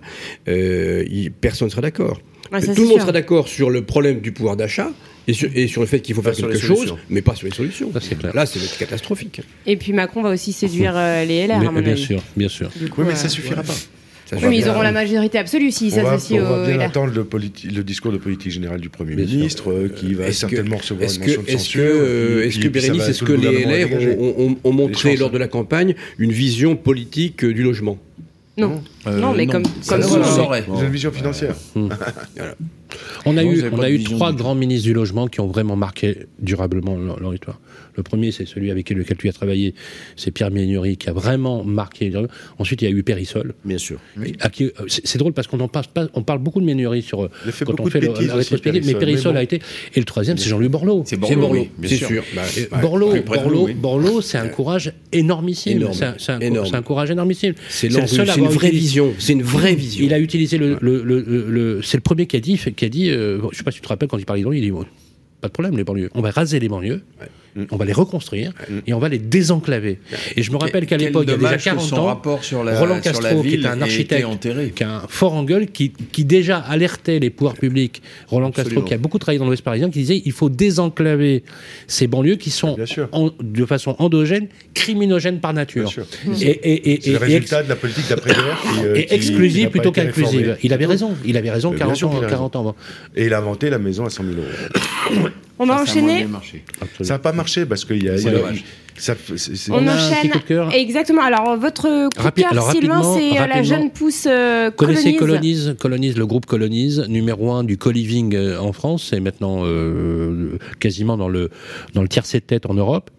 euh, 0.49 1.05
personne 1.41 1.67
ne 1.67 1.71
sera 1.71 1.83
d'accord. 1.83 2.21
Tout 2.51 2.83
le 2.83 2.89
monde 2.89 3.01
sera 3.01 3.13
d'accord 3.13 3.47
sur 3.49 3.71
le 3.71 3.83
problème 3.83 4.21
du 4.21 4.33
pouvoir 4.33 4.57
d'achat 4.57 4.91
et 5.29 5.33
sur, 5.33 5.49
et 5.55 5.69
sur 5.69 5.83
le 5.83 5.87
fait 5.87 6.01
qu'il 6.01 6.15
faut 6.17 6.23
Pas 6.23 6.33
faire 6.33 6.49
quelque 6.49 6.59
chose, 6.67 6.97
mais 7.09 7.23
pas 7.23 7.37
sur 7.37 7.47
les 7.47 7.53
solutions. 7.55 7.93
Ça, 7.93 8.01
c'est 8.01 8.19
clair. 8.19 8.35
Là, 8.35 8.45
c'est 8.47 8.59
catastrophique. 8.79 9.41
Et 9.67 9.77
puis 9.77 9.93
Macron 9.93 10.23
va 10.23 10.31
aussi 10.31 10.53
séduire 10.53 10.95
euh, 10.97 11.25
les 11.25 11.47
LR, 11.47 11.61
Mais- 11.61 11.67
à 11.69 11.71
mon 11.71 11.81
Bien 11.81 11.93
avis. 11.93 12.03
sûr, 12.03 12.21
bien 12.37 12.49
sûr. 12.49 12.69
Coup, 12.71 13.03
Oui, 13.03 13.05
mais 13.07 13.13
euh, 13.13 13.15
ça 13.17 13.29
suffira 13.29 13.63
pas. 13.63 13.75
Oui, 14.33 14.39
mais 14.49 14.59
ils 14.59 14.69
auront 14.69 14.83
la 14.83 14.93
majorité 14.93 15.39
absolue 15.39 15.71
s'ils 15.71 15.91
s'associent 15.93 16.43
on 16.45 16.49
va 16.49 16.63
au 16.63 16.67
bien 16.67 16.81
attendre 16.81 17.13
le, 17.15 17.83
discours 17.83 18.13
de 18.13 18.19
politique 18.19 18.53
générale 18.53 18.81
du 18.81 18.89
Premier 18.89 19.15
Bien 19.17 19.25
ministre, 19.25 19.71
euh, 19.73 19.89
qui 19.89 20.15
va 20.15 20.27
que- 20.27 20.33
certainement 20.33 20.77
recevoir 20.77 21.11
une 21.11 21.17
que, 21.19 21.27
motion 21.27 21.43
de 21.43 21.47
est-ce 21.49 21.55
que, 21.57 21.59
censure. 21.59 21.83
euh, 21.85 22.45
est-ce 22.45 22.59
que 22.59 22.69
Bérénice, 22.69 23.09
est-ce 23.09 23.25
que 23.25 23.33
le 23.33 23.39
les 23.51 23.65
LR 23.87 24.19
ont, 24.21 24.35
ont- 24.39 24.57
ont 24.63 24.73
montré 24.73 25.17
lors 25.17 25.31
de 25.31 25.39
la 25.39 25.49
campagne 25.49 25.95
une 26.19 26.33
vision 26.33 26.77
politique 26.77 27.43
euh, 27.45 27.53
du 27.53 27.63
logement? 27.63 27.99
Non. 28.57 28.83
Euh, 29.07 29.19
non, 29.19 29.33
mais 29.35 29.47
non. 29.47 29.53
comme, 29.53 29.63
Ça, 29.81 29.99
comme 29.99 30.03
le 30.19 30.71
ont 30.71 30.83
une 30.83 30.91
vision 30.91 31.13
financière. 31.13 31.55
On 33.27 33.37
a 33.37 33.45
Non, 33.45 33.53
eu, 33.53 33.63
on 33.71 33.79
a 33.81 33.91
eu 33.91 34.03
trois 34.03 34.33
grands 34.33 34.55
ministres 34.55 34.85
du 34.87 34.93
logement 34.95 35.29
qui 35.29 35.41
ont 35.41 35.47
vraiment 35.47 35.77
marqué 35.77 36.27
durablement 36.41 36.97
histoire. 37.33 37.61
Le 37.97 38.03
premier, 38.03 38.33
c'est 38.33 38.47
celui 38.47 38.71
avec 38.71 38.91
lequel 38.91 39.17
tu 39.17 39.29
as 39.29 39.33
travaillé, 39.33 39.75
c'est 40.17 40.31
Pierre 40.31 40.51
Ménury, 40.51 40.97
qui 40.97 41.09
a 41.09 41.13
vraiment 41.13 41.65
marqué. 41.65 42.13
Ensuite, 42.59 42.83
il 42.83 42.89
y 42.91 42.93
a 42.93 42.97
eu 42.97 43.03
Périssol. 43.03 43.55
Bien 43.65 43.79
sûr. 43.79 43.99
Qui- 44.53 44.65
euh, 44.65 44.71
C'est 44.89 45.19
drôle 45.19 45.33
parce 45.33 45.47
qu'on 45.47 45.61
en 45.61 45.69
parle 45.69 45.87
pas, 45.93 46.09
on 46.15 46.23
parle 46.23 46.39
beaucoup 46.41 46.61
de 46.61 46.67
Ménury 46.67 47.03
sur 47.03 47.29
fait 47.51 47.65
quand 47.65 47.79
on 47.81 47.87
fait 47.87 48.01
le- 48.01 48.09
la 48.09 48.35
rétrospective, 48.37 48.73
mais 48.87 48.95
Périssol, 48.95 48.99
Périssol 49.01 49.33
mais 49.33 49.35
bon. 49.35 49.41
a 49.41 49.43
été. 49.43 49.57
Et 49.95 49.99
le 50.01 50.05
troisième, 50.05 50.37
c'est 50.39 50.49
Jean-Louis 50.49 50.69
Borloo. 50.69 51.03
C'est 51.07 51.17
Borloo, 51.17 51.49
oui, 51.51 51.71
bien 51.79 51.91
c'est 51.91 51.97
sûr. 51.97 52.23
Bah, 52.35 52.43
Borloo, 52.81 53.15
Borloo, 53.23 53.65
oui. 53.67 53.75
Borloo, 53.75 54.21
c'est 54.21 54.39
un 54.39 54.49
courage 54.49 54.93
énormissime. 55.13 55.79
Énorme. 55.79 55.95
C'est 56.19 56.75
un, 56.75 56.83
courage 56.83 57.11
énormissime. 57.11 57.55
C'est 57.69 57.89
le 57.89 57.97
l'envie, 57.97 58.09
seul 58.09 58.29
à 58.29 58.33
c'est 58.33 58.39
une 58.39 58.47
avoir 58.47 58.59
vraie 58.59 58.71
vision. 58.71 59.13
C'est 59.19 59.33
une 59.33 59.43
vraie 59.43 59.75
vision. 59.75 60.05
Il 60.05 60.15
a 60.15 60.19
utilisé 60.19 60.59
le, 60.59 61.81
c'est 61.83 61.97
le 61.97 62.03
premier 62.03 62.27
qui 62.27 62.37
a 62.37 62.41
dit, 62.41 62.59
qui 62.77 62.85
a 62.85 62.89
dit, 62.89 63.11
euh, 63.11 63.39
je 63.53 63.57
sais 63.59 63.63
pas 63.65 63.71
si 63.71 63.77
tu 63.79 63.83
te 63.83 63.89
rappelles 63.89 64.09
quand 64.09 64.19
il 64.19 64.25
parlait 64.27 64.43
de 64.43 64.47
banlieue, 64.47 64.59
il 64.59 64.71
dit, 64.73 64.87
pas 65.41 65.49
de 65.49 65.53
problème 65.53 65.77
les 65.77 65.85
banlieues, 65.85 66.11
on 66.15 66.21
va 66.21 66.31
raser 66.31 66.61
les 66.61 66.69
banlieues, 66.69 67.03
on 67.71 67.77
va 67.77 67.85
les 67.85 67.93
reconstruire 67.93 68.53
et 68.87 68.93
on 68.95 68.99
va 68.99 69.09
les 69.09 69.19
désenclaver. 69.19 69.99
Et 70.37 70.43
je 70.43 70.51
me 70.53 70.57
rappelle 70.57 70.87
qu'à 70.87 70.97
l'époque, 70.97 71.25
il 71.27 71.31
y 71.31 71.33
a 71.33 71.37
déjà 71.37 71.47
dommage 71.49 71.61
que 71.61 71.65
40 71.65 71.85
son 71.89 71.97
ans, 71.97 72.05
rapport 72.07 72.45
sur 72.45 72.63
la, 72.65 72.79
Roland 72.79 73.03
sur 73.03 73.13
la 73.13 73.19
Castro, 73.21 73.43
qui 73.43 73.55
était 73.55 73.67
un 73.67 73.83
architecte, 73.83 74.25
enterré. 74.25 74.73
qui 74.75 74.85
a 74.85 74.97
un 74.97 75.01
fort 75.09 75.35
en 75.35 75.45
gueule, 75.45 75.67
qui, 75.69 75.93
qui 76.13 76.25
déjà 76.25 76.59
alertait 76.59 77.19
les 77.19 77.31
pouvoirs 77.31 77.55
publics, 77.55 78.03
Roland 78.29 78.49
Castro, 78.51 78.61
Absolument. 78.63 78.87
qui 78.87 78.95
a 78.95 78.99
beaucoup 78.99 79.19
travaillé 79.19 79.39
dans 79.39 79.47
l'Ouest 79.47 79.63
parisien, 79.63 79.91
qui 79.91 80.01
disait 80.01 80.23
il 80.25 80.33
faut 80.33 80.49
désenclaver 80.49 81.43
ces 81.87 82.07
banlieues 82.07 82.37
qui 82.37 82.51
sont 82.51 82.75
Bien 82.75 82.87
sûr. 82.87 83.09
en- 83.13 83.31
de 83.41 83.65
façon 83.67 83.97
endogène, 83.99 84.49
criminogènes 84.75 85.41
par 85.41 85.53
nature. 85.53 85.91
Et, 86.41 86.47
et, 86.47 86.93
et, 86.95 87.01
C'est 87.01 87.11
le 87.11 87.17
et- 87.17 87.19
résultat 87.19 87.63
de 87.63 87.69
la 87.69 87.77
politique 87.77 88.09
d'après-guerre 88.09 88.63
euh, 88.85 88.95
et 88.97 89.13
exclusive 89.15 89.69
plutôt 89.71 89.93
qu'inclusive. 89.93 90.57
Il 90.63 90.73
avait 90.73 90.87
raison, 90.87 91.15
il 91.25 91.37
avait 91.37 91.51
raison 91.51 91.69
Euh, 91.73 91.77
bien 91.77 91.79
40 91.81 91.97
sûr 91.97 92.09
ans, 92.11 92.15
qu'il 92.17 92.25
a 92.25 92.29
40 92.29 92.57
ans 92.57 92.61
avant. 92.61 92.77
Et 93.17 93.27
il 93.27 93.35
a 93.35 93.39
inventé 93.39 93.71
la 93.71 93.79
maison 93.79 94.05
à 94.05 94.11
100 94.11 94.25
000 94.25 94.37
euros. 94.37 95.29
On 95.63 95.67
va 95.67 95.83
enchaîner. 95.83 96.27
Ça 97.03 97.15
n'a 97.15 97.19
pas 97.19 97.33
marché 97.33 97.67
parce 97.67 97.85
qu'il 97.85 98.03
y 98.03 98.09
a. 98.09 98.17
Ça- 98.97 99.15
On, 99.71 99.75
On 99.77 99.87
a 99.87 99.93
un 99.93 99.97
petit 99.97 100.15
enchaîne. 100.15 100.31
coup 100.33 100.39
de 100.41 100.43
cœur. 100.45 100.75
Exactement. 100.75 101.23
Alors, 101.23 101.57
votre 101.57 101.83
coup 101.85 101.89
de 102.19 102.23
Rapi- 102.23 102.43
cœur, 102.43 102.53
alors, 102.53 102.71
Sylvain, 102.71 102.95
rapidement- 102.97 103.15
c'est 103.17 103.41
euh, 103.41 103.47
la 103.47 103.63
jeune 103.63 103.91
pousse 103.91 104.27
euh, 104.27 104.71
Connaissez 104.71 105.15
colonise. 105.17 105.19
Colonise, 105.69 105.77
Colonise, 105.79 106.17
le 106.19 106.27
groupe 106.27 106.45
Colonise, 106.45 107.05
numéro 107.09 107.51
un 107.53 107.65
du 107.65 107.79
co-living 107.79 108.35
euh, 108.35 108.59
en 108.59 108.73
France, 108.75 109.07
c'est 109.09 109.21
maintenant 109.21 109.61
euh, 109.65 110.59
quasiment 110.81 111.17
dans 111.17 111.29
le, 111.29 111.49
dans 111.95 112.03
le 112.03 112.09
tiercé 112.09 112.41
de 112.41 112.45
tête 112.45 112.67
en 112.67 112.75
Europe 112.75 113.11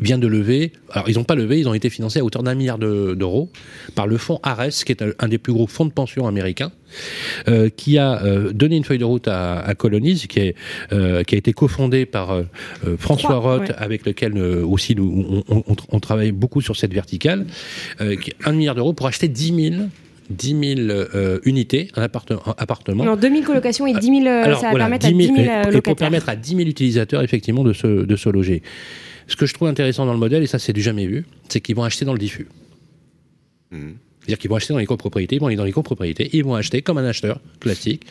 vient 0.00 0.18
de 0.18 0.26
lever, 0.26 0.72
alors 0.90 1.08
ils 1.10 1.16
n'ont 1.16 1.24
pas 1.24 1.34
levé, 1.34 1.58
ils 1.60 1.68
ont 1.68 1.74
été 1.74 1.90
financés 1.90 2.18
à 2.20 2.24
hauteur 2.24 2.42
d'un 2.42 2.54
milliard 2.54 2.78
de- 2.78 3.14
d'euros 3.14 3.50
par 3.94 4.06
le 4.06 4.16
fonds 4.16 4.40
Ares, 4.42 4.68
qui 4.86 4.92
est 4.92 5.02
un, 5.18 5.28
des 5.28 5.38
plus 5.38 5.52
gros 5.52 5.66
fonds 5.66 5.84
de 5.84 5.92
pension 5.92 6.26
américains, 6.26 6.72
euh, 7.48 7.68
qui 7.68 7.98
a 7.98 8.22
euh, 8.24 8.52
donné 8.52 8.76
une 8.76 8.84
feuille 8.84 8.98
de 8.98 9.04
route 9.04 9.28
à, 9.28 9.58
à 9.60 9.74
Colonise, 9.74 10.26
qui, 10.26 10.38
est, 10.40 10.54
euh, 10.92 11.22
qui 11.24 11.34
a 11.34 11.38
été 11.38 11.52
cofondé 11.52 12.06
par 12.06 12.42
François 12.98 13.36
Roth, 13.36 13.68
ouais. 13.68 13.74
avec 13.76 14.06
lequel 14.06 14.38
aussi 14.38 14.94
nous, 14.96 15.42
on, 15.48 15.56
on- 15.56 15.64
on- 15.68 15.76
on 15.90 16.00
travaille 16.00 16.32
beaucoup 16.32 16.60
sur 16.60 16.76
cette 16.76 16.92
verticale, 16.94 17.46
qui 17.98 18.32
un 18.44 18.52
milliard 18.52 18.74
d'euros 18.74 18.92
pour 18.94 19.06
acheter 19.06 19.28
10 19.28 19.70
000 19.72 19.82
10 20.30 20.76
000 20.76 20.88
euh, 20.88 21.40
unités, 21.44 21.88
un, 21.96 22.02
apparte- 22.02 22.30
un 22.32 22.54
appartement. 22.56 23.04
Non, 23.04 23.16
2000 23.16 23.44
colocations 23.44 23.86
et 23.86 23.92
10 23.92 24.06
000, 24.06 24.26
euh, 24.26 24.44
Alors, 24.44 24.60
ça 24.60 24.66
va 24.66 24.70
voilà, 24.70 24.84
permettre 24.86 25.06
à 25.06 25.10
10 25.10 25.16
10 25.18 25.24
000, 25.26 25.36
000 25.36 25.46
et- 25.46 25.50
et 25.50 25.62
pour 25.62 25.70
locataires. 25.72 25.96
permettre 25.96 26.28
à 26.30 26.36
10 26.36 26.56
000 26.56 26.68
utilisateurs 26.68 27.22
effectivement 27.22 27.64
de 27.64 27.74
se, 27.74 27.86
de 28.06 28.16
se 28.16 28.28
loger. 28.30 28.62
Ce 29.32 29.36
que 29.36 29.46
je 29.46 29.54
trouve 29.54 29.68
intéressant 29.68 30.04
dans 30.04 30.12
le 30.12 30.18
modèle, 30.18 30.42
et 30.42 30.46
ça 30.46 30.58
c'est 30.58 30.74
du 30.74 30.82
jamais 30.82 31.06
vu, 31.06 31.24
c'est 31.48 31.62
qu'ils 31.62 31.74
vont 31.74 31.84
acheter 31.84 32.04
dans 32.04 32.12
le 32.12 32.18
diffus. 32.18 32.48
Mhm. 33.70 33.96
C'est-à-dire 34.22 34.38
qu'ils 34.38 34.50
vont 34.50 34.56
acheter 34.56 34.72
dans 34.72 34.78
les 34.78 34.86
copropriétés, 34.86 35.36
ils 35.36 35.40
vont 35.40 35.48
aller 35.48 35.56
dans 35.56 35.64
les 35.64 35.72
copropriétés, 35.72 36.30
ils 36.32 36.44
vont 36.44 36.54
acheter 36.54 36.82
comme 36.82 36.98
un 36.98 37.04
acheteur 37.04 37.40
classique, 37.60 38.02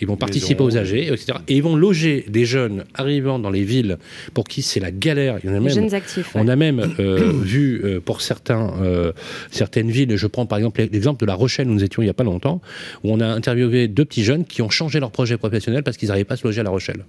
ils 0.00 0.06
vont 0.06 0.16
participer 0.16 0.62
aux 0.62 0.76
AG, 0.76 0.92
etc. 0.94 1.38
Et 1.48 1.56
ils 1.56 1.62
vont 1.62 1.76
loger 1.76 2.24
des 2.28 2.44
jeunes 2.44 2.84
arrivant 2.94 3.38
dans 3.38 3.50
les 3.50 3.62
villes 3.62 3.98
pour 4.34 4.44
qui 4.44 4.62
c'est 4.62 4.80
la 4.80 4.90
galère. 4.90 5.38
Il 5.42 5.46
y 5.46 5.52
en 5.52 5.56
a 5.56 5.58
Les 5.58 5.64
même 5.64 5.74
jeunes 5.74 5.94
actifs. 5.94 6.34
ouais. 6.34 6.40
on 6.42 6.48
a 6.48 6.56
même 6.56 6.94
euh, 6.98 7.32
vu 7.42 7.80
euh, 7.84 8.00
pour 8.00 8.20
certains, 8.20 8.74
euh, 8.82 9.12
certaines 9.50 9.90
villes, 9.90 10.16
je 10.16 10.26
prends 10.26 10.46
par 10.46 10.58
exemple 10.58 10.80
l'exemple 10.92 11.20
de 11.20 11.26
La 11.26 11.34
Rochelle 11.34 11.68
où 11.68 11.72
nous 11.72 11.84
étions 11.84 12.02
il 12.02 12.06
n'y 12.06 12.10
a 12.10 12.14
pas 12.14 12.24
longtemps, 12.24 12.60
où 13.04 13.12
on 13.12 13.20
a 13.20 13.26
interviewé 13.26 13.88
deux 13.88 14.04
petits 14.04 14.24
jeunes 14.24 14.44
qui 14.44 14.62
ont 14.62 14.70
changé 14.70 15.00
leur 15.00 15.10
projet 15.10 15.36
professionnel 15.36 15.82
parce 15.82 15.96
qu'ils 15.96 16.08
n'arrivaient 16.08 16.24
pas 16.24 16.34
à 16.34 16.36
se 16.36 16.46
loger 16.46 16.60
à 16.60 16.64
La 16.64 16.70
Rochelle. 16.70 17.04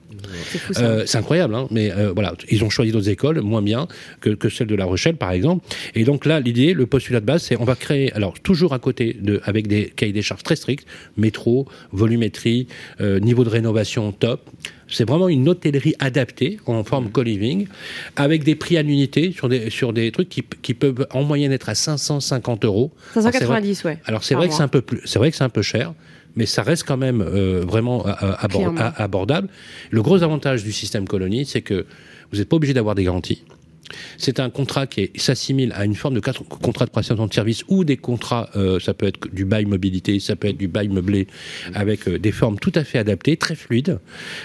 C'est. 0.72 0.82
Euh, 0.82 1.06
incroyable, 1.14 1.56
hein, 1.56 1.68
mais 1.72 1.92
euh, 1.92 2.12
voilà, 2.14 2.34
ils 2.50 2.64
ont 2.64 2.70
choisi 2.70 2.92
d'autres 2.92 3.10
écoles, 3.10 3.42
moins 3.42 3.62
bien 3.62 3.88
que, 4.20 4.32
que 4.32 4.50
celle 4.50 4.68
de 4.68 4.76
La 4.76 4.86
Rochelle, 4.86 5.16
par 5.16 5.32
exemple. 5.32 5.66
Et 5.96 6.04
donc 6.04 6.26
là, 6.26 6.40
l'idée, 6.40 6.74
le 6.74 6.86
postulat 6.86 7.20
de 7.20 7.26
base, 7.26 7.44
c'est 7.44 7.60
on 7.60 7.64
va 7.64 7.76
créer, 7.76 8.12
alors 8.14 8.34
toujours 8.52 8.74
à 8.74 8.80
côté 8.80 9.16
de, 9.18 9.40
avec 9.46 9.68
des 9.68 9.86
cahiers 9.96 10.12
des 10.12 10.22
charges 10.22 10.44
très 10.44 10.58
stricts, 10.58 10.86
métro, 11.16 11.68
volumétrie, 11.94 12.68
euh, 13.00 13.18
niveau 13.22 13.46
de 13.46 13.50
rénovation 13.50 14.12
top. 14.12 14.42
C'est 14.90 15.08
vraiment 15.08 15.30
une 15.30 15.48
hôtellerie 15.48 15.96
adaptée 16.00 16.60
en 16.66 16.84
forme 16.84 17.06
Mmh. 17.06 17.12
co-living, 17.12 17.68
avec 18.18 18.44
des 18.44 18.56
prix 18.56 18.76
à 18.76 18.82
l'unité 18.82 19.32
sur 19.32 19.48
des, 19.48 19.70
sur 19.70 19.94
des 19.94 20.12
trucs 20.12 20.28
qui, 20.28 20.44
qui 20.62 20.74
peuvent 20.74 21.08
en 21.12 21.24
moyenne 21.24 21.54
être 21.54 21.70
à 21.70 21.76
550 21.76 22.66
euros. 22.66 22.92
Alors, 23.16 23.24
c'est 23.32 23.32
vrai- 23.32 23.40
590, 23.40 23.84
ouais. 23.86 23.98
alors 24.06 24.24
c'est 24.26 24.36
vrai 24.36 24.50
que 24.50 24.54
c'est 24.54 24.64
un 24.64 24.68
peu 24.68 24.82
plus, 24.82 25.00
c'est 25.06 25.18
vrai 25.18 25.32
que 25.32 25.38
c'est 25.38 25.46
un 25.46 25.50
peu 25.50 25.62
cher, 25.62 25.94
mais 26.36 26.46
ça 26.46 26.62
reste 26.62 26.84
quand 26.86 26.98
même 26.98 27.22
euh, 27.22 27.64
vraiment 27.66 28.06
euh, 28.06 28.12
abordable. 28.98 29.48
Le 29.92 30.02
gros 30.02 30.22
avantage 30.24 30.62
du 30.66 30.74
système 30.74 31.08
colonie, 31.08 31.46
c'est 31.46 31.62
que 31.62 31.86
vous 32.34 32.40
n'êtes 32.40 32.50
pas 32.50 32.58
obligé 32.58 32.74
d'avoir 32.74 32.96
des 32.96 33.06
garanties. 33.06 33.44
C'est 34.18 34.40
un 34.40 34.50
contrat 34.50 34.88
qui 34.88 35.12
s'assimile 35.16 35.74
à 35.76 35.84
une 35.86 35.96
forme 35.96 36.14
de 36.16 36.20
contrat 36.20 36.86
de 36.86 36.92
prestation 36.92 37.28
de 37.28 37.34
service 37.34 37.64
ou 37.68 37.84
des 37.84 37.98
contrats, 37.98 38.50
euh, 38.56 38.80
ça 38.80 38.94
peut 38.94 39.08
être 39.08 39.28
du 39.34 39.44
bail 39.46 39.66
mobilité, 39.66 40.20
ça 40.20 40.36
peut 40.36 40.48
être 40.50 40.58
du 40.58 40.68
bail 40.68 40.88
meublé, 40.88 41.28
avec 41.74 42.08
euh, 42.08 42.18
des 42.20 42.32
formes 42.32 42.58
tout 42.60 42.72
à 42.76 42.84
fait 42.84 43.00
adaptées, 43.00 43.36
très 43.38 43.56
fluides. 43.56 44.00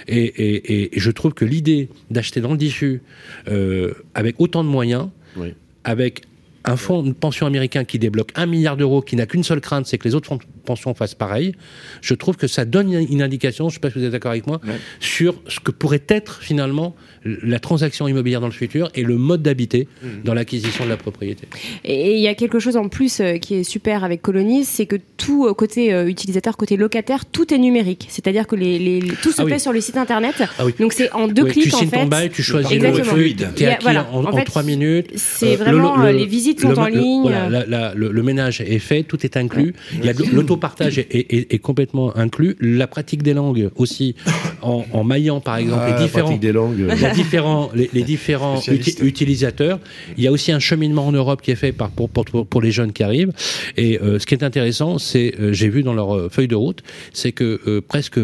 Et, 0.09 0.25
et- 0.25 0.97
et 0.97 1.01
je 1.01 1.11
trouve 1.11 1.33
que 1.35 1.45
l'idée 1.45 1.89
d'acheter 2.11 2.41
dans 2.41 2.53
le 2.53 2.59
diffus, 2.59 3.03
euh, 3.49 3.93
avec 4.15 4.37
autant 4.41 4.65
de 4.65 4.69
moyens, 4.69 5.09
Oui. 5.37 5.55
avec 5.85 6.23
un 6.67 6.77
fonds 6.77 7.03
de 7.03 7.13
pension 7.13 7.47
américain 7.47 7.85
qui 7.85 7.99
débloque 7.99 8.31
un 8.35 8.47
milliard 8.47 8.77
d'euros, 8.77 9.01
qui 9.03 9.15
n'a 9.17 9.27
qu'une 9.27 9.45
seule 9.45 9.61
crainte, 9.61 9.87
c'est 9.87 9.99
que 9.99 10.09
les 10.09 10.15
autres 10.15 10.27
fonds 10.29 10.37
de 10.37 10.43
pension 10.65 10.95
fassent 10.95 11.15
pareil, 11.15 11.55
je 12.01 12.15
trouve 12.15 12.37
que 12.37 12.47
ça 12.49 12.65
donne 12.65 12.93
une 12.93 13.23
indication, 13.23 13.69
je 13.69 13.75
ne 13.75 13.75
sais 13.75 13.81
pas 13.81 13.91
si 13.91 13.99
vous 13.99 14.05
êtes 14.05 14.11
d'accord 14.13 14.33
avec 14.33 14.47
moi, 14.47 14.61
Ouais. 14.67 14.75
sur 15.01 15.35
ce 15.49 15.61
que 15.61 15.71
pourrait 15.71 16.03
être 16.09 16.41
finalement 16.43 16.97
la 17.25 17.59
transaction 17.61 18.07
immobilière 18.09 18.41
dans 18.41 18.47
le 18.47 18.53
futur 18.53 18.89
et 18.95 19.03
le 19.03 19.17
mode 19.17 19.43
d'habiter 19.43 19.89
dans 20.25 20.35
l'acquisition 20.35 20.85
de 20.85 20.91
la 20.91 20.97
propriété. 20.97 21.47
Et 21.85 22.15
il 22.15 22.21
y 22.21 22.29
a 22.29 22.35
quelque 22.35 22.59
chose 22.59 22.77
en 22.77 22.89
plus 22.89 23.21
euh, 23.21 23.39
qui 23.39 23.55
est 23.57 23.65
super 23.65 24.05
avec 24.05 24.23
Colonies, 24.23 24.65
c'est 24.65 24.87
que 24.87 24.97
tout 25.17 25.47
euh, 25.47 25.55
côté 25.55 25.93
euh, 25.93 26.07
utilisateur, 26.09 26.57
côté 26.57 26.77
locataire, 26.77 27.27
tout 27.27 27.53
est 27.53 27.59
numérique. 27.59 28.07
C'est-à-dire 28.11 28.47
que 28.47 28.55
les, 28.57 28.79
les- 28.79 29.01
les- 29.01 29.15
tout 29.23 29.33
se 29.33 29.41
Ah 29.43 29.45
oui. 29.45 29.53
fait 29.53 29.59
sur 29.59 29.73
le 29.73 29.81
site 29.81 29.97
internet. 29.97 30.35
Ah 30.59 30.65
oui. 30.67 30.73
Donc 30.79 30.93
c'est 30.93 31.11
en 31.13 31.27
deux 31.29 31.43
Ouais, 31.45 31.51
clics 31.51 31.65
tu 31.69 31.75
en 31.75 31.79
signes 31.79 31.89
fait. 31.89 31.97
ton 32.03 32.07
bail, 32.07 32.31
tu 32.31 32.43
choisis 32.43 32.71
Exactement. 32.73 33.05
le 33.13 33.19
fluide, 33.23 33.49
voilà. 33.83 34.09
en, 34.13 34.25
En 34.25 34.33
en 34.33 34.37
fait, 34.37 34.45
trois 34.45 34.63
minutes. 34.63 35.09
C'est 35.17 35.55
Euh, 35.55 35.57
vraiment 35.57 35.97
le- 35.97 36.13
le- 36.13 36.19
les 36.19 36.27
visites 36.27 36.56
visites 36.57 36.75
sont 36.75 36.81
en 36.81 36.87
ligne. 36.87 37.23
Voilà, 37.23 37.93
le, 37.95 38.23
ménage 38.23 38.61
est 38.61 38.79
fait, 38.79 39.03
tout 39.03 39.25
est 39.25 39.37
inclus. 39.37 39.75
A 40.03 40.13
l'autopartage 40.33 40.99
est, 40.99 41.55
est, 41.55 41.59
complètement 41.59 42.17
inclus. 42.17 42.57
La 42.61 42.87
pratique 42.87 43.23
des 43.23 43.35
langues 43.35 43.71
aussi, 43.77 44.15
en, 44.63 44.85
en 44.93 45.05
maillant 45.05 45.41
par 45.41 45.57
exemple 45.57 45.85
ah, 45.87 45.97
les 45.97 46.05
différents, 46.05 46.37
des 46.37 46.53
langues. 46.53 46.79
les 46.79 47.11
différents, 47.13 47.71
les, 47.75 48.03
différents 48.03 48.61
utilisateurs. 48.61 49.79
Il 50.17 50.25
y 50.25 50.27
a 50.27 50.33
aussi 50.33 50.53
un 50.53 50.59
cheminement 50.59 51.07
en 51.07 51.13
Europe 51.13 51.43
qui 51.43 51.51
est 51.51 51.57
fait 51.57 51.73
par, 51.73 51.91
pour, 51.91 52.09
pour, 52.09 52.47
pour 52.47 52.61
les 52.61 52.71
jeunes 52.71 52.93
qui 52.93 53.03
arrivent. 53.03 53.33
Et 53.77 54.01
euh, 54.01 54.19
ce 54.19 54.27
qui 54.27 54.35
est 54.35 54.45
intéressant, 54.45 54.99
c'est, 54.99 55.35
euh, 55.41 55.53
j'ai 55.53 55.69
vu 55.69 55.83
dans 55.83 55.95
leur 55.95 56.15
euh, 56.15 56.29
feuille 56.29 56.49
de 56.49 56.55
route, 56.55 56.83
c'est 57.13 57.33
que 57.33 57.81
presque 57.81 58.21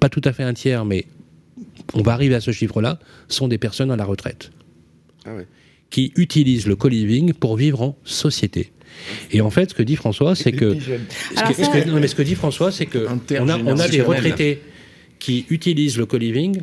pas 0.00 0.08
tout 0.08 0.22
à 0.24 0.32
fait 0.32 0.42
un 0.42 0.54
tiers, 0.54 0.84
mais 0.84 1.06
on 1.94 2.02
va 2.02 2.12
arriver 2.12 2.34
à 2.34 2.40
ce 2.40 2.50
chiffre-là, 2.50 2.98
sont 3.28 3.48
des 3.48 3.58
personnes 3.58 3.90
à 3.90 3.96
la 3.96 4.04
retraite. 4.04 4.50
Ah 5.24 5.30
qui 5.90 6.12
utilisent 6.16 6.66
le 6.66 6.76
co-living 6.76 7.32
pour 7.32 7.56
vivre 7.56 7.82
en 7.82 7.96
société. 8.04 8.72
Et 9.30 9.40
en 9.40 9.50
fait, 9.50 9.70
ce 9.70 9.74
que 9.74 9.82
dit 9.82 9.96
François, 9.96 10.34
c'est 10.34 10.52
que, 10.52 10.76
ce 10.78 11.98
mais 12.00 12.08
ce 12.08 12.14
que 12.14 12.22
dit 12.22 12.34
François, 12.34 12.72
c'est 12.72 12.86
que 12.86 13.06
on 13.40 13.48
a, 13.48 13.58
on 13.58 13.78
a 13.78 13.88
des 13.88 14.02
retraités 14.02 14.60
qui 15.18 15.46
utilisent 15.50 15.98
le 15.98 16.06
co-living 16.06 16.62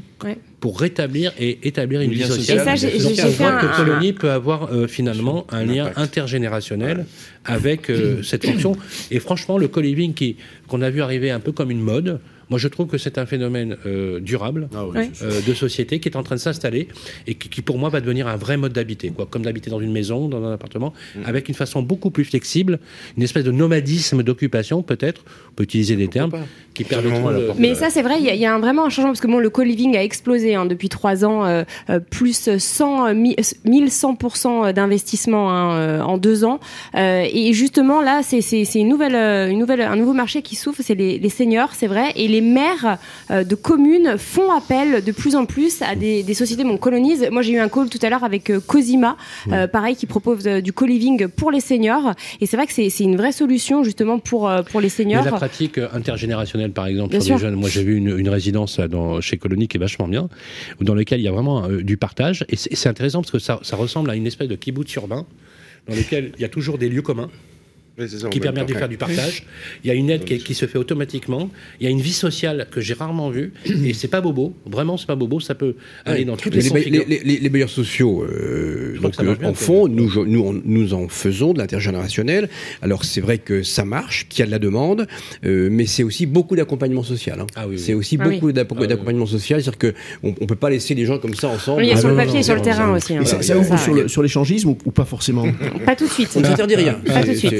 pour 0.60 0.80
rétablir 0.80 1.34
et 1.40 1.68
établir 1.68 2.02
une 2.02 2.12
vie 2.12 2.24
sociale. 2.24 2.60
Et 2.60 2.64
ça, 2.64 2.76
j'ai 2.76 2.90
fait 2.90 3.44
un... 3.44 3.60
que 3.60 3.76
Colonie 3.76 4.14
peut 4.14 4.32
avoir 4.32 4.72
euh, 4.72 4.88
finalement 4.88 5.46
un 5.52 5.66
lien 5.66 5.92
intergénérationnel 5.96 7.06
avec 7.44 7.90
euh, 7.90 8.24
cette 8.24 8.46
fonction. 8.46 8.76
Et 9.12 9.20
franchement, 9.20 9.58
le 9.58 9.68
co-living 9.68 10.14
qu'on 10.68 10.82
a 10.82 10.90
vu 10.90 11.02
arriver 11.02 11.32
un 11.32 11.40
peu 11.40 11.52
comme 11.52 11.72
une 11.72 11.82
mode, 11.82 12.20
moi, 12.50 12.60
je 12.60 12.68
trouve 12.68 12.88
que 12.88 12.98
c'est 12.98 13.18
un 13.18 13.26
phénomène 13.26 13.78
euh, 13.86 14.20
durable 14.20 14.70
ah 14.74 14.84
euh, 15.22 15.42
de 15.42 15.54
société 15.54 16.00
qui 16.00 16.10
est 16.10 16.16
en 16.16 16.24
train 16.24 16.36
de 16.36 16.40
s'installer 16.40 16.88
et 17.28 17.36
qui, 17.36 17.62
pour 17.62 17.78
moi, 17.78 17.90
va 17.90 18.02
devenir 18.02 18.28
un 18.28 18.36
vrai 18.36 18.58
mode 18.58 18.74
d'habiter, 18.74 19.10
quoi, 19.10 19.28
comme 19.30 19.42
d'habiter 19.42 19.70
dans 19.70 19.80
une 19.80 19.92
maison, 19.92 20.28
dans 20.28 20.44
un 20.44 20.54
appartement, 20.54 20.94
mm. 21.16 21.22
avec 21.26 21.50
une 21.50 21.56
façon 21.56 21.82
beaucoup 21.82 22.12
plus 22.12 22.26
flexible, 22.26 22.80
une 23.18 23.24
espèce 23.24 23.44
de 23.44 23.52
nomadisme 23.52 24.22
d'occupation, 24.24 24.84
peut-être. 24.84 25.24
On 25.52 25.54
peut 25.56 25.64
utiliser 25.64 25.96
des 25.96 26.08
termes 26.08 26.32
qui 26.74 26.84
permettront. 26.84 27.56
Mais 27.58 27.74
ça, 27.76 27.90
c'est 27.90 28.02
vrai, 28.02 28.16
il 28.20 28.26
y, 28.26 28.46
a 28.46 28.54
un, 28.54 28.60
vraiment 28.60 28.86
un 28.86 28.90
changement 28.90 29.12
parce 29.12 29.22
que 29.22 29.28
bon, 29.28 29.40
le 29.40 29.50
co-living 29.50 29.96
a 29.96 30.04
explosé 30.04 30.56
hein, 30.56 30.66
depuis 30.66 30.90
trois 30.90 31.26
ans, 31.26 31.46
euh, 31.46 31.64
plus 32.10 32.58
100, 32.58 33.14
1100% 33.14 34.74
d'investissement 34.74 35.52
hein, 35.52 36.02
en 36.02 36.18
deux 36.18 36.44
ans. 36.44 36.60
et 36.94 37.54
justement, 37.54 38.02
là, 38.02 38.22
c'est 38.24 38.40
une 38.76 38.90
nouvelle, 38.90 39.16
une 39.16 39.60
nouvelle, 39.60 39.82
un 39.82 39.96
nouveau 39.96 40.14
marché 40.14 40.42
qui 40.42 40.56
s'ouvre, 40.56 40.78
c'est 40.82 40.96
les, 40.96 41.18
les 41.18 41.30
seniors, 41.30 41.74
c'est 41.74 41.88
vrai, 41.88 42.12
et 42.16 42.28
les 42.28 42.35
maires 42.42 42.98
euh, 43.32 43.44
de 43.44 43.56
communes 43.56 44.18
font 44.18 44.52
appel 44.52 45.04
de 45.04 45.12
plus 45.12 45.36
en 45.36 45.46
plus 45.46 45.82
à 45.82 45.96
des, 45.96 46.34
sociétés 46.34 46.64
colonise. 46.80 47.28
Moi, 47.32 47.42
j'ai 47.42 47.54
eu 47.54 47.60
un 47.60 47.70
call 47.70 47.90
tout 47.90 48.00
à 48.02 48.10
l'heure 48.10 48.24
avec 48.24 48.50
euh, 48.50 48.60
Cosima, 48.60 49.18
euh, 49.52 49.68
pareil, 49.68 49.96
qui 49.96 50.06
propose 50.06 50.44
du 50.44 50.74
co-living 50.74 51.28
pour 51.28 51.52
les 51.52 51.60
seniors. 51.60 52.14
Et 52.42 52.46
c'est 52.46 52.58
vrai 52.58 52.68
que 52.68 52.74
c'est 52.74 53.04
une 53.04 53.16
vraie 53.16 53.32
solution 53.32 53.84
justement 53.84 54.20
pour, 54.20 54.52
pour 54.72 54.82
les 54.82 54.90
seniors. 54.90 55.24
Mais 55.24 55.32
la 55.32 55.38
pratique 55.38 55.78
intergénérationnelle, 55.78 56.72
par 56.72 56.88
exemple, 56.88 57.20
sur 57.22 57.36
les 57.36 57.42
jeunes. 57.42 57.56
Moi, 57.56 57.70
j'ai 57.70 57.84
vu 57.84 57.96
une, 57.98 58.30
résidence 58.30 58.80
dans, 58.80 59.22
chez 59.22 59.38
Colonie 59.38 59.68
qui 59.68 59.78
est 59.78 59.80
vachement 59.80 60.08
bien, 60.08 60.30
dans 60.82 60.96
lequel 60.96 61.20
il 61.20 61.24
y 61.24 61.28
a 61.28 61.32
vraiment 61.32 61.68
du 61.68 61.98
partage. 61.98 62.46
Et 62.50 62.56
c'est 62.56 62.90
intéressant 62.90 63.22
parce 63.22 63.32
que 63.32 63.40
ça, 63.40 63.60
ça 63.62 63.76
ressemble 63.76 64.10
à 64.10 64.16
une 64.16 64.28
espèce 64.28 64.48
de 64.48 64.56
kibbutz 64.56 64.94
urbain 64.96 65.26
dans 65.88 65.96
lequel 65.96 66.32
il 66.38 66.42
y 66.42 66.46
a 66.46 66.50
toujours 66.50 66.78
des 66.78 66.90
lieux 66.90 67.02
communs 67.02 67.30
qui 68.32 68.40
permet 68.40 68.66
de 68.66 68.74
faire 68.74 68.90
du 68.90 68.98
partage. 68.98 69.44
Il 69.84 69.88
y 69.88 69.92
a 69.92 69.94
une 69.94 70.10
aide 70.10 70.26
qui, 70.26 70.54
se 70.54 70.66
fait 70.66 70.78
automatiquement. 70.78 71.50
Il 71.80 71.86
y 71.86 71.88
a 71.88 71.90
une 71.90 72.02
vie 72.02 72.14
sociale 72.14 72.68
que 72.72 72.82
j'ai 72.82 72.94
rarement 72.94 73.30
vue. 73.30 73.54
et 73.66 73.94
c'est 73.94 74.08
pas 74.08 74.22
bobo. 74.22 74.54
Vraiment, 74.66 74.98
c'est 74.98 75.08
pas 75.08 75.16
bobo. 75.16 75.40
Ça 75.40 75.56
peut 75.56 75.76
aller 76.06 76.26
dans 76.26 76.38
toutes 76.38 76.56
les, 76.56 76.62
les, 76.62 77.06
les, 77.06 77.40
les, 77.40 77.50
bailleurs 77.50 77.70
sociaux 77.70 78.24
euh, 78.24 78.98
donc, 79.02 79.14
euh, 79.20 79.36
en 79.44 79.54
font. 79.54 79.88
Nous, 79.88 80.26
nous, 80.26 80.62
nous 80.64 80.94
en 80.94 81.08
faisons 81.08 81.54
de 81.54 81.60
l'intergénérationnel. 81.60 82.50
Alors, 82.82 83.06
c'est 83.06 83.22
vrai 83.22 83.38
que 83.38 83.64
ça 83.64 83.86
marche, 83.86 84.28
qu'il 84.30 84.40
y 84.40 84.44
a 84.44 84.46
de 84.46 84.52
la 84.52 84.60
demande, 84.60 85.08
euh, 85.46 85.70
mais 85.72 85.86
c'est 85.86 86.04
aussi 86.04 86.26
beaucoup 86.26 86.56
d'accompagnement 86.56 87.04
social. 87.04 87.40
Hein. 87.40 87.48
Ah 87.56 87.66
c'est 87.78 87.94
aussi 87.94 88.18
ah 88.20 88.28
beaucoup 88.28 88.50
ah 88.50 88.54
d'accompagnement 88.54 89.26
social. 89.26 89.62
C'est-à-dire 89.62 89.94
qu'on 90.22 90.36
ne 90.42 90.46
peut 90.46 90.56
pas 90.56 90.70
laisser 90.70 90.96
les 90.96 91.06
gens 91.06 91.18
comme 91.20 91.36
ça 91.36 91.50
ensemble. 91.50 91.84
il 91.84 91.90
y 91.90 91.92
a 91.92 91.98
sur 91.98 92.10
le 92.10 92.16
papier 92.16 92.40
et 92.40 92.44
sur 92.44 92.56
le 92.56 92.62
terrain 92.62 92.94
aussi. 92.94 93.16
Hein. 93.16 93.26
Ça, 93.26 93.58
ouvre 93.58 94.08
sur 94.08 94.22
l'échangisme 94.22 94.70
ou, 94.70 94.92
pas 94.92 95.06
forcément 95.06 95.46
Pas 95.86 95.96
tout 95.96 96.06
de 96.06 96.12
suite. 96.12 96.30
On 96.36 96.42
ne 96.42 96.46
s'interdit 96.46 96.76
rien. 96.76 96.94
Pas 97.06 97.24
tout 97.24 97.30
de 97.30 97.36
suite 97.36 97.54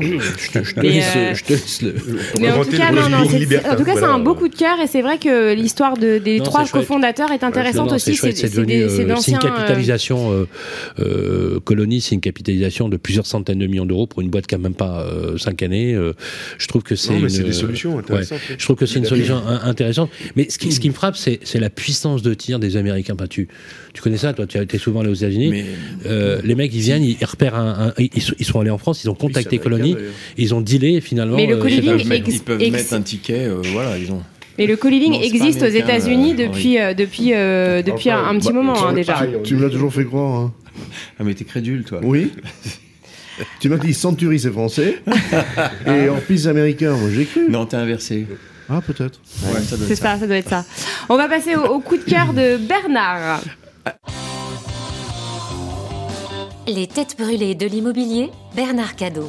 je, 0.00 1.44
te, 1.44 1.52
laisse, 1.52 1.82
le. 1.82 1.94
Mais 2.40 2.50
en 2.50 2.64
tout 2.64 2.70
cas, 2.70 2.90
en 2.92 3.76
tout 3.76 3.84
cas, 3.84 3.94
c'est 3.94 4.04
un 4.04 4.18
beau 4.18 4.34
coup 4.34 4.48
de 4.48 4.54
cœur 4.54 4.80
et 4.80 4.86
c'est 4.86 5.02
vrai 5.02 5.18
que 5.18 5.54
l'histoire 5.54 5.96
de, 5.96 6.18
des 6.18 6.40
trois 6.40 6.66
cofondateurs 6.66 7.30
est 7.32 7.44
intéressante 7.44 7.92
aussi. 7.92 8.14
C'est 8.16 9.30
une 9.30 9.38
capitalisation 9.38 10.32
euh, 10.32 10.46
euh, 11.00 11.60
colonie, 11.60 12.00
c'est 12.00 12.14
une 12.14 12.20
capitalisation 12.20 12.88
de 12.88 12.96
plusieurs 12.96 13.26
centaines 13.26 13.58
de 13.58 13.66
millions 13.66 13.86
d'euros 13.86 14.06
pour 14.06 14.20
une 14.20 14.30
boîte 14.30 14.46
qui 14.46 14.54
a 14.54 14.58
même 14.58 14.74
pas 14.74 15.06
5 15.36 15.62
euh, 15.62 15.66
années. 15.66 16.12
je 16.58 16.66
trouve 16.66 16.82
que 16.82 16.96
c'est 16.96 17.18
des 17.18 17.52
solutions 17.52 17.98
intéressantes. 17.98 18.38
je 18.58 18.64
trouve 18.64 18.76
que 18.76 18.86
c'est 18.86 18.98
une 18.98 19.04
solution 19.04 19.42
intéressante. 19.46 20.10
Mais 20.36 20.48
ce 20.48 20.58
qui, 20.58 20.72
ce 20.72 20.80
qui 20.80 20.88
me 20.88 20.94
frappe, 20.94 21.16
c'est 21.16 21.58
la 21.58 21.70
puissance 21.70 22.22
de 22.22 22.34
tir 22.34 22.58
des 22.58 22.76
Américains. 22.76 23.14
Enfin, 23.14 23.26
tu, 23.26 23.48
tu 23.92 24.02
connais 24.02 24.16
ça, 24.16 24.32
toi, 24.32 24.46
tu 24.46 24.58
as 24.58 24.62
été 24.62 24.78
souvent 24.78 25.00
allé 25.00 25.10
aux 25.10 25.14
États-Unis. 25.14 25.64
les 26.04 26.54
mecs, 26.54 26.74
ils 26.74 26.80
viennent, 26.80 27.04
ils 27.04 27.24
repèrent 27.24 27.54
un, 27.54 27.92
ils, 27.98 28.44
sont 28.44 28.60
allés 28.60 28.70
en 28.70 28.78
France, 28.78 29.04
ils 29.04 29.10
ont 29.10 29.14
contacté 29.14 29.53
Colonie, 29.58 29.96
ils 30.36 30.54
ont 30.54 30.60
dealé 30.60 31.00
finalement. 31.00 31.36
Mais 31.36 31.46
le 31.46 31.56
co 31.56 31.68
ils 31.68 32.40
peuvent 32.40 32.70
mettre 32.70 32.94
un 32.94 33.02
ticket, 33.02 33.48
voilà, 33.72 33.98
ils 33.98 34.10
ont. 34.12 34.22
Mais 34.56 34.66
le 34.66 34.76
co-living 34.76 35.14
existe 35.20 35.62
aux 35.62 35.66
États-Unis 35.66 36.34
depuis, 36.34 36.76
depuis, 36.96 37.30
depuis 37.30 38.10
un, 38.10 38.38
petit 38.38 38.52
moment 38.52 38.86
hein, 38.86 38.92
déjà. 38.92 39.26
Tu, 39.42 39.56
me 39.56 39.62
l'as 39.62 39.70
toujours 39.70 39.92
fait 39.92 40.04
croire. 40.04 40.34
Hein. 40.34 40.52
Ah, 41.18 41.24
mais 41.24 41.34
t'es 41.34 41.44
crédule, 41.44 41.84
toi. 41.84 42.00
Oui. 42.02 42.32
tu 43.60 43.68
m'as 43.68 43.78
dit 43.78 43.94
Century, 43.94 44.38
c'est 44.38 44.50
français. 44.50 45.02
et 45.86 46.08
Orpis, 46.08 46.46
américain. 46.48 46.96
Moi, 46.96 47.10
j'ai 47.14 47.24
cru. 47.24 47.48
Non, 47.48 47.66
t'es 47.66 47.76
inversé. 47.76 48.26
Ah, 48.68 48.80
peut-être. 48.80 49.20
c'est 49.86 49.96
ça, 49.96 50.18
ça 50.18 50.26
doit 50.26 50.36
être 50.36 50.48
ça. 50.48 50.64
On 51.08 51.16
va 51.16 51.28
passer 51.28 51.54
au 51.54 51.80
coup 51.80 51.96
de 51.96 52.02
cœur 52.02 52.32
de 52.32 52.56
Bernard. 52.56 53.42
Les 56.66 56.86
têtes 56.86 57.16
brûlées 57.18 57.54
de 57.54 57.66
l'immobilier, 57.66 58.30
Bernard 58.56 58.96
Cadeau. 58.96 59.28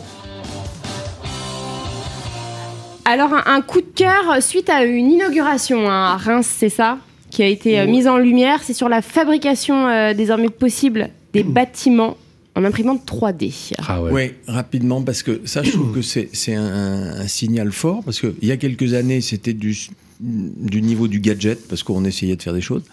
Alors, 3.04 3.32
un, 3.46 3.62
coup 3.62 3.82
de 3.82 3.92
cœur 3.94 4.42
suite 4.42 4.70
à 4.70 4.86
une 4.86 5.12
inauguration 5.12 5.90
hein, 5.90 6.14
à 6.14 6.18
Reims, 6.18 6.50
c'est 6.50 6.70
ça 6.70 6.98
qui 7.32 7.44
a 7.44 7.48
été 7.48 7.78
euh, 7.80 7.88
mise 7.88 8.08
en 8.08 8.18
lumière. 8.18 8.62
C'est 8.64 8.74
sur 8.74 8.88
la 8.88 9.02
fabrication 9.02 9.88
euh, 9.90 10.14
désormais 10.14 10.48
possible 10.48 11.10
des 11.34 11.44
bâtiments 11.44 12.16
en 12.56 12.64
imprimante 12.64 13.06
3D. 13.06 13.74
Ah 13.80 14.02
ouais. 14.02 14.12
Oui, 14.14 14.32
rapidement, 14.48 15.02
parce 15.02 15.22
que 15.22 15.42
ça, 15.44 15.62
je 15.62 15.72
trouve 15.72 15.94
que 15.94 16.02
c'est 16.02 16.56
un, 16.56 17.28
signal 17.28 17.74
fort, 17.74 18.02
parce 18.06 18.22
qu'il 18.22 18.34
y 18.44 18.52
a 18.54 18.58
quelques 18.58 18.94
années, 18.94 19.20
c'était 19.20 19.54
du, 19.54 19.78
du 20.22 20.82
niveau 20.82 21.10
du 21.10 21.20
gadget, 21.20 21.68
parce 21.68 21.84
qu'on 21.84 22.06
essayait 22.06 22.38
de 22.38 22.42
faire 22.42 22.54
des 22.54 22.62
choses. 22.62 22.84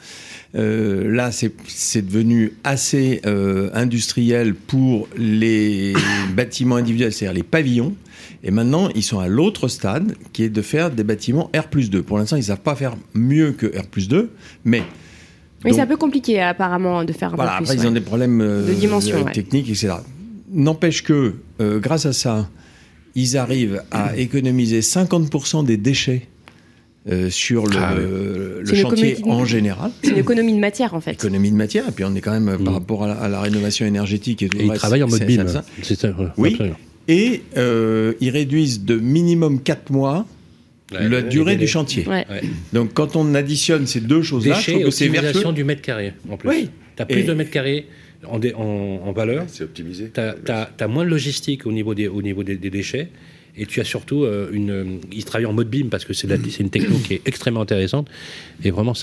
Euh, 0.55 1.11
là, 1.11 1.31
c'est 1.33 2.07
devenu 2.07 2.53
assez 2.63 3.23
euh, 3.25 3.71
industriel 3.73 4.55
pour 4.55 5.09
les 5.17 5.95
bâtiments 6.35 6.77
individuels, 6.77 7.13
c'est-à-dire 7.13 7.35
les 7.35 7.43
pavillons. 7.43 7.95
Et 8.45 8.51
maintenant, 8.51 8.89
ils 8.95 9.03
sont 9.03 9.21
à 9.21 9.29
l'autre 9.29 9.69
stade, 9.69 10.15
qui 10.33 10.43
est 10.43 10.49
de 10.49 10.63
faire 10.63 10.91
des 10.91 11.05
bâtiments 11.05 11.51
R 11.57 11.69
2. 11.75 12.03
Pour 12.03 12.19
l'instant, 12.19 12.37
ils 12.37 12.41
ne 12.41 12.45
savent 12.45 12.61
pas 12.61 12.75
faire 12.75 12.97
mieux 13.15 13.53
que 13.53 13.67
R 13.67 13.87
2, 14.09 14.31
mais... 14.65 14.83
Oui, 15.65 15.73
c'est 15.73 15.81
un 15.81 15.87
peu 15.87 15.97
compliqué 15.97 16.41
apparemment 16.41 17.05
de 17.05 17.13
faire 17.13 17.33
un 17.33 17.37
voilà, 17.37 17.53
peu 17.53 17.65
plus. 17.65 17.71
Après, 17.71 17.85
ils 17.85 17.89
ont 17.89 17.93
des 17.93 18.01
problèmes 18.01 18.41
euh, 18.41 18.67
de 18.67 18.75
dimension, 18.75 19.25
techniques, 19.27 19.69
etc. 19.69 19.95
N'empêche 20.51 21.05
que, 21.05 21.37
grâce 21.61 22.05
à 22.05 22.13
ça, 22.13 22.49
ils 23.15 23.37
arrivent 23.37 23.83
à 23.93 24.17
économiser 24.17 24.81
50% 24.81 25.65
des 25.65 25.77
déchets 25.77 26.27
euh, 27.11 27.31
sur 27.31 27.67
le, 27.67 27.77
ah 27.79 27.95
le 27.97 28.75
chantier 28.75 29.17
en 29.25 29.45
général. 29.45 29.91
C'est 30.05 30.11
une 30.11 30.19
économie 30.19 30.55
de 30.55 30.61
matière 30.61 30.95
en 30.95 31.01
fait. 31.01 31.13
Économie 31.13 31.51
de 31.51 31.57
matière, 31.57 31.89
et 31.89 31.93
puis 31.93 32.05
on 32.05 32.15
est 32.15 32.21
quand 32.21 32.39
même 32.39 32.47
par 32.63 32.73
mm. 32.73 32.75
rapport 32.75 33.05
à 33.05 33.29
la, 33.29 33.41
rénovation 33.41 33.87
énergétique 33.87 34.43
et 34.43 34.49
tout 34.49 34.59
et 34.59 34.67
Ils 34.67 34.73
travaillent 34.75 35.03
en 35.03 35.09
mode 35.09 35.25
BIM. 35.25 35.49
Ça. 35.49 35.65
oui. 36.37 36.57
Et 37.09 37.43
euh, 37.57 38.13
ils 38.21 38.31
réduisent 38.31 38.85
de 38.85 38.97
minimum 38.97 39.61
4 39.61 39.91
mois 39.91 40.27
la 40.93 41.23
durée 41.23 41.57
du 41.57 41.67
chantier. 41.67 42.07
Donc 42.73 42.95
quand 42.95 43.17
on 43.17 43.35
additionne 43.35 43.89
ces 43.89 44.01
deux 44.01 44.23
choses-là, 44.23 44.61
je 44.61 44.71
trouve 44.71 44.85
que 44.85 44.91
c'est 44.91 45.09
vertueux. 45.09 45.53
du 45.53 45.65
mètre 45.65 45.83
carré 45.83 46.13
en 46.31 46.37
plus. 46.37 46.49
Oui. 46.49 46.71
Tu 46.95 47.03
as 47.03 47.07
plus 47.07 47.25
de 47.25 47.33
mètres 47.33 47.51
carrés 47.51 47.89
en, 48.25 48.39
en, 48.39 49.13
valeur. 49.13 49.45
C'est 49.49 49.65
optimisé. 49.65 50.13
Tu 50.15 50.21
as, 50.21 50.89
moins 50.89 51.05
de 51.05 51.11
logistique 51.11 51.67
au 51.67 51.73
niveau 51.73 51.95
des, 51.97 52.07
au 52.07 52.23
niveau 52.23 52.45
des 52.45 52.57
déchets. 52.57 53.09
Et 53.57 53.67
tu 53.67 53.81
as 53.81 53.85
surtout 53.85 54.25
euh, 54.25 54.49
une. 54.51 54.71
Euh, 54.71 54.85
il 55.13 55.25
travaille 55.25 55.45
en 55.45 55.53
mode 55.53 55.69
BIM 55.69 55.89
parce 55.91 56.05
que 56.05 56.15
c'est 56.15 56.29
une 56.61 56.71
techno 56.71 56.97
qui 56.99 57.15
est 57.15 57.23
extrêmement 57.27 57.61
intéressante. 57.61 58.09
Et 58.65 58.71
vraiment, 58.71 58.95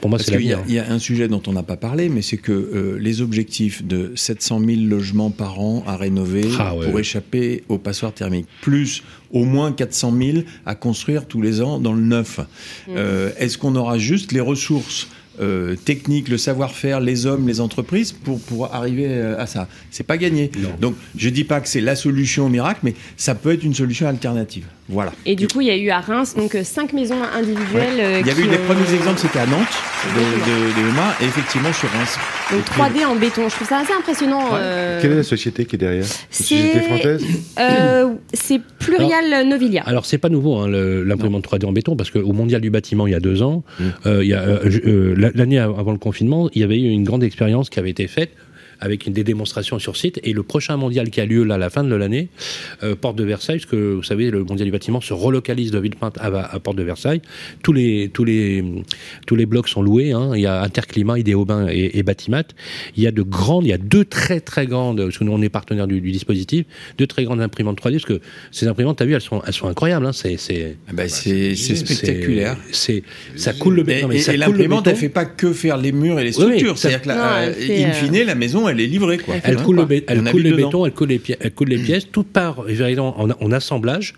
pour 0.00 0.10
moi, 0.10 0.18
c'est 0.18 0.30
la 0.30 0.40
Il 0.40 0.70
y, 0.70 0.74
y, 0.74 0.78
a 0.78 0.90
un 0.90 0.98
sujet 0.98 1.26
dont 1.26 1.42
on 1.46 1.52
n'a 1.52 1.64
pas 1.64 1.76
parlé, 1.76 2.08
mais 2.08 2.22
c'est 2.22 2.36
que 2.36 2.52
euh, 2.52 2.98
les 3.00 3.20
objectifs 3.20 3.84
de 3.84 4.12
700 4.14 4.60
000 4.60 4.80
logements 4.82 5.30
par 5.30 5.60
an 5.60 5.82
à 5.86 5.96
rénover 5.96 6.44
ah, 6.58 6.74
pour 6.80 6.98
échapper 7.00 7.64
aux 7.68 7.78
passoires 7.78 8.12
thermiques, 8.12 8.46
plus 8.60 9.02
au 9.32 9.44
moins 9.44 9.72
400 9.72 10.14
000 10.16 10.38
à 10.66 10.76
construire 10.76 11.26
tous 11.26 11.42
les 11.42 11.60
ans 11.60 11.80
dans 11.80 11.92
le 11.92 12.02
neuf. 12.02 12.38
Mmh. 12.86 12.96
Est-ce 13.38 13.58
qu'on 13.58 13.74
aura 13.74 13.98
juste 13.98 14.32
les 14.32 14.40
ressources 14.40 15.08
euh, 15.40 15.76
technique, 15.76 16.28
le 16.28 16.38
savoir-faire, 16.38 17.00
les 17.00 17.26
hommes, 17.26 17.46
les 17.46 17.60
entreprises 17.60 18.12
pour 18.12 18.40
pour 18.40 18.74
arriver 18.74 19.06
euh, 19.08 19.38
à 19.40 19.46
ça. 19.46 19.68
C'est 19.90 20.04
pas 20.06 20.16
gagné. 20.16 20.50
Donc 20.80 20.94
je 21.16 21.28
dis 21.28 21.44
pas 21.44 21.60
que 21.60 21.68
c'est 21.68 21.80
la 21.80 21.96
solution 21.96 22.48
miracle, 22.48 22.80
mais 22.82 22.94
ça 23.16 23.34
peut 23.34 23.52
être 23.52 23.64
une 23.64 23.74
solution 23.74 24.06
alternative. 24.08 24.64
Voilà. 24.88 25.12
Et 25.24 25.34
du 25.34 25.48
coup, 25.48 25.60
il 25.62 25.66
y 25.66 25.70
a 25.70 25.76
eu 25.76 25.90
à 25.90 26.00
Reims 26.00 26.34
donc 26.36 26.54
euh, 26.54 26.62
cinq 26.64 26.92
maisons 26.92 27.20
individuelles. 27.34 27.98
euh, 27.98 28.20
Il 28.20 28.26
y 28.26 28.30
avait 28.30 28.42
eu 28.42 28.48
des 28.48 28.56
ont- 28.56 28.66
premiers 28.68 28.94
exemples, 28.94 29.18
c'était 29.18 29.40
à 29.40 29.46
Nantes 29.46 29.66
de, 30.14 30.20
de, 30.20 31.24
et 31.24 31.26
effectivement 31.28 31.72
sur 31.72 31.88
Reims. 31.90 32.18
Donc 32.52 32.64
3D 32.64 33.04
en 33.06 33.16
béton. 33.16 33.48
Je 33.48 33.54
trouve 33.54 33.68
ça 33.68 33.78
assez 33.78 33.92
impressionnant. 33.92 34.50
euh, 34.54 35.00
Quelle 35.00 35.12
est 35.12 35.16
la 35.16 35.22
société 35.22 35.64
qui 35.64 35.76
est 35.76 35.78
derrière? 35.78 36.04
C'est- 36.30 36.80
française? 36.80 37.24
euh, 37.58 38.14
c'est 38.32 38.60
Plurial 38.78 39.46
Novilia. 39.48 39.82
Alors 39.86 40.06
c'est 40.06 40.18
pas 40.18 40.28
nouveau 40.28 40.56
hein, 40.56 40.68
l'imprimante 40.68 41.44
3D 41.44 41.64
en 41.66 41.72
béton 41.72 41.96
parce 41.96 42.10
qu'au 42.10 42.32
mondial 42.32 42.60
du 42.60 42.70
bâtiment 42.70 43.06
il 43.06 43.12
y 43.12 43.16
a 43.16 43.20
deux 43.20 43.42
ans, 43.42 43.64
euh, 44.06 44.22
il 44.22 44.28
y 44.30 44.34
a, 44.34 44.42
euh, 44.42 44.70
euh, 44.86 45.14
la- 45.16 45.30
l'année 45.34 45.58
avant 45.58 45.92
le 45.92 45.98
confinement, 45.98 46.48
il 46.54 46.60
y 46.60 46.64
avait 46.64 46.78
eu 46.80 46.88
une 46.90 47.04
grande 47.04 47.22
expérience 47.24 47.70
qui 47.70 47.78
avait 47.78 47.90
été 47.90 48.06
faite 48.06 48.30
avec 48.80 49.06
une- 49.06 49.12
des 49.12 49.24
démonstrations 49.24 49.78
sur 49.78 49.96
site 49.96 50.20
et 50.24 50.32
le 50.32 50.42
prochain 50.42 50.76
mondial 50.76 51.10
qui 51.10 51.20
a 51.20 51.26
lieu 51.26 51.44
là 51.44 51.54
à 51.54 51.58
la 51.58 51.70
fin 51.70 51.84
de 51.84 51.94
l'année, 51.94 52.28
euh, 52.82 52.94
porte 52.94 53.16
de 53.16 53.24
Versailles, 53.24 53.56
parce 53.58 53.70
que 53.70 53.94
vous 53.94 54.02
savez 54.02 54.30
le 54.30 54.44
mondial 54.44 54.66
du 54.66 54.72
bâtiment 54.72 55.00
se 55.00 55.14
relocalise 55.14 55.70
de 55.70 55.78
Villepinte 55.78 56.16
à, 56.18 56.26
à 56.54 56.60
porte 56.60 56.76
de 56.76 56.82
Versailles. 56.82 57.22
Tous 57.62 57.72
les 57.72 58.10
tous 58.12 58.24
les 58.24 58.64
tous 59.26 59.36
les 59.36 59.46
blocs 59.46 59.68
sont 59.68 59.82
loués. 59.82 60.12
hein. 60.12 60.32
Il 60.34 60.40
y 60.42 60.46
a 60.46 60.62
Interclimat, 60.62 61.18
Idéobain 61.18 61.66
et, 61.70 61.98
et 61.98 62.02
Batimat. 62.02 62.44
Il 62.96 63.02
y 63.02 63.06
a 63.06 63.10
de 63.10 63.22
grandes, 63.22 63.64
il 63.64 63.68
y 63.70 63.72
a 63.72 63.78
deux 63.78 64.04
très 64.04 64.40
très 64.40 64.66
grandes, 64.66 65.02
parce 65.02 65.18
que 65.18 65.24
nous 65.24 65.32
on 65.32 65.42
est 65.42 65.48
partenaire 65.48 65.86
du, 65.86 66.00
du 66.00 66.12
dispositif, 66.12 66.64
deux 66.98 67.06
très 67.06 67.24
grandes 67.24 67.40
imprimantes 67.40 67.78
3D, 67.80 67.92
parce 67.92 68.04
que 68.04 68.20
ces 68.50 68.66
imprimantes, 68.68 68.98
t'as 68.98 69.04
vu, 69.04 69.14
elles 69.14 69.20
sont 69.20 69.42
elles 69.46 69.52
sont 69.52 69.68
incroyables. 69.68 70.06
Hein. 70.06 70.12
C'est 70.12 70.36
c'est 70.36 70.76
Ah 70.88 71.08
c'est 71.08 71.54
c'est 71.54 71.76
spectaculaire. 71.76 72.56
c'est 72.72 73.02
ça 73.36 73.52
coule 73.52 73.74
le 73.76 73.82
béton. 73.82 74.10
et- 74.10 74.16
et 74.16 74.22
coule 74.22 74.32
le 74.34 74.38
l'imprimante, 74.38 74.86
elle 74.86 74.96
fait 74.96 75.08
pas 75.08 75.24
que 75.24 75.52
faire 75.52 75.76
les 75.76 75.92
murs 75.92 76.18
et 76.20 76.24
les 76.24 76.36
Oui, 76.38 76.44
oui, 76.44 76.52
structures. 76.58 76.78
C'est-à-dire 76.78 77.02
que, 77.02 77.08
la, 77.08 77.38
euh, 77.38 77.52
in 77.52 77.88
euh, 77.90 77.92
fine, 77.92 78.22
la 78.24 78.34
maison, 78.34 78.65
elle 78.68 78.80
est 78.80 78.86
livrée. 78.86 79.18
Quoi. 79.18 79.36
Elle 79.42 79.56
coule, 79.56 79.76
le, 79.76 80.04
elle 80.06 80.24
coule 80.24 80.42
le 80.42 80.56
béton, 80.56 80.86
elle 80.86 80.92
coule 80.92 81.08
les, 81.08 81.20
elle 81.40 81.52
coule 81.52 81.68
les 81.68 81.78
pièces, 81.78 82.10
tout 82.10 82.24
part 82.24 82.60
en, 82.60 83.30
en 83.30 83.52
assemblage. 83.52 84.14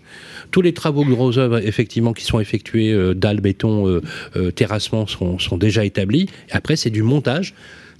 Tous 0.51 0.61
les 0.61 0.73
travaux 0.73 1.05
gros 1.05 1.37
œuvres, 1.37 1.59
effectivement, 1.59 2.13
qui 2.13 2.23
sont 2.23 2.39
effectués, 2.39 2.91
euh, 2.91 3.13
dalles, 3.13 3.41
béton, 3.41 3.87
euh, 3.87 4.01
euh, 4.35 4.51
terrassement, 4.51 5.05
sont, 5.05 5.37
sont 5.37 5.57
déjà 5.57 5.85
établis. 5.85 6.27
Après, 6.51 6.75
c'est 6.75 6.89
du 6.89 7.03
montage. 7.03 7.53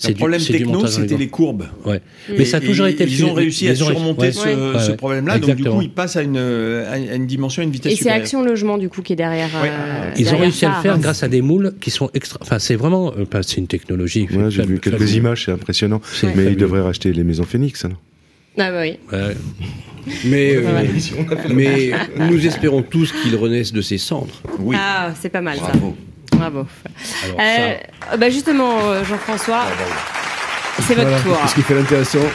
Le 0.07 0.13
problème 0.13 0.39
du 0.39 0.47
techno, 0.51 0.87
c'était 0.87 1.17
les 1.17 1.27
courbes. 1.27 1.65
Ouais. 1.85 2.01
Mais 2.37 2.45
ça 2.45 2.57
a 2.57 2.59
toujours 2.61 2.87
été 2.87 3.05
le 3.05 3.11
Ils 3.11 3.25
ont 3.25 3.33
réussi 3.33 3.67
à 3.67 3.75
surmonter 3.75 4.21
ouais. 4.27 4.31
ce, 4.31 4.39
Ouais, 4.47 4.79
ce 4.79 4.91
ouais. 4.91 4.97
problème-là. 4.97 5.39
Donc, 5.39 5.55
du 5.55 5.63
coup, 5.65 5.81
ils 5.81 5.89
passent 5.91 6.15
à 6.15 6.21
une, 6.21 6.37
à 6.37 6.97
une 7.15 7.27
dimension, 7.27 7.61
à 7.61 7.65
une 7.65 7.71
vitesse 7.71 7.93
Et 7.93 7.95
c'est. 7.95 8.09
Action 8.09 8.43
Logement 8.43 8.77
du 8.77 8.87
coup 8.89 9.01
qui 9.01 9.13
est 9.13 9.15
derrière. 9.17 9.49
Ouais. 9.61 9.69
euh, 9.71 10.11
Ils 10.17 10.33
ont 10.33 10.37
réussi 10.37 10.65
à 10.65 10.69
le 10.69 10.81
faire 10.81 10.93
Reims. 10.93 11.01
grâce 11.01 11.23
à 11.23 11.27
des 11.27 11.41
moules 11.41 11.73
qui 11.81 11.91
sont 11.91 12.09
extra. 12.13 12.39
Enfin, 12.41 12.59
c'est 12.59 12.75
vraiment. 12.75 13.13
euh, 13.17 13.23
enfin, 13.23 13.41
c'est 13.43 13.57
une 13.57 13.67
technologie. 13.67 14.27
Ouais, 14.31 14.49
J'ai 14.49 14.63
vu 14.63 14.79
quelques 14.79 15.13
images, 15.15 15.45
c'est 15.45 15.51
impressionnant. 15.51 15.99
Mais 16.23 16.29
fabuleux. 16.29 16.51
ils 16.51 16.57
devraient 16.57 16.81
racheter 16.81 17.11
les 17.11 17.23
maisons 17.23 17.43
Phoenix. 17.43 17.83
alors. 17.85 17.97
Ah 18.57 18.71
bah 18.71 18.81
oui. 18.81 18.97
Ouais. 19.11 19.35
Mais, 20.25 20.55
euh, 20.55 20.63
mais 21.53 21.91
nous 22.29 22.45
espérons 22.47 22.81
tous 22.81 23.11
qu'il 23.11 23.35
renaisse 23.35 23.71
de 23.73 23.81
ses 23.81 23.97
cendres. 23.97 24.41
Oui. 24.59 24.75
Ah, 24.79 25.13
c'est 25.19 25.29
pas 25.29 25.41
mal 25.41 25.57
ça. 25.57 25.71
Bravo. 26.39 26.65
Alors, 27.25 27.39
Euh, 27.39 27.73
ça, 28.11 28.17
bah 28.17 28.29
justement, 28.29 28.79
euh, 28.85 29.03
Jean-François, 29.03 29.63
c'est 30.87 30.95
votre 30.95 31.09
Voilà, 31.09 31.21
tour. 31.21 31.37
ce 31.49 31.55
qui 31.55 31.61
fait 31.61 31.75
l'intéressant. 31.75 32.19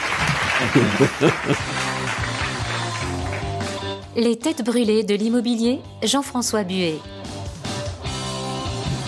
Les 4.17 4.37
têtes 4.37 4.63
brûlées 4.65 5.03
de 5.03 5.15
l'immobilier, 5.15 5.81
Jean-François 6.05 6.63
Buet. 6.63 6.95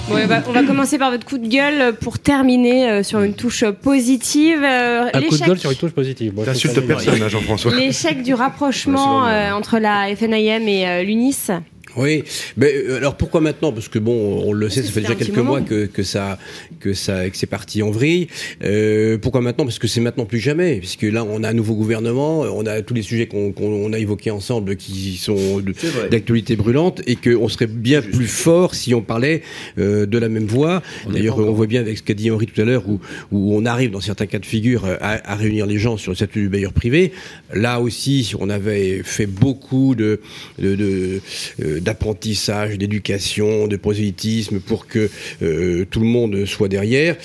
Bon, 0.09 0.17
on, 0.23 0.27
va, 0.27 0.41
on 0.49 0.53
va 0.53 0.63
commencer 0.63 0.99
par 0.99 1.11
votre 1.11 1.25
coup 1.27 1.39
de 1.39 1.47
gueule 1.49 1.95
pour 1.97 2.19
terminer 2.21 2.89
euh, 2.89 3.03
sur 3.03 3.21
une 3.23 3.35
touche 3.35 3.65
positive. 3.83 4.63
Euh, 4.65 5.07
un 5.07 5.11
coup 5.11 5.19
de 5.19 5.25
l'échec- 5.31 5.47
gueule 5.47 5.59
sur 5.59 5.71
une 5.71 5.77
touche 5.77 5.91
positive. 5.93 6.33
T'insultes 6.45 6.81
personne, 6.87 7.21
hein, 7.23 7.29
Jean-François. 7.29 7.75
L'échec 7.75 8.23
du 8.23 8.33
rapprochement 8.35 9.27
euh, 9.27 9.51
entre 9.53 9.79
la 9.79 10.15
FNIM 10.17 10.67
et 10.69 10.87
euh, 10.89 11.03
l'UNIS. 11.03 11.51
Oui, 11.97 12.25
mais 12.57 12.73
euh, 12.75 12.97
alors 12.99 13.17
pourquoi 13.17 13.41
maintenant? 13.41 13.73
Parce 13.73 13.89
que 13.89 13.99
bon, 13.99 14.43
on 14.45 14.53
le 14.53 14.69
sait, 14.69 14.83
ça 14.83 14.91
fait 14.91 15.01
déjà 15.01 15.15
quelques 15.15 15.39
mois 15.39 15.61
que, 15.63 15.87
que 15.87 16.03
ça, 16.03 16.39
que 16.81 16.93
ça, 16.93 17.29
que 17.31 17.37
c'est 17.37 17.47
parti 17.47 17.83
en 17.83 17.91
vrille. 17.91 18.29
Euh, 18.65 19.17
pourquoi 19.19 19.41
maintenant? 19.41 19.65
Parce 19.65 19.79
que 19.79 19.89
c'est 19.89 20.01
maintenant 20.01 20.27
plus 20.27 20.39
jamais, 20.39 20.77
puisque 20.77 21.03
là, 21.03 21.25
on 21.25 21.43
a 21.43 21.49
un 21.49 21.53
nouveau 21.55 21.75
gouvernement, 21.75 22.41
on 22.41 22.67
a 22.67 22.83
tous 22.83 22.95
les 22.95 23.03
sujets 23.03 23.27
qu'on 23.27 23.53
qu'on 23.53 23.93
a 23.93 23.99
évoqués 23.99 24.31
ensemble 24.31 24.77
qui 24.77 25.17
sont 25.17 25.63
d'actualité 26.11 26.55
brûlante, 26.57 27.01
et 27.07 27.17
qu'on 27.17 27.49
serait 27.49 27.67
bien 27.67 28.03
plus 28.03 28.27
fort 28.27 28.75
si 28.75 28.95
on 28.95 29.03
parlait 29.03 29.43
euh, 29.79 30.05
de 30.07 30.19
la 30.19 30.29
même 30.29 30.47
voix. 30.47 30.83
D'ailleurs, 31.11 31.39
on 31.39 31.53
voit 31.53 31.67
bien 31.67 31.81
avec 31.81 31.99
ce 31.99 32.03
qu'a 32.03 32.15
dit 32.15 32.31
Henri 32.31 32.47
tout 32.47 32.61
à 32.61 32.65
l'heure, 32.65 32.89
où, 32.89 33.01
où 33.33 33.57
on 33.57 33.65
arrive 33.65 33.91
dans 33.91 34.01
certains 34.01 34.27
cas 34.27 34.39
de 34.39 34.47
figure 34.47 34.85
euh, 34.85 34.97
à, 35.01 35.33
à 35.33 35.35
réunir 35.37 35.67
les 35.67 35.79
gens 35.79 35.97
sur 35.97 36.13
le 36.13 36.17
statut 36.17 36.41
du 36.43 36.49
bailleur 36.49 36.73
privé. 36.73 37.13
Là 37.55 37.81
aussi, 37.81 38.33
on 38.39 38.51
avait 38.51 39.03
fait 39.03 39.27
beaucoup 39.27 39.95
de 39.95 40.21
de- 40.59 40.75
de, 40.75 41.21
euh, 41.63 41.81
d'apprentissage, 41.87 42.79
d'éducation, 42.79 43.69
de 43.69 43.77
prosélytisme 43.77 44.59
pour 44.59 44.89
que 44.89 45.09
euh, 45.41 45.87
tout 45.89 46.01
le 46.01 46.07
monde 46.07 46.45
soit 46.45 46.69
derrière. 46.69 47.17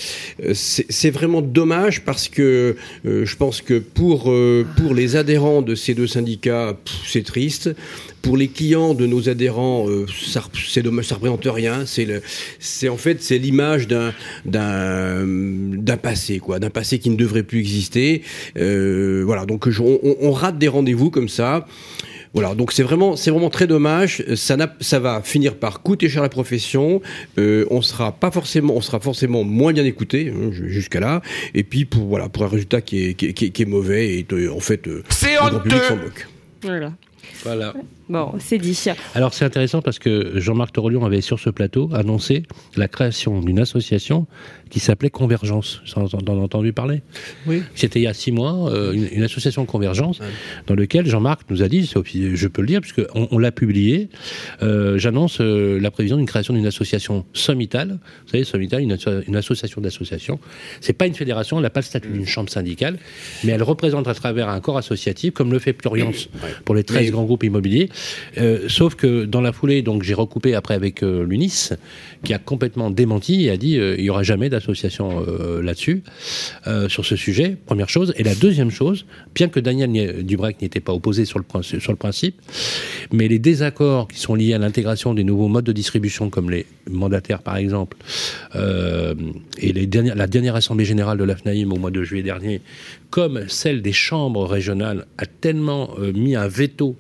Euh, 0.46 0.54
C'est 0.54 1.10
vraiment 1.10 1.42
dommage 1.42 2.02
parce 2.06 2.30
que 2.30 2.76
euh, 3.06 3.26
je 3.26 3.36
pense 3.36 3.62
que 3.62 3.80
pour 3.80 4.32
pour 4.78 4.94
les 4.94 5.16
adhérents 5.16 5.62
de 5.64 5.74
ces 5.76 5.94
deux 5.96 6.08
syndicats, 6.08 6.78
c'est 7.06 7.26
triste. 7.26 7.72
Pour 8.22 8.38
les 8.38 8.50
clients 8.50 8.94
de 8.94 9.08
nos 9.08 9.30
adhérents, 9.30 9.88
ça, 10.32 10.44
c'est 10.72 10.84
dommage, 10.84 11.06
ça 11.06 11.16
représente 11.16 11.46
rien. 11.46 11.86
C'est 11.88 12.88
en 12.88 12.98
fait 12.98 13.24
c'est 13.24 13.40
l'image 13.40 13.88
d'un 13.88 14.14
passé 16.04 16.38
quoi, 16.38 16.60
d'un 16.60 16.70
passé 16.70 17.00
qui 17.00 17.10
ne 17.10 17.16
devrait 17.16 17.42
plus 17.42 17.60
exister. 17.60 18.22
Voilà, 18.56 19.48
donc 19.48 19.68
on 20.22 20.32
rate 20.32 20.60
des 20.60 20.68
rendez-vous 20.68 21.10
comme 21.10 21.30
ça. 21.30 21.66
Voilà, 22.34 22.56
donc 22.56 22.72
c'est 22.72 22.84
vraiment, 22.84 23.18
c'est 23.18 23.30
vraiment 23.30 23.50
très 23.50 23.68
dommage. 23.68 24.24
Ça, 24.36 24.56
n'a- 24.56 24.74
ça 24.80 25.00
va 25.00 25.22
finir 25.22 25.56
par 25.56 25.82
coûter 25.82 26.08
cher 26.08 26.22
à 26.22 26.26
la 26.26 26.30
profession. 26.30 27.02
Euh, 27.38 27.66
on 27.70 27.82
sera 27.82 28.14
pas 28.14 28.32
forcément, 28.32 28.74
on 28.76 28.82
sera 28.82 29.02
forcément 29.02 29.44
moins 29.44 29.74
bien 29.74 29.84
écouté 29.84 30.32
hein, 30.34 30.50
jusqu'à 30.52 31.02
là. 31.02 31.22
Et 31.54 31.64
puis 31.64 31.84
pour 31.84 32.06
voilà, 32.06 32.30
pour 32.30 32.44
un 32.44 32.48
résultat 32.48 32.80
qui 32.82 33.06
est, 33.06 33.14
qui 33.16 33.26
est, 33.28 33.34
qui 33.34 33.46
est- 33.46 33.50
qui 33.50 33.62
est 33.64 33.66
mauvais 33.66 34.14
et 34.18 34.26
euh, 34.32 34.50
en 34.54 34.62
fait, 34.62 34.88
euh, 34.88 35.04
C'est 35.10 35.34
le 35.34 35.40
grand 35.40 35.60
public 35.60 35.82
s'en 35.90 35.98
moque. 35.98 36.28
Voilà. 36.64 36.94
Voilà. 37.44 37.74
Bon, 38.12 38.34
c'est 38.40 38.58
dit. 38.58 38.78
Alors 39.16 39.34
c'est 39.34 39.46
intéressant 39.46 39.82
parce 39.82 39.98
que 39.98 40.34
Jean-Marc 40.36 40.74
Torolion 40.74 41.06
avait 41.06 41.22
sur 41.22 41.40
ce 41.40 41.50
plateau 41.50 41.90
annoncé 41.94 42.44
la 42.76 42.90
création 42.90 43.40
d'une 43.40 43.58
association 43.60 44.28
qui 44.70 44.82
s'appelait 44.82 45.10
Convergence. 45.10 45.82
Vous 45.96 46.02
en 46.16 46.20
avez 46.20 46.42
entendu 46.42 46.74
parler 46.74 47.04
Oui. 47.48 47.64
C'était 47.74 48.00
il 48.00 48.04
y 48.04 48.08
a 48.08 48.14
six 48.14 48.34
mois, 48.34 48.70
euh, 48.70 48.92
une, 48.92 49.08
une 49.14 49.24
association 49.24 49.66
Convergence 49.66 50.20
dans 50.68 50.76
laquelle 50.76 51.06
Jean-Marc 51.08 51.42
nous 51.50 51.64
a 51.64 51.70
dit, 51.70 51.90
je 51.90 52.48
peux 52.48 52.62
le 52.62 52.68
dire 52.68 52.82
puisque 52.82 53.02
on, 53.16 53.30
on 53.32 53.38
l'a 53.38 53.54
publié, 53.54 54.10
euh, 54.62 54.98
j'annonce 54.98 55.40
euh, 55.40 55.80
la 55.80 55.90
prévision 55.90 56.18
d'une 56.18 56.26
création 56.26 56.54
d'une 56.54 56.68
association 56.68 57.26
sommitale. 57.34 58.00
Vous 58.26 58.32
savez, 58.32 58.44
sommitale, 58.44 58.82
une, 58.82 58.92
asso- 58.94 59.24
une 59.26 59.38
association 59.38 59.80
d'associations. 59.80 60.38
C'est 60.82 60.92
pas 60.94 61.08
une 61.08 61.16
fédération, 61.16 61.58
elle 61.58 61.64
n'a 61.64 61.70
pas 61.70 61.80
le 61.80 61.86
statut 61.86 62.10
d'une 62.10 62.28
chambre 62.28 62.50
syndicale, 62.50 62.98
mais 63.46 63.54
elle 63.54 63.64
représente 63.64 64.10
à 64.10 64.14
travers 64.14 64.50
un 64.50 64.60
corps 64.60 64.78
associatif, 64.78 65.34
comme 65.34 65.52
le 65.54 65.60
fait 65.60 65.72
Pluriance 65.72 66.28
pour 66.66 66.76
les 66.76 66.84
13 66.84 67.06
Oui. 67.06 67.12
grands 67.12 67.24
groupes 67.24 67.44
immobiliers. 67.44 67.90
Euh, 68.38 68.68
sauf 68.68 68.96
que 68.96 69.26
dans 69.26 69.42
la 69.42 69.52
foulée, 69.52 69.82
donc 69.82 70.04
j'ai 70.04 70.14
recoupé 70.14 70.56
après 70.56 70.74
avec 70.74 71.04
euh, 71.04 71.26
l'UNIS, 71.26 71.70
qui 72.24 72.34
a 72.34 72.38
complètement 72.38 72.92
démenti 72.92 73.46
et 73.46 73.50
a 73.50 73.58
dit 73.58 73.78
euh, 73.78 73.96
il 73.98 74.06
y 74.06 74.10
aura 74.10 74.24
jamais 74.24 74.50
d'association 74.50 75.26
là-dessus, 75.62 76.04
sur 76.88 77.06
ce 77.06 77.16
sujet. 77.16 77.58
Première 77.66 77.90
chose. 77.90 78.14
Et 78.18 78.24
la 78.24 78.36
deuxième 78.36 78.72
chose, 78.72 79.06
bien 79.36 79.50
que 79.50 79.60
Daniel 79.60 79.90
n'y- 79.90 80.24
Dubrec 80.24 80.62
n'était 80.62 80.80
pas 80.80 80.94
opposé 80.94 81.26
sur 81.26 81.40
le, 81.40 81.96
principe, 81.96 82.42
mais 83.12 83.28
les 83.28 83.40
désaccords 83.40 84.08
qui 84.08 84.20
sont 84.20 84.36
liés 84.36 84.54
à 84.54 84.58
l'intégration 84.58 85.14
des 85.14 85.24
nouveaux 85.24 85.48
modes 85.48 85.66
de 85.66 85.72
distribution, 85.72 86.30
comme 86.30 86.50
les 86.50 86.66
mandataires 86.90 87.42
par 87.42 87.58
exemple, 87.58 87.98
et 88.56 89.74
la 89.74 90.28
dernière 90.28 90.56
assemblée 90.56 90.86
générale 90.86 91.18
de 91.18 91.24
l'AFNAIM 91.24 91.72
au 91.72 91.78
mois 91.78 91.92
de 91.92 92.04
juillet 92.04 92.24
dernier, 92.24 92.62
comme 93.10 93.48
celle 93.48 93.82
des 93.82 93.94
chambres 93.94 94.46
régionales, 94.46 95.06
a 95.18 95.26
tellement 95.26 95.96
mis 96.14 96.36
un 96.36 96.48
veto 96.48 96.98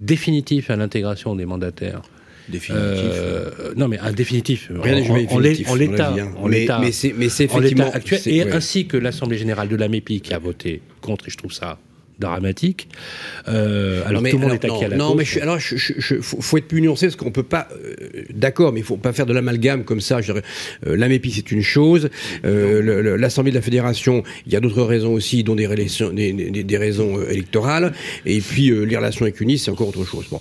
définitif 0.00 0.70
à 0.70 0.76
l'intégration 0.76 1.34
des 1.34 1.44
mandataires. 1.46 2.02
Définitif. 2.48 2.78
Euh, 3.12 3.74
non, 3.76 3.88
mais 3.88 3.98
un 3.98 4.10
définitif. 4.12 4.70
Rien 4.74 4.94
n'est 4.94 5.02
En- 5.02 5.04
jamais 5.04 5.26
définitif 5.26 5.74
l'état, 5.76 6.14
hein. 6.14 6.30
Mais- 6.46 6.60
l'état, 6.60 6.78
mais 6.78 6.92
c'est- 6.92 7.12
mais 7.14 7.28
c'est 7.28 7.44
effectivement- 7.44 7.90
actuel, 7.92 8.20
et 8.24 8.44
ouais. 8.44 8.52
ainsi 8.52 8.86
que 8.86 8.96
l'Assemblée 8.96 9.36
générale 9.36 9.68
de 9.68 9.76
la 9.76 9.88
MEPI 9.88 10.22
qui 10.22 10.32
a 10.32 10.38
voté 10.38 10.80
contre, 11.02 11.28
et 11.28 11.30
je 11.30 11.36
trouve 11.36 11.52
ça 11.52 11.78
dramatique. 12.18 12.88
Euh, 13.48 14.00
alors 14.06 14.14
Non, 14.14 14.20
mais 14.22 14.30
tout 14.30 14.38
le 14.38 14.42
monde 14.46 14.52
est 14.54 14.64
à 14.64 14.88
la 14.88 14.96
non, 14.96 15.08
cause. 15.08 15.16
mais 15.18 15.24
je, 15.24 15.40
alors, 15.40 15.58
je, 15.58 15.76
je- 15.76 15.92
je- 15.98 16.20
faut, 16.20 16.40
faut 16.40 16.58
être 16.58 16.66
plus 16.68 16.80
nuancé 16.80 17.06
parce 17.06 17.16
qu'on 17.16 17.30
peut 17.30 17.42
pas. 17.42 17.68
euh, 17.72 17.94
D'accord, 18.34 18.72
mais 18.72 18.80
il 18.80 18.84
faut 18.86 18.96
pas 18.96 19.12
faire 19.12 19.26
de 19.26 19.32
l'amalgame 19.32 19.84
comme 19.84 20.00
ça. 20.00 20.20
Je 20.20 20.32
dirais, 20.32 20.42
euh, 20.86 21.18
c'est 21.32 21.50
une 21.52 21.62
chose. 21.62 22.10
Euh, 22.44 23.16
L'Assemblée 23.16 23.50
de 23.52 23.56
la 23.56 23.62
Fédération, 23.62 24.22
il 24.46 24.52
y 24.52 24.56
a 24.56 24.60
d'autres 24.60 24.82
raisons 24.82 25.12
aussi, 25.12 25.44
dont 25.44 25.54
des, 25.54 25.66
relations- 25.66 26.12
des, 26.12 26.32
des- 26.32 26.64
des 26.64 26.76
raisons 26.76 27.18
euh, 27.18 27.30
électorales. 27.30 27.92
Et 28.26 28.40
puis 28.40 28.70
euh, 28.70 28.82
les 28.84 28.96
relations 28.96 29.22
avec 29.24 29.40
UNIS, 29.40 29.58
c'est 29.58 29.70
encore 29.70 29.88
autre 29.88 30.04
chose. 30.04 30.26
Bon. 30.30 30.40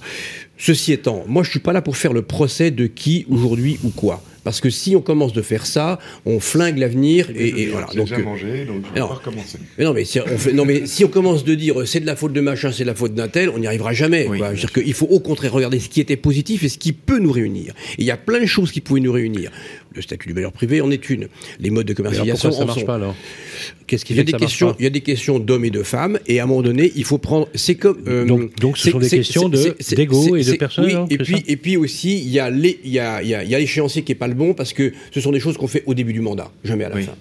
Ceci 0.58 0.92
étant, 0.92 1.24
moi 1.28 1.44
je 1.44 1.52
suis 1.52 1.60
pas 1.60 1.72
là 1.74 1.82
pour 1.84 1.98
faire 1.98 2.14
le 2.14 2.24
procès 2.24 2.72
de 2.72 2.88
qui 2.88 3.26
aujourd'hui 3.30 3.78
ou 3.84 3.90
quoi. 3.90 4.24
Parce 4.48 4.62
que 4.62 4.70
si 4.70 4.96
on 4.96 5.02
commence 5.02 5.34
de 5.34 5.42
faire 5.42 5.66
ça, 5.66 6.00
on 6.26 6.40
flingue 6.40 6.78
l'avenir 6.78 7.30
et, 7.36 7.64
et 7.64 7.66
voilà. 7.66 7.88
Donc, 7.88 8.06
déjà 8.08 8.16
euh, 8.16 8.24
mangé, 8.24 8.64
donc 8.64 8.78
je 8.88 8.94
vais 8.94 8.96
alors, 8.96 9.10
pas 9.10 9.16
recommencer. 9.16 9.58
mais 9.78 9.84
non, 9.84 9.92
mais 9.92 10.06
si 10.06 10.22
on, 10.22 10.26
fait, 10.26 10.54
non, 10.54 10.64
mais 10.64 10.86
si 10.86 11.04
on 11.04 11.10
commence 11.10 11.44
de 11.44 11.54
dire 11.54 11.82
euh, 11.82 11.86
c'est 11.86 12.00
de 12.00 12.06
la 12.06 12.16
faute 12.16 12.32
de 12.32 12.40
machin, 12.40 12.72
c'est 12.72 12.84
de 12.84 12.88
la 12.88 12.96
faute 12.96 13.14
d'un 13.14 13.28
tel, 13.28 13.50
on 13.50 13.60
n'y 13.60 13.68
arrivera 13.68 13.92
jamais. 13.92 14.26
Oui, 14.30 14.38
quoi. 14.38 14.48
bien 14.48 14.56
Je 14.56 14.62
veux 14.62 14.68
dire 14.68 14.84
qu'il 14.84 14.94
faut 14.94 15.08
au 15.08 15.20
contraire 15.20 15.52
regarder 15.52 15.82
ce 15.82 15.90
qui 15.90 16.00
était 16.00 16.16
positif 16.16 16.64
et 16.64 16.70
ce 16.70 16.78
qui 16.78 16.94
peut 16.94 17.20
nous 17.20 17.34
réunir. 17.34 17.74
Et 17.98 18.04
il 18.04 18.06
y 18.06 18.12
a 18.12 18.16
plein 18.16 18.40
de 18.40 18.46
choses 18.46 18.72
qui 18.72 18.80
pouvaient 18.80 19.02
nous 19.02 19.12
réunir. 19.12 19.52
Le 19.98 20.04
statut 20.04 20.28
du 20.28 20.34
bailleur 20.36 20.52
privé 20.52 20.80
en 20.80 20.92
est 20.92 21.10
une. 21.10 21.28
Les 21.60 21.72
modes 21.72 21.88
de 21.88 21.92
alors 21.94 21.98
commercialisation 21.98 22.50
pourquoi 22.50 22.58
ça 22.60 22.64
en 22.64 22.68
marche 22.68 22.80
sont. 22.82 22.86
pas 22.86 22.96
alors 22.96 23.16
Qu'est-ce 23.88 24.06
qui 24.06 24.14
Il 24.14 24.18
y, 24.18 24.20
a 24.20 24.22
fait 24.22 24.26
des 24.26 24.32
que 24.34 24.38
ça 24.38 24.44
marche 24.44 24.52
questions, 24.52 24.76
il 24.78 24.84
y 24.84 24.86
a 24.86 24.90
des 24.92 25.02
questions 25.02 25.40
d'hommes 25.40 25.66
et 25.66 25.72
de 25.72 25.82
femmes, 25.82 26.20
et 26.28 26.40
à 26.40 26.44
un 26.44 26.46
moment 26.46 26.62
donné, 26.62 26.92
il 26.96 27.04
faut 27.04 27.18
prendre. 27.18 27.48
C'est 27.56 27.74
comme. 27.76 27.98
euh, 28.08 28.26
Donc- 28.26 28.56
donc 28.60 28.78
ce 28.78 28.92
sont 28.92 29.00
des 29.00 29.10
questions 29.10 29.50
de- 29.50 29.76
d'ego 29.96 30.24
c'est- 30.38 30.42
et 30.42 30.52
de 30.54 30.58
personnes, 30.58 30.86
Oui, 30.86 30.94
hein, 30.94 31.08
et 31.10 31.18
puis, 31.18 31.44
et 31.48 31.58
puis 31.58 31.78
aussi, 31.78 32.20
il 32.20 32.30
y 32.30 32.40
a 32.40 32.52
les- 32.52 32.80
il 32.84 32.92
y 32.92 33.00
a, 33.00 33.24
il 33.24 33.30
y 33.30 33.34
a- 33.34 33.44
y 33.44 33.56
a 33.56 33.60
l'échéancier 33.60 34.04
qui 34.04 34.12
est 34.12 34.16
pas 34.16 34.28
le 34.28 34.36
bon 34.36 34.54
parce 34.54 34.72
que 34.74 34.94
ce 35.12 35.20
sont 35.20 35.32
des 35.32 35.40
choses 35.40 35.58
qu'on 35.58 35.68
fait 35.68 35.82
au 35.88 35.96
début 35.96 36.14
du 36.14 36.22
mandat, 36.22 36.52
jamais 36.64 36.84
à 36.84 36.90
la 36.90 36.96
Oui. 36.98 37.04
fin. 37.04 37.14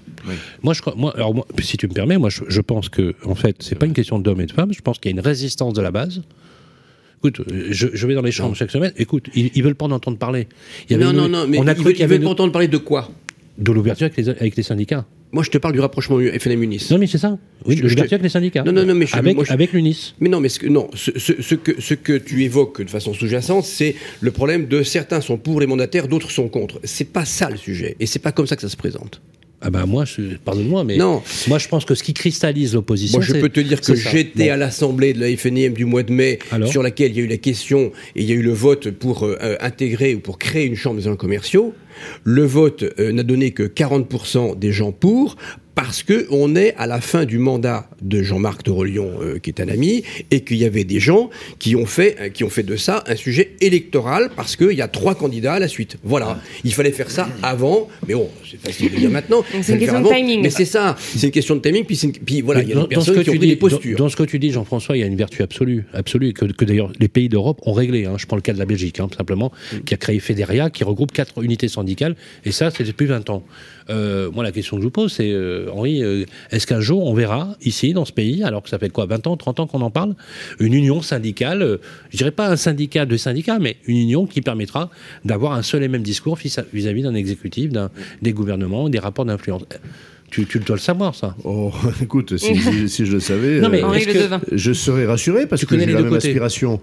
Moi, 0.63 0.75
je 0.75 0.83
crois, 0.83 0.95
moi, 0.97 1.15
alors 1.17 1.35
moi, 1.35 1.47
si 1.63 1.79
tu 1.79 1.89
me 1.89 1.95
permets, 1.95 2.19
moi, 2.19 2.29
je, 2.29 2.43
je 2.47 2.61
pense 2.61 2.91
que, 2.91 3.15
en 3.25 3.35
fait, 3.35 3.57
c'est 3.61 3.79
pas 3.79 3.87
une 3.87 3.95
question 3.95 4.19
d'hommes 4.19 4.43
et 4.43 4.47
de 4.47 4.53
femmes. 4.53 4.73
Je 4.75 4.83
pense 4.83 4.99
qu'il 4.99 5.11
y 5.11 5.15
a 5.15 5.17
une 5.17 5.25
résistance 5.25 5.73
de 5.73 5.81
la 5.81 5.91
base. 5.93 6.21
Écoute, 7.19 7.43
je, 7.71 7.89
je 7.93 8.07
vais 8.07 8.15
dans 8.15 8.23
les 8.23 8.31
chambres 8.33 8.55
chaque 8.55 8.71
semaine. 8.71 8.93
Écoute, 8.97 9.29
ils, 9.35 9.51
ils 9.55 9.63
veulent 9.63 9.75
pas 9.75 9.87
en 9.87 9.91
entendre 9.91 10.19
parler. 10.19 10.47
Il 10.89 10.93
y 10.93 10.95
avait 10.95 11.05
Non, 11.05 11.11
une- 11.11 11.17
non, 11.17 11.29
non, 11.29 11.47
mais 11.49 11.59
on 11.59 11.67
a 11.67 11.73
il 11.73 11.79
cru 11.83 11.93
y 11.95 12.03
avait 12.03 12.19
pas 12.19 12.29
entendre 12.29 12.53
parler 12.53 12.69
de 12.69 12.77
quoi? 12.77 13.11
De 13.59 13.73
l'ouverture 13.73 14.05
avec 14.07 14.17
les, 14.19 14.29
avec 14.29 14.57
les 14.57 14.63
syndicats. 14.63 15.07
Moi, 15.33 15.43
je 15.43 15.51
te 15.51 15.59
parle 15.59 15.75
du 15.75 15.81
rapprochement 15.81 16.19
FNM-UNIS. 16.21 16.89
Non, 16.91 16.99
mais 16.99 17.07
c'est 17.07 17.19
ça. 17.19 17.37
Oui, 17.65 17.77
Je- 17.77 17.89
je 17.89 17.95
te- 17.95 18.01
avec 18.03 18.23
les 18.23 18.29
syndicats. 18.29 18.63
Non, 18.63 18.71
non, 18.73 18.85
non, 18.85 18.95
mais 18.95 19.07
je- 19.07 19.17
avec, 19.17 19.35
moi, 19.35 19.45
je- 19.45 19.53
avec 19.53 19.73
l'UNIS. 19.73 20.15
Mais 20.21 20.29
non, 20.29 20.41
mais 20.41 20.49
ce 20.49 20.59
que, 20.61 20.67
non, 20.69 20.89
ce, 20.95 21.11
ce- 21.19 21.43
ce 21.43 21.55
que, 21.57 21.81
ce 21.81 21.95
que 21.95 22.17
tu 22.17 22.45
évoques 22.45 22.83
de 22.83 22.91
façon 22.91 23.13
sous-jacente, 23.13 23.65
c'est 23.65 23.97
le 24.21 24.31
problème 24.31 24.67
de 24.69 24.83
certains 24.83 25.21
sont 25.21 25.37
pour 25.37 25.59
les 25.61 25.67
mandataires, 25.67 26.07
d'autres 26.07 26.31
sont 26.31 26.49
contre. 26.49 26.81
C'est 26.85 27.13
pas 27.13 27.25
ça 27.25 27.51
le 27.51 27.57
sujet, 27.57 27.97
et 27.99 28.07
c'est 28.07 28.21
pas 28.21 28.31
comme 28.33 28.47
ça 28.47 28.55
que 28.57 28.63
ça 28.63 28.69
se 28.69 28.77
présente. 28.77 29.21
Ah 29.63 29.71
bah 29.71 29.87
moi, 29.87 30.05
pardonne-moi, 30.45 30.85
mais 30.85 30.97
Non. 30.99 31.23
moi 31.49 31.59
je 31.59 31.67
pense 31.69 31.85
que 31.87 31.95
ce 31.95 32.03
qui 32.03 32.13
cristallise 32.13 32.75
l'opposition. 32.75 33.19
Moi, 33.19 33.27
je 33.27 33.33
peux 33.35 33.49
te 33.49 33.61
dire 33.61 33.81
que 33.81 33.95
j'étais 33.95 34.47
Bon. 34.49 34.53
à 34.53 34.57
l'assemblée 34.57 35.15
de 35.15 35.21
la 35.21 35.35
FNIM 35.35 35.71
du 35.73 35.87
mois 35.87 36.03
de 36.03 36.13
mai, 36.13 36.39
Alors 36.51 36.69
sur 36.69 36.83
laquelle 36.83 37.13
il 37.13 37.17
y 37.17 37.21
a 37.21 37.25
eu 37.25 37.27
la 37.29 37.39
question 37.39 37.91
et 38.15 38.23
il 38.23 38.29
y 38.29 38.33
a 38.33 38.35
eu 38.35 38.43
le 38.43 38.53
vote 38.53 38.91
pour 38.91 39.25
euh, 39.25 39.37
euh, 39.43 39.57
intégrer 39.61 40.15
ou 40.15 40.21
pour 40.21 40.39
créer 40.39 40.67
une 40.67 40.77
chambre 40.77 41.01
des 41.01 41.07
agents 41.07 41.17
commerciaux. 41.17 41.73
Le 42.25 42.45
vote 42.45 42.85
euh, 42.99 43.13
n'a 43.13 43.23
donné 43.23 43.53
que 43.53 43.63
40% 43.63 44.59
des 44.59 44.73
gens 44.73 44.93
pour, 44.93 45.37
parce 45.77 46.03
que 46.03 46.27
on 46.31 46.57
est 46.57 46.75
à 46.79 46.87
la 46.89 47.01
fin 47.01 47.25
du 47.27 47.39
mandat 47.39 47.89
de 48.03 48.23
Jean-Marc 48.23 48.65
de 48.65 48.71
Relion, 48.71 49.11
euh, 49.23 49.39
qui 49.39 49.51
est 49.51 49.61
un 49.61 49.69
ami, 49.69 50.03
et 50.33 50.41
qu'il 50.41 50.57
y 50.57 50.65
avait 50.65 50.83
des 50.85 50.99
gens 50.99 51.29
qui 51.61 51.77
ont 51.77 51.85
fait, 51.87 52.17
euh, 52.19 52.29
qui 52.31 52.43
ont 52.45 52.49
fait 52.51 52.63
de 52.65 52.77
ça 52.77 53.05
un 53.07 53.15
sujet 53.15 53.53
électoral, 53.61 54.31
parce 54.35 54.57
qu'il 54.57 54.73
y 54.73 54.81
a 54.83 54.89
trois 54.89 55.15
candidats 55.15 55.53
à 55.55 55.59
la 55.59 55.69
suite. 55.69 55.99
Voilà. 56.03 56.41
Il 56.65 56.73
fallait 56.73 56.91
faire 56.93 57.11
ça 57.11 57.29
avant, 57.43 57.89
mais 58.09 58.15
bon, 58.15 58.29
c'est 58.51 58.59
facile 58.59 58.91
de 58.91 58.97
dire 58.97 59.11
maintenant. 59.11 59.45
c'est 59.63 59.75
une 59.75 59.79
question 59.79 60.01
de 60.01 60.09
timing. 60.09 60.41
Mais 60.43 60.51
c'est 60.51 60.65
ça, 60.65 60.97
c'est 60.99 61.27
une 61.27 61.31
question 61.33 61.55
de 61.57 61.61
timing, 61.61 61.85
puis, 61.85 61.95
c'est 61.95 62.07
une- 62.07 62.13
puis 62.15 62.41
voilà, 62.41 62.63
il 62.63 62.71
y 62.71 62.73
a 62.73 62.75
dans, 62.77 62.87
des 62.87 62.95
ce 62.95 62.99
personnes 63.01 63.15
que 63.17 63.21
qui 63.21 63.31
ont 63.31 63.33
tu 63.35 63.39
pris 63.39 63.47
dis, 63.47 63.53
des 63.55 63.57
postures. 63.61 63.99
Dans, 63.99 64.05
dans 64.05 64.09
ce 64.11 64.17
que 64.17 64.23
tu 64.25 64.39
dis, 64.39 64.51
Jean-François, 64.51 64.97
il 64.97 65.01
y 65.01 65.05
a 65.05 65.07
une 65.07 65.17
vertu 65.17 65.43
absolue, 65.43 65.85
absolue 65.93 66.33
que, 66.33 66.47
que 66.47 66.65
d'ailleurs 66.65 66.91
les 66.99 67.09
pays 67.09 67.29
d'Europe 67.29 67.61
ont 67.67 67.75
réglé. 67.75 68.07
hein. 68.07 68.15
Je 68.17 68.25
prends 68.27 68.37
le 68.37 68.43
cas 68.43 68.55
de 68.55 68.59
la 68.59 68.65
Belgique, 68.67 68.99
hein, 68.99 69.09
simplement, 69.15 69.53
qui 69.85 69.93
a 69.93 69.99
créé 69.99 70.21
Fédéria, 70.21 70.71
qui 70.71 70.85
regroupe 70.85 71.13
quatre 71.13 71.43
unités 71.43 71.69
syndicales, 71.69 72.17
et 72.47 72.51
ça, 72.53 72.71
c'est 72.71 72.85
depuis 72.85 73.05
20 73.07 73.29
ans. 73.29 73.45
Euh, 73.89 74.31
moi, 74.33 74.43
la 74.43 74.53
question 74.53 74.77
que 74.77 74.83
je 74.83 74.87
vous 74.87 74.91
pose, 74.91 75.13
c'est, 75.13 75.31
euh, 75.31 75.69
Henri, 75.73 76.03
euh, 76.03 76.25
est-ce 76.51 76.67
qu'un 76.67 76.81
jour 76.81 77.05
on 77.07 77.15
verra 77.15 77.57
ici, 77.63 77.93
dans 77.93 78.05
ce 78.05 78.13
pays, 78.13 78.43
alors 78.43 78.63
que 78.63 78.69
ça 78.69 78.79
fait 78.79 78.89
quoi, 78.91 79.07
20 79.07 79.27
ans, 79.27 79.37
30 79.37 79.61
ans 79.61 79.67
qu'on 79.67 79.81
en 79.81 79.91
parle, 79.91 80.15
une 80.59 80.75
union 80.75 81.03
syndicale, 81.03 81.63
euh, 81.63 81.77
je 82.11 82.17
dirais 82.17 82.33
pas 82.33 82.49
un 82.49 82.57
syndicat 82.57 83.07
de 83.07 83.17
syndicats, 83.17 83.59
mais 83.61 83.77
une 83.87 83.97
union 83.99 84.27
qui 84.27 84.41
permettra 84.43 84.91
d'avoir 85.25 85.53
un 85.53 85.63
seul 85.63 85.83
et 85.85 85.89
même 85.89 86.03
discours 86.03 86.37
vis- 86.37 86.59
vis-à-vis 86.73 87.03
d'un 87.03 87.15
exécutif, 87.15 87.71
des 88.23 88.33
gouvernements, 88.33 88.89
des 88.89 88.99
rapports 88.99 89.25
d'influence. 89.25 89.63
Tu, 90.31 90.45
tu 90.45 90.59
dois 90.59 90.77
le 90.77 90.81
savoir, 90.81 91.15
ça. 91.15 91.37
Oh, 91.45 91.73
écoute, 92.03 92.37
si, 92.37 92.57
si- 92.57 92.89
si 92.89 93.07
je 93.07 93.13
le 93.13 93.21
savais, 93.21 93.61
Non, 93.61 93.69
mais 93.71 93.83
euh, 93.83 93.87
Henri 93.87 93.99
est-ce 94.01 94.09
Le 94.09 94.13
que- 94.15 94.19
Devin. 94.19 94.41
je 94.53 94.73
serais 94.73 95.07
rassuré 95.07 95.47
parce 95.47 95.61
Tu 95.61 95.67
que 95.67 95.71
connais 95.71 95.83
j'ai 95.83 95.87
les 95.89 95.93
la 95.95 95.99
deux 96.01 96.05
même 96.07 96.15
côtés. 96.15 96.29
aspiration. 96.29 96.81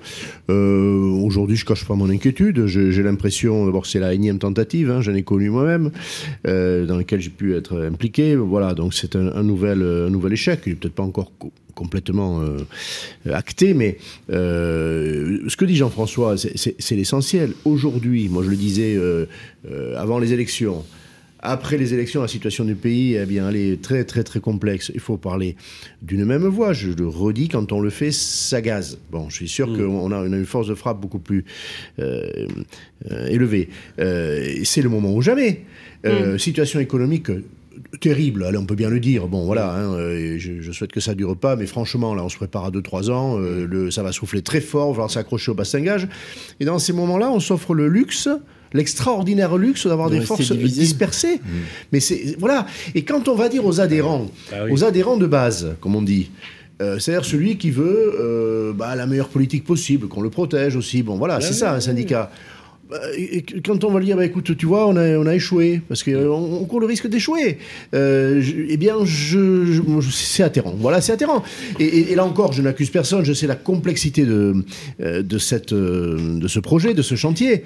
Euh, 0.50 1.10
Aujourd'hui, 1.24 1.56
je 1.58 1.66
cache 1.66 1.86
pas 1.86 1.96
mon 1.96 2.10
inquiétude. 2.10 2.66
J'ai 2.68 3.04
l'impression, 3.04 3.66
d'abord, 3.66 3.86
c'est 3.86 4.00
la 4.00 4.14
énième 4.14 4.40
tentative. 4.40 4.90
hein, 4.92 5.02
J'en 5.02 5.14
ai 5.14 5.24
connu 5.24 5.50
moi-même, 5.50 5.92
euh, 6.48 6.86
dans 6.86 6.98
laquelle 6.98 7.20
j'ai 7.22 7.30
pu 7.30 7.56
être 7.56 7.80
impliqué. 7.86 8.36
Voilà, 8.36 8.74
donc 8.74 8.94
c'est 8.94 9.16
un, 9.16 9.28
un 9.36 9.44
nouvel, 9.44 9.82
un 9.82 10.10
nouvel 10.10 10.34
échec. 10.34 10.62
Il 10.66 10.72
est 10.74 10.76
peut-être 10.76 10.96
pas 10.96 11.04
encore 11.04 11.32
co- 11.38 11.52
complètement 11.76 12.42
euh, 12.42 13.34
acté, 13.34 13.74
mais 13.74 13.98
euh, 14.32 15.40
ce 15.48 15.58
que 15.58 15.66
dit 15.66 15.76
Jean-François, 15.76 16.36
c'est- 16.38 16.92
l'essentiel. 16.96 17.52
Aujourd'hui, 17.66 18.30
moi 18.30 18.44
je 18.44 18.50
le 18.50 18.56
disais 18.56 18.96
euh, 18.96 19.26
euh, 19.70 19.98
avant 19.98 20.20
les 20.20 20.34
élections. 20.34 20.84
Après 21.46 21.78
les 21.78 21.94
élections, 21.94 22.22
la 22.22 22.30
situation 22.30 22.64
du 22.64 22.74
pays, 22.74 23.16
eh 23.16 23.26
bien, 23.26 23.50
elle 23.50 23.58
est 23.58 23.82
très, 23.82 24.06
très, 24.06 24.24
très 24.24 24.40
complexe. 24.40 24.92
Il 24.94 25.02
faut 25.02 25.18
parler 25.18 25.58
d'une 26.02 26.24
même 26.24 26.48
voix. 26.48 26.72
Je 26.72 26.90
le 26.92 27.06
redis, 27.06 27.50
quand 27.50 27.74
on 27.74 27.82
le 27.82 27.90
fait, 27.90 28.14
ça 28.14 28.62
gaze. 28.62 28.98
Bon, 29.12 29.30
je 29.30 29.36
suis 29.36 29.50
sûr 29.50 29.68
qu'on 29.68 30.12
a, 30.14 30.26
une 30.26 30.46
force 30.46 30.68
de 30.68 30.74
frappe 30.76 31.02
beaucoup 31.02 31.20
plus 31.20 31.44
euh, 32.00 32.48
euh, 33.12 33.28
élevée. 33.28 33.68
Euh, 34.00 34.62
c'est 34.64 34.82
le 34.82 34.88
moment 34.88 35.14
ou 35.14 35.22
jamais. 35.22 35.66
Euh, 36.06 36.38
Situation 36.38 36.80
économique 36.80 37.30
terrible, 38.00 38.44
allez, 38.44 38.58
on 38.58 38.66
peut 38.66 38.76
bien 38.76 38.90
le 38.90 39.00
dire. 39.00 39.28
Bon, 39.28 39.46
voilà, 39.46 39.74
hein, 39.74 39.94
euh, 39.94 40.36
je, 40.38 40.62
je 40.62 40.72
souhaite 40.72 40.92
que 40.92 41.00
ça 41.00 41.16
dure 41.16 41.38
pas, 41.38 41.56
mais 41.56 41.66
franchement, 41.66 42.14
là, 42.14 42.24
on 42.24 42.30
se 42.30 42.38
prépare 42.38 42.66
à 42.66 42.72
2-3 42.72 43.12
ans, 43.12 43.40
euh, 43.40 43.68
le, 43.68 43.92
ça 43.92 44.04
va 44.04 44.12
souffler 44.12 44.42
très 44.42 44.62
fort, 44.62 44.88
on 44.88 44.92
va 44.92 44.96
falloir 44.96 45.12
s'accrocher 45.12 45.52
au 45.52 45.56
bastingage. 45.56 46.08
Et 46.60 46.66
dans 46.66 46.80
ces 46.80 46.94
moments-là, 46.94 47.30
on 47.32 47.40
s'offre 47.40 47.74
le 47.74 47.88
luxe, 47.88 48.30
l'extraordinaire 48.74 49.58
luxe 49.58 49.88
d'avoir 49.88 50.10
De 50.10 50.18
des 50.20 50.26
forces 50.26 50.52
divisé. 50.52 50.82
dispersées. 50.82 51.40
Mais 51.92 52.00
c'est, 52.00 52.36
voilà. 52.40 52.66
Et 52.96 53.04
quand 53.04 53.28
on 53.28 53.36
va 53.36 53.50
dire 53.50 53.66
aux 53.66 53.80
adhérents, 53.80 54.28
Ah 54.52 54.66
oui. 54.66 54.72
aux 54.72 54.84
adhérents 54.84 55.18
de 55.18 55.28
base, 55.28 55.76
comme 55.82 55.96
on 55.96 56.02
dit, 56.02 56.32
euh, 56.82 56.98
c'est-à-dire 57.00 57.26
celui 57.26 57.58
qui 57.58 57.70
veut 57.72 58.14
euh, 58.20 58.74
bah, 58.74 58.96
la 58.96 59.06
meilleure 59.06 59.30
politique 59.30 59.64
possible, 59.64 60.08
qu'on 60.08 60.22
le 60.22 60.30
protège 60.30 60.76
aussi. 60.76 61.04
Bon, 61.04 61.16
voilà, 61.18 61.40
c'est 61.40 61.54
ça 61.54 61.74
un 61.74 61.80
syndicat. 61.80 62.32
Bah, 62.90 62.98
et- 63.18 63.44
quand 63.66 63.84
on 63.86 63.92
va 63.92 64.00
lui 64.00 64.08
dire, 64.08 64.18
bah, 64.18 64.26
écoute, 64.26 64.58
tu 64.58 64.66
vois, 64.66 64.88
on 64.88 64.96
a, 64.98 65.18
on 65.18 65.26
a 65.26 65.34
échoué, 65.36 65.82
parce 65.88 66.04
qu'on 66.04 66.12
on 66.26 66.66
court 66.66 66.80
le 66.82 66.86
risque 66.86 67.08
d'échouer, 67.08 67.60
euh, 67.94 68.44
eh 68.70 68.76
bien, 68.78 68.96
je, 69.06 69.66
je- 69.72 69.82
moi, 69.82 70.02
je- 70.02 70.10
c'est 70.12 70.44
atterrant. 70.44 70.76
Voilà, 70.78 71.00
c'est 71.00 71.14
atterrant. 71.14 71.44
Et, 71.80 71.86
et- 71.86 72.12
et 72.12 72.16
là 72.16 72.26
encore, 72.26 72.52
je 72.54 72.62
n'accuse 72.62 72.90
personne, 72.90 73.24
je 73.24 73.34
sais 73.34 73.48
la 73.48 73.56
complexité 73.56 74.26
de, 74.26 74.54
euh, 75.02 75.22
de, 75.24 75.38
cette, 75.38 75.72
euh, 75.74 76.38
de 76.40 76.48
ce 76.48 76.60
projet, 76.60 76.94
de 76.94 77.02
ce 77.04 77.16
chantier. 77.16 77.64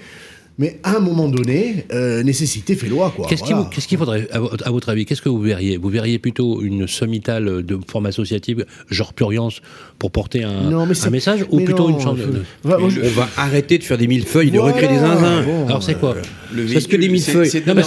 Mais 0.60 0.80
à 0.84 0.95
un 0.97 0.99
moment 0.99 1.28
donné, 1.28 1.86
euh, 1.93 2.24
nécessité 2.24 2.76
fait 2.76 2.88
loi, 2.88 3.14
quoi. 3.16 3.28
Qu'est-ce 3.28 3.43
qu'il 3.43 3.51
Voilà. 3.53 3.70
vous- 3.70 3.76
qu'est-ce 3.76 3.88
qu'il 3.88 3.97
faudrait, 3.99 4.28
à, 4.32 4.39
votre- 4.39 4.68
à 4.68 4.72
votre 4.72 4.89
avis, 4.89 5.05
qu'est-ce 5.05 5.22
que 5.22 5.30
vous 5.30 5.39
verriez? 5.39 5.78
Vous 5.78 5.89
verriez 5.89 6.18
plutôt 6.18 6.64
une 6.64 6.88
sommitale 6.88 7.64
de 7.64 7.78
forme 7.88 8.08
associative, 8.08 8.66
genre 8.89 9.14
Pluriance, 9.14 9.62
pour 9.99 10.10
porter 10.10 10.43
un, 10.43 10.64
Non, 10.70 10.86
mais 10.88 10.91
un 10.91 10.93
c'est- 10.95 11.10
message, 11.12 11.45
ou 11.51 11.60
plutôt 11.62 11.84
non, 11.89 11.89
une 11.89 11.95
de- 12.16 12.41
je- 12.89 13.01
On 13.01 13.10
va 13.10 13.30
arrêter 13.38 13.78
de 13.78 13.84
faire 13.84 13.99
des 13.99 14.08
millefeuilles, 14.08 14.49
de 14.49 14.58
Voilà, 14.58 14.74
recréer 14.74 14.89
des 14.89 14.99
zinzins. 14.99 15.43
bon, 15.43 15.68
Alors 15.68 15.84
c'est 15.84 15.95
quoi? 15.99 16.16
Le 16.51 16.66
Parce 16.74 16.88
que 16.88 16.95
des 16.97 17.18
c'est- 17.20 17.45
c'est 17.45 17.68
Non, 17.68 17.76
mais 17.76 17.82
de 17.82 17.86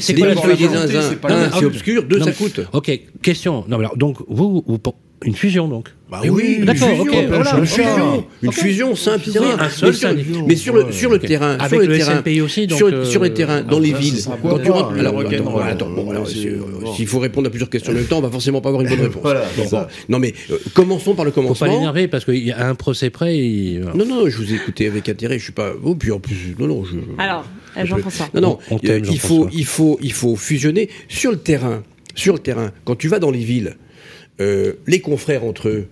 c'est 0.00 0.14
quoi 0.14 0.26
la 0.28 0.34
millefeuilles, 0.34 0.56
des 0.56 0.68
zinzins. 0.68 1.16
Un, 1.24 1.50
c'est 1.58 1.64
obscur. 1.66 2.02
Deux, 2.04 2.22
ça 2.22 2.32
coûte. 2.32 2.60
Ok, 2.72 2.98
question. 3.20 3.64
Non, 3.68 3.76
mais 3.78 3.84
alors, 3.84 3.96
donc, 3.98 4.16
vous, 4.28 4.64
vous, 4.66 4.78
une 5.26 5.34
fusion, 5.34 5.68
donc 5.68 5.88
Bah 6.10 6.20
Mais 6.22 6.30
oui, 6.30 6.56
une 6.60 6.64
D'accord, 6.66 6.88
fusion, 6.88 7.02
ok, 7.02 7.10
voilà, 7.10 7.26
voilà, 7.28 7.50
une 7.56 7.62
un 7.62 7.66
fusion, 7.66 7.84
chat. 7.84 8.24
une 8.42 8.48
Ok. 8.48 8.54
fusion 8.54 8.94
simple, 8.96 9.24
Oui, 9.28 9.46
un 9.58 9.68
seul 9.70 9.88
mais 9.90 9.94
sur, 9.96 10.08
syndicat. 10.08 10.38
mais 10.46 10.56
sur 10.56 10.74
le 10.74 10.92
sur 10.92 11.10
le 11.10 11.18
terrain, 11.18 11.56
Avec 11.58 11.68
sur 11.70 11.78
le, 11.80 11.86
le 11.86 11.98
terrain, 11.98 12.18
SNPI 12.20 12.40
aussi, 12.42 12.66
donc, 12.68 12.78
sur, 12.78 12.86
euh, 12.86 13.04
sur 13.04 13.22
les 13.24 13.34
terrains, 13.34 13.62
dans 13.62 13.78
les 13.80 13.92
villes. 13.92 14.14
Quand 14.42 14.58
tu 14.60 14.70
rentres, 14.70 14.92
alors 14.98 15.18
attends, 15.20 15.58
attends, 15.58 15.88
euh, 15.90 16.56
bon. 16.80 16.94
s'il 16.94 17.06
faut 17.08 17.18
répondre 17.18 17.48
à 17.48 17.50
plusieurs 17.50 17.68
questions 17.70 17.92
en 17.92 17.96
même 17.96 18.04
temps, 18.06 18.18
on 18.18 18.22
va 18.22 18.30
forcément 18.30 18.60
pas 18.60 18.68
avoir 18.68 18.82
une 18.84 18.88
bonne 18.88 19.00
réponse. 19.08 19.22
Voilà, 19.22 19.42
c'est 19.54 19.62
Bon, 19.64 19.68
ça. 19.68 19.80
bon. 19.82 19.88
Non 20.14 20.18
mais 20.20 20.32
euh, 20.50 20.58
commençons 20.74 21.14
par 21.14 21.24
le 21.24 21.32
Faut 21.32 21.40
pas 21.40 21.42
commencement. 21.42 21.66
l'énerver, 21.66 22.06
parce 22.08 22.24
qu'il 22.24 22.46
y 22.46 22.52
a 22.52 22.66
un 22.68 22.74
procès 22.76 23.10
près, 23.10 23.36
il- 23.36 23.80
Non 23.94 24.06
non, 24.06 24.28
je 24.28 24.36
vous 24.38 24.52
ai 24.52 24.56
écouté 24.56 24.86
avec 24.86 25.08
intérêt. 25.08 25.38
Je 25.38 25.44
suis 25.44 25.52
pas. 25.52 25.72
Oh 25.82 25.94
puis 25.96 26.12
en 26.12 26.20
plus, 26.20 26.54
non 26.58 26.68
non, 26.68 26.84
je. 26.84 26.96
Alors, 27.20 27.44
Jean-François. 27.84 28.28
Non, 28.32 28.40
non, 28.40 28.58
On 28.70 28.78
t'aime, 28.78 29.02
il, 29.10 29.18
faut, 29.18 29.34
Jean-François. 29.42 29.50
il, 29.58 29.64
faut, 29.66 29.98
il 30.02 30.12
faut 30.12 30.36
fusionner 30.36 30.88
sur 31.08 31.30
le 31.32 31.36
terrain. 31.38 31.82
Sur 32.14 32.32
le 32.32 32.38
terrain, 32.38 32.70
quand 32.86 32.96
tu 32.96 33.08
vas 33.08 33.18
dans 33.18 33.30
les 33.30 33.40
villes, 33.44 33.76
euh, 34.40 34.74
les 34.86 35.00
confrères 35.00 35.44
entre 35.44 35.68
eux, 35.68 35.86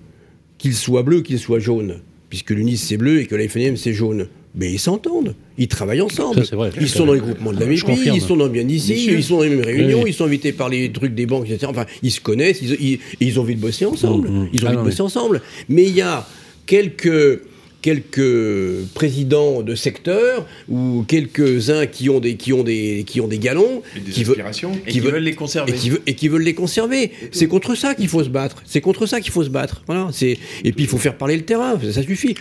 qu'ils 0.59 0.75
soient 0.75 1.03
bleus, 1.03 1.23
qu'ils 1.23 1.39
soient 1.39 1.59
jaunes, 1.59 1.97
puisque 2.29 2.51
l'UNIS 2.51 2.77
c'est 2.79 2.97
bleu 2.97 3.21
et 3.21 3.27
que 3.27 3.35
la 3.35 3.49
FNM 3.49 3.77
c'est 3.77 3.93
jaune, 3.93 4.29
mais 4.55 4.71
ils 4.73 4.79
s'entendent, 4.79 5.35
ils 5.59 5.67
travaillent 5.69 6.01
ensemble. 6.01 6.41
Ça, 6.41 6.51
c'est 6.51 6.57
vrai. 6.57 6.71
ils 6.81 6.89
sont 6.89 7.07
dans 7.07 7.13
les 7.15 7.21
groupements 7.21 7.53
de 7.53 7.59
la 7.61 7.67
confirme. 7.81 8.17
ils 8.17 8.21
sont 8.23 8.37
dans 8.37 8.49
bien 8.49 8.67
ici, 8.69 9.07
ils 9.11 9.23
sont 9.25 9.39
dans 9.39 9.43
les 9.43 9.51
mêmes 9.51 9.65
réunions, 9.65 10.03
Oui, 10.03 10.11
ils 10.11 10.15
sont 10.15 10.25
invités 10.25 10.53
par 10.53 10.69
les 10.69 10.93
trucs 10.93 11.15
des 11.15 11.27
banques, 11.27 11.47
etc. 11.51 11.67
Enfin, 11.69 11.87
ils 12.03 12.11
se 12.13 12.21
connaissent, 12.21 12.61
ils, 12.63 12.73
ils- 12.81 12.99
ils 13.21 13.39
ont 13.39 13.43
envie 13.43 13.57
de 13.57 13.61
bosser 13.61 13.85
ensemble. 13.85 14.29
Mm, 14.29 14.43
mm. 14.45 14.49
Ils 14.53 14.63
ont 14.65 14.67
Ah 14.67 14.69
envie 14.69 14.77
non, 14.77 14.83
de 14.85 14.89
bosser 14.89 14.97
mais- 15.03 15.07
ensemble. 15.07 15.43
Mais 15.69 15.85
il 15.85 15.95
y 15.95 16.01
a 16.03 16.27
quelques 16.67 17.41
quelques 17.89 18.87
présidents 18.95 19.61
de 19.63 19.75
secteur 19.75 20.47
ou 20.71 21.05
quelques-uns 21.07 21.85
qui 21.87 22.09
ont 22.09 22.19
des 22.19 22.37
qui 22.37 22.53
ont 22.55 22.63
des 22.63 23.05
qui 23.07 23.21
ont 23.21 23.29
des 23.29 23.39
galons, 23.39 23.83
des 23.95 24.11
qui, 24.11 24.25
veulent- 24.25 24.43
Et 24.87 24.91
qui 24.91 25.01
veulent 25.01 25.23
les 25.23 25.35
conserver. 25.35 25.73
et 25.73 25.75
qui, 25.77 25.91
veut- 25.91 26.03
et 26.07 26.15
qui 26.15 26.29
veulent 26.29 26.43
les 26.43 26.55
conserver. 26.55 27.11
C'est 27.31 27.47
contre 27.47 27.75
ça 27.75 27.95
qu'il 27.95 28.09
faut 28.09 28.25
se 28.25 28.31
battre. 28.31 28.63
C'est 28.65 28.81
contre 28.81 29.05
ça 29.07 29.21
qu'il 29.21 29.33
faut 29.33 29.45
se 29.45 29.51
battre. 29.51 29.83
Voilà. 29.87 30.09
C'est 30.13 30.39
et 30.65 30.73
puis 30.73 30.85
il 30.85 30.87
faut 30.89 30.97
faire 30.99 31.17
parler 31.19 31.37
le 31.37 31.43
terrain. 31.45 31.79
Ça 31.93 32.03
suffit. 32.03 32.35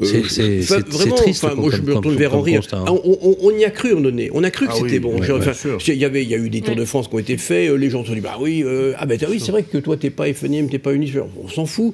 Euh, 0.00 0.04
C'est- 0.28 0.60
vraiment. 0.68 1.14
triste 1.16 1.42
moi, 1.56 1.70
je 1.72 1.80
me 1.82 1.94
retourne 1.94 2.16
vers 2.16 2.34
Henri. 2.34 2.56
hein. 2.56 2.60
Ah, 2.72 2.92
on, 2.92 3.00
on- 3.22 3.36
on 3.40 3.50
y 3.58 3.64
a 3.64 3.70
cru, 3.70 3.94
on 3.94 4.00
donné. 4.00 4.30
On 4.34 4.44
a 4.44 4.50
cru 4.50 4.66
que 4.66 4.72
Ah 4.72 4.76
c'était 4.76 4.92
oui, 4.94 4.98
bon. 5.00 5.18
ouais, 5.18 5.26
il 5.88 5.94
y 5.96 6.04
avait, 6.04 6.22
il 6.22 6.28
y 6.28 6.34
a 6.34 6.38
eu 6.38 6.50
des 6.50 6.60
tours 6.60 6.76
de 6.76 6.84
France 6.84 7.08
qui 7.08 7.14
ont 7.14 7.18
été 7.18 7.36
faits. 7.38 7.70
euh, 7.70 7.76
Les 7.76 7.88
gens 7.90 8.02
se 8.02 8.08
sont 8.08 8.14
dit, 8.14 8.20
bah 8.20 8.36
oui, 8.40 8.62
euh, 8.64 8.92
ah 8.98 9.06
ben 9.06 9.18
oui, 9.30 9.40
c'est 9.40 9.52
vrai 9.52 9.62
que 9.62 9.78
toi 9.78 9.96
t'es 9.96 10.10
pas 10.10 10.32
FNIM, 10.32 10.68
t'es 10.68 10.78
pas 10.78 10.92
Unis. 10.92 11.12
On 11.42 11.48
s'en 11.48 11.66
fout. 11.66 11.92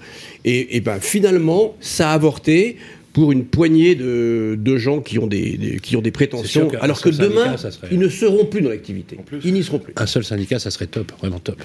Et, 0.50 0.76
et 0.76 0.80
ben 0.80 0.98
finalement, 1.00 1.76
ça 1.80 2.10
a 2.10 2.14
avorté. 2.14 2.76
Pour 3.14 3.32
une 3.32 3.46
poignée 3.46 3.96
de, 3.96 4.54
de 4.56 4.76
gens 4.76 5.00
qui 5.00 5.18
ont 5.18 5.26
des, 5.26 5.56
des- 5.56 5.80
qui 5.80 5.96
ont 5.96 6.00
des 6.02 6.08
C'est 6.08 6.12
prétentions, 6.12 6.70
sûr 6.70 6.84
alors 6.84 7.00
que 7.00 7.08
demain, 7.08 7.46
syndicat, 7.46 7.56
ça 7.58 7.70
serait- 7.72 7.88
ils 7.90 7.98
ne 7.98 8.08
seront 8.08 8.44
plus 8.44 8.60
dans 8.60 8.68
l'activité. 8.68 9.18
Ils 9.44 9.54
n'y 9.54 9.64
seront 9.64 9.80
plus. 9.80 9.92
Un 9.96 10.06
seul 10.06 10.22
syndicat, 10.22 10.60
ça 10.60 10.70
serait 10.70 10.86
top, 10.86 11.10
vraiment 11.18 11.40
top. 11.40 11.60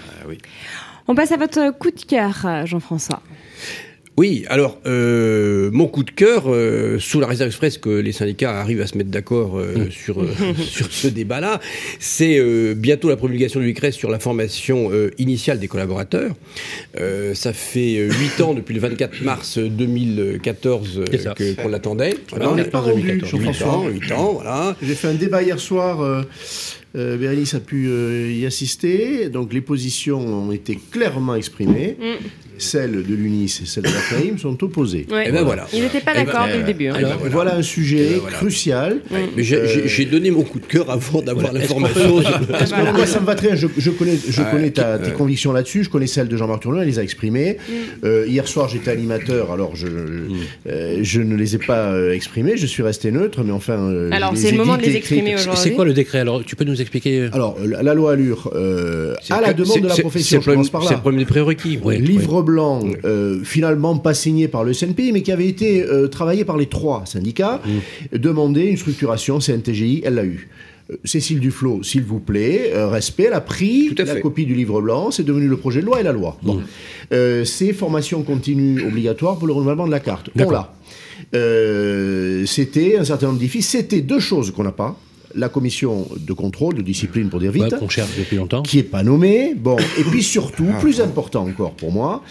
On 1.07 1.13
passe 1.13 1.31
à 1.31 1.38
votre 1.38 1.77
coup 1.77 1.91
de 1.91 2.01
cœur, 2.07 2.43
euh, 2.45 2.65
Jean-François. 2.65 3.21
Oui, 4.16 4.45
alors 4.47 4.80
euh, 4.86 5.72
mon 5.74 5.88
coup 5.88 6.03
de 6.03 6.11
cœur, 6.11 6.43
euh, 6.45 6.99
sous 6.99 7.20
la 7.20 7.26
réserve 7.26 7.47
express 7.47 7.80
que 7.80 7.89
les 7.89 8.11
syndicats 8.11 8.59
arrivent 8.59 8.82
à 8.82 8.86
se 8.86 8.95
mettre 8.95 9.09
d'accord 9.09 9.57
euh, 9.57 9.89
sur, 9.89 10.22
euh, 10.22 10.28
sur 10.55 10.91
ce 10.91 11.07
débat-là, 11.07 11.59
c'est 11.99 12.38
euh, 12.38 12.76
bientôt 12.76 13.09
la 13.09 13.16
promulgation 13.16 13.59
du 13.59 13.66
décret 13.66 13.91
sur 13.91 14.11
la 14.11 14.20
formation 14.20 14.91
euh, 14.91 15.09
initiale 15.18 15.57
des 15.59 15.68
collaborateurs. 15.68 16.36
Euh, 16.99 17.34
ça 17.34 17.53
fait 17.53 17.97
euh, 17.97 18.11
huit 18.11 18.39
ans 18.41 18.53
depuis 18.53 18.76
le 18.76 18.82
24 18.82 19.24
mars 19.24 19.57
2014 19.57 20.99
euh, 20.99 21.05
C'est 21.09 21.18
ça. 21.18 21.34
que- 21.34 21.55
qu'on 21.59 21.70
l'attendait. 21.70 22.14
On 22.39 22.53
n'est 22.53 22.66
pas 22.66 22.82
rendu, 22.82 23.01
8 23.14 23.26
Jean-François. 23.26 23.68
ans, 23.68 23.88
8 23.89 24.11
ans, 24.11 24.34
voilà. 24.34 24.76
J'ai 24.84 24.93
fait 24.93 25.07
un 25.07 25.16
débat 25.16 25.41
hier 25.41 25.59
soir. 25.59 26.01
Euh, 26.01 26.22
euh, 26.95 27.18
Bérénice 27.18 27.55
a 27.55 27.59
pu 27.59 27.88
euh, 27.88 28.32
y 28.32 28.45
assister. 28.45 29.30
Donc 29.30 29.51
les 29.53 29.61
positions 29.61 30.20
ont 30.20 30.51
été 30.51 30.78
clairement 30.91 31.34
exprimées. 31.34 31.97
Celles 32.64 33.03
de 33.03 33.14
l'UNIS 33.16 33.59
et 33.64 33.66
celles 33.66 33.84
de 33.84 33.89
la 33.89 33.93
FAIM 33.95 34.38
sont 34.38 34.61
opposées. 34.64 35.05
Ouais. 35.11 35.30
Et 35.30 35.32
ben 35.32 35.43
voilà. 35.43 35.68
Il 35.74 35.82
n'était 35.84 35.99
pas 35.99 36.11
Eh 36.16 36.20
ben, 36.20 36.26
d'accord 36.26 36.47
dès 36.47 36.57
le 36.57 36.64
euh, 36.64 36.66
début. 36.66 36.88
hein. 36.88 36.93
alors, 36.95 37.18
Voilà. 37.32 37.55
un 37.57 37.61
sujet 37.61 38.05
Eh 38.09 38.14
ben, 38.14 38.20
voilà. 38.22 38.38
crucial. 38.38 38.97
Mais 39.11 39.43
j'ai- 39.43 39.68
j'ai 39.68 39.82
Euh, 39.82 39.88
j'ai 39.88 40.05
donné 40.05 40.32
mon 40.32 40.43
coup 40.43 40.59
de 40.59 40.66
cœur 40.66 40.89
avant 40.89 41.22
d'avoir 41.22 41.51
l'information. 41.53 42.22
Moi, 42.22 43.05
ça 43.05 43.20
me 43.20 43.26
va 43.26 43.36
très 43.36 43.47
bien. 43.47 43.55
Je, 43.55 43.68
je 43.78 43.89
connais, 43.91 44.16
je 44.28 44.41
Ah, 44.41 44.49
connais 44.51 44.72
ta- 44.72 44.97
tes 44.97 45.11
euh. 45.11 45.14
convictions 45.14 45.51
là-dessus. 45.51 45.84
Je 45.84 45.89
connais 45.89 46.07
celles 46.07 46.28
de 46.28 46.38
Jean-Marc 46.38 46.61
Tourneau. 46.64 46.80
Elle 46.82 46.88
les 46.88 46.99
a 46.99 47.03
exprimées. 47.03 47.57
Euh, 48.03 48.26
hier 48.28 48.47
soir, 48.47 48.70
j'étais 48.70 48.91
animateur. 48.91 49.51
Alors, 49.51 49.76
je, 49.76 49.88
euh, 50.68 50.99
je 51.01 51.22
ne 51.22 51.36
les 51.36 51.55
ai 51.55 51.59
pas 51.59 51.91
euh, 51.91 52.14
exprimées. 52.14 52.57
Je 52.57 52.66
suis 52.66 52.84
resté 52.84 53.11
neutre. 53.11 53.43
Mais 53.43 53.51
enfin. 53.51 53.74
euh, 53.80 54.09
Alors, 54.11 54.34
c'est 54.36 54.51
le 54.51 54.57
moment 54.57 54.78
de 54.78 54.84
les 54.84 54.95
exprimer 54.95 55.36
aujourd'hui. 55.36 55.61
C'est 55.64 55.72
quoi 55.72 55.86
le 55.86 55.93
décret 55.93 56.20
Alors, 56.20 56.43
tu 56.43 56.55
peux 56.55 56.64
nous 56.66 56.82
expliquer 56.82 57.30
Alors, 57.34 57.57
la, 57.66 57.93
loi 57.93 58.14
Allure, 58.14 58.51
euh, 58.55 59.16
C'est 59.22 59.34
à 59.34 59.38
le- 59.39 59.47
la 59.47 59.53
demande 59.53 59.74
c'est- 59.74 59.82
de 59.82 59.88
la 59.88 59.93
c'est- 59.95 60.01
profession, 60.01 60.26
c'est 60.28 60.32
je 60.36 60.36
le 60.38 60.41
problème- 60.41 60.55
commence 60.57 60.70
par 60.70 60.84
C'est 60.84 60.89
là. 60.91 60.95
le 60.97 61.01
problème 61.01 61.20
des 61.20 61.26
prérequis. 61.26 61.80
Livre 61.99 62.41
blanc, 62.43 62.53
euh, 63.04 63.43
finalement 63.43 63.97
pas 63.97 64.14
signé 64.14 64.47
par 64.47 64.64
le 64.64 64.74
SNPI, 64.74 65.12
mais 65.12 65.22
qui 65.22 65.32
avait 65.32 65.47
été 65.47 65.84
euh, 65.84 66.08
travaillé 66.08 66.45
par 66.45 66.58
les 66.58 66.68
trois 66.68 67.04
syndicats, 67.06 67.62
demandé 68.12 68.64
une 68.64 68.78
structuration 68.78 69.39
CNTGI, 69.39 70.01
elle 70.06 70.16
l'a 70.16 70.26
eu. 70.26 70.49
Euh, 70.91 70.97
Cécile 71.06 71.39
Duflot, 71.39 71.82
s'il 71.84 72.04
vous 72.04 72.20
plaît, 72.20 72.72
euh, 72.74 72.88
respect, 72.88 73.26
elle 73.28 73.34
a 73.34 73.41
pris 73.41 73.89
la 73.97 74.06
fait. 74.06 74.22
copie 74.22 74.45
du 74.45 74.54
livre 74.54 74.82
blanc, 74.82 75.12
c'est 75.12 75.24
devenu 75.24 75.47
le 75.47 75.58
projet 75.58 75.82
de 75.82 75.86
loi 75.86 75.99
et 76.01 76.04
la 76.04 76.12
loi. 76.12 76.38
Bon. 76.43 76.62
Euh, 77.14 77.45
c'est 77.45 77.74
formation 77.74 78.24
continue 78.24 78.86
obligatoire 78.86 79.38
pour 79.38 79.47
le 79.47 79.54
renouvellement 79.54 79.86
de 79.86 79.91
la 79.91 79.99
carte. 79.99 80.30
On 80.38 80.49
l'a. 80.49 80.74
Euh, 81.36 82.45
c'était 82.45 82.97
un 82.97 83.06
certain 83.06 83.28
nombre 83.28 83.39
de 83.39 83.43
défis. 83.43 83.62
C'était 83.62 84.01
deux 84.01 84.20
choses 84.20 84.51
qu'on 84.51 84.64
n'a 84.64 84.72
pas. 84.72 84.97
La 85.36 85.49
commission 85.49 86.07
de 86.17 86.34
contrôle, 86.34 86.75
de 86.75 86.81
discipline 86.84 87.29
pour 87.29 87.39
dire 87.39 87.51
vite, 87.51 87.63
Ouais, 87.63 87.79
qu'on 87.79 87.89
cherche 87.89 88.11
depuis 88.17 88.38
longtemps. 88.38 88.61
qui 88.61 88.77
est 88.79 88.84
pas 88.84 89.01
nommé. 89.03 89.55
Bon, 89.55 89.77
et 89.97 90.03
puis 90.03 90.21
surtout, 90.21 90.67
plus 90.79 91.01
important 91.01 91.47
encore 91.47 91.71
pour 91.73 91.91
moi, 91.91 92.21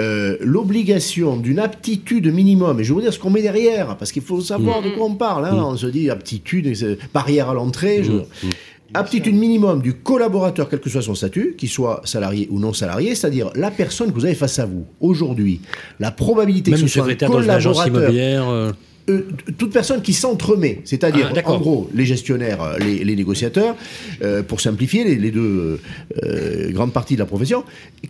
euh, 0.00 0.36
l'obligation 0.40 1.36
d'une 1.36 1.58
aptitude 1.58 2.26
minimum. 2.32 2.78
Et 2.80 2.84
je 2.84 2.88
vais 2.90 2.94
vous 2.94 3.00
dire 3.00 3.12
ce 3.12 3.18
qu'on 3.18 3.30
met 3.30 3.42
derrière, 3.42 3.96
parce 3.96 4.12
qu'il 4.12 4.22
faut 4.22 4.40
savoir 4.40 4.82
de 4.82 4.90
quoi 4.90 5.06
on 5.06 5.14
parle. 5.14 5.46
hein. 5.46 5.54
On 5.66 5.76
se 5.76 5.86
dit 5.86 6.10
aptitude, 6.10 6.70
barrière 7.14 7.48
à 7.50 7.54
l'entrée. 7.54 8.02
je- 8.04 8.48
Aptitude 8.94 9.34
minimum 9.34 9.80
du 9.80 9.94
collaborateur, 9.94 10.68
quel 10.68 10.78
que 10.78 10.90
soit 10.90 11.00
son 11.00 11.14
statut, 11.14 11.54
qu'il 11.56 11.70
soit 11.70 12.02
salarié 12.04 12.46
ou 12.50 12.58
non 12.58 12.74
salarié, 12.74 13.14
c'est-à-dire 13.14 13.50
la 13.54 13.70
personne 13.70 14.10
que 14.10 14.14
vous 14.14 14.26
avez 14.26 14.34
face 14.34 14.58
à 14.58 14.66
vous 14.66 14.84
aujourd'hui. 15.00 15.60
La 15.98 16.10
probabilité 16.10 16.70
Même 16.72 16.80
que 16.82 16.86
ce 16.86 16.92
soit 16.92 17.02
un 17.04 17.06
secrétaire 17.06 17.30
dans 17.30 17.40
une 17.40 17.48
agence 17.48 17.78
collaborateur 17.78 18.10
immobilière. 18.10 18.48
euh, 18.50 18.72
euh, 19.12 19.26
toute 19.58 19.72
personne 19.72 20.02
qui 20.02 20.12
s'entremet, 20.12 20.80
c'est-à-dire 20.84 21.32
Ah, 21.36 21.50
en 21.50 21.58
gros 21.58 21.88
les 21.94 22.04
gestionnaires, 22.04 22.62
euh, 22.62 22.78
les, 22.78 23.04
les 23.04 23.16
négociateurs, 23.16 23.74
euh, 24.22 24.42
pour 24.42 24.60
simplifier 24.60 25.04
les, 25.04 25.16
les 25.16 25.30
deux 25.30 25.80
euh, 26.24 26.70
grandes 26.72 26.92
parties 26.92 27.14
de 27.14 27.20
la 27.20 27.26
profession, 27.26 27.64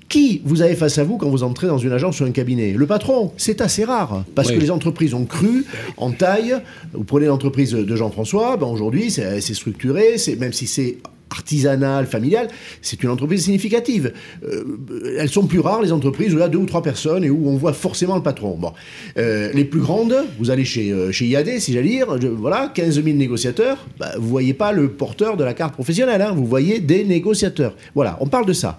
qui 0.09 0.41
vous 0.45 0.63
avez 0.63 0.75
face 0.77 0.99
à 0.99 1.05
vous 1.05 1.17
quand 1.19 1.29
vous 1.29 1.43
entrez 1.43 1.67
dans 1.67 1.79
une 1.79 1.93
agence 1.93 2.21
ou 2.21 2.25
un 2.25 2.31
cabinet? 2.31 2.73
Le 2.73 2.87
patron, 2.87 3.33
c'est 3.37 3.61
assez 3.61 3.85
rare, 3.85 4.25
parce 4.35 4.49
Oui. 4.49 4.57
que 4.57 4.61
les 4.61 4.71
entreprises 4.71 5.15
ont 5.15 5.25
cru 5.25 5.65
en 5.97 6.11
taille. 6.13 6.55
Vous 6.93 7.05
prenez 7.05 7.27
l'entreprise 7.27 7.73
de 7.73 7.97
Jean-François, 7.97 8.57
ben 8.57 8.67
aujourd'hui 8.67 9.11
c'est 9.11 9.41
structuré, 9.55 10.19
c'est 10.19 10.37
même 10.37 10.53
si 10.53 10.67
c'est 10.67 10.99
artisanal, 11.33 12.07
familial, 12.07 12.49
c'est 12.83 13.03
une 13.03 13.11
entreprise 13.11 13.45
significative. 13.45 14.13
Euh, 14.45 15.17
elles 15.19 15.29
sont 15.29 15.47
plus 15.47 15.61
rares, 15.61 15.83
les 15.83 15.93
entreprises 15.93 16.33
où 16.35 16.37
il 16.37 16.41
y 16.41 16.45
a 16.45 16.49
deux 16.49 16.59
ou 16.59 16.67
trois 16.67 16.83
personnes 16.83 17.25
et 17.25 17.31
où 17.31 17.49
on 17.49 17.57
voit 17.57 17.73
forcément 17.73 18.17
le 18.17 18.23
patron. 18.23 18.57
Bon. 18.57 18.73
Euh, 19.17 19.51
les 19.53 19.65
plus 19.65 19.81
grandes, 19.81 20.15
vous 20.39 20.51
allez 20.51 20.65
chez, 20.65 20.93
euh, 20.93 21.11
chez 21.11 21.27
IAD, 21.27 21.59
si 21.59 21.73
j'allais 21.73 21.89
dire, 21.89 22.07
voilà, 22.37 22.71
15 22.75 23.03
000 23.03 23.17
négociateurs, 23.17 23.87
bah, 23.99 24.13
vous 24.19 24.29
voyez 24.29 24.55
pas 24.55 24.73
le 24.73 24.91
porteur 24.91 25.37
de 25.37 25.45
la 25.45 25.55
carte 25.55 25.75
professionnelle, 25.75 26.23
hein, 26.23 26.33
vous 26.33 26.47
voyez 26.47 26.81
des 26.81 27.05
négociateurs. 27.05 27.75
Voilà, 27.95 28.19
on 28.21 28.27
parle 28.27 28.47
de 28.47 28.53
ça. 28.53 28.79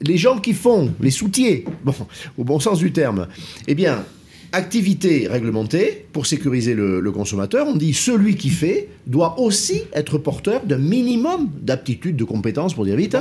Les 0.00 0.16
gens 0.16 0.38
qui 0.38 0.54
font, 0.54 0.92
les 1.00 1.10
soutiers, 1.10 1.64
bon, 1.84 1.94
au 2.38 2.44
bon 2.44 2.58
sens 2.58 2.78
du 2.78 2.92
terme, 2.92 3.28
eh 3.68 3.74
bien, 3.74 4.04
activité 4.52 5.28
réglementée 5.30 6.06
pour 6.12 6.26
sécuriser 6.26 6.74
le, 6.74 7.00
le 7.00 7.12
consommateur. 7.12 7.66
On 7.68 7.76
dit 7.76 7.94
celui 7.94 8.36
qui 8.36 8.50
fait 8.50 8.88
doit 9.06 9.38
aussi 9.40 9.82
être 9.92 10.18
porteur 10.18 10.62
d'un 10.64 10.78
minimum 10.78 11.48
d'aptitude, 11.60 12.16
de 12.16 12.24
compétences, 12.24 12.74
pour 12.74 12.84
dire 12.84 12.96
vite. 12.96 13.16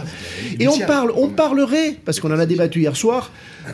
Et 0.59 0.67
on 0.67 0.79
parle, 0.79 1.11
on 1.15 1.29
parlerait, 1.29 1.95
parce 2.05 2.19
qu'on 2.19 2.31
en 2.31 2.39
a 2.39 2.45
débattu 2.45 2.81
hier 2.81 2.95
soir, 2.95 3.31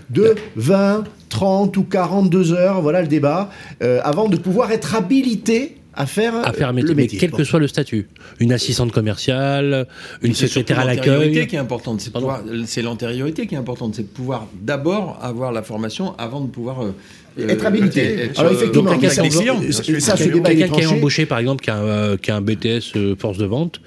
de 0.09 0.35
20, 0.55 1.03
30 1.29 1.75
ou 1.77 1.83
42 1.83 2.53
heures, 2.53 2.81
voilà 2.81 3.01
le 3.01 3.07
débat, 3.07 3.49
euh, 3.83 3.99
avant 4.03 4.27
de 4.27 4.37
pouvoir 4.37 4.71
être 4.71 4.95
habilité 4.95 5.77
à 5.97 6.05
faire, 6.05 6.35
à 6.45 6.51
faire 6.51 6.67
un 6.67 6.73
métier, 6.73 6.93
mais 6.93 7.07
quel 7.07 7.31
Bon. 7.31 7.37
que 7.37 7.45
soit 7.45 7.59
le 7.61 7.69
statut. 7.69 8.07
Une 8.41 8.51
assistante 8.51 8.91
commerciale, 8.91 9.87
une 10.21 10.33
secrétaire 10.33 10.79
à 10.79 10.83
l'accueil. 10.85 11.47
qui 11.47 11.55
est 11.55 11.59
importante. 11.59 12.01
C'est 12.01 12.11
Pardon. 12.11 12.27
pouvoir- 12.27 12.43
c'est 12.65 12.81
l'antériorité 12.81 13.47
qui 13.47 13.55
est 13.55 13.57
importante. 13.57 13.95
C'est 13.95 14.01
de 14.03 14.07
pouvoir 14.09 14.45
d'abord 14.61 15.17
avoir 15.21 15.53
la 15.53 15.63
formation 15.63 16.13
avant 16.17 16.41
de 16.41 16.47
pouvoir 16.49 16.83
euh, 16.83 16.93
Être 17.37 17.65
habilité. 17.65 18.29
Alors, 18.37 18.51
euh, 18.51 18.55
effectivement, 18.55 19.61
ça, 19.71 19.83
ça, 19.99 20.15
débat 20.35 20.51
est 20.51 20.55
Quelqu'un 20.55 20.73
qui 20.75 20.81
est 20.81 20.85
embauché, 20.97 21.25
par 21.25 21.39
exemple, 21.39 21.63
qui 21.63 21.69
a, 21.69 21.75
un, 21.75 21.83
euh, 21.85 22.17
qui 22.17 22.31
a 22.31 22.35
un 22.37 22.41
BTS 22.41 22.95
euh, 22.95 23.15
force 23.17 23.37
de 23.37 23.45
vente, 23.45 23.81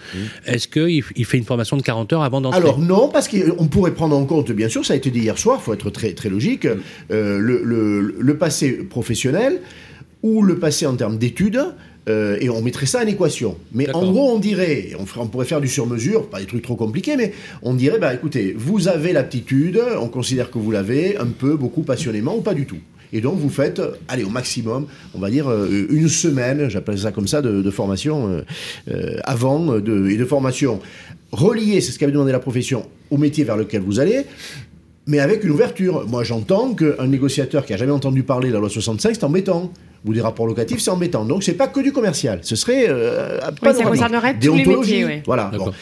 est-ce 0.46 0.68
qu'il 0.68 1.02
il 1.16 1.24
fait 1.24 1.38
une 1.38 1.44
formation 1.44 1.76
de 1.76 1.82
40 1.82 2.12
heures 2.12 2.22
avant 2.22 2.40
d'entrer? 2.40 2.60
Alors 2.60 2.78
non, 2.78 3.08
parce 3.08 3.26
qu'on 3.28 3.66
pourrait 3.68 3.94
prendre 3.94 4.16
en 4.16 4.24
compte, 4.26 4.52
bien 4.52 4.68
sûr, 4.68 4.84
ça 4.84 4.92
a 4.92 4.96
été 4.96 5.10
dit 5.10 5.20
hier 5.20 5.38
soir, 5.38 5.58
il 5.60 5.64
faut 5.64 5.72
être 5.72 5.90
très, 5.90 6.12
très 6.12 6.28
logique, 6.28 6.66
euh, 7.10 7.38
le, 7.38 7.62
le- 7.64 8.14
le 8.18 8.36
passé 8.36 8.72
professionnel 8.72 9.60
ou 10.22 10.42
le 10.42 10.58
passé 10.58 10.84
en 10.86 10.94
termes 10.96 11.16
d'études. 11.18 11.60
euh, 12.08 12.38
et 12.40 12.48
on 12.48 12.62
mettrait 12.62 12.86
ça 12.86 13.02
en 13.02 13.06
équation. 13.06 13.56
Mais 13.74 13.88
en 13.94 14.10
gros, 14.10 14.30
on 14.32 14.38
dirait, 14.38 14.90
on, 14.98 15.04
ferait- 15.04 15.20
on 15.20 15.26
pourrait 15.26 15.44
faire 15.44 15.60
du 15.60 15.68
sur-mesure, 15.68 16.26
pas 16.30 16.40
des 16.40 16.46
trucs 16.46 16.62
trop 16.62 16.74
compliqués, 16.76 17.16
mais 17.16 17.32
on 17.62 17.74
dirait, 17.74 17.98
bah 17.98 18.14
écoutez, 18.14 18.54
vous 18.56 18.88
avez 18.88 19.12
l'aptitude, 19.12 19.78
on 20.00 20.08
considère 20.08 20.50
que 20.50 20.58
vous 20.58 20.70
l'avez, 20.70 21.18
un 21.18 21.26
peu, 21.26 21.54
beaucoup, 21.56 21.82
passionnément, 21.82 22.34
ou 22.36 22.40
pas 22.40 22.54
du 22.54 22.64
tout. 22.66 22.78
Et 23.12 23.20
donc 23.20 23.38
vous 23.38 23.48
faites, 23.48 23.80
allez, 24.08 24.24
au 24.24 24.28
maximum, 24.28 24.86
on 25.14 25.18
va 25.18 25.30
dire 25.30 25.48
euh, 25.48 25.86
une 25.90 26.08
semaine, 26.08 26.68
j'appelle 26.68 26.98
ça 26.98 27.12
comme 27.12 27.28
ça, 27.28 27.42
de, 27.42 27.62
de 27.62 27.70
formation 27.70 28.28
euh, 28.28 28.42
euh, 28.90 29.16
avant 29.24 29.78
de, 29.78 30.08
et 30.08 30.16
de 30.16 30.24
formation 30.24 30.80
reliée, 31.32 31.80
c'est 31.80 31.92
ce 31.92 31.98
qu'avait 31.98 32.12
demandé 32.12 32.32
la 32.32 32.38
profession, 32.38 32.86
au 33.10 33.16
métier 33.18 33.44
vers 33.44 33.56
lequel 33.56 33.82
vous 33.82 34.00
allez, 34.00 34.24
mais 35.06 35.20
avec 35.20 35.42
une 35.42 35.50
ouverture. 35.50 36.06
Moi, 36.06 36.22
j'entends 36.22 36.74
qu'un 36.74 37.06
négociateur 37.06 37.64
qui 37.64 37.72
a 37.72 37.76
jamais 37.76 37.92
entendu 37.92 38.22
parler 38.22 38.48
de 38.48 38.54
la 38.54 38.60
loi 38.60 38.68
65, 38.68 39.14
c'est 39.14 39.24
embêtant. 39.24 39.72
Ou 40.04 40.14
des 40.14 40.20
rapports 40.20 40.46
locatifs, 40.46 40.78
c'est 40.78 40.92
embêtant. 40.92 41.24
Donc, 41.24 41.42
c'est 41.42 41.54
pas 41.54 41.66
que 41.66 41.80
du 41.80 41.90
commercial. 41.90 42.38
Ce 42.42 42.54
serait 42.54 42.88
euh, 42.88 43.40
ça 43.40 43.82
concernerait 43.82 44.34
tous 44.38 44.54
les 44.54 44.62
Déontologie. 44.62 44.92
métiers, 44.92 45.04
ouais. 45.04 45.22
Voilà. 45.26 45.50
Bon. 45.58 45.72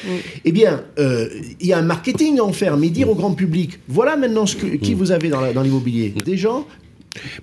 Eh 0.42 0.52
bien, 0.52 0.84
euh, 0.98 1.28
il 1.60 1.66
y 1.66 1.74
a 1.74 1.78
un 1.78 1.82
marketing 1.82 2.38
à 2.38 2.44
en 2.44 2.52
faire, 2.52 2.78
mais 2.78 2.88
dire 2.88 3.10
au 3.10 3.14
grand 3.14 3.32
public, 3.32 3.78
voilà 3.88 4.16
maintenant 4.16 4.46
ce 4.46 4.56
que, 4.56 4.66
qui 4.76 4.94
vous 4.94 5.12
avez 5.12 5.28
dans 5.28 5.62
l'immobilier. 5.62 6.14
Des 6.24 6.38
gens 6.38 6.66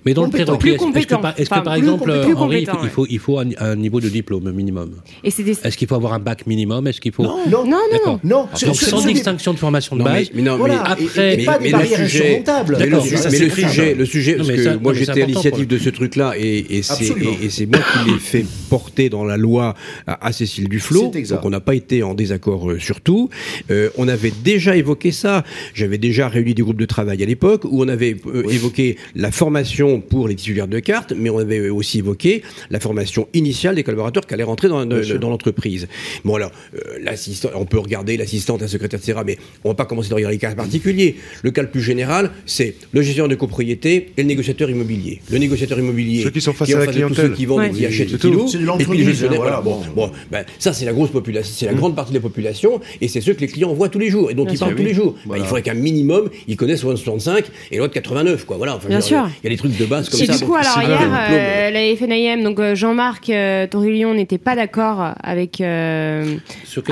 Mais 0.04 0.14
dans 0.14 0.24
Compétent. 0.24 0.52
le 0.52 0.58
Plus 0.58 0.76
prérequis, 0.76 0.98
est-ce 0.98 1.06
que, 1.06 1.14
par, 1.16 1.34
est-ce 1.38 1.50
que 1.50 1.60
par 1.64 1.74
exemple, 1.74 2.04
plus 2.22 2.34
Henri, 2.34 2.60
il 2.60 2.66
faut, 2.66 2.72
compétent, 2.72 2.78
il 2.84 2.90
faut, 2.90 3.06
il 3.10 3.18
faut 3.18 3.38
un, 3.38 3.48
un 3.58 3.76
niveau 3.76 4.00
de 4.00 4.08
diplôme 4.08 4.50
minimum 4.52 4.92
Et 5.22 5.30
des... 5.30 5.50
Est-ce 5.52 5.76
qu'il 5.76 5.88
faut 5.88 5.94
avoir 5.94 6.12
un 6.14 6.18
bac 6.18 6.46
minimum? 6.46 6.86
Est-ce 6.86 7.00
qu'il 7.00 7.12
faut 7.12 7.22
Non, 7.22 7.38
Non, 7.48 7.64
non, 7.66 7.78
non. 8.24 8.48
Ah, 8.52 8.56
Donc 8.66 8.76
ce- 8.76 8.84
sans 8.86 8.98
ce- 9.00 9.08
distinction 9.08 9.52
de 9.52 9.58
formation 9.58 9.96
de 9.96 10.02
Non, 10.02 10.06
mais, 10.10 10.18
base. 10.20 10.30
mais 10.34 10.42
non, 10.42 10.56
Voilà, 10.56 10.74
mais, 10.98 11.04
et- 11.04 11.06
après- 11.08 11.42
et 11.42 11.44
pas 11.44 11.58
mais 11.60 11.70
le 11.70 11.78
sujet- 11.84 12.42
mais 12.78 12.86
le, 12.86 13.00
ça, 13.00 13.30
mais 13.30 13.36
sujet, 13.38 13.60
simple. 13.88 13.98
le 13.98 14.04
sujet, 14.06 14.32
Non, 14.32 14.36
parce 14.38 14.48
mais 14.48 14.56
que 14.56 14.76
moi 14.76 14.92
non, 14.92 14.98
j'étais 14.98 15.22
à 15.22 15.26
l'initiative 15.26 15.66
de 15.66 15.78
ce 15.78 15.88
truc-là 15.90 16.34
et, 16.38 16.78
et 16.78 16.82
c'est 16.82 17.04
et- 17.04 17.62
et 17.62 17.66
moi 17.66 17.78
qui 17.92 18.10
l'ai 18.10 18.18
fait 18.18 18.44
porter 18.70 19.08
dans 19.08 19.24
la 19.24 19.36
loi 19.36 19.74
à, 20.06 20.32
Cécile 20.32 20.68
Duflot. 20.68 21.12
Donc 21.30 21.44
on 21.44 21.50
n'a 21.50 21.60
pas 21.60 21.74
été 21.74 22.02
en 22.02 22.14
désaccord 22.14 22.70
euh, 22.70 22.78
sur 22.78 23.00
tout. 23.00 23.28
Euh, 23.70 23.90
on 23.96 24.08
avait 24.08 24.32
déjà 24.44 24.76
évoqué 24.76 25.12
ça. 25.12 25.44
J'avais 25.74 25.98
déjà 25.98 26.28
réuni 26.28 26.54
des 26.54 26.62
groupes 26.62 26.80
de 26.80 26.84
travail 26.86 27.22
à 27.22 27.26
l'époque 27.26 27.64
où 27.64 27.82
on 27.82 27.88
avait 27.88 28.16
euh, 28.26 28.42
évoqué 28.50 28.96
la 29.14 29.30
formation 29.30 29.63
pour 30.08 30.28
les 30.28 30.34
titulaires 30.34 30.68
de 30.68 30.78
cartes, 30.78 31.12
mais 31.16 31.30
on 31.30 31.38
avait 31.38 31.68
aussi 31.70 31.98
évoqué 31.98 32.42
la 32.70 32.80
formation 32.80 33.28
initiale 33.34 33.74
des 33.74 33.82
collaborateurs 33.82 34.26
qui 34.26 34.34
allaient 34.34 34.42
rentrer 34.42 34.68
dans, 34.68 34.84
dans 34.84 35.30
l'entreprise. 35.30 35.88
Bon 36.24 36.34
alors, 36.36 36.50
euh, 36.74 37.50
on 37.54 37.64
peut 37.64 37.78
regarder 37.78 38.16
l'assistante, 38.16 38.60
la 38.60 38.68
secrétaire, 38.68 38.98
etc. 39.00 39.20
Mais 39.24 39.38
on 39.64 39.68
va 39.68 39.74
pas 39.74 39.84
commencer 39.86 40.12
à 40.12 40.16
regarder 40.16 40.36
les 40.36 40.40
cas 40.40 40.54
particuliers. 40.54 41.16
Le 41.42 41.50
cas 41.50 41.62
le 41.62 41.70
plus 41.70 41.82
général, 41.82 42.30
c'est 42.46 42.74
le 42.92 43.02
gestionnaire 43.02 43.28
de 43.28 43.34
copropriété 43.34 44.10
et 44.16 44.22
le 44.22 44.28
négociateur 44.28 44.70
immobilier. 44.70 45.20
Le 45.30 45.38
négociateur 45.38 45.78
immobilier, 45.78 46.22
Ceux 46.22 46.30
qui 46.30 46.40
sont 46.40 46.52
face 46.52 46.70
à 46.70 46.78
la 46.78 46.80
de 46.80 46.86
tous 46.86 46.92
clientèle. 46.92 47.26
ceux 47.28 47.34
qui 47.34 47.46
vendent 47.46 47.54
Ouais. 47.60 47.68
et 47.68 47.72
qui 47.72 47.86
achètent 47.86 48.18
kilos, 48.18 48.52
de 48.52 48.58
et 48.58 48.58
puis 48.58 48.58
les 48.60 48.64
l'entreprise, 48.66 49.06
gestionnaires, 49.06 49.40
hein, 49.40 49.42
voilà. 49.42 49.60
Bon, 49.60 49.80
voilà. 49.94 50.10
bon, 50.10 50.12
ben, 50.30 50.44
ça 50.58 50.72
c'est 50.72 50.84
la 50.84 50.92
grosse 50.92 51.10
population, 51.10 51.52
c'est 51.56 51.66
la 51.66 51.74
grande 51.74 51.94
partie 51.94 52.12
de 52.12 52.16
la 52.18 52.22
population, 52.22 52.80
et 53.00 53.08
c'est 53.08 53.20
ceux 53.20 53.34
que 53.34 53.40
les 53.40 53.46
clients 53.46 53.72
voient 53.72 53.88
tous 53.88 53.98
les 54.00 54.10
jours, 54.10 54.30
et 54.30 54.34
dont 54.34 54.44
ils 54.46 54.56
sûr. 54.56 54.66
parlent 54.66 54.76
tous 54.76 54.82
les 54.82 54.94
jours. 54.94 55.14
Ben, 55.26 55.36
il 55.36 55.44
faudrait 55.44 55.62
qu'un 55.62 55.74
minimum, 55.74 56.28
ils 56.48 56.56
connaissent 56.56 56.80
65 56.80 57.44
et 57.70 57.78
l'autre 57.78 57.94
89, 57.94 58.44
quoi. 58.44 58.56
Voilà. 58.56 58.76
Enfin, 58.76 58.88
Bien 58.88 58.98
dire, 58.98 59.06
sûr. 59.06 59.28
Il 59.42 59.46
y 59.46 59.46
a 59.48 59.50
des 59.54 59.58
trucs 59.58 59.76
de 59.76 59.84
base 59.86 60.08
comme 60.08 60.20
Et 60.20 60.26
ça. 60.26 60.36
du 60.36 60.44
coup, 60.44 60.54
alors 60.54 60.80
hier, 60.82 61.00
euh, 61.30 61.70
la 61.70 61.96
FNIM, 61.96 62.42
donc 62.42 62.58
euh, 62.58 62.74
Jean-Marc 62.74 63.30
euh, 63.30 63.66
Torillon 63.66 64.14
n'était 64.14 64.38
pas 64.38 64.54
d'accord 64.56 65.14
avec 65.22 65.60
euh, 65.60 66.34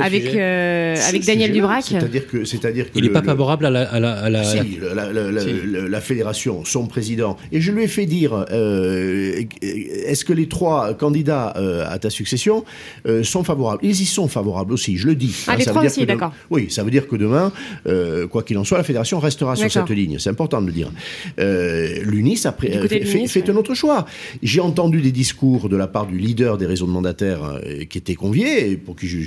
avec 0.01 0.25
euh, 0.35 0.95
Daniel 1.25 1.51
Dubrac. 1.51 1.83
C'est-à-dire 1.83 2.27
que, 2.27 2.45
c'est-à-dire 2.45 2.85
que 2.91 2.97
Il 2.97 3.03
n'est 3.03 3.09
pas 3.09 3.19
le- 3.21 3.25
favorable 3.25 3.65
à 3.65 3.69
la. 3.69 3.81
à 3.83 3.99
la- 3.99 4.13
à 4.13 4.29
la- 4.29 4.43
Si, 4.43 4.79
la, 5.89 6.01
fédération, 6.01 6.63
son 6.65 6.85
président. 6.87 7.37
Et 7.51 7.61
je 7.61 7.71
lui 7.71 7.83
ai 7.83 7.87
fait 7.87 8.05
dire, 8.05 8.45
euh, 8.51 9.41
est-ce 9.61 10.25
que 10.25 10.33
les 10.33 10.47
trois 10.47 10.93
candidats 10.93 11.53
euh, 11.57 11.85
à 11.89 11.99
ta 11.99 12.09
succession 12.09 12.63
euh, 13.07 13.23
sont 13.23 13.43
favorables? 13.43 13.79
Ils 13.83 14.01
y 14.01 14.05
sont 14.05 14.27
favorables 14.27 14.73
aussi, 14.73 14.97
je 14.97 15.07
le 15.07 15.15
dis. 15.15 15.35
Ah, 15.47 15.55
les 15.55 15.63
ça 15.63 15.71
veut 15.71 15.75
trois 15.77 15.85
aussi, 15.85 16.05
d'accord. 16.05 16.33
Oui, 16.49 16.67
ça 16.69 16.83
veut 16.83 16.91
dire 16.91 17.07
que 17.07 17.15
demain, 17.15 17.51
euh, 17.87 18.27
quoi 18.27 18.43
qu'il 18.43 18.57
en 18.57 18.63
soit, 18.63 18.77
la 18.77 18.83
fédération 18.83 19.19
restera 19.19 19.55
sur 19.55 19.67
D'accord. 19.67 19.87
cette 19.87 19.97
ligne. 19.97 20.17
C'est 20.19 20.29
important 20.29 20.61
de 20.61 20.67
le 20.67 20.71
dire. 20.73 20.89
Euh, 21.39 21.99
L'UNIS 22.03 22.41
a 22.45 22.51
pris- 22.53 22.69
Du 22.69 22.79
côté 22.79 22.99
de 22.99 23.05
fait, 23.05 23.17
l'UNIS, 23.17 23.27
fait 23.27 23.41
ouais. 23.43 23.49
un 23.51 23.55
autre 23.57 23.73
choix. 23.73 24.05
J'ai 24.41 24.61
entendu 24.61 25.01
des 25.01 25.11
discours 25.11 25.67
de 25.69 25.75
la 25.75 25.87
part 25.87 26.07
du 26.07 26.17
leader 26.17 26.57
des 26.57 26.65
réseaux 26.65 26.85
de 26.85 26.91
mandataires 26.91 27.43
euh, 27.43 27.83
qui 27.89 27.97
était 27.97 28.15
convié, 28.15 28.71
et 28.71 28.77
pour 28.77 28.95
qui 28.95 29.07
j'ai 29.07 29.23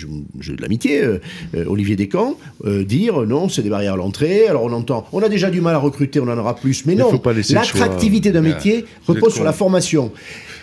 de 0.57 0.63
l'amitié, 0.63 1.03
euh, 1.03 1.19
euh, 1.55 1.65
Olivier 1.67 1.97
Descamps, 1.97 2.37
euh, 2.65 2.85
dire 2.85 3.23
euh, 3.23 3.27
non, 3.27 3.49
c'est 3.49 3.63
des 3.63 3.71
barrières 3.71 3.95
à 3.95 3.97
l'entrée. 3.97 4.47
Alors 4.49 4.65
on 4.65 4.73
entend, 4.73 5.07
on 5.13 5.21
a 5.21 5.29
déjà 5.29 5.51
du 5.51 5.61
mal 5.61 5.75
à 5.75 5.79
recruter, 5.79 6.21
on 6.21 6.29
en 6.29 6.39
aura 6.39 6.57
plus. 6.57 6.87
Mais 6.87 6.95
Mais 6.95 7.03
non, 7.03 7.21
l'attractivité 7.51 8.31
d'un 8.33 8.41
métier 8.43 8.85
repose 9.07 9.35
sur 9.35 9.45
la 9.45 9.53
formation. 9.53 10.13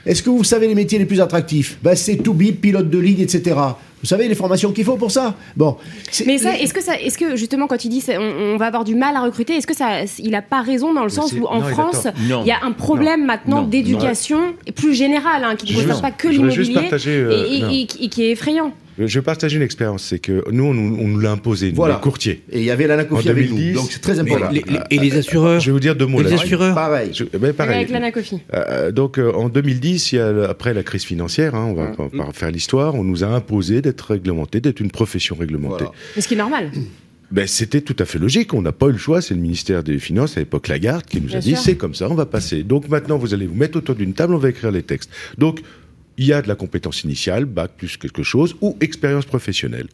Est-ce 0.06 0.22
que 0.23 0.30
vous 0.30 0.44
savez 0.44 0.68
les 0.68 0.76
métiers 0.76 0.99
les 0.99 1.06
plus 1.06 1.22
attractifs? 1.22 1.77
Ben, 1.81 1.95
C'est 1.95 2.18
tout 2.18 2.34
bip, 2.34 2.60
pilote 2.60 2.90
de 2.90 2.98
ligne, 2.99 3.22
etc. 3.22 3.56
Vous 4.03 4.07
savez 4.09 4.27
les 4.27 4.35
formations 4.35 4.73
qu'il 4.73 4.84
faut 4.84 4.97
pour 4.97 5.11
ça. 5.11 5.34
Bon. 5.55 5.77
Mais 6.27 6.38
ça, 6.38 6.57
est-ce 6.57 6.73
que 6.73 6.81
ça, 6.84 6.99
est-ce 6.99 7.17
que 7.17 7.38
justement 7.38 7.67
quand 7.67 7.85
il 7.85 7.89
dit 7.89 8.03
on, 8.09 8.53
on 8.53 8.57
va 8.57 8.65
avoir 8.67 8.84
du 8.84 8.95
mal 8.95 9.15
à 9.15 9.21
recruter, 9.21 9.55
est-ce 9.55 9.65
que 9.65 9.73
ça, 9.75 10.01
il 10.19 10.35
a 10.35 10.41
pas 10.41 10.61
raison 10.61 10.93
dans 10.93 11.03
le 11.03 11.09
sens 11.09 11.31
où 11.31 11.45
en 11.45 11.59
non, 11.61 11.67
France, 11.67 12.07
il 12.19 12.47
y 12.47 12.51
a 12.51 12.59
un 12.63 12.71
problème 12.73 13.25
maintenant 13.25 13.61
d'éducation 13.63 14.39
plus 14.75 14.93
général, 14.93 15.43
hein, 15.45 15.55
qui 15.55 15.73
ne 15.73 15.80
concerne 15.80 16.01
pas 16.01 16.11
que 16.11 16.31
je 16.31 16.38
voudrais 16.38 16.51
juste 16.53 16.69
l'immobilier 16.69 16.89
partager, 16.89 17.15
euh, 17.15 17.45
et, 17.47 17.55
et- 17.55 17.81
et- 17.81 18.05
et 18.05 18.09
qui 18.09 18.23
est 18.25 18.31
effrayant. 18.31 18.73
Je 18.98 19.20
vais 19.20 19.24
partager 19.24 19.57
une 19.57 19.64
expérience, 19.64 20.03
c'est 20.03 20.20
que 20.20 20.44
nous, 20.52 20.65
on, 20.65 20.74
nous- 20.74 20.98
on 20.99 21.07
nous 21.07 21.20
l'a 21.20 21.32
imposé, 21.32 21.70
nous, 21.70 21.76
Voilà. 21.76 21.95
les 21.95 22.02
courtiers. 22.02 22.44
Et 22.52 22.60
il 22.60 22.65
y 22.65 22.70
avait 22.72 22.86
En 22.86 22.91
avec 22.91 23.10
nous, 23.10 23.22
2010, 23.24 23.74
donc 23.74 23.91
c'est 23.91 23.99
très 24.02 24.20
important. 24.20 24.49
les- 24.52 24.64
les- 24.68 24.80
et 24.91 24.99
les 24.99 25.18
assureurs 25.18 25.60
Je 25.60 25.68
vais 25.68 25.72
vous 25.72 25.80
dire 25.80 25.95
deux 25.95 26.06
mots 26.06 26.22
Les 26.22 26.34
assureurs 26.34 26.76
Pareil. 26.76 27.10
Je- 27.14 27.24
ben, 27.38 27.53
pareil. 27.53 27.76
Avec 27.78 27.90
l'Anna 27.90 28.11
Kofi. 28.11 28.40
Euh, 28.53 28.91
donc 28.91 29.18
euh, 29.18 29.32
en 29.34 29.49
2010, 29.49 30.11
il 30.11 30.15
y 30.18 30.20
a, 30.20 30.32
le- 30.32 30.48
après 30.49 30.74
la 30.74 30.84
crise 30.84 31.03
financière, 31.03 31.56
hein, 31.56 31.65
on 31.70 31.74
va 31.74 31.88
pas, 31.88 32.10
pas 32.10 32.32
faire 32.34 32.52
l'histoire, 32.52 32.94
on 32.95 33.03
nous 33.03 33.24
a 33.24 33.28
imposé 33.28 33.82
d'être 33.82 34.11
réglementé, 34.11 34.61
d'être 34.61 34.80
une 34.80 34.91
profession 34.91 35.36
réglementée. 35.36 35.86
Voilà. 35.86 35.91
Mais 36.15 36.22
ce 36.22 36.28
qui 36.28 36.36
est 36.36 36.38
normal. 36.38 36.70
Ben, 37.32 37.48
c'était 37.48 37.82
tout 37.82 37.95
à 37.98 38.06
fait 38.06 38.20
logique. 38.20 38.53
On 38.53 38.61
n'a 38.61 38.72
pas 38.74 38.88
eu 38.90 38.91
le 38.91 38.98
choix. 38.99 39.20
C'est 39.20 39.34
le 39.34 39.40
ministère 39.40 39.82
des 39.84 39.98
Finances, 39.98 40.38
à 40.38 40.41
l'époque 40.41 40.68
Lagarde, 40.68 41.03
qui 41.03 41.20
nous 41.20 41.30
Bien 41.30 41.38
a 41.40 41.41
dit 41.41 41.56
c'est 41.56 41.76
comme 41.76 41.95
ça, 41.95 42.07
on 42.11 42.14
va 42.14 42.28
passer. 42.28 42.61
Donc 42.61 42.90
maintenant, 42.90 43.18
vous 43.18 43.34
allez 43.34 43.48
vous 43.48 43.56
mettre 43.56 43.78
autour 43.80 43.95
d'une 43.95 44.14
table, 44.14 44.36
on 44.36 44.38
va 44.38 44.49
écrire 44.49 44.70
les 44.70 44.84
textes. 44.84 45.10
Donc, 45.40 45.61
il 46.18 46.26
y 46.26 46.34
a 46.34 46.41
de 46.41 46.48
la 46.48 46.56
compétence 46.56 47.03
initiale, 47.03 47.45
bac 47.45 47.72
plus 47.77 47.98
quelque 47.98 48.23
chose, 48.23 48.56
ou 48.61 48.77
expérience 48.81 49.26
professionnelle. 49.26 49.88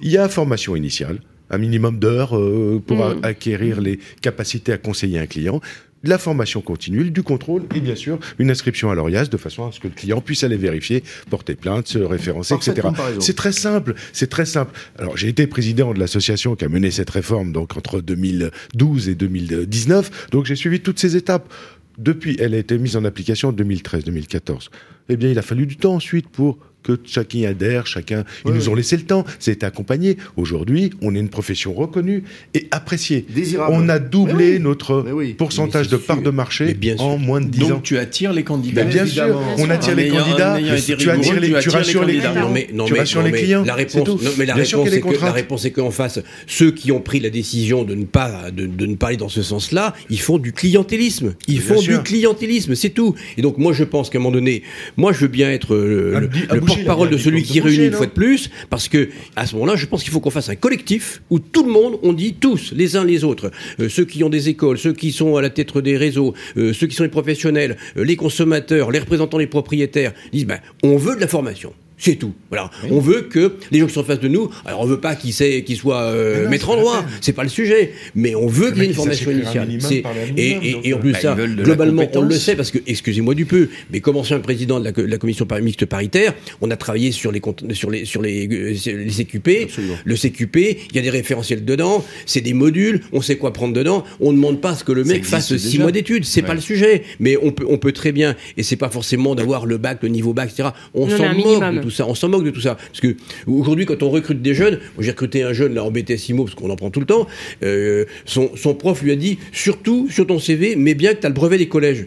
Il 0.00 0.10
y 0.10 0.16
a 0.18 0.28
formation 0.28 0.76
initiale, 0.76 1.18
un 1.50 1.58
minimum 1.58 1.98
d'heures 1.98 2.36
euh, 2.36 2.82
pour 2.86 2.98
Mm. 2.98 3.20
a- 3.22 3.26
acquérir 3.28 3.80
les 3.80 3.98
capacités 4.20 4.72
à 4.72 4.78
conseiller 4.78 5.18
un 5.18 5.26
client. 5.26 5.60
De 6.04 6.10
la 6.10 6.18
formation 6.18 6.60
continue, 6.60 7.10
du 7.10 7.22
contrôle 7.24 7.62
et 7.74 7.80
bien 7.80 7.96
sûr 7.96 8.18
une 8.38 8.50
inscription 8.50 8.90
à 8.90 8.94
l'ORIAS 8.94 9.26
de 9.26 9.36
façon 9.36 9.66
à 9.66 9.72
ce 9.72 9.80
que 9.80 9.88
le 9.88 9.94
client 9.94 10.20
puisse 10.20 10.44
aller 10.44 10.56
vérifier, 10.56 11.02
porter 11.30 11.56
plainte, 11.56 11.88
se 11.88 11.98
référencer, 11.98 12.54
etc. 12.54 12.88
C'est 13.18 13.34
très 13.34 13.50
simple, 13.50 13.94
c'est 14.12 14.28
très 14.28 14.44
simple. 14.44 14.72
Alors 14.98 15.16
j'ai 15.16 15.28
été 15.28 15.46
président 15.48 15.92
de 15.94 15.98
l'association 15.98 16.54
qui 16.54 16.64
a 16.64 16.68
mené 16.68 16.90
cette 16.92 17.10
réforme 17.10 17.50
donc 17.50 17.76
entre 17.76 18.00
2012 18.00 19.08
et 19.08 19.14
2019, 19.14 20.28
donc 20.30 20.44
j'ai 20.46 20.54
suivi 20.56 20.80
toutes 20.80 20.98
ces 20.98 21.16
étapes. 21.16 21.52
Depuis, 21.98 22.36
elle 22.40 22.54
a 22.54 22.58
été 22.58 22.78
mise 22.78 22.96
en 22.96 23.04
application 23.04 23.48
en 23.48 23.52
2013-2014. 23.52 24.68
Eh 25.08 25.16
bien, 25.16 25.30
il 25.30 25.38
a 25.38 25.42
fallu 25.42 25.66
du 25.66 25.76
temps 25.76 25.94
ensuite 25.94 26.28
pour 26.28 26.58
que 26.86 27.00
chacun 27.04 27.42
adhère, 27.44 27.86
chacun. 27.86 28.24
Ils 28.44 28.52
nous 28.52 28.68
ont 28.68 28.74
laissé 28.74 28.96
le 28.96 29.02
temps, 29.02 29.24
c'est 29.40 29.64
accompagné. 29.64 30.16
Aujourd'hui, 30.36 30.90
on 31.02 31.14
est 31.14 31.18
une 31.18 31.28
profession 31.28 31.72
reconnue 31.74 32.22
et 32.54 32.68
appréciée. 32.70 33.26
Désirable. 33.28 33.72
On 33.74 33.88
a 33.88 33.98
doublé 33.98 34.52
oui. 34.54 34.60
notre 34.60 35.04
pourcentage 35.36 35.88
de 35.88 35.96
part 35.96 36.22
de 36.22 36.30
marché 36.30 36.74
bien 36.74 36.96
sûr. 36.96 37.04
en 37.04 37.18
moins 37.18 37.40
de 37.40 37.46
10 37.46 37.64
ans. 37.64 37.68
Donc 37.70 37.82
tu 37.82 37.98
attires 37.98 38.32
les 38.32 38.44
candidats. 38.44 38.84
Bien 38.84 39.04
sûr, 39.06 39.40
on 39.58 39.68
attire 39.70 39.94
En 39.94 39.96
les 39.96 40.04
ayant- 40.04 40.22
candidats, 40.24 40.58
tu 40.98 41.10
attires 41.10 41.40
les, 41.40 41.58
tu 41.58 41.68
rassures 41.70 42.04
les 42.04 42.14
candidats. 42.18 42.30
clients, 42.32 42.46
Non 42.46 42.50
mais, 42.52 42.68
non, 42.72 42.84
tu 42.84 42.92
mais- 42.92 42.98
rassures 43.00 43.20
non, 43.22 43.26
les 43.26 43.32
clients. 43.32 43.64
La 43.64 43.74
réponse, 43.74 44.06
non, 44.08 44.18
mais 44.38 44.46
la 44.46 44.54
Bien 44.54 44.62
réponse, 44.64 44.86
y 44.86 44.90
des 44.90 45.00
que, 45.00 45.24
la 45.24 45.32
réponse 45.32 45.64
est 45.64 45.70
qu'en 45.72 45.90
face, 45.90 46.20
ceux 46.46 46.70
qui 46.70 46.92
ont 46.92 47.00
pris 47.00 47.20
la 47.20 47.30
décision 47.30 47.82
de 47.84 47.94
ne 47.94 48.04
pas, 48.04 48.50
de, 48.50 48.66
de 48.66 48.86
ne 48.86 48.94
pas 48.94 49.08
aller 49.08 49.16
dans 49.16 49.28
ce 49.28 49.42
sens-là, 49.42 49.94
ils 50.10 50.20
font 50.20 50.38
du 50.38 50.52
clientélisme. 50.52 51.34
Ils 51.48 51.60
font 51.60 51.78
sûr. 51.80 51.96
du 51.98 52.02
clientélisme, 52.04 52.74
c'est 52.74 52.90
tout. 52.90 53.14
Et 53.36 53.42
donc, 53.42 53.58
moi, 53.58 53.72
je 53.72 53.84
pense 53.84 54.10
qu'à 54.10 54.18
un 54.18 54.20
moment 54.20 54.32
donné, 54.32 54.62
moi, 54.96 55.12
je 55.12 55.18
veux 55.20 55.28
bien 55.28 55.50
être 55.50 55.74
le, 55.76 56.28
dis- 56.76 56.84
le 56.84 56.90
à 56.90 56.94
bouger, 56.94 57.06
porte-parole 57.06 57.08
là, 57.08 57.16
de 57.16 57.18
celui 57.18 57.42
qui 57.42 57.60
réunit 57.60 57.86
une 57.86 57.92
fois 57.92 58.06
de 58.06 58.12
plus, 58.12 58.50
parce 58.70 58.88
que, 58.88 59.08
à 59.34 59.46
ce 59.46 59.54
moment-là, 59.54 59.76
je 59.76 59.86
pense 59.86 60.02
qu'il 60.02 60.12
faut 60.12 60.20
qu'on 60.20 60.30
fasse 60.30 60.48
un 60.48 60.56
collectif 60.56 61.22
où 61.30 61.38
tout 61.38 61.64
le 61.64 61.72
monde, 61.72 61.98
on 62.02 62.12
dit 62.12 62.34
tous, 62.34 62.72
les 62.74 62.96
uns 62.96 63.04
les 63.04 63.24
autres, 63.24 63.50
euh, 63.80 63.88
ceux 63.88 64.04
qui 64.04 64.22
ont 64.24 64.28
des 64.28 64.48
écoles, 64.48 64.78
ceux 64.78 64.92
qui 64.92 65.12
sont 65.12 65.36
à 65.36 65.42
la 65.42 65.50
tête 65.50 65.76
des 65.78 65.96
réseaux, 65.96 66.34
euh, 66.56 66.72
ceux 66.72 66.86
qui 66.86 66.94
sont 66.94 67.02
les 67.02 67.08
professionnels, 67.08 67.76
euh, 67.96 68.04
les 68.04 68.16
consommateurs, 68.16 68.90
les 68.90 68.98
représentants 68.98 69.38
des 69.38 69.46
propriétaires, 69.46 70.12
disent, 70.32 70.46
ben, 70.46 70.60
on 70.82 70.96
veut 70.96 71.16
de 71.16 71.20
la 71.20 71.28
formation. 71.28 71.72
C'est 71.98 72.16
tout. 72.16 72.34
Voilà. 72.50 72.70
On 72.90 73.00
veut 73.00 73.22
que 73.22 73.54
les 73.70 73.78
gens 73.80 73.86
qui 73.86 73.94
sont 73.94 74.00
en 74.00 74.04
face 74.04 74.20
de 74.20 74.28
nous, 74.28 74.50
alors 74.66 74.82
on 74.82 74.86
veut 74.86 75.00
pas 75.00 75.14
qu'ils 75.16 75.32
sait- 75.32 75.62
qu'ils 75.64 75.76
soient 75.78 76.02
euh, 76.02 76.36
Mais 76.40 76.44
non, 76.44 76.50
maîtres 76.50 76.66
c'est 76.66 76.72
en 76.72 76.80
droit, 76.80 77.04
c'est 77.22 77.32
pas 77.32 77.42
le 77.42 77.48
sujet. 77.48 77.92
Mais 78.14 78.34
on 78.34 78.46
veut 78.46 78.70
qu'il 78.70 78.82
y 78.82 78.84
ait 78.84 78.88
une 78.88 78.94
formation 78.94 79.30
un 79.30 79.34
initiale. 79.34 80.04
et, 80.36 80.92
en 80.92 80.98
plus 80.98 81.12
bah, 81.12 81.18
ça, 81.20 81.34
globalement, 81.36 82.02
on 82.14 82.20
le 82.20 82.34
sait 82.34 82.54
parce 82.54 82.70
que, 82.70 82.78
excusez-moi 82.86 83.34
du 83.34 83.46
peu, 83.46 83.68
mais 83.90 84.00
comme 84.00 84.16
ancien 84.16 84.38
président 84.40 84.78
de 84.78 84.84
la, 84.84 84.92
co- 84.92 85.06
la 85.06 85.16
commission 85.18 85.46
par- 85.46 85.60
mixte 85.60 85.86
paritaire, 85.86 86.34
on 86.60 86.70
a 86.70 86.76
travaillé 86.76 87.12
sur 87.12 87.32
les 87.32 87.40
sur 87.72 87.90
les 87.90 88.04
sur 88.04 88.20
les, 88.22 88.46
euh, 88.46 88.74
les 89.04 89.10
CQP. 89.10 89.62
Absolument. 89.64 89.94
Le 90.04 90.16
CQP, 90.16 90.56
il 90.90 90.96
y 90.96 90.98
a 90.98 91.02
des 91.02 91.10
référentiels 91.10 91.64
dedans, 91.64 92.04
c'est 92.26 92.42
des 92.42 92.52
modules, 92.52 93.00
on 93.12 93.22
sait 93.22 93.36
quoi 93.36 93.52
prendre 93.52 93.72
dedans. 93.72 94.04
On 94.20 94.32
ne 94.32 94.36
demande 94.36 94.60
pas 94.60 94.70
à 94.70 94.74
ce 94.76 94.84
que 94.84 94.92
le 94.92 95.04
mec 95.04 95.24
fasse 95.24 95.56
six 95.56 95.78
mois 95.78 95.92
d'études, 95.92 96.24
c'est 96.26 96.42
Ouais. 96.42 96.46
pas 96.46 96.54
le 96.54 96.60
sujet. 96.60 97.04
Mais 97.20 97.36
on 97.42 97.52
peut 97.52 97.64
on 97.68 97.78
peut 97.78 97.92
très 97.92 98.12
bien, 98.12 98.36
et 98.58 98.62
c'est 98.62 98.76
pas 98.76 98.90
forcément 98.90 99.34
d'avoir 99.34 99.64
le 99.66 99.78
bac, 99.78 99.98
le 100.02 100.08
niveau 100.08 100.34
bac, 100.34 100.50
etc. 100.52 100.68
On 100.92 101.08
s'en 101.08 101.32
moque 101.34 101.85
tout 101.86 101.94
ça. 101.94 102.06
On 102.06 102.14
s'en 102.14 102.28
moque 102.28 102.44
de 102.44 102.50
tout 102.50 102.60
ça. 102.60 102.74
Parce 102.74 103.00
que 103.00 103.16
aujourd'hui, 103.46 103.86
quand 103.86 104.02
on 104.02 104.10
recrute 104.10 104.42
des 104.42 104.54
jeunes, 104.54 104.80
j'ai 104.98 105.10
recruté 105.10 105.42
un 105.42 105.52
jeune 105.52 105.74
là 105.74 105.84
en 105.84 105.90
BTS 105.90 106.28
IMO, 106.30 106.44
parce 106.44 106.54
qu'on 106.54 106.70
en 106.70 106.76
prend 106.76 106.90
tout 106.90 107.00
le 107.00 107.06
temps, 107.06 107.26
euh, 107.62 108.04
son, 108.24 108.50
son 108.56 108.74
prof 108.74 109.02
lui 109.02 109.12
a 109.12 109.16
dit, 109.16 109.38
surtout 109.52 110.08
sur 110.10 110.26
ton 110.26 110.38
CV, 110.38 110.76
mais 110.76 110.94
bien 110.94 111.14
que 111.14 111.20
tu 111.20 111.26
as 111.26 111.30
le 111.30 111.34
brevet 111.34 111.58
des 111.58 111.68
collèges. 111.68 112.06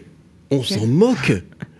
On 0.50 0.62
s'en 0.62 0.86
moque. 0.86 1.32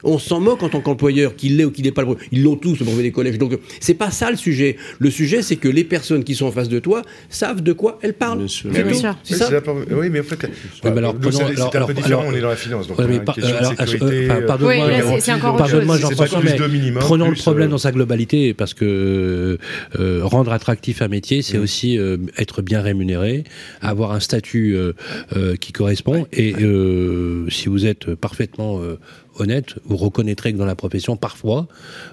On 0.05 0.19
s'en 0.19 0.41
moque 0.41 0.63
en 0.63 0.69
tant 0.69 0.81
qu'employeur, 0.81 1.37
qu'il 1.37 1.57
l'ait 1.57 1.65
ou 1.65 1.71
qu'il 1.71 1.85
n'ait 1.85 1.93
pas 1.93 2.03
le 2.03 2.09
Ils 2.33 2.43
l'ont 2.43 2.57
tous, 2.57 2.79
le 2.79 2.85
brevet 2.85 3.03
des 3.03 3.13
collèges. 3.13 3.39
Donc, 3.39 3.59
c'est 3.81 3.95
pas 3.95 4.11
ça 4.11 4.31
le 4.31 4.37
sujet. 4.37 4.77
Le 4.99 5.11
sujet, 5.11 5.43
c'est 5.43 5.57
que 5.57 5.69
les 5.69 5.85
personnes 5.85 6.25
qui 6.25 6.35
sont 6.35 6.47
en 6.47 6.53
face 6.53 6.69
de 6.69 6.79
toi 6.79 7.03
savent 7.29 7.63
de 7.63 7.73
quoi 7.73 7.99
elles 8.03 8.15
parlent. 8.15 8.39
Bien 8.39 8.49
sûr. 8.49 8.71
C'est 8.73 8.83
Bien 8.83 8.93
tout. 8.93 8.99
sûr. 8.99 9.17
C'est 9.23 9.35
Oui, 9.35 9.39
ça. 9.39 9.47
c'est 9.47 9.53
la 9.55 9.61
par- 9.61 9.75
Oui, 9.91 10.09
mais 10.11 10.21
en 10.21 10.23
fait, 10.23 10.39
mais 10.85 10.91
alors, 10.99 11.15
donc, 11.15 11.33
c'est 11.33 11.39
prenons- 11.39 11.55
c'est 11.55 11.61
alors- 11.77 11.77
un 11.77 11.87
peu 11.87 11.95
différent. 11.95 12.21
alors- 12.21 12.33
on 12.33 12.37
est 12.37 12.41
dans 12.41 12.49
la 12.49 12.57
finance, 12.57 12.87
donc 12.89 12.99
Ouais, 12.99 13.07
mais 13.09 13.17
une 13.17 13.25
par- 13.25 13.37
alors, 13.39 13.51
euh, 13.51 13.75
enfin, 13.79 13.85
euh, 13.85 14.47
pardonne-moi, 14.47 14.75
Oui, 14.87 14.91
là, 14.91 14.99
garantie, 14.99 15.21
c'est- 15.21 15.21
c'est 15.27 15.33
encore 15.33 15.55
autre 15.55 15.65
pardonne-moi, 15.65 15.95
chose. 15.97 16.03
Jean 16.03 16.09
C'est 16.11 16.17
pas 16.17 16.27
François, 16.27 16.41
plus 16.41 16.51
mais 16.61 16.67
de 16.69 16.73
minimum, 16.73 17.01
prenons 17.01 17.29
le 17.31 17.37
problème 17.37 17.69
euh, 17.69 17.71
dans 17.73 17.79
sa 17.79 17.93
globalité, 17.93 18.55
parce 18.55 18.75
que 18.75 19.59
euh, 19.99 20.21
rendre 20.23 20.53
attractif 20.53 21.03
un 21.03 21.09
métier, 21.09 21.43
c'est 21.43 21.59
aussi 21.59 21.99
euh, 21.99 22.17
être 22.39 22.63
bien 22.63 22.81
rémunéré, 22.81 23.45
avoir 23.81 24.13
un 24.13 24.21
statut 24.21 24.75
euh, 24.77 24.93
euh, 25.37 25.57
qui 25.57 25.73
correspond, 25.73 26.27
et 26.33 26.55
euh, 26.63 27.45
si 27.51 27.69
vous 27.69 27.87
êtes 27.87 28.15
parfaitement 28.15 28.81
euh, 28.81 28.99
honnête, 29.41 29.75
vous 29.85 29.97
reconnaîtrez 29.97 30.53
que 30.53 30.59
dans 30.59 30.67
la 30.67 30.75
profession, 30.75 31.17
parfois, 31.17 31.67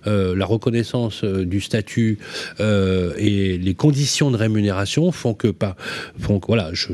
euh, 0.07 0.35
la 0.35 0.45
reconnaissance 0.45 1.23
euh, 1.23 1.45
du 1.45 1.61
statut 1.61 2.19
euh, 2.59 3.13
et 3.17 3.57
les 3.57 3.73
conditions 3.75 4.31
de 4.31 4.37
rémunération 4.37 5.11
font 5.11 5.33
que 5.33 5.47
pas, 5.47 5.75
font 6.19 6.39
que 6.39 6.47
voilà, 6.47 6.69
je 6.73 6.93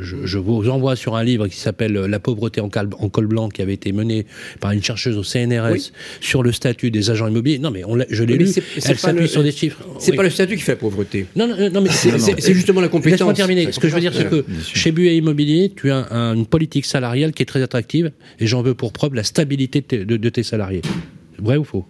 je, 0.00 0.16
je 0.24 0.38
vous 0.38 0.68
envoie 0.68 0.94
sur 0.96 1.16
un 1.16 1.24
livre 1.24 1.48
qui 1.48 1.56
s'appelle 1.56 1.92
La 1.94 2.18
pauvreté 2.20 2.60
en, 2.60 2.68
col 2.68 3.26
blanc, 3.26 3.48
qui 3.48 3.62
avait 3.62 3.74
été 3.74 3.92
mené 3.92 4.26
par 4.60 4.72
une 4.72 4.82
chercheuse 4.82 5.16
au 5.16 5.22
CNRS 5.22 5.72
Oui. 5.72 5.90
sur 6.20 6.42
le 6.42 6.52
statut 6.52 6.90
des 6.90 7.10
agents 7.10 7.28
immobiliers. 7.28 7.58
Non, 7.58 7.70
mais 7.70 7.82
on 7.84 7.98
je 8.10 8.24
l'ai 8.24 8.36
lu. 8.36 8.48
Elle 8.76 8.82
pas 8.82 8.94
s'appuie 8.96 9.20
le- 9.22 9.26
sur 9.26 9.42
des 9.42 9.52
chiffres. 9.52 9.82
C'est 9.98 10.10
Oui. 10.10 10.16
pas 10.18 10.22
le 10.22 10.30
statut 10.30 10.56
qui 10.56 10.62
fait 10.62 10.72
la 10.72 10.76
pauvreté. 10.76 11.26
Non, 11.36 11.46
non, 11.48 11.70
non, 11.70 11.80
mais 11.80 11.88
C'est 11.90 12.52
justement 12.54 12.80
la 12.80 12.88
compétence. 12.88 13.12
Laisse-moi 13.20 13.34
terminer. 13.34 13.72
Ce 13.72 13.80
que 13.80 13.88
je 13.88 13.94
veux 13.94 14.00
dire, 14.00 14.12
c'est 14.14 14.28
que 14.28 14.44
chez 14.74 14.92
Buet 14.92 15.16
Immobilier, 15.16 15.72
tu 15.74 15.90
as 15.90 16.06
un- 16.12 16.34
une 16.34 16.46
politique 16.46 16.84
salariale 16.84 17.32
qui 17.32 17.42
est 17.42 17.46
très 17.46 17.62
attractive, 17.62 18.12
et 18.40 18.46
j'en 18.46 18.62
veux 18.62 18.74
pour 18.74 18.92
preuve 18.92 19.14
la 19.14 19.24
stabilité 19.24 19.80
de 19.80 19.86
tes, 19.86 20.04
de- 20.04 20.16
de 20.16 20.28
tes 20.28 20.42
salariés. 20.42 20.82
Vrai 21.38 21.56
ou 21.56 21.64
faux? 21.64 21.84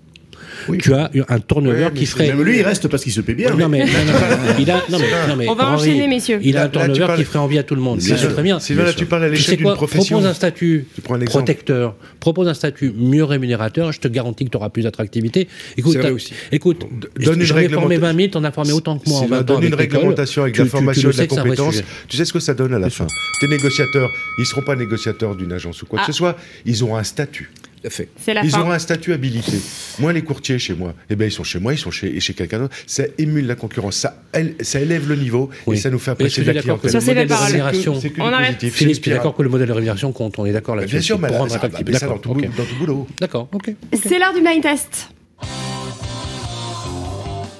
Oui. 0.68 0.78
Tu 0.78 0.92
as 0.94 1.10
un 1.28 1.38
turnover 1.40 1.88
qui 1.94 2.06
ferait. 2.06 2.28
Même 2.28 2.42
lui, 2.42 2.58
il 2.58 2.62
reste 2.62 2.88
parce 2.88 3.02
qu'il 3.02 3.12
se 3.12 3.20
paie 3.20 3.34
bien. 3.34 3.50
non, 3.54 3.68
mais, 3.68 3.80
non, 3.80 3.86
non, 3.86 4.54
il 4.58 4.70
a, 4.70 4.82
non, 4.90 4.98
mais, 4.98 5.06
non, 5.28 5.36
mais 5.36 5.48
On 5.48 5.54
va 5.54 5.66
Henri, 5.68 5.90
enchaîner, 5.90 6.08
messieurs. 6.08 6.38
Il 6.42 6.56
a 6.56 6.60
un 6.60 6.64
là, 6.64 6.68
turnover 6.70 7.00
parles- 7.06 7.18
qui 7.18 7.24
ferait 7.24 7.38
envie 7.38 7.58
à 7.58 7.62
tout 7.62 7.74
le 7.74 7.80
monde. 7.80 8.00
Ça, 8.00 8.16
c'est 8.16 8.28
très 8.28 8.42
bien. 8.42 8.60
Sylvain, 8.60 8.84
là, 8.84 8.92
tu 8.92 9.06
parles 9.06 9.24
à 9.24 9.28
Tu 9.30 9.36
sais 9.36 9.40
l'échelle 9.40 9.56
d'une 9.58 9.66
quoi? 9.66 9.74
profession. 9.74 10.16
Propose 10.16 10.26
un 10.30 10.34
statut 10.34 10.86
Tu 10.94 11.00
prends 11.00 11.14
un 11.14 11.20
exemple. 11.20 11.44
protecteur, 11.44 11.94
propose 12.20 12.48
un 12.48 12.54
statut 12.54 12.92
mieux 12.96 13.24
rémunérateur, 13.24 13.92
je 13.92 14.00
te 14.00 14.08
garantis 14.08 14.44
que 14.44 14.50
tu 14.50 14.56
auras 14.56 14.70
plus 14.70 14.82
d'attractivité. 14.82 15.48
Écoute, 15.76 15.92
C'est 15.92 15.98
vrai 15.98 16.08
t'as- 16.08 16.14
aussi. 16.14 16.32
écoute, 16.52 16.80
donne 17.18 17.40
une 17.40 17.46
formé 17.46 17.66
réglementa- 17.68 17.98
20 17.98 18.16
000, 18.16 18.28
t'en 18.28 18.44
as 18.44 18.52
formé 18.52 18.72
autant 18.72 18.98
que 18.98 19.08
moi 19.08 19.18
en 19.18 19.22
Sylvain, 19.22 19.36
20 19.38 19.50
ans 19.50 19.54
donne 19.54 19.64
une 19.64 19.74
réglementation 19.74 20.42
avec 20.42 20.54
Tu- 20.54 20.60
la 20.62 20.66
formation 20.66 21.10
et 21.10 21.12
de 21.12 21.18
la 21.18 21.26
compétence. 21.26 21.82
Tu 22.08 22.16
sais 22.16 22.24
ce 22.24 22.32
que 22.32 22.40
ça 22.40 22.54
donne 22.54 22.74
à 22.74 22.78
la 22.78 22.90
fin 22.90 23.06
Tes 23.40 23.48
négociateurs, 23.48 24.10
ils 24.38 24.46
seront 24.46 24.62
pas 24.62 24.76
négociateurs 24.76 25.34
d'une 25.34 25.52
agence 25.52 25.82
ou 25.82 25.86
quoi 25.86 25.98
que 25.98 26.04
Ah. 26.04 26.06
ce 26.08 26.12
soit. 26.12 26.36
Ils 26.66 26.82
auront 26.82 26.96
un 26.96 27.02
statut. 27.04 27.50
Tout 27.84 27.88
à 27.88 27.90
fait. 27.90 28.08
C'est 28.18 28.32
la 28.32 28.42
Ils 28.42 28.50
fin. 28.50 28.62
auront 28.62 28.70
un 28.70 28.78
statut 28.78 29.12
habilité. 29.12 29.58
Moi, 29.98 30.14
les 30.14 30.22
courtiers 30.22 30.58
chez 30.58 30.72
moi, 30.72 30.94
eh 31.10 31.16
ben, 31.16 31.26
ils 31.26 31.30
sont 31.30 31.44
chez 31.44 31.58
moi, 31.58 31.74
ils 31.74 31.78
sont 31.78 31.90
chez, 31.90 32.16
et 32.16 32.18
chez 32.18 32.32
quelqu'un 32.32 32.60
d'autre. 32.60 32.74
Ça 32.86 33.02
émule 33.18 33.46
la 33.46 33.56
concurrence, 33.56 33.96
ça, 33.96 34.22
ça 34.62 34.80
élève 34.80 35.06
le 35.06 35.16
niveau 35.16 35.50
Oui. 35.66 35.76
et 35.76 35.80
ça 35.80 35.90
nous 35.90 35.98
fait 35.98 36.12
apprécier 36.12 36.44
la 36.44 36.52
es 36.52 36.54
d'accord 36.54 36.80
que 36.80 36.88
clientèle. 36.88 37.30
Rémunération... 37.30 38.00
C'est 38.00 38.08
que 38.08 38.22
On 38.22 38.32
arrête. 38.32 38.64
Philippe, 38.70 39.02
tu 39.02 39.10
es 39.10 39.12
d'accord 39.12 39.36
que 39.36 39.42
le 39.42 39.50
modèle 39.50 39.68
de 39.68 39.72
rémunération 39.74 40.12
compte, 40.12 40.38
on 40.38 40.46
est 40.46 40.52
d'accord 40.52 40.76
là-dessus. 40.76 40.94
Bien 40.94 41.02
sûr, 41.02 41.18
mais 41.18 41.28
ça, 41.28 41.34
bah, 41.68 41.98
ça 41.98 42.06
dans 42.06 42.16
tout 42.16 42.34
boulot. 42.78 43.06
D'accord, 43.20 43.48
ok. 43.52 43.74
C'est 43.92 44.18
l'heure 44.18 44.32
du 44.32 44.40
blind 44.40 44.62
test. 44.62 45.10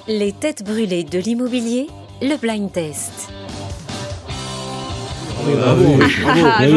Les 0.07 0.33
têtes 0.33 0.63
brûlées 0.63 1.03
de 1.03 1.19
l'immobilier, 1.19 1.85
le 2.23 2.35
blind 2.41 2.71
test. 2.71 3.29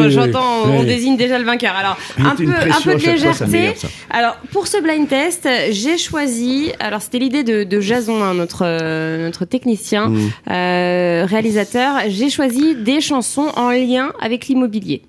J'entends, 0.09 0.65
oui. 0.65 0.71
on 0.79 0.83
désigne 0.83 1.17
déjà 1.17 1.37
le 1.39 1.45
vainqueur. 1.45 1.73
Alors, 1.75 1.97
un 2.17 2.35
peu, 2.35 2.43
un 2.47 2.81
peu 2.83 2.93
de 2.95 2.99
fois, 2.99 3.11
légèreté. 3.11 3.73
Alors, 4.09 4.35
pour 4.51 4.67
ce 4.67 4.81
blind 4.81 5.07
test, 5.07 5.47
j'ai 5.71 5.97
choisi. 5.97 6.71
Alors, 6.79 7.01
c'était 7.01 7.19
l'idée 7.19 7.43
de, 7.43 7.63
de 7.63 7.79
Jason, 7.79 8.23
hein, 8.23 8.33
notre 8.33 8.63
euh, 8.63 9.25
notre 9.25 9.45
technicien, 9.45 10.07
Mmh. 10.09 10.29
euh, 10.51 11.25
réalisateur. 11.27 11.95
J'ai 12.07 12.29
choisi 12.29 12.75
des 12.75 13.01
chansons 13.01 13.51
en 13.55 13.69
lien 13.71 14.11
avec 14.21 14.47
l'immobilier. 14.47 15.01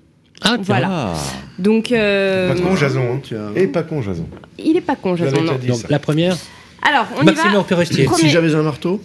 Ah. 0.43 0.57
Voilà. 0.61 0.87
Ah. 0.91 1.13
Donc, 1.59 1.91
euh, 1.91 2.53
Pas 2.53 2.59
con, 2.61 2.75
Jason. 2.75 3.19
hein. 3.33 3.51
Et 3.55 3.67
pas 3.67 3.83
con, 3.83 4.01
Jason. 4.01 4.25
il 4.57 4.75
est 4.77 4.81
pas 4.81 4.95
con, 4.95 5.15
Jason. 5.15 5.41
Non. 5.41 5.53
Donc, 5.67 5.89
la 5.89 5.99
première, 5.99 6.35
Alors, 6.81 7.05
on 7.19 7.23
Maxime 7.23 7.51
y 7.51 8.03
va. 8.05 8.15
Si 8.15 8.29
j'avais 8.29 8.55
un 8.55 8.63
marteau 8.63 9.01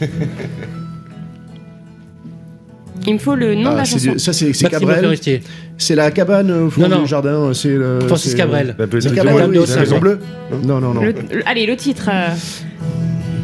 Il 3.08 3.14
me 3.14 3.18
faut 3.18 3.34
le 3.34 3.54
nom 3.54 3.62
de 3.62 3.68
Ah, 3.68 3.76
la 3.78 3.84
c'est 3.84 3.92
chanson. 3.98 4.12
du- 4.12 4.18
Ça, 4.18 4.32
c'est 4.32 4.52
Cabrel. 4.68 5.18
C'est 5.78 5.94
la 5.94 6.10
cabane 6.10 6.50
au 6.50 6.70
fond 6.70 6.82
Non, 6.82 6.88
non. 6.88 7.02
du 7.02 7.08
jardin. 7.08 7.50
C'est 7.54 7.74
le. 7.74 8.00
Francis 8.06 8.34
Cabrel. 8.34 8.74
La 8.78 8.86
bleue, 8.86 9.00
de 9.00 9.08
la 9.60 9.66
c'est- 9.66 9.80
maison 9.80 9.98
bleue 9.98 10.18
Non, 10.64 10.80
non, 10.80 10.92
non. 10.94 11.00
Le- 11.02 11.12
le- 11.12 11.42
allez, 11.48 11.66
le 11.66 11.76
titre. 11.76 12.08
euh, 12.12 12.28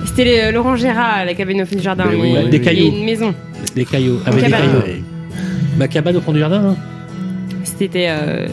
C'était 0.06 0.52
Laurent 0.52 0.76
Gérard, 0.76 1.24
la 1.24 1.34
cabane 1.34 1.62
au 1.62 1.66
fond 1.66 1.74
du 1.76 1.82
jardin. 1.82 2.04
Mais 2.08 2.16
oui, 2.16 2.32
mais 2.34 2.48
des 2.48 2.60
cailloux. 2.60 2.86
une 2.96 3.04
maison. 3.04 3.34
Des 3.74 3.84
cailloux. 3.84 4.18
Avec 4.26 4.44
des 4.44 4.50
cabane. 4.50 4.70
cailloux. 4.82 5.02
Ma 5.78 5.88
cabane 5.88 6.16
au 6.16 6.20
fond 6.20 6.32
du 6.32 6.38
jardin, 6.38 6.62
hein 6.70 6.76
C'était 7.64 8.06
euh, 8.08 8.46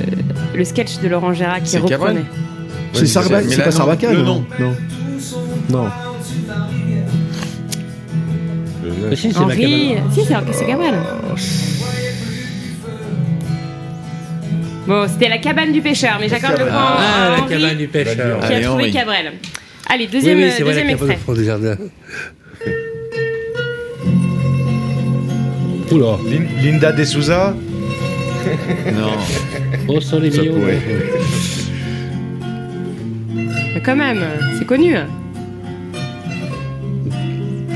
le 0.56 0.64
sketch 0.64 1.00
de 1.04 1.08
Laurent 1.08 1.34
Gérard 1.34 1.62
qui 1.62 1.78
reprenait. 1.78 2.22
C'est 2.94 3.06
Sarba- 3.06 3.42
mais 3.44 3.50
c'est 3.50 3.58
pas 3.60 3.66
non, 3.66 3.72
Sarbacane 3.72 4.24
non. 4.24 4.44
Non. 5.70 5.86
Ma 9.02 9.16
Henri. 9.40 9.96
cabane. 9.96 10.12
Si, 10.14 10.22
c'est 10.54 10.66
Cabrel. 10.66 10.96
Bon, 14.88 15.08
c'était 15.08 15.30
la 15.30 15.38
cabane 15.38 15.72
du 15.72 15.82
pêcheur, 15.82 16.18
mais 16.20 16.28
j'accorde 16.28 16.60
le 16.60 16.66
point 16.66 16.74
Ah, 16.76 17.26
à 17.26 17.30
la 17.30 17.36
Henri 17.44 17.50
cabane 17.54 17.78
du 17.78 17.88
pêcheur. 17.88 18.40
qui 18.40 18.46
Allez, 18.46 18.56
a 18.56 18.62
trouvé 18.68 18.84
Henri. 18.84 18.92
Cabrel. 18.92 19.32
Allez, 19.90 20.06
Oui, 20.06 20.10
deuxième, 20.12 20.38
oui, 20.38 20.44
c'est 20.56 20.64
vrai, 20.64 20.74
deuxième 20.74 20.88
la 20.88 20.94
cabane 20.94 21.08
au 21.10 21.12
extrait. 21.12 21.26
fond 21.26 21.34
du 21.40 21.46
jardin. 21.46 21.76
Oula. 25.92 26.18
Lin- 26.30 26.48
Linda 26.64 26.92
De 26.92 27.04
Souza. 27.04 27.54
Non. 28.94 29.12
Oh, 29.88 30.00
soleil 30.02 30.32
Ça 30.32 30.42
mio. 30.42 30.54
pourrait. 30.54 30.80
Mais 33.76 33.82
Quand 33.84 33.96
même, 33.96 34.24
c'est 34.58 34.66
connu. 34.66 34.96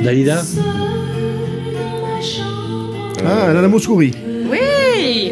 Dalida? 0.03 0.43
Ah, 3.24 3.54
Nana 3.54 3.68
Mouskouri. 3.68 4.12
Oui 4.50 5.32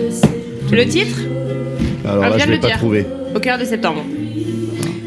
Le 0.72 0.86
titre 0.86 1.18
Alors 2.08 2.24
Ah, 2.26 2.30
là, 2.30 2.38
je 2.38 2.50
le 2.52 2.60
pas 2.60 2.68
dire. 2.68 2.78
trouver. 2.78 3.06
Au 3.36 3.40
cœur 3.40 3.58
de 3.58 3.66
septembre. 3.66 4.04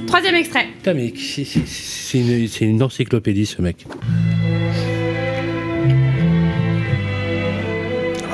Troisième 0.06 0.34
extrait. 0.36 0.66
Putain, 0.78 0.94
mais 0.94 1.12
c'est- 1.16 1.44
c'est 1.44 1.60
c'est 1.66 2.18
une, 2.18 2.48
c'est 2.48 2.64
une 2.64 2.82
encyclopédie, 2.82 3.46
ce 3.46 3.60
mec. 3.60 3.86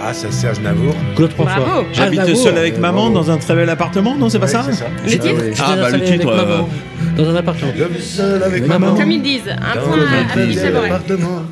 Ah, 0.05 0.13
ça 0.13 0.31
Serge 0.31 0.61
Navour. 0.61 0.95
Claude 1.17 1.31
François. 1.33 1.61
Bravo. 1.65 1.87
J'habite 1.93 2.35
seul 2.37 2.59
avec 2.59 2.75
euh, 2.75 2.81
maman 2.81 3.11
bravo. 3.11 3.15
dans 3.27 3.31
un 3.31 3.39
très 3.39 3.55
bel 3.55 3.71
appartement, 3.71 4.17
non, 4.17 4.29
c'est 4.29 4.39
pas 4.41 4.47
Ouais, 4.47 4.53
ça 4.53 4.63
c'est 4.67 4.73
ça. 4.75 4.87
Le 5.05 5.11
titre 5.11 5.27
oui. 5.41 5.53
Ah, 5.59 5.77
bah, 5.77 5.91
le 5.91 6.01
titre, 6.03 6.13
avec 6.13 6.27
euh, 6.27 6.37
maman, 6.47 6.69
Dans 7.17 7.31
un 7.31 7.35
appartement. 7.37 7.73
L'homme 7.79 7.91
seul 7.99 8.43
avec 8.43 8.67
Maman. 8.67 8.87
maman. 8.89 8.99
Comme 8.99 9.11
ils 9.13 9.23
disent, 9.23 9.43
un 9.49 9.75
Dans 9.77 9.87
point 9.87 9.99
à 10.03 10.85
appartement. 10.87 11.43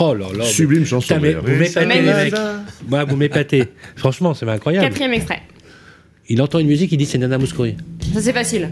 Oh 0.00 0.14
là 0.14 0.26
là. 0.36 0.44
Sublime 0.44 0.84
chanson. 0.84 1.14
Putain, 1.14 1.20
mais 1.20 1.34
d'ailleurs. 1.34 1.44
vous 1.44 1.56
m'épatez, 1.56 2.02
les 2.02 2.02
mecs. 2.02 2.34
Moi, 2.88 3.04
vous 3.04 3.16
m'épatez. 3.16 3.64
Franchement, 3.96 4.34
c'est 4.34 4.48
incroyable. 4.48 4.86
Quatrième 4.88 5.12
extrait. 5.12 5.42
Il 6.28 6.42
entend 6.42 6.58
une 6.58 6.66
musique, 6.66 6.92
il 6.92 6.98
dit 6.98 7.06
c'est 7.06 7.18
Nana 7.18 7.38
Mouskouri. 7.38 7.76
Ça 8.14 8.20
c'est 8.20 8.32
facile. 8.32 8.70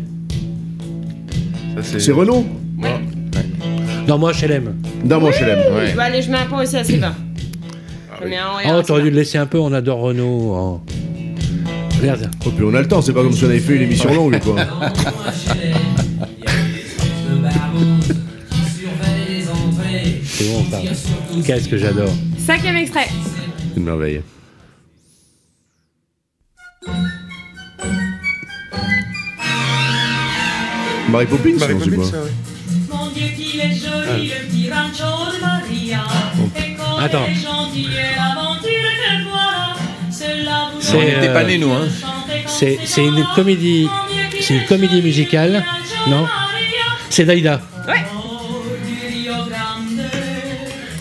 C'est 1.82 2.12
Renaud 2.12 2.44
Non, 4.06 4.18
moi, 4.18 4.32
HLM. 4.32 4.74
Dans 5.04 5.20
mon 5.20 5.30
HLM. 5.30 5.74
Ouais. 5.74 5.94
Bah, 5.94 6.04
allez, 6.04 6.22
je 6.22 6.30
mets 6.30 6.38
un 6.38 6.46
point 6.46 6.62
aussi 6.62 6.76
à. 6.76 6.82
Je 6.82 6.92
mets 8.28 8.36
un 8.36 8.58
et 8.64 8.66
un 8.68 8.78
Oh, 8.78 8.82
t'aurais 8.82 9.02
dû 9.02 9.10
le 9.10 9.16
laisser 9.16 9.38
un 9.38 9.46
peu, 9.46 9.58
on 9.58 9.72
adore 9.72 10.00
Renault. 10.00 10.52
oh. 10.54 10.80
Regarde. 12.00 12.30
Oh, 12.44 12.50
puis 12.50 12.64
on 12.64 12.74
a 12.74 12.80
le 12.82 12.88
temps, 12.88 13.00
c'est 13.00 13.12
pas 13.12 13.22
comme 13.22 13.32
si 13.32 13.44
on 13.44 13.48
avait 13.48 13.58
fait 13.58 13.76
une 13.76 13.82
émission 13.82 14.12
longue, 14.14 14.38
quoi. 14.40 14.56
C'est 20.36 20.44
bon, 20.52 20.64
ça. 20.70 20.80
Qu'est-ce 21.46 21.66
que 21.66 21.78
j'adore. 21.78 22.10
Cinquième 22.38 22.76
extrait. 22.76 23.08
C'est 23.08 23.76
une 23.78 23.84
merveille. 23.84 24.20
Marie 31.08 31.26
Poppins, 31.26 31.56
Marie 31.58 31.74
non, 31.74 31.80
Poppins, 31.80 31.96
quoi 31.96 32.04
ça, 32.04 32.22
ouais. 32.22 32.30
Mon 32.92 33.06
Dieu 33.12 33.26
qu'il 33.34 33.60
est 33.60 33.70
joli, 33.70 34.28
le 34.28 34.46
petit 34.46 34.70
rancho 34.70 35.32
de 35.32 35.40
Maria. 35.40 36.04
Et 36.54 36.74
comme 36.74 37.02
Attends. 37.02 37.24
il 37.28 37.32
est 37.32 37.42
gentil 37.42 37.86
et 37.86 38.16
l'aventure 38.16 38.70
que 38.70 39.28
voilà, 39.30 39.74
cela 40.10 40.70
vous 40.74 40.80
C'est, 40.82 40.96
On 40.96 41.00
n'était 41.00 41.28
euh, 41.28 41.32
pas 41.32 41.44
nés, 41.44 41.56
nous, 41.56 41.72
hein. 41.72 41.88
C'est 42.46 42.78
c'est 42.84 43.06
une 43.06 43.24
comédie. 43.34 43.88
C'est 44.40 44.54
une 44.54 44.66
comédie 44.66 45.00
musicale. 45.00 45.64
Non 46.08 46.26
C'est 47.08 47.24
Dalida. 47.24 47.60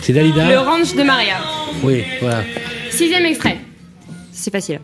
C'est 0.06 0.12
Dalida 0.12 0.48
Le 0.48 0.60
ranch 0.60 0.94
de 0.94 1.02
Maria. 1.02 1.34
Oui, 1.82 2.04
voilà. 2.20 2.44
Sixième 2.90 3.24
extrait. 3.26 3.58
C'est 4.30 4.52
facile. 4.52 4.78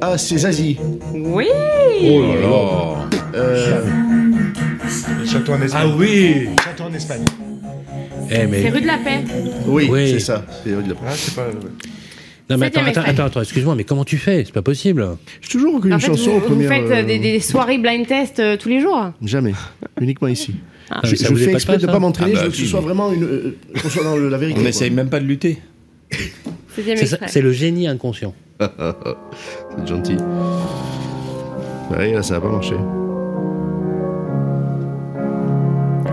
Ah, 0.00 0.16
c'est 0.16 0.38
Zazie. 0.38 0.78
Oui. 1.14 1.46
Oh 2.02 2.22
là 2.22 2.40
là. 2.40 3.08
Euh, 3.34 3.82
Château 5.26 5.52
en 5.52 5.62
Espagne. 5.62 5.82
Ah 5.92 5.96
oui 5.96 6.48
Château 6.64 6.84
en 6.84 6.92
Espagne. 6.94 7.24
Eh 8.30 8.46
C'est 8.62 8.68
rue 8.70 8.80
de 8.80 8.86
la 8.86 8.98
Paix. 8.98 9.24
oui, 9.66 9.88
Oui. 9.90 10.10
c'est 10.12 10.20
ça. 10.20 10.44
C'est 10.64 10.74
rue 10.74 10.82
de 10.84 10.90
la- 10.90 10.96
Ah, 11.06 11.12
c'est 11.14 11.34
pas. 11.34 11.46
Non 12.50 12.56
mais 12.58 12.66
attends, 12.66 12.80
attends, 12.80 12.88
extrait. 12.90 13.10
attends, 13.10 13.24
attends, 13.24 13.40
excuse-moi, 13.42 13.74
mais 13.76 13.84
comment 13.84 14.04
tu 14.04 14.18
fais? 14.18 14.42
C'est 14.44 14.52
pas 14.52 14.60
possible. 14.62 15.06
J'ai 15.40 15.48
toujours 15.48 15.76
En 15.76 15.80
fait, 15.80 16.00
chanson 16.00 16.38
vous, 16.40 16.54
vous 16.56 16.62
faites 16.68 16.90
euh, 16.90 17.02
des, 17.04 17.18
des 17.18 17.38
soirées 17.40 17.78
blind 17.78 18.06
test 18.06 18.40
euh, 18.40 18.56
tous 18.56 18.68
les 18.68 18.80
jours? 18.80 19.10
Jamais. 19.24 19.52
Uniquement 20.00 20.28
ici. 20.28 20.56
Ah, 20.90 21.00
je 21.04 21.14
ça 21.14 21.28
je 21.28 21.30
vous 21.32 21.36
fais 21.38 21.52
exprès 21.52 21.74
pas, 21.74 21.78
de 21.78 21.86
ne 21.86 21.92
pas 21.92 21.98
m'entraîner, 22.00 22.32
Ah 22.34 22.34
bah, 22.34 22.40
je 22.40 22.44
veux 22.46 22.50
que 22.50 22.56
ce 22.56 22.62
si. 22.64 22.68
soit 22.68 22.80
vraiment 22.80 23.12
une. 23.12 23.22
euh, 23.22 23.56
qu'on 23.80 23.88
soit 23.88 24.02
dans 24.02 24.16
le- 24.16 24.28
la 24.28 24.38
vérité. 24.38 24.58
On 24.60 24.64
n'essaye 24.64 24.90
même 24.90 25.08
pas 25.08 25.20
de 25.20 25.24
lutter. 25.26 25.60
C'est 27.28 27.40
le 27.40 27.52
génie 27.52 27.86
inconscient. 27.86 28.34
C'est 28.60 29.86
gentil. 29.88 30.16
Ouais, 31.90 32.12
là, 32.12 32.22
ça 32.22 32.34
n'a 32.34 32.40
pas 32.40 32.48
marché. 32.50 32.74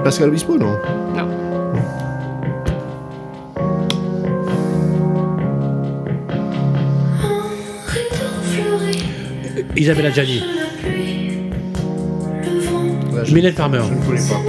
Pascal 0.03 0.29
Obispo, 0.29 0.57
non? 0.57 0.77
Non. 1.15 1.27
Isabelle 9.77 10.07
Adjani, 10.07 10.41
Là, 13.15 13.23
je- 13.23 13.33
Mylène 13.33 13.53
Farmer. 13.53 13.79
Je 13.87 13.93
ne 13.93 13.99
connais 14.05 14.27
pas. 14.29 14.41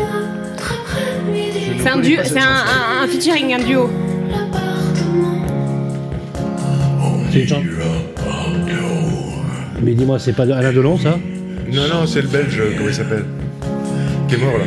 C'est 1.80 1.88
un, 1.88 1.98
duo, 2.00 2.16
c'est 2.24 2.38
un, 2.38 2.42
un, 2.42 3.05
un 3.05 3.06
featuring, 3.09 3.55
un 3.55 3.59
duo. 3.64 3.88
C'est 7.30 7.40
une 7.42 7.48
chanson. 7.48 7.62
Mais 9.82 9.92
dis-moi, 9.94 10.18
c'est 10.18 10.32
pas 10.32 10.42
Alain 10.42 10.72
Delon 10.72 10.98
ça? 10.98 11.16
Non, 11.72 11.82
non, 11.88 12.06
c'est 12.06 12.22
le 12.22 12.28
belge, 12.28 12.60
comment 12.76 12.88
il 12.88 12.94
s'appelle? 12.94 13.24
Qui 14.28 14.34
est 14.34 14.38
mort 14.38 14.59
là. 14.59 14.64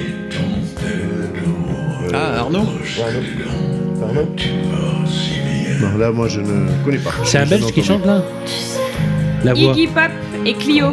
Ah, 2.13 2.39
Arnaud? 2.41 2.59
Ouais, 2.59 3.03
Arnaud. 4.03 4.03
Arnaud 4.03 4.27
Non, 5.81 5.97
là, 5.97 6.11
moi, 6.11 6.27
je 6.27 6.39
ne 6.39 6.67
connais 6.85 6.97
pas. 6.97 7.11
C'est 7.25 7.39
un 7.39 7.45
Belge 7.45 7.71
qui 7.73 7.83
chante 7.83 8.05
là? 8.05 8.23
La 9.43 9.53
voix. 9.53 9.72
Iggy 9.73 9.88
Pop 9.88 10.11
et 10.45 10.53
Clio. 10.53 10.88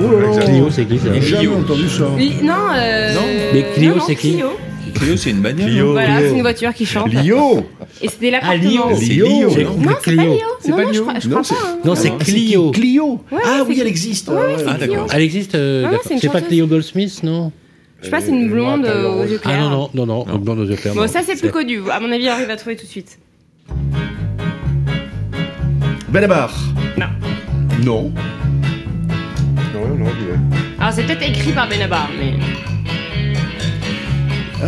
Oh 0.00 0.20
là 0.20 0.36
là 0.36 0.44
Clio, 0.44 0.70
c'est 0.70 0.84
qui 0.84 0.98
ça 0.98 1.06
J'ai 1.14 1.20
jamais 1.20 1.48
entendu 1.48 1.88
ça. 1.88 2.04
Li- 2.16 2.34
non, 2.42 2.54
euh... 2.76 3.14
Non. 3.14 3.20
Mais 3.52 3.64
Clio, 3.74 3.90
non, 3.90 3.96
non, 3.96 4.02
c'est 4.06 4.14
qui 4.16 4.32
Clio. 4.34 4.48
Clio, 4.94 5.16
c'est 5.16 5.30
une 5.30 5.40
bagnole. 5.40 5.66
Clio. 5.70 5.86
non 5.86 5.92
Voilà, 5.92 6.16
Clio. 6.16 6.28
c'est 6.30 6.34
une 6.36 6.42
voiture 6.42 6.74
qui 6.74 6.86
chante. 6.86 7.12
Lio 7.12 7.66
Et 8.00 8.08
c'était 8.08 8.32
Ah, 8.40 8.54
Lio. 8.56 8.70
l'appartement. 8.70 8.96
C'est 8.96 9.04
Lio. 9.06 9.50
C'est 9.50 9.64
non 9.64 9.70
Non, 9.76 9.90
c'est 10.04 10.14
pas 10.16 10.22
Lio. 10.22 10.34
C'est 10.60 10.68
non, 10.70 10.76
pas 10.76 10.82
non, 10.82 10.88
je 10.88 10.92
Lio. 10.94 11.02
crois, 11.02 11.14
je 11.20 11.28
Non, 11.28 11.34
crois 11.42 11.44
c'est- 11.44 11.54
pas. 11.54 11.60
hein. 11.68 11.78
Non, 11.84 11.94
c'est 11.96 12.12
Ah, 12.14 12.24
Clio. 12.24 12.70
Clio 12.70 13.06
Ouais, 13.32 13.38
Ah 13.44 13.48
c'est 13.56 13.62
oui, 13.68 13.78
elle 13.80 13.86
existe. 13.88 14.28
Ouais, 14.28 14.34
Ah, 14.38 14.46
ouais. 14.46 14.54
c'est 14.58 14.64
Ah, 14.68 14.74
d'accord. 14.74 14.86
Clio. 15.06 15.06
Elle 15.12 15.22
existe, 15.22 15.54
euh, 15.56 15.78
Ouais, 15.84 15.90
d'accord. 15.90 16.04
c'est 16.06 16.14
une 16.14 16.20
c'est 16.20 16.26
pas 16.28 16.32
chanteuse. 16.34 16.48
Clio 16.48 16.66
Goldsmith, 16.68 17.22
non 17.24 17.50
Je 18.00 18.04
sais 18.04 18.10
pas, 18.10 18.20
c'est 18.20 18.28
une 18.30 18.50
blonde 18.50 18.84
Euh, 18.86 19.04
euh, 19.18 19.22
aux 19.22 19.26
yeux 19.26 19.40
Ah 19.44 19.48
clairs. 19.48 19.60
non, 19.70 19.90
non, 19.94 20.06
non, 20.06 20.06
non, 20.06 20.26
une 20.32 20.38
blonde 20.44 20.60
aux 20.60 20.64
yeux 20.66 20.76
clairs. 20.76 20.94
Bon, 20.94 21.00
non. 21.02 21.08
ça 21.08 21.20
c'est 21.26 21.36
plus 21.40 21.50
connu. 21.50 21.80
À 21.90 21.98
mon 21.98 22.10
avis, 22.12 22.30
Henri 22.30 22.44
va 22.46 22.56
trouver 22.56 22.76
tout 22.76 22.84
de 22.84 22.90
suite. 22.90 23.18
Benabar 26.08 26.54
Non. 26.98 27.06
Non. 27.82 28.12
Non, 29.74 29.88
non, 29.96 30.04
ouais. 30.04 30.12
Alors 30.78 30.92
c'est 30.92 31.02
peut-être 31.04 31.22
écrit 31.22 31.52
par 31.52 31.68
Benabar, 31.68 32.08
mais. 32.18 32.34
Ah, 34.62 34.66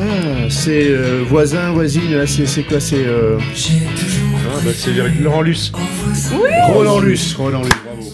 c'est 0.51 0.89
euh, 0.91 1.23
voisin, 1.27 1.71
voisine, 1.73 2.15
là, 2.15 2.27
c'est 2.27 2.47
c'est 2.47 2.63
quoi 2.65 2.81
C'est 2.81 3.05
euh, 3.07 3.39
Ah, 3.39 4.59
bah, 4.65 4.71
c'est 4.75 4.99
avec 5.01 5.19
Laurent 5.21 5.43
Luce. 5.43 5.73
Roland 6.69 7.01
Luce. 7.01 7.35
Roland 7.35 7.63
Luce, 7.63 7.73
bravo. 7.85 8.13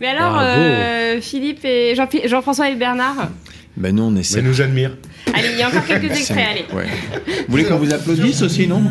Mais 0.00 0.08
alors, 0.08 0.32
Bravo. 0.32 0.48
euh, 0.60 1.20
Philippe 1.20 1.64
et 1.64 1.94
Jean- 1.94 2.08
Jean-François 2.26 2.70
et 2.70 2.74
Bernard. 2.74 3.28
Ben 3.76 3.94
non, 3.94 4.04
on 4.04 4.10
Mais 4.10 4.20
essaie. 4.20 4.42
nous 4.42 4.60
admire. 4.60 4.96
Allez, 5.34 5.48
il 5.52 5.58
y 5.58 5.62
a 5.62 5.68
encore 5.68 5.84
quelques 5.86 6.10
extraits, 6.10 6.46
allez. 6.50 6.64
Ouais. 6.74 6.86
Vous 7.26 7.50
voulez 7.50 7.64
qu'on 7.64 7.78
vous 7.78 7.92
applaudisse 7.92 8.42
aussi, 8.42 8.66
non 8.66 8.82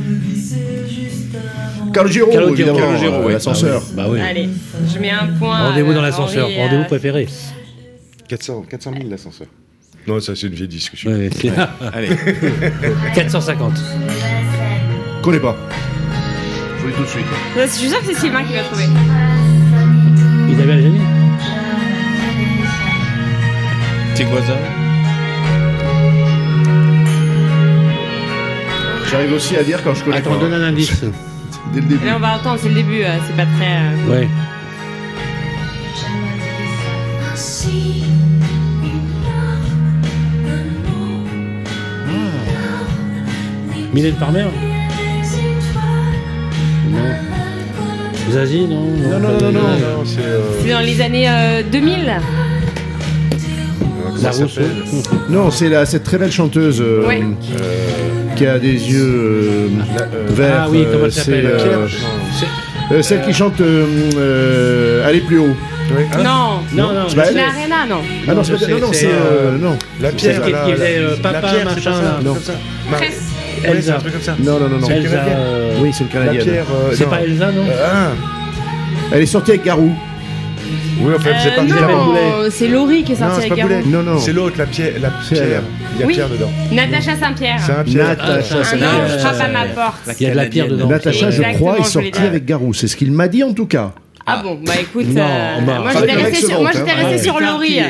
Calogero, 1.93 2.31
Calogero, 2.31 2.53
évidemment. 2.55 2.79
Calogero, 2.79 3.13
euh, 3.15 3.25
ouais. 3.25 3.33
L'ascenseur. 3.33 3.83
Bah 3.93 4.05
oui. 4.09 4.19
Allez, 4.21 4.49
je 4.93 4.97
mets 4.99 5.11
un 5.11 5.27
point. 5.37 5.69
Rendez-vous 5.69 5.93
dans 5.93 6.01
l'ascenseur, 6.01 6.47
rendez-vous 6.49 6.85
préféré. 6.85 7.27
400, 8.27 8.65
400 8.69 8.91
000 8.97 9.09
l'ascenseur. 9.09 9.47
Non, 10.07 10.19
ça 10.19 10.35
c'est 10.35 10.47
une 10.47 10.53
vieille 10.53 10.67
discussion. 10.67 11.11
Ouais, 11.11 11.29
c'est- 11.35 11.51
Allez. 11.93 12.09
450. 13.13 13.73
Connais 15.21 15.39
pas. 15.39 15.55
Je 16.77 16.81
vous 16.81 16.87
le 16.87 16.91
dis 16.93 16.97
tout 16.97 17.03
de 17.03 17.07
suite. 17.09 17.25
Je 17.55 17.67
suis 17.67 17.89
sûre 17.89 17.99
que 17.99 18.05
c'est 18.07 18.19
Sylvain 18.19 18.43
qui 18.43 18.53
va 18.53 18.63
trouver. 18.63 18.85
Isabelle 20.49 20.77
Adjani 20.79 20.99
C'est 24.22 24.27
quoi 24.27 24.41
ça 24.43 24.53
J'arrive 29.10 29.34
aussi 29.34 29.57
à 29.57 29.64
dire 29.64 29.84
quand 29.84 29.95
je 29.95 30.03
connais 30.03 30.18
Attends, 30.18 30.35
pas. 30.35 30.38
donne 30.41 30.53
un 30.53 30.61
indice. 30.61 31.03
Dès 31.73 31.81
le 31.81 31.88
début. 31.88 32.06
Là, 32.06 32.18
on 32.18 32.19
va 32.19 32.35
entendre, 32.35 32.60
c'est 32.61 32.69
le 32.69 32.76
début, 32.76 33.02
euh, 33.02 33.18
c'est 33.26 33.35
pas 33.35 33.48
très. 33.57 33.77
euh, 33.77 34.11
Ouais. 34.11 34.27
Mylène 43.93 44.15
Farmer? 44.15 44.45
Non. 46.89 46.99
Zazie, 48.31 48.65
non? 48.68 48.85
Non, 48.85 49.19
non, 49.19 49.31
non, 49.39 49.52
non, 49.52 49.61
Non, 49.61 50.06
c'est. 50.06 50.19
Euh, 50.22 50.41
C'est 50.64 50.69
dans 50.72 50.80
les 50.80 51.02
années 51.02 51.27
euh, 51.30 51.64
2000. 51.69 52.14
La 54.21 54.31
Rousseau. 54.31 54.61
Non, 55.29 55.51
c'est 55.51 55.69
la- 55.69 55.85
cette 55.85 56.03
très 56.03 56.17
belle 56.17 56.31
chanteuse 56.31 56.81
euh, 56.81 57.05
Ouais. 57.07 57.23
qui 58.35 58.45
a 58.45 58.59
des 58.59 58.73
yeux 58.73 58.99
euh, 59.03 59.67
La- 59.97 60.03
euh, 60.03 60.07
verts. 60.29 60.61
Ah 60.63 60.67
oui, 60.69 60.85
comment 60.91 61.03
euh, 61.03 61.05
elle 61.05 61.11
s'appelle 61.11 61.45
euh, 61.45 61.88
euh, 62.91 63.01
Celle 63.01 63.21
qui 63.23 63.33
chante 63.33 63.59
euh, 63.61 63.85
euh, 64.17 65.07
Aller 65.07 65.21
plus 65.21 65.39
haut. 65.39 65.55
Oui. 65.95 66.03
Ah, 66.13 66.17
non, 66.17 66.23
Non, 66.73 66.93
non, 66.93 67.09
sais. 67.09 67.19
Arena, 67.19 67.85
non. 67.89 68.01
Ah 68.27 68.33
non, 68.33 68.43
c'est 68.43 68.53
pas- 68.53 68.67
non, 68.67 68.79
non, 68.79 68.93
c'est, 68.93 69.07
euh, 69.07 69.09
euh, 69.53 69.57
non. 69.57 69.77
La 69.99 70.11
pierre, 70.11 70.41
qui- 70.41 70.51
là, 70.51 70.63
qui 70.65 70.71
la- 70.71 70.75
faisait, 70.77 70.97
euh, 70.99 71.15
papa, 71.21 71.33
la 71.33 71.39
pierre, 71.41 71.53
c'est 71.69 71.75
machin, 71.75 71.91
pas 71.91 71.97
ça, 71.97 72.01
là. 72.03 72.09
un 72.09 72.13
truc 72.13 72.25
Non. 72.25 72.33
comme 72.33 72.43
ça. 72.43 72.53
C'est 73.61 73.67
Elsa. 73.69 73.95
un 73.95 73.99
truc 73.99 74.13
comme 74.13 74.21
ça. 74.21 74.35
Non, 74.39 74.59
non, 74.59 74.69
non, 74.69 74.77
non. 74.79 74.88
C'est 74.88 74.93
Elsa. 74.97 75.09
canadien. 75.09 75.33
euh, 75.38 75.71
Oui, 75.81 75.89
c'est 75.93 76.03
pierre. 76.45 76.65
euh, 76.73 76.93
C'est 76.95 77.03
non. 77.03 77.09
pas 77.09 77.21
Elsa, 77.21 77.51
non 77.51 77.63
Euh, 77.67 77.88
Ah 77.93 78.11
Elle 79.13 79.21
est 79.21 79.25
sortie 79.25 79.51
avec 79.51 79.65
Garou. 79.65 79.91
Oui, 81.02 81.14
enfin, 81.15 81.30
c'est 81.41 81.49
Euh, 81.49 81.56
pas 81.56 81.64
non, 81.64 82.49
c'est 82.49 82.68
Laurie 82.68 83.03
qui 83.03 83.14
est 83.14 83.15
sortie 83.15 83.48
avec 83.48 83.53
Garou. 83.53 83.72
Non, 83.88 84.03
non. 84.03 84.19
C'est 84.19 84.34
l'autre, 84.34 84.56
la 84.57 84.65
pierre. 84.65 84.93
La 85.02 85.10
pierre. 85.10 85.61
Il 85.95 85.99
y 85.99 86.03
a 86.03 86.07
Oui. 86.07 86.14
pierre 86.14 86.30
dedans. 86.30 86.49
Natacha 86.72 87.15
Saint-Pierre. 87.15 87.60
C'est 87.65 87.72
un 87.72 87.84
pierre. 87.84 88.07
Natacha 88.07 88.56
non, 88.56 88.64
Saint-Pierre. 88.64 89.07
je 89.10 89.18
frappe 89.18 89.41
à 89.41 89.48
ma 89.48 89.65
porte. 89.65 90.02
Il 90.19 90.23
y 90.23 90.30
a 90.30 90.31
de 90.31 90.35
la 90.38 90.45
pierre 90.45 90.68
dedans. 90.68 90.88
Natacha, 90.88 91.31
je 91.31 91.41
crois, 91.56 91.80
est 91.80 91.84
sortie 91.84 92.22
avec 92.22 92.45
Garou. 92.45 92.73
C'est 92.73 92.88
ce 92.88 92.95
qu'il 92.95 93.11
m'a 93.11 93.27
dit 93.27 93.43
en 93.43 93.53
tout 93.53 93.68
cas. 93.68 93.93
Ah 94.26 94.41
bon, 94.43 94.60
bah 94.64 94.73
écoute, 94.80 95.07
Non, 95.07 95.22
euh, 95.22 95.61
bah, 95.65 95.80
moi 95.81 95.91
j'étais 95.99 96.35
sur, 96.35 96.60
hein. 96.65 96.72
Ouais. 97.10 97.18
sur 97.18 97.39
Laurie. 97.39 97.80
Et 97.80 97.85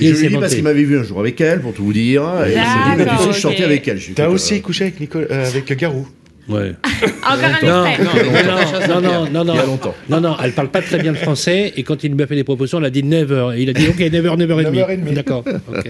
Il 0.00 0.14
je 0.14 0.20
lui 0.20 0.26
ai 0.26 0.28
dit 0.30 0.36
parce 0.36 0.54
qu'il 0.54 0.64
m'avait 0.64 0.82
vu 0.82 0.98
un 0.98 1.02
jour 1.04 1.20
avec 1.20 1.40
elle, 1.40 1.60
pour 1.60 1.74
tout 1.74 1.84
vous 1.84 1.92
dire. 1.92 2.22
Et 2.46 2.50
il 2.50 2.54
s'est 2.54 2.60
dit, 2.60 2.96
mais 2.96 3.04
tu 3.04 3.10
sais, 3.10 3.26
je 3.28 3.32
suis 3.32 3.40
sorti 3.42 3.62
avec 3.62 3.86
elle. 3.86 4.00
T'as 4.14 4.28
aussi 4.28 4.54
euh, 4.56 4.60
couché 4.60 4.92
euh, 5.14 5.46
avec 5.46 5.78
Garou. 5.78 6.08
Ouais. 6.50 6.74
Encore 7.22 7.44
un 7.44 7.66
Non, 7.66 7.86
extrait. 7.86 8.86
non, 8.88 9.00
non, 9.00 9.00
non, 9.00 9.30
non, 9.30 9.44
non, 9.44 9.54
Il 9.54 9.56
y 9.56 9.60
a 9.60 9.66
longtemps. 9.66 9.94
non, 10.08 10.20
non, 10.20 10.36
elle 10.42 10.52
parle 10.52 10.68
pas 10.70 10.82
très 10.82 10.98
bien 10.98 11.12
le 11.12 11.18
français 11.18 11.72
et 11.76 11.82
quand 11.84 12.02
il 12.04 12.12
lui 12.14 12.22
a 12.22 12.26
fait 12.26 12.34
des 12.34 12.44
propositions, 12.44 12.78
elle 12.78 12.86
a 12.86 12.90
dit 12.90 13.02
never. 13.04 13.50
Et 13.56 13.62
il 13.62 13.70
a 13.70 13.72
dit 13.72 13.88
ok, 13.88 13.98
never, 14.00 14.34
never 14.36 14.56
Never 14.56 14.96
me. 14.96 15.04
me. 15.10 15.14
D'accord. 15.14 15.44
ok. 15.68 15.88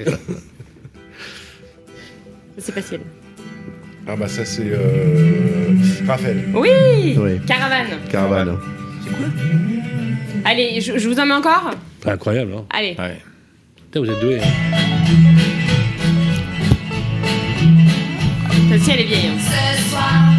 C'est 2.58 2.72
facile. 2.74 3.00
Ah 4.06 4.16
bah 4.16 4.28
ça 4.28 4.44
c'est 4.44 4.64
euh... 4.66 5.72
Raphaël. 6.06 6.44
Oui 6.54 6.68
Oui. 7.16 7.40
Caravane. 7.46 7.86
Caravane. 8.10 8.56
Allez, 10.44 10.80
je, 10.80 10.98
je 10.98 11.08
vous 11.08 11.18
en 11.20 11.26
mets 11.26 11.34
encore? 11.34 11.70
Pas 12.02 12.12
incroyable, 12.12 12.52
hein. 12.56 12.64
Allez. 12.70 12.96
Ouais. 12.98 13.18
Putain, 13.76 14.00
vous 14.00 14.10
êtes 14.10 14.20
doués. 14.20 14.40
hein. 14.40 14.46
Celle-ci, 18.70 18.90
elle 18.92 19.00
est 19.00 19.04
vieille. 19.04 19.26
hein. 19.28 19.38
Ce 19.38 19.90
soir, 19.90 20.29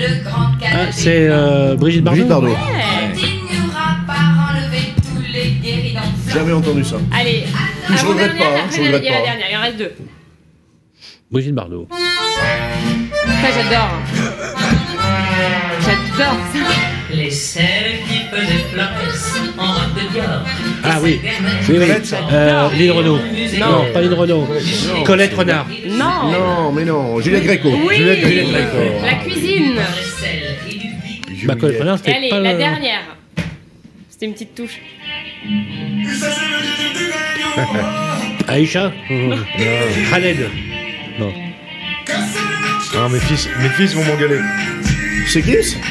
le 0.00 0.24
grand 0.24 0.56
canapé. 0.58 0.86
Ah, 0.88 0.92
c'est 0.92 1.26
euh, 1.28 1.74
Brigitte 1.76 2.02
Bardot. 2.04 2.24
Brigitte 2.24 2.28
Bardot. 2.28 2.56
Jamais 6.32 6.52
entendu 6.52 6.84
ça. 6.84 6.96
Allez. 7.12 7.44
Je 7.88 7.94
avant 7.94 8.08
regrette 8.10 8.36
dernière, 8.36 8.44
pas, 8.52 8.58
hein, 8.58 8.62
après, 8.64 8.76
je 8.76 8.82
il 8.82 8.84
y 8.84 8.88
a- 8.88 8.96
regrette 8.96 9.02
il 9.02 9.06
y 9.06 9.08
a 9.08 9.12
la 9.12 9.18
pas. 9.18 9.24
dernière, 9.26 9.46
il 9.50 9.56
en 9.56 9.60
reste 9.62 9.76
deux. 9.78 9.92
Brigitte 11.30 11.54
Bardot. 11.54 11.88
Ça, 11.90 13.48
j'adore. 13.54 13.90
J'adore 15.80 16.36
ça. 16.52 16.97
Les 17.10 17.30
selles 17.30 18.00
qui 18.06 18.18
faisait 18.30 18.64
florès 18.70 19.34
en 19.56 19.72
robe 19.72 19.94
de 19.94 20.12
Dior. 20.12 20.44
Ah 20.84 20.98
oui, 21.02 21.18
oui, 21.68 21.76
oui. 21.78 21.86
Euh, 22.32 22.68
Lynn 22.78 22.90
Renault. 22.90 23.18
Non, 23.58 23.86
pas 23.94 24.00
Lynn 24.02 24.12
Renault. 24.14 24.46
Colette 25.06 25.34
Renard. 25.34 25.66
Non. 25.86 26.30
Non, 26.30 26.72
mais 26.72 26.84
non, 26.84 27.18
Juliette 27.20 27.44
Gréco. 27.44 27.70
Oui. 27.88 27.96
Juliette 27.96 28.20
Gréco. 28.20 28.76
La 29.04 29.14
cuisine. 29.24 29.74
Bah, 31.44 31.54
Colette 31.58 31.80
Renard, 31.80 31.96
c'était 31.98 32.12
allez, 32.14 32.28
pas 32.28 32.40
la 32.40 32.52
le- 32.52 32.58
dernière. 32.58 33.00
C'était 34.10 34.26
une 34.26 34.32
petite 34.34 34.54
touche. 34.54 34.78
Aïcha 38.48 38.92
Khaled. 40.10 40.50
Non. 41.18 41.32
Non, 42.94 43.08
mes 43.10 43.20
fils, 43.20 43.48
mes 43.62 43.68
fils 43.70 43.94
vont 43.94 44.04
m'engueuler. 44.04 44.40
C'est 45.26 45.42
Gims 45.42 45.76
Ah, 45.80 45.86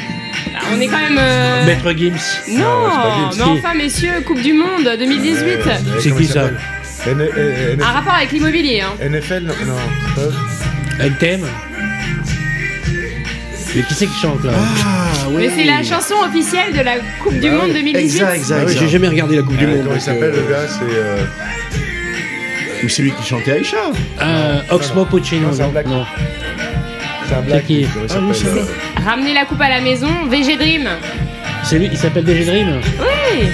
on 0.75 0.79
est 0.81 0.87
quand 0.87 0.97
même. 0.99 1.17
euh, 1.19 1.65
Maître 1.65 1.91
Gims. 1.93 2.13
Non, 2.49 2.87
mais 3.37 3.43
enfin, 3.59 3.73
messieurs, 3.75 4.21
Coupe 4.25 4.41
du 4.41 4.53
Monde 4.53 4.89
2018. 4.97 5.45
C'est 5.99 6.11
qui 6.15 6.25
ça 6.25 6.49
N- 7.05 7.21
N- 7.21 7.29
N- 7.73 7.81
Un 7.81 7.91
rapport 7.91 8.13
avec 8.15 8.31
l'immobilier. 8.31 8.81
Hein. 8.81 8.93
NFL 9.01 9.43
Non, 9.65 9.75
pas- 10.15 11.03
NTM 11.05 11.41
Mais 13.75 13.81
qui 13.83 13.93
c'est 13.93 14.07
qui 14.07 14.19
chante 14.19 14.43
là 14.43 14.51
Ah, 14.55 15.27
Mais 15.31 15.49
c'est 15.55 15.63
la 15.65 15.83
chanson 15.83 16.15
officielle 16.27 16.73
de 16.73 16.81
la 16.81 16.95
Coupe 17.21 17.39
du 17.39 17.49
Monde 17.49 17.71
2018. 17.73 17.99
Exact, 18.01 18.35
exact. 18.35 18.55
Ah 18.59 18.63
oui, 18.65 18.71
exact. 18.71 18.79
J'ai 18.85 18.89
jamais 18.91 19.07
regardé 19.09 19.35
la 19.35 19.43
Coupe 19.43 19.57
du 19.57 19.65
Euh, 19.65 19.69
Monde. 19.69 19.83
Comment 19.83 19.95
il 19.95 20.01
s'appelle 20.01 20.33
euh, 20.35 20.41
le 20.47 20.51
gars 20.51 20.67
C'est. 20.67 20.95
euh, 20.95 21.23
Ou 22.83 22.89
c'est 22.89 23.01
lui 23.03 23.11
qui 23.11 23.27
chantait 23.27 23.51
Aïcha. 23.53 23.77
euh, 24.21 24.59
Oxmo 24.71 25.05
Puccino. 25.05 25.49
Non, 25.49 26.05
c'est 27.27 27.35
un 27.35 27.59
qui 27.61 27.85
Comment 27.93 28.05
il 28.05 28.11
Ah 28.11 28.19
oui, 28.21 28.35
s'appelle 28.35 28.35
c'est 28.35 28.47
euh, 28.47 29.05
Ramener 29.05 29.33
la 29.33 29.45
coupe 29.45 29.61
à 29.61 29.69
la 29.69 29.81
maison, 29.81 30.07
VG 30.29 30.55
Dream. 30.57 30.87
C'est 31.63 31.77
lui, 31.79 31.89
il 31.91 31.97
s'appelle 31.97 32.23
DG 32.23 32.45
Dream 32.45 32.79
Oui. 32.99 33.47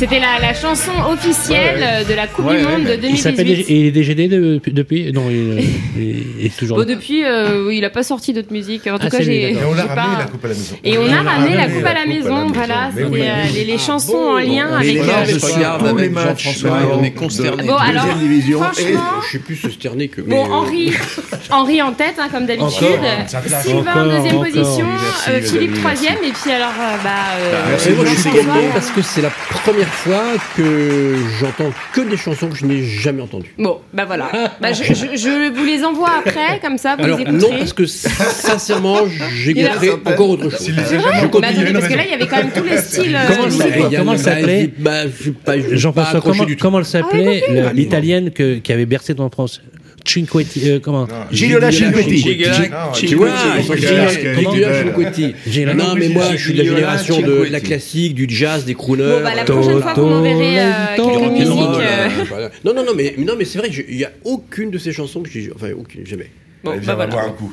C'était 0.00 0.18
la, 0.18 0.38
la 0.40 0.54
chanson 0.54 0.92
officielle 1.12 2.06
de 2.08 2.14
la 2.14 2.26
Coupe 2.26 2.46
Ouais, 2.46 2.60
du 2.60 2.64
ouais, 2.64 2.72
Monde 2.72 2.84
de 2.84 2.98
Il 3.06 3.18
s'appelle 3.18 3.44
2018. 3.46 3.64
DG 3.66 3.70
et 3.74 3.80
il 3.80 3.86
est 3.86 3.90
DGD 3.90 4.28
de- 4.28 4.60
depuis 4.72 5.12
Non, 5.12 5.24
il, 5.28 5.60
il- 6.40 6.46
est 6.46 6.56
toujours 6.56 6.78
Bon, 6.78 6.84
là. 6.88 6.94
depuis, 6.94 7.22
euh, 7.22 7.66
oui, 7.66 7.76
il 7.76 7.84
a 7.84 7.90
pas 7.90 8.02
sorti 8.02 8.32
d'autres 8.32 8.50
musiques. 8.50 8.86
En 8.86 8.98
tout 8.98 9.08
Ah, 9.08 9.10
cas, 9.10 9.20
j'ai. 9.20 9.52
Et 9.52 9.56
on 9.62 9.72
ramené 9.72 9.88
pas- 9.94 10.18
la 10.20 10.24
coupe 10.24 10.42
à 10.44 10.48
la 10.48 10.54
maison. 10.54 10.76
Et 10.84 10.96
on 10.96 11.04
a 11.04 11.22
ramené 11.22 11.54
la 11.54 11.66
coupe 11.68 11.84
à 11.84 11.92
la 11.92 12.00
coupe 12.00 12.08
maison, 12.14 12.46
voilà. 12.46 12.90
C'était 12.96 13.08
oui. 13.10 13.20
euh, 13.22 13.34
les, 13.54 13.64
les 13.66 13.76
chansons 13.78 14.16
en 14.16 14.38
lien 14.38 14.68
Mais 14.80 14.88
avec. 14.88 14.96
euh, 15.02 15.04
matchs 15.06 15.28
je 15.38 15.46
regarde 15.54 15.86
avec 15.86 16.14
Jean-François, 16.18 16.78
on 16.98 17.04
est 17.04 17.10
consternés. 17.10 17.62
Bon, 17.64 17.76
alors, 17.76 18.04
Deuxième 18.04 18.18
division. 18.20 18.62
franchement, 18.62 19.00
Je 19.24 19.28
suis 19.28 19.38
plus 19.40 19.56
consterné 19.60 20.08
que. 20.08 20.22
Bon, 20.22 20.46
euh, 20.46 20.48
Henri, 20.50 20.92
Henri 21.50 21.82
en 21.82 21.92
tête, 21.92 22.14
hein, 22.18 22.28
comme 22.32 22.46
d'habitude. 22.46 22.70
Sylvain, 23.62 23.80
Encore, 23.90 24.04
deuxième 24.22 24.38
position. 24.38 24.86
Euh, 25.28 25.42
Philippe, 25.42 25.74
troisième. 25.80 26.16
Et 26.24 26.32
puis 26.32 26.50
alors, 26.52 26.72
euh, 26.80 26.96
bah. 27.04 27.10
euh, 27.38 27.62
Merci, 27.68 27.90
moi, 27.90 28.04
je 28.06 28.18
suis 28.18 28.30
parce 28.72 28.90
que 28.92 29.02
c'est 29.02 29.20
la 29.20 29.30
première 29.62 29.89
fois 29.90 30.22
que 30.56 31.16
j'entends 31.40 31.72
que 31.92 32.00
des 32.02 32.16
chansons 32.16 32.48
que 32.48 32.56
je 32.56 32.64
n'ai 32.66 32.82
jamais 32.84 33.22
entendues. 33.22 33.54
Bon, 33.58 33.80
bah 33.92 34.04
voilà. 34.06 34.30
Bah, 34.60 34.72
je, 34.72 34.84
je- 34.84 35.16
je 35.16 35.52
vous 35.52 35.64
les 35.64 35.84
envoie 35.84 36.10
après, 36.18 36.58
comme 36.62 36.76
ça, 36.78 36.96
vous 36.96 37.04
Alors 37.04 37.18
les 37.18 37.24
non, 37.24 37.32
écouterez. 37.38 37.58
parce 37.58 37.72
que 37.72 37.86
sincèrement, 37.86 38.98
a- 40.06 40.12
encore 40.12 40.30
autre 40.30 40.50
chose. 40.50 40.58
C'est 40.60 40.72
vrai 40.96 41.20
entendus, 41.24 41.40
Bah, 41.40 41.72
parce 41.72 41.88
que 41.88 41.94
là, 41.94 42.02
il 42.04 42.10
y 42.10 42.14
avait 42.14 42.26
quand 42.26 42.36
même 42.36 42.50
tous 42.54 42.64
les 42.64 42.76
styles. 42.78 43.18
Comment 43.96 44.12
elle 44.12 44.18
s'appelait 44.18 44.70
Bah, 44.78 44.92
je 45.06 45.30
je 45.70 45.76
Jean-François, 45.76 46.18
accroché 46.18 46.38
comment, 46.38 46.46
du 46.48 46.56
tout. 46.56 46.62
comment 46.62 46.78
elle 46.78 46.84
s'appelait 46.84 47.42
Ah, 47.48 47.52
la- 47.52 47.72
l'italienne 47.72 48.30
que- 48.30 48.58
qui 48.58 48.72
avait 48.72 48.86
bercé 48.86 49.14
ton 49.14 49.24
enfance 49.24 49.60
Cinquetti, 50.04 50.70
euh, 50.70 50.80
comment? 50.80 51.06
Gigliola 51.30 51.70
Cinquetti. 51.72 52.22
Tu 52.94 53.14
vois, 53.14 53.30
Cinquetti. 53.62 55.34
Non, 55.74 55.94
mais 55.96 56.08
moi, 56.08 56.24
je 56.32 56.36
suis 56.36 56.54
de 56.54 56.58
la 56.58 56.64
génération 56.64 57.20
de 57.20 57.46
la 57.50 57.60
classique, 57.60 58.14
du 58.14 58.26
jazz, 58.28 58.64
des 58.64 58.74
crooners. 58.74 59.04
Bon, 59.18 59.22
bah, 59.22 59.34
la 59.34 59.44
prochaine 59.44 59.80
fois, 59.80 59.94
vous 59.94 60.06
m'enverrez 60.06 60.60
euh, 60.60 60.96
quelques 60.96 61.32
musiques. 61.32 61.80
euh. 62.32 62.48
Non, 62.64 62.74
non, 62.74 62.84
non, 62.84 62.92
mais, 62.96 63.14
non, 63.18 63.34
mais 63.38 63.44
c'est 63.44 63.58
vrai 63.58 63.70
qu'il 63.70 63.96
n'y 63.96 64.04
a 64.04 64.12
aucune 64.24 64.70
de 64.70 64.78
ces 64.78 64.92
chansons 64.92 65.22
que 65.22 65.30
j'ai. 65.30 65.50
Enfin, 65.54 65.70
aucune, 65.78 66.06
jamais. 66.06 66.30
Bon, 66.64 66.72
bah 66.72 66.76
viens, 66.80 66.94
on 66.94 66.96
va 66.96 67.06
voilà. 67.06 67.28
un 67.28 67.30
coup. 67.32 67.52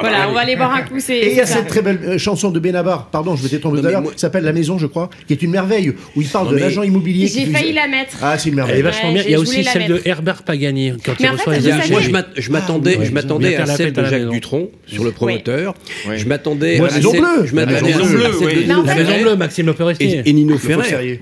Voilà, 0.00 0.28
on 0.28 0.32
va 0.32 0.40
aller 0.40 0.56
boire 0.56 0.74
un 0.74 0.82
coup. 0.82 0.98
c'est- 1.00 1.18
Et 1.18 1.30
il 1.30 1.36
y 1.36 1.40
a 1.40 1.46
c'est 1.46 1.52
ça. 1.54 1.58
cette 1.60 1.68
très 1.68 1.82
belle 1.82 1.98
euh, 2.04 2.18
chanson 2.18 2.50
de 2.50 2.58
Benabar, 2.58 3.06
pardon, 3.10 3.36
je 3.36 3.42
m'étais 3.42 3.58
trompé 3.58 3.80
tout 3.80 3.86
à 3.86 3.90
l'heure, 3.90 4.02
qui 4.02 4.18
s'appelle 4.18 4.44
La 4.44 4.52
Maison, 4.52 4.78
je 4.78 4.86
crois, 4.86 5.10
qui 5.26 5.32
est 5.32 5.42
une 5.42 5.50
merveille, 5.50 5.90
où 6.16 6.22
il 6.22 6.28
parle 6.28 6.46
Non, 6.46 6.52
de 6.52 6.58
l'agent 6.58 6.82
immobilier. 6.82 7.26
J'ai 7.26 7.46
failli 7.46 7.72
la 7.72 7.88
mettre. 7.88 8.16
Ah, 8.22 8.36
c'est 8.38 8.48
une 8.50 8.54
Elle 8.54 8.58
est 8.60 8.66
merveille. 8.66 8.82
vachement 8.82 9.12
bien. 9.12 9.22
Il 9.24 9.30
y 9.30 9.34
a 9.34 9.40
aussi 9.40 9.64
celle 9.64 9.86
de. 9.88 10.00
Herbert 10.04 10.42
Pagani 10.42 10.92
quand 11.04 11.12
Mais 11.20 11.26
il 11.26 11.30
reçoit 11.30 11.56
les 11.56 11.90
Moi, 11.90 12.00
je 12.00 12.40
je 12.42 12.50
m'attendais, 12.52 12.98
je 13.02 13.12
m'attendais 13.12 13.56
à 13.56 13.66
celle 13.66 13.92
de 13.92 14.04
Jacques. 14.04 14.28
Dutronc 14.30 14.68
sur 14.86 15.04
le 15.04 15.10
promoteur. 15.10 15.74
Je 16.14 16.24
m'attendais 16.26 16.78
Moi, 16.78 16.88
à 16.88 16.90
la 16.90 16.96
Maison 16.96 17.10
celle- 17.12 17.20
Bleue. 17.20 17.46
je 17.46 17.54
m'attendais 17.54 17.72
La 17.72 17.78
à 17.78 17.82
Maison 17.82 18.04
Bleue, 18.06 18.94
maison 18.94 19.22
bleue, 19.22 19.36
Maxime 19.36 19.74
Forestier. 19.74 20.22
et, 20.24 20.32
Nino 20.32 20.56
Ferrer. 20.58 21.20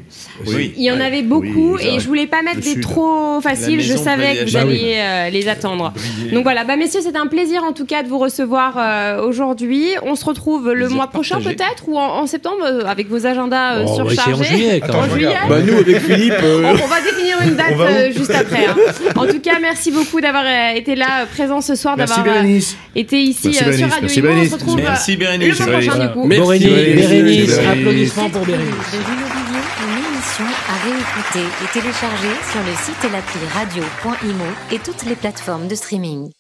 Il 0.77 0.83
y 0.83 0.91
en 0.91 1.01
avait 1.01 1.23
beaucoup 1.23 1.75
Oui, 1.75 1.81
c'est 1.83 1.95
et 1.95 2.01
je 2.01 2.07
voulais 2.07 2.27
pas 2.27 2.43
mettre 2.43 2.61
des 2.61 2.81
trop 2.81 3.41
faciles. 3.41 3.81
Je 3.81 3.97
savais 3.97 4.37
que 4.37 4.45
vous 4.47 4.53
Bah 4.53 4.65
oui. 4.67 4.75
alliez 4.79 4.97
euh, 4.99 5.31
les 5.31 5.49
attendre. 5.49 5.93
Donc 6.33 6.43
voilà, 6.45 6.65
bah 6.65 6.77
messieurs, 6.77 7.01
c'était 7.03 7.19
un 7.19 7.27
plaisir 7.27 7.63
en 7.65 7.73
tout 7.73 7.87
cas 7.87 8.03
de 8.03 8.09
vous 8.09 8.19
recevoir 8.19 8.46
euh, 8.79 9.23
aujourd'hui. 9.23 9.89
On 10.03 10.15
se 10.15 10.25
retrouve 10.25 10.73
le 10.73 10.89
mois 10.89 11.09
prochain 11.09 11.41
peut-être 11.41 11.89
ou 11.89 11.99
en, 11.99 12.21
en 12.21 12.27
septembre 12.27 12.65
euh, 12.65 12.85
avec 12.87 13.09
vos 13.09 13.27
agendas 13.27 13.77
euh, 13.77 13.85
Oh, 13.87 13.91
essayer 13.91 14.01
en 14.03 14.09
surchargés. 14.09 14.45
juillet 14.45 14.81
quand 14.81 14.87
Attends, 14.89 14.99
En 15.01 15.09
juillet. 15.11 15.35
Bah, 15.49 15.61
nous, 15.61 15.79
avec 15.79 15.99
Philippe. 16.01 16.35
euh, 16.43 16.63
On, 16.65 16.71
on 16.85 16.87
va 16.87 17.01
définir 17.01 17.37
une 17.43 17.55
date 17.57 17.73
euh, 17.79 18.13
juste 18.13 18.31
après. 18.35 18.67
hein. 18.67 18.77
En 19.17 19.27
tout 19.27 19.41
cas, 19.41 19.59
merci 19.61 19.91
beaucoup 19.91 20.21
d'avoir 20.21 20.45
été 20.75 20.95
là, 20.95 21.27
présent 21.31 21.61
ce 21.61 21.75
soir, 21.75 21.97
d'avoir 21.97 22.21
euh, 22.21 22.23
Bérénice. 22.23 22.77
été 22.95 23.21
ici 23.21 23.49
Merci, 23.49 23.65
euh, 23.65 23.73
sur 23.73 23.89
Bérénice. 23.89 23.93
Radio 23.95 24.01
Merci, 24.03 24.19
Imo. 24.19 24.29
On 24.29 24.31
Bérénice. 24.33 24.51
se 24.51 24.55
retrouve 24.55 24.77
Merci 24.77 25.13
le 25.13 25.19
Bérénice. 25.19 25.59
mois 25.59 25.67
prochain 25.69 25.99
du 26.07 26.13
coup. 26.13 26.25
Merci, 26.27 26.47
Bérénice, 26.47 26.67
Bérénice. 26.69 27.09
Bérénice, 27.09 27.47
Bérénice. 27.57 27.69
applaudissements 27.69 28.31
pour 28.31 28.47
Bérénice. 28.47 28.73
Une 28.95 29.99
émission 30.05 30.45
à 30.69 30.85
réécouter 30.85 31.47
et 31.65 31.69
télécharger 31.73 32.35
sur 32.51 32.61
le 32.61 32.75
site 32.85 33.05
et 33.05 33.13
l'appli 33.13 33.41
radio.imo 33.55 34.45
et 34.73 34.79
toutes 34.79 35.05
les 35.09 35.15
plateformes 35.15 35.69
de 35.69 35.75
streaming. 35.75 36.31